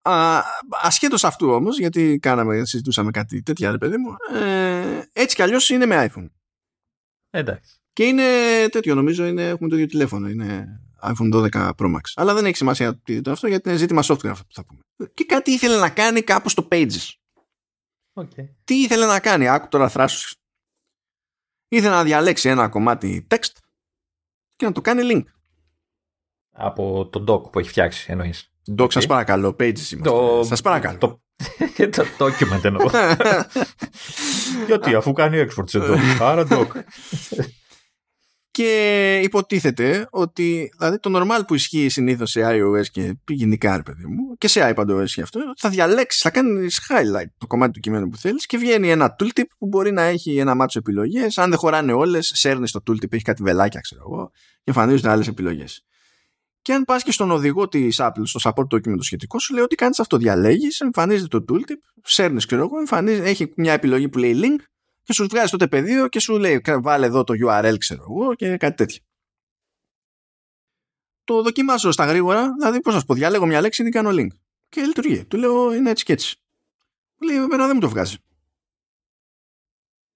[0.02, 5.42] Α, ασχέτως αυτού όμως γιατί κάναμε, συζητούσαμε κάτι τέτοια ρε παιδί μου ε, έτσι κι
[5.42, 6.30] αλλιώς είναι με iPhone.
[7.30, 7.80] Εντάξει.
[7.94, 8.24] Και είναι
[8.72, 12.02] τέτοιο νομίζω είναι, έχουμε το ίδιο τηλέφωνο είναι iPhone 12 Pro Max.
[12.16, 14.80] Αλλά δεν έχει σημασία το αυτό γιατί είναι ζήτημα software αυτό που θα πούμε.
[15.14, 17.12] Και κάτι ήθελε να κάνει κάπου στο Pages.
[18.14, 18.48] Okay.
[18.64, 20.36] Τι ήθελε να κάνει, άκου τώρα θράσους.
[21.68, 23.52] Ήθελε να διαλέξει ένα κομμάτι text
[24.56, 25.24] και να το κάνει link.
[26.52, 28.52] Από τον doc που έχει φτιάξει εννοείς.
[28.78, 28.92] Doc, okay.
[28.92, 30.00] σας παρακαλώ, Pages είμαστε.
[30.02, 30.44] Το...
[30.44, 30.98] Σας παρακαλώ.
[30.98, 31.22] Το,
[32.18, 32.90] το document εννοώ.
[34.68, 36.18] Γιατί αφού κάνει export σε doc.
[36.22, 36.68] Άρα doc.
[38.56, 44.06] Και υποτίθεται ότι δηλαδή το normal που ισχύει συνήθως σε iOS και γενικά ρε παιδί
[44.06, 48.10] μου και σε iPadOS και αυτό θα διαλέξεις, θα κάνεις highlight το κομμάτι του κειμένου
[48.10, 51.38] που θέλεις και βγαίνει ένα tooltip που μπορεί να έχει ένα μάτσο επιλογές.
[51.38, 55.28] Αν δεν χωράνε όλες, σέρνεις το tooltip, έχει κάτι βελάκια, ξέρω εγώ, και εμφανίζονται άλλες
[55.28, 55.86] επιλογές.
[56.62, 59.64] Και αν πας και στον οδηγό της Apple, στο support document το σχετικό, σου λέει
[59.64, 60.18] ότι κάνεις αυτό.
[60.18, 64.64] Διαλέγεις, εμφανίζεται το tooltip, σέρνεις, ξέρω εγώ, έχει μια επιλογή που λέει link
[65.06, 68.58] και σου βγάζει τότε πεδίο και σου λέει βάλε εδώ το URL ξέρω εγώ και
[68.58, 69.04] κάτι τέτοιο.
[71.24, 74.28] Το δοκιμάσω στα γρήγορα, δηλαδή πώς να σου πω, διαλέγω μια λέξη και κάνω link.
[74.70, 75.26] Και λειτουργεί.
[75.26, 76.38] Του λέω είναι έτσι και έτσι.
[77.18, 78.18] Μου λέει εμένα δεν μου το βγάζει.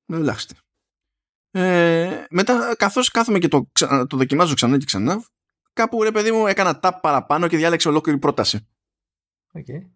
[0.05, 0.55] Με δουλάχιστε.
[1.51, 3.71] Ε, μετά, καθώς κάθομαι και το,
[4.07, 5.23] το δοκιμάζω ξανά και ξανά,
[5.73, 8.67] κάπου ρε παιδί μου έκανα tap παραπάνω και διάλεξε ολόκληρη πρόταση.
[9.53, 9.89] Okay.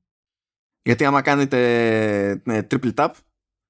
[0.81, 3.09] Γιατί άμα κάνετε ναι, triple tap,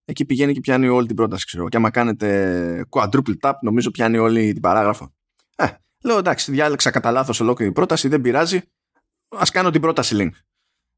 [0.06, 1.70] εκεί πηγαίνει και πιάνει όλη την πρόταση, ξέρω.
[1.70, 5.14] Και άμα κάνετε quadruple tap, νομίζω πιάνει όλη την παράγραφο.
[5.56, 5.68] Ε,
[6.04, 8.58] λέω εντάξει, διάλεξα κατά λάθος ολόκληρη πρόταση, δεν πειράζει.
[9.30, 10.32] Α κάνω την πρόταση link.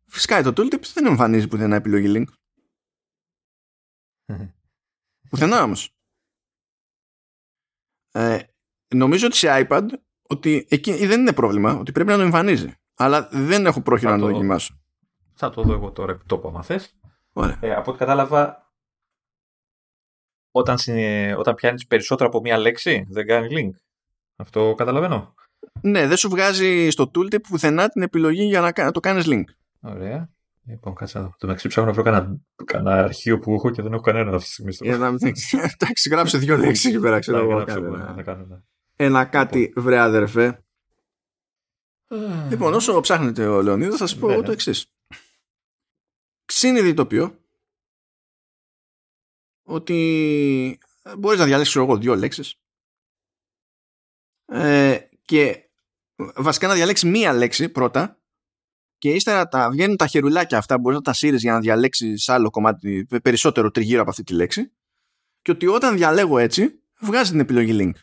[0.06, 2.34] Φυσικά το tooltip δεν εμφανίζει πουθενά επιλογή link.
[5.30, 5.96] πουθενά όμως.
[8.12, 8.40] Ε,
[8.88, 9.88] νομίζω ότι σε iPad
[10.22, 12.74] ότι εκεί δεν είναι πρόβλημα, ότι πρέπει να το εμφανίζει.
[12.96, 14.80] Αλλά δεν έχω πρόχειρο να το δοκιμάσω.
[15.34, 16.96] Θα το δω εγώ τώρα επί τόπου, άμα θες.
[17.60, 18.65] Ε, από ό,τι κατάλαβα,
[20.58, 20.78] όταν,
[21.38, 23.78] όταν πιάνεις περισσότερο από μία λέξη, δεν κάνει link.
[24.36, 25.34] Αυτό καταλαβαίνω.
[25.82, 29.44] Ναι, δεν σου βγάζει στο tooltip πουθενά την επιλογή για να, να το κάνεις link.
[29.82, 30.30] Ωραία.
[30.68, 33.94] Λοιπόν, κάτσε να Το μεταξύ ψάχνω να βρω κανένα, κανένα αρχείο που έχω και δεν
[33.94, 34.94] έχω κανένα αυτή τη στιγμή.
[35.74, 37.20] Εντάξει, γράψε δύο λέξεις εκεί πέρα.
[37.20, 37.66] Ξέρω
[38.96, 39.84] Ένα κάτι, λοιπόν.
[39.84, 40.64] βρε αδερφέ.
[42.50, 44.54] λοιπόν, όσο ψάχνετε ο Λεωνίδα, θα σα πω ναι, το ναι.
[44.54, 44.86] εξής.
[46.46, 47.45] Συνειδητοποιώ
[49.66, 50.80] ότι
[51.18, 52.56] μπορείς να διαλέξεις εγώ δύο λέξεις.
[54.46, 55.70] Ε, και
[56.36, 58.20] βασικά να διαλέξεις μία λέξη πρώτα
[58.98, 62.50] και ύστερα τα, βγαίνουν τα χερουλάκια αυτά μπορείς να τα σύρεις για να διαλέξεις άλλο
[62.50, 64.72] κομμάτι περισσότερο τριγύρω από αυτή τη λέξη.
[65.42, 68.02] Και ότι όταν διαλέγω έτσι βγάζει την επιλογή link.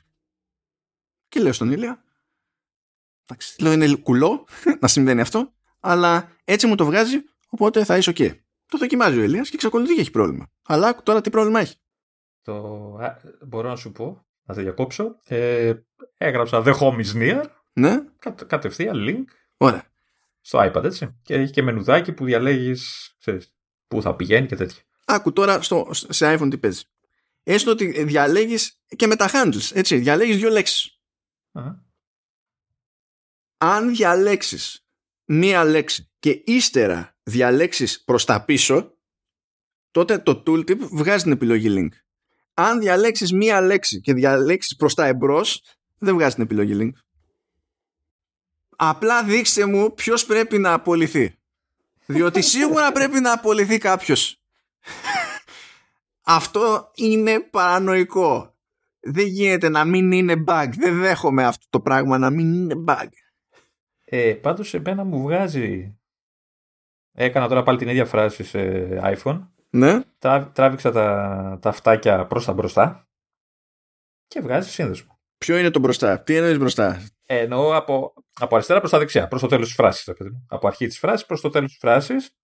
[1.29, 2.05] Και λέω στον Ήλια
[3.25, 4.47] εντάξει, λέω είναι κουλό
[4.81, 7.17] να συμβαίνει αυτό αλλά έτσι μου το βγάζει
[7.49, 8.39] οπότε θα είσαι ok
[8.73, 11.77] το δοκιμάζει ο Ηλίας και εξακολουθεί και έχει πρόβλημα αλλά τώρα τι πρόβλημα έχει
[12.43, 12.99] το,
[13.47, 15.73] μπορώ να σου πω να το διακόψω ε,
[16.17, 17.99] έγραψα the home is near ναι.
[18.47, 19.25] κατευθείαν link
[19.57, 19.93] Ωραία
[20.43, 21.19] στο iPad, έτσι.
[21.23, 23.15] Και έχει και μενουδάκι που διαλέγεις
[23.87, 24.83] πού θα πηγαίνει και τέτοια.
[25.05, 26.83] Άκου τώρα στο, σε iPhone τι παίζει.
[27.43, 29.99] Έστω ότι διαλέγεις και με τα handles, έτσι.
[29.99, 31.01] Διαλέγεις δύο λέξεις.
[33.59, 34.87] Αν διαλέξεις
[35.25, 38.97] μία λέξη και ύστερα διαλέξεις προς τα πίσω,
[39.91, 41.97] τότε το tooltip βγάζει την επιλογή link.
[42.55, 45.63] Αν διαλέξεις μία λέξη και διαλέξεις προς τα εμπρός,
[45.99, 47.01] δεν βγάζει την επιλογή link.
[48.77, 51.39] Απλά δείξτε μου ποιος πρέπει να απολυθεί.
[52.07, 54.41] Διότι σίγουρα πρέπει να απολυθεί κάποιος.
[56.39, 58.57] Αυτό είναι παρανοϊκό.
[59.01, 60.69] Δεν γίνεται να μην είναι bug.
[60.79, 63.09] Δεν δέχομαι αυτό το πράγμα να μην είναι bug.
[64.05, 65.97] Ε, πάντως εμένα μου βγάζει
[67.13, 69.49] Έκανα τώρα πάλι την ίδια φράση σε iPhone.
[69.71, 70.01] Ναι.
[70.53, 73.09] τράβηξα τα, τα αυτάκια προς τα μπροστά
[74.27, 75.21] και βγάζει σύνδεσμο.
[75.39, 79.41] Ποιο είναι το μπροστά, τι εννοείς μπροστά; Εννοώ από, από αριστερά προς τα δεξιά, προς
[79.41, 80.09] το τέλος της φράσης.
[80.47, 82.37] Από αρχή της φράσης προς το τέλος της φράσης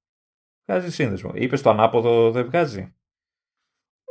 [0.66, 1.30] βγάζει σύνδεσμο.
[1.34, 2.94] Είπες το ανάποδο δεν βγάζει.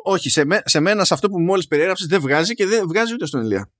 [0.03, 3.13] Όχι, σε, με, σε μένα σε αυτό που μόλις περιέγραψες δεν βγάζει και δεν βγάζει
[3.13, 3.71] ούτε στον Ηλία.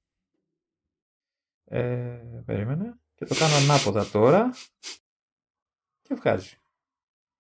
[1.66, 3.00] Ε, περίμενε.
[3.16, 4.50] Και το κάνω ανάποδα τώρα.
[6.02, 6.58] Και βγάζει.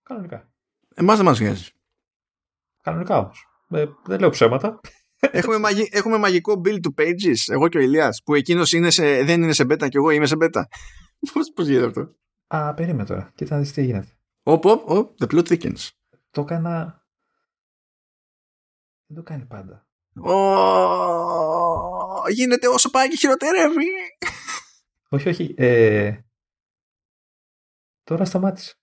[0.07, 0.51] Κανονικά.
[0.95, 1.71] Εμάς δεν μας βγάζει.
[2.83, 3.47] Κανονικά όμως.
[3.69, 4.79] Ε, δεν λέω ψέματα
[5.19, 5.89] έχουμε, μαγι...
[5.91, 9.23] έχουμε μαγικό build to pages, εγώ και ο Ηλίας, που εκείνος σε...
[9.23, 10.63] δεν είναι σε beta και εγώ είμαι σε beta.
[11.33, 12.15] Πώς, πώς γίνεται αυτό;
[12.47, 13.31] Α, περίμενε τώρα.
[13.35, 14.17] Κοίτα να δεις τι γίνεται.
[14.43, 15.89] Οπ, οπ, οπ, the plot thickens.
[16.29, 17.05] Το έκανα...
[19.07, 19.87] Δεν το κάνει πάντα.
[20.23, 21.51] Oh,
[22.33, 23.85] γίνεται όσο πάει και χειροτερεύει.
[25.09, 25.53] όχι, όχι.
[25.57, 26.17] Ε...
[28.03, 28.75] Τώρα σταμάτησε.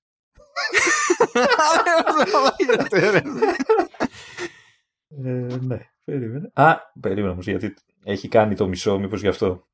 [5.24, 5.88] Ε, ναι.
[6.04, 6.50] Περίμενε.
[6.54, 7.74] Α, περίμενε όμως, γιατί
[8.04, 9.66] έχει κάνει το μισό, μήπως γι' αυτό.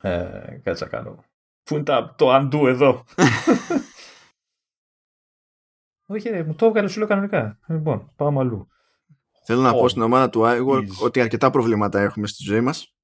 [0.00, 1.24] Ε, κάτσε να κάνω.
[1.62, 1.84] Πού είναι
[2.16, 3.04] το undo εδώ;
[6.06, 7.58] Όχι, ρε, μου το έβγαλε σου λέω κανονικά.
[7.68, 8.68] Λοιπόν, πάμε αλλού.
[9.44, 12.94] Θέλω να πω στην ομάδα του iWork ότι αρκετά προβλήματα έχουμε στη ζωή μας.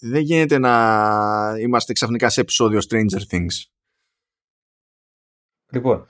[0.00, 3.64] Δεν γίνεται να είμαστε ξαφνικά σε επεισόδιο Stranger Things.
[5.72, 6.08] Λοιπόν,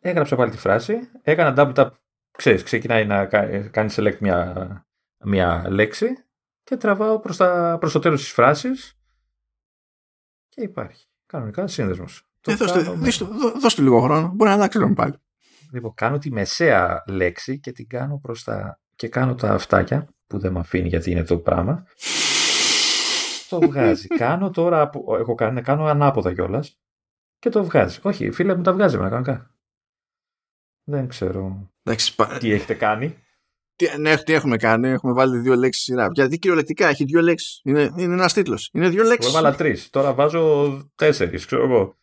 [0.00, 1.90] έγραψα πάλι τη φράση, έκανα double tap
[2.36, 3.26] ξέρεις, ξεκινάει να
[3.70, 4.86] κάνει select μια,
[5.24, 6.06] μια λέξη
[6.62, 8.98] και τραβάω προς, τα, προς το τέλος της φράσης
[10.48, 12.28] και υπάρχει κανονικά σύνδεσμος.
[12.46, 12.54] Ε,
[13.60, 15.14] δώσ' του, λίγο χρόνο, μπορεί να αλλάξει πάλι.
[15.72, 18.80] Λοιπόν, κάνω τη μεσαία λέξη και την κάνω προς τα...
[18.96, 21.86] και κάνω τα αυτάκια που δεν με αφήνει γιατί είναι το πράγμα.
[23.48, 24.06] το βγάζει.
[24.24, 26.78] κάνω τώρα, έχω κάνει, κάνω ανάποδα κιόλας
[27.44, 28.00] και το βγάζεις.
[28.02, 29.54] Όχι, φίλε μου τα βγάζει με κανονικά.
[30.84, 33.18] Δεν ξέρω Εντάξει, τι έχετε κάνει.
[33.76, 36.08] Τι, ναι, τι έχουμε κάνει, έχουμε βάλει δύο λέξεις σειρά.
[36.12, 37.60] Γιατί κυριολεκτικά έχει δύο λέξεις.
[37.64, 38.70] Είναι, είναι ένας τίτλος.
[38.72, 39.30] Είναι δύο λέξεις.
[39.30, 39.90] Εγώ έβαλα τρεις.
[39.90, 41.96] Τώρα βάζω τέσσερις, ξέρω εγώ.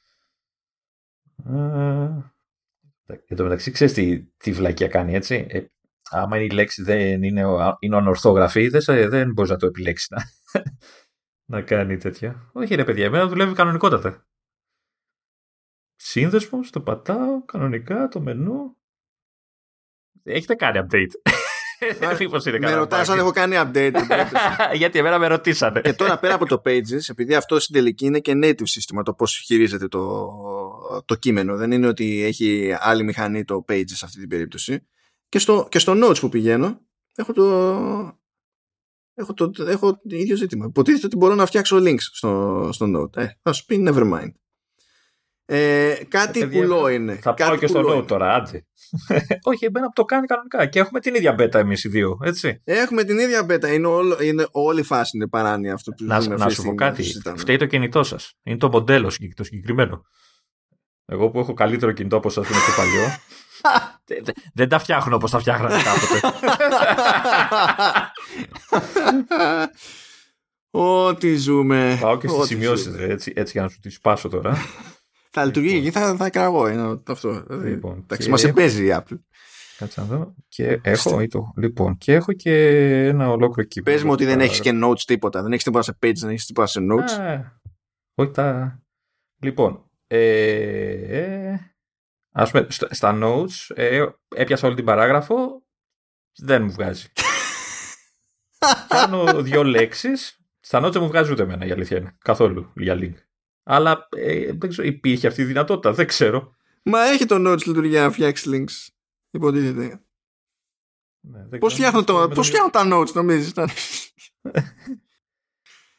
[3.05, 5.61] Ε, εν τω μεταξύ, ξέρεις τι, τι βλακία κάνει, έτσι; Ε,
[6.09, 7.45] άμα η λέξη δεν είναι,
[7.80, 10.23] είναι ονορθογραφή, δεν, δεν μπορείς να το επιλέξεις να,
[11.57, 12.49] να κάνει τέτοια.
[12.53, 14.26] Όχι ρε παιδιά, εμένα δουλεύει κανονικότατα.
[16.03, 18.78] Σύνδεσμο, το πατάω κανονικά, το μενού.
[20.23, 21.11] Έχετε κάνει update.
[22.60, 23.95] με ρωτάς αν έχω κάνει update.
[24.73, 25.82] Γιατί εμένα με ρωτήσανε.
[25.82, 29.14] Και τώρα πέρα από το Pages, επειδή αυτό στην τελική είναι και native σύστημα το
[29.14, 30.32] πώς χειρίζεται το,
[31.06, 31.56] το κείμενο.
[31.56, 34.88] Δεν είναι ότι έχει άλλη μηχανή το Pages σε αυτή την περίπτωση.
[35.30, 36.82] Και στο, και στο Notes που πηγαίνω
[37.15, 37.44] έχω το,
[39.14, 40.65] έχω το, έχω το ίδιο ζήτημα.
[40.65, 43.18] Υποτίθεται ότι μπορώ να φτιάξω links στο, στο Note.
[43.18, 44.32] Ε, θα σου πει never mind.
[45.53, 47.15] Ε, κάτι κουλό είναι.
[47.15, 48.65] Θα πάω και στο Note τώρα, άντζε.
[49.52, 50.65] Όχι, εμένα το κάνει κανονικά.
[50.65, 52.61] Και έχουμε την ίδια beta εμείς οι δύο, έτσι.
[52.64, 53.73] Έχουμε την ίδια beta.
[53.73, 57.03] Είναι, όλο, είναι όλη η φάση είναι παράνοια αυτό που Να, να σου πω κάτι.
[57.36, 58.34] Φταίει το κινητό σας.
[58.44, 60.02] Είναι το μοντέλο το συγκεκριμένο.
[61.06, 63.07] Εγώ που έχω καλύτερο κινητό από σας είναι πιο παλιό.
[64.53, 66.36] Δεν τα φτιάχνω όπως τα φτιάχνατε κάποτε.
[70.84, 71.98] Ό,τι ζούμε.
[72.02, 74.57] Πάω και στις σημειώσεις, έτσι, έτσι για να σου τη σπάσω τώρα.
[75.33, 76.67] Θα λειτουργεί εκεί, θα, θα κραγώ.
[76.67, 77.45] Είναι αυτό.
[77.49, 79.19] Λοιπόν, Εντάξει, μας επέζει η Apple.
[79.77, 80.35] Κάτσε να δω.
[80.47, 82.53] Και έχω, το, λοιπόν, και έχω και
[83.07, 83.95] ένα ολόκληρο κείμενο.
[83.95, 85.41] Πες μου ότι δεν έχεις και notes τίποτα.
[85.41, 87.21] Δεν έχεις τίποτα σε pages, δεν έχεις τίποτα σε notes.
[87.21, 87.41] Α,
[88.15, 88.79] όχι τα.
[89.41, 91.59] Λοιπόν, ε, ε,
[92.31, 94.05] ας πούμε, στα notes ε,
[94.35, 95.63] έπιασα όλη την παράγραφο.
[96.37, 97.07] Δεν μου βγάζει.
[98.87, 100.39] Κάνω δύο λέξεις.
[100.59, 102.15] Στα notes δεν μου βγάζει ούτε εμένα η αλήθεια είναι.
[102.17, 103.15] Καθόλου για link.
[103.63, 106.55] Αλλά ε, δεν ξέρω, υπήρχε αυτή η δυνατότητα, δεν ξέρω.
[106.83, 108.93] Μα έχει το Notes λειτουργία να φτιάξει links.
[109.31, 110.01] Υποτίθεται.
[111.23, 113.53] Ναι, πώς φτιάχνω, το, πώς φτιάχνω τα notes νομίζεις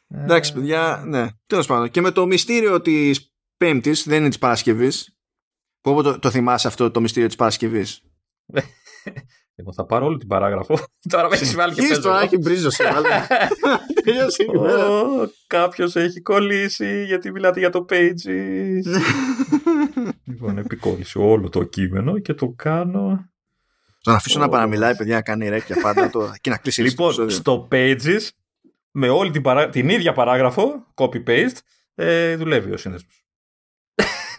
[0.09, 5.17] Εντάξει παιδιά Ναι τέλος πάντων Και με το μυστήριο της πέμπτης Δεν είναι της Παρασκευής
[5.81, 8.03] Πού το, το θυμάσαι αυτό το μυστήριο της Παρασκευής
[9.55, 10.79] Εγώ θα πάρω όλη την παράγραφο.
[11.13, 12.01] Τώρα με έχει βάλει και παίζω.
[12.01, 12.85] Τώρα έχει μπρίζος σε
[14.05, 14.47] Τελειώσει
[15.47, 19.01] Κάποιος έχει κολλήσει γιατί μιλάτε για το Pages.
[20.29, 23.27] λοιπόν, επικόλλησε όλο το κείμενο και το κάνω.
[24.03, 26.33] Τον αφήσω να παραμιλάει, παιδιά, να κάνει ρέκια πάντα το...
[26.41, 28.29] και να κλείσει Λοιπόν, στο Pages,
[28.91, 29.69] με όλη την, παρά...
[29.69, 31.57] την ίδια παράγραφο, copy-paste,
[31.95, 33.22] ε, δουλεύει ο σύνδεσμος.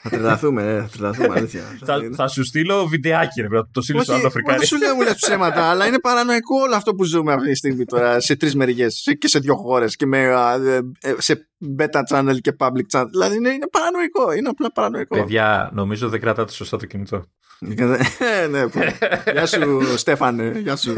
[0.03, 1.61] Θα τρελαθούμε, ε, θα τρελαθούμε, αλήθεια.
[1.85, 4.57] θα, θα σου στείλω βιντεάκι, ρε, το στείλω στο Αφρικάνι.
[4.57, 7.55] Δεν σου λέω μου λες ψέματα, αλλά είναι παρανοϊκό όλο αυτό που ζούμε αυτή τη
[7.55, 12.01] στιγμή τώρα σε τρεις μεριές και σε δύο χώρες και με, ε, ε, σε beta
[12.09, 13.07] channel και public channel.
[13.11, 15.15] Δηλαδή είναι, είναι παρανοϊκό, είναι απλά παρανοϊκό.
[15.17, 17.25] Παιδιά, νομίζω δεν κρατάτε σωστά το κινητό.
[17.59, 18.65] ε, ναι,
[19.33, 20.93] γεια σου Στέφανε, γεια σου.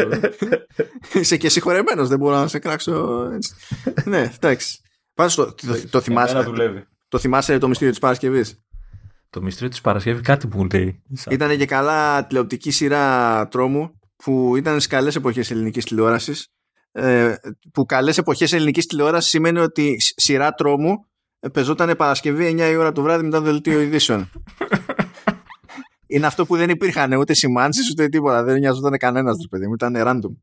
[1.13, 3.27] Είσαι και συγχωρεμένος, δεν μπορώ να σε κράξω.
[4.03, 4.79] ναι, εντάξει.
[5.13, 6.53] Πάντω το, το, το, θυμάσαι.
[7.07, 8.64] Το θυμάσαι το μυστήριο της Παρασκευής;
[9.35, 11.01] Το μυστήριο της Παρασκευής κάτι που λέει.
[11.29, 16.47] Ήταν και καλά τηλεοπτική σειρά τρόμου που ήταν στις καλές εποχές ελληνικής τηλεόρασης.
[16.91, 17.35] Ε,
[17.73, 21.05] που καλές εποχές ελληνικής τηλεόρασης σημαίνει ότι σειρά τρόμου
[21.51, 24.29] πεζόταν Παρασκευή 9 η ώρα το βράδυ μετά το δελτίο ειδήσεων.
[26.07, 28.43] Είναι αυτό που δεν υπήρχαν ούτε σημάνσεις ούτε τίποτα.
[28.43, 29.73] Δεν νοιαζόταν κανένας, παιδί μου.
[29.73, 30.35] Ήταν random.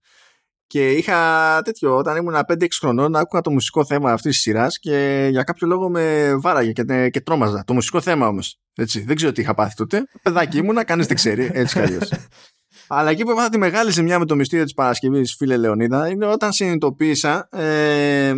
[0.72, 5.28] Και είχα τέτοιο, όταν ήμουν 5-6 χρονών, άκουγα το μουσικό θέμα αυτής της σειράς και
[5.30, 7.64] για κάποιο λόγο με βάραγε και, και τρόμαζα.
[7.66, 8.60] Το μουσικό θέμα όμως.
[9.04, 10.04] Δεν ξέρω τι είχα πάθει τότε.
[10.22, 11.50] Παιδάκι ήμουνα, κανείς δεν ξέρει.
[11.52, 12.12] Έτσι κι αλλιώς.
[12.88, 16.26] Αλλά εκεί που έπαθα τη μεγάλη ζημιά με το μυστήριο της Παρασκευής, φίλε Λεωνίδα, είναι
[16.26, 17.48] όταν συνειδητοποίησα.
[17.50, 18.34] Ε, ε,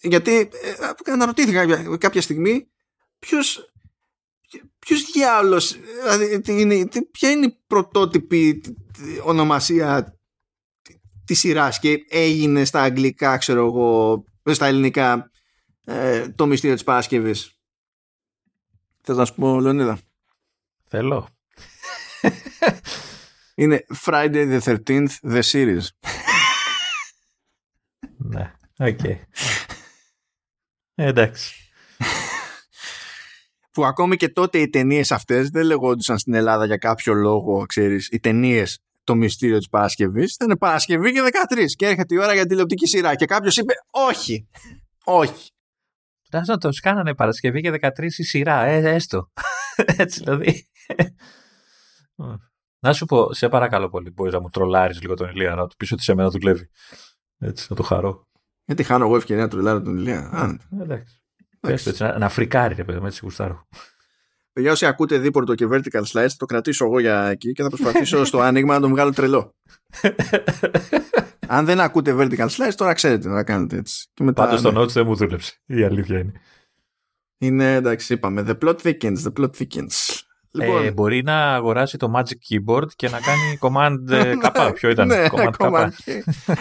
[0.00, 0.36] γιατί
[1.06, 2.68] ε, αναρωτήθηκα κάποια στιγμή
[3.18, 3.72] ποιος.
[4.78, 5.62] Ποιος διάολο,
[6.16, 6.40] δηλαδή,
[7.10, 8.60] ποια είναι η πρωτότυπη
[9.24, 10.13] ονομασία
[11.24, 15.30] της σειράς και έγινε στα αγγλικά, ξέρω εγώ, στα ελληνικά
[15.84, 17.58] ε, το μυστήριο της Παρασκευής.
[19.00, 19.98] Θες να σου πω, Λεωνίδα;
[20.88, 21.28] Θέλω.
[23.54, 25.82] Είναι Friday the 13th, the series.
[28.32, 28.98] ναι, OK.
[29.02, 29.18] Okay.
[30.94, 31.54] εντάξει.
[33.70, 38.08] Που ακόμη και τότε οι ταινίες αυτές δεν λεγόντουσαν στην Ελλάδα για κάποιο λόγο, ξέρεις,
[38.08, 40.34] οι ταινίες το μυστήριο της Παρασκευής.
[40.34, 43.14] Ήταν Παρασκευή και 13 και έρχεται η ώρα για τηλεοπτική σειρά.
[43.14, 44.48] Και κάποιος είπε όχι.
[45.04, 45.50] Όχι.
[46.30, 49.30] να το κάνανε Παρασκευή και 13 η σειρά, ε, έστω.
[49.96, 50.66] Έτσι δηλαδή.
[52.78, 55.76] να σου πω, σε παρακαλώ πολύ, μπορείς να μου τρολάρεις λίγο τον Ηλία, να του
[55.76, 56.70] πεις ότι σε μένα δουλεύει.
[57.38, 58.28] Έτσι, να το χαρώ.
[58.64, 60.58] Γιατί χάνω εγώ ευκαιρία να τρολάρω τον Ηλία.
[60.70, 61.22] Ε, εντάξει.
[61.60, 63.66] Πες έτσι, να, να φρικάρει, ρε παιδί μου, έτσι γουστάρω.
[64.54, 67.68] Παιδιά, όσοι ακούτε δίπορτο και vertical slice, θα το κρατήσω εγώ για εκεί και θα
[67.68, 69.54] προσπαθήσω στο άνοιγμα να τον βγάλω τρελό.
[71.46, 74.06] Αν δεν ακούτε vertical slice, τώρα ξέρετε να κάνετε έτσι.
[74.14, 74.80] Και μετά, Πάντως το ναι.
[74.80, 75.60] notes δεν μου δούλεψε.
[75.66, 76.32] Η αλήθεια είναι.
[77.38, 78.44] Είναι εντάξει, είπαμε.
[78.46, 80.20] The plot thickens, the plot thickens.
[80.50, 84.72] Λοιπόν, ε, μπορεί να αγοράσει το Magic Keyboard και να κάνει command ε, καπά.
[84.72, 85.88] Ποιο ήταν, ναι, command, command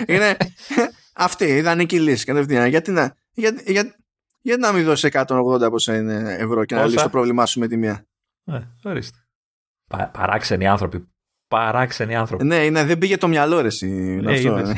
[0.06, 0.38] Είναι
[1.14, 2.70] αυτή η ιδανική λύση κατευθείαν.
[2.70, 3.96] Γιατί να, για, για,
[4.44, 7.68] γιατί να μην δώσει 180 πόσα είναι ευρώ και να λύσει το πρόβλημά σου με
[7.68, 8.08] τη μία.
[8.46, 9.18] Ε, ορίστε.
[9.90, 11.08] Πα, παράξενοι άνθρωποι.
[11.48, 12.44] Παράξενοι άνθρωποι.
[12.44, 14.56] Ναι, είναι, δεν πήγε το μυαλό ρε ναι, αυτό.
[14.56, 14.74] Ναι.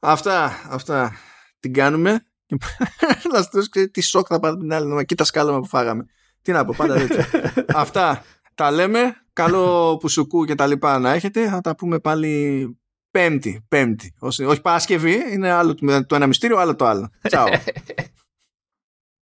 [0.00, 1.12] αυτά, αυτά
[1.60, 2.24] την κάνουμε.
[3.32, 5.04] Λαστρός ξέρει τι σοκ θα πάρει την άλλη.
[5.04, 6.06] Κοίτα σκάλωμα που φάγαμε.
[6.42, 7.18] Τι να πω, πάντα έτσι.
[7.74, 8.24] αυτά
[8.54, 9.16] τα λέμε.
[9.32, 11.48] Καλό πουσουκού και τα λοιπά να έχετε.
[11.48, 12.78] Θα τα πούμε πάλι
[13.18, 13.64] Πέμπτη.
[13.68, 14.14] Πέμπτη.
[14.18, 15.32] Όχι Παρασκευή.
[15.32, 15.74] Είναι άλλο
[16.06, 17.10] το ένα μυστήριο, άλλο το άλλο.
[17.22, 17.46] Τσάου.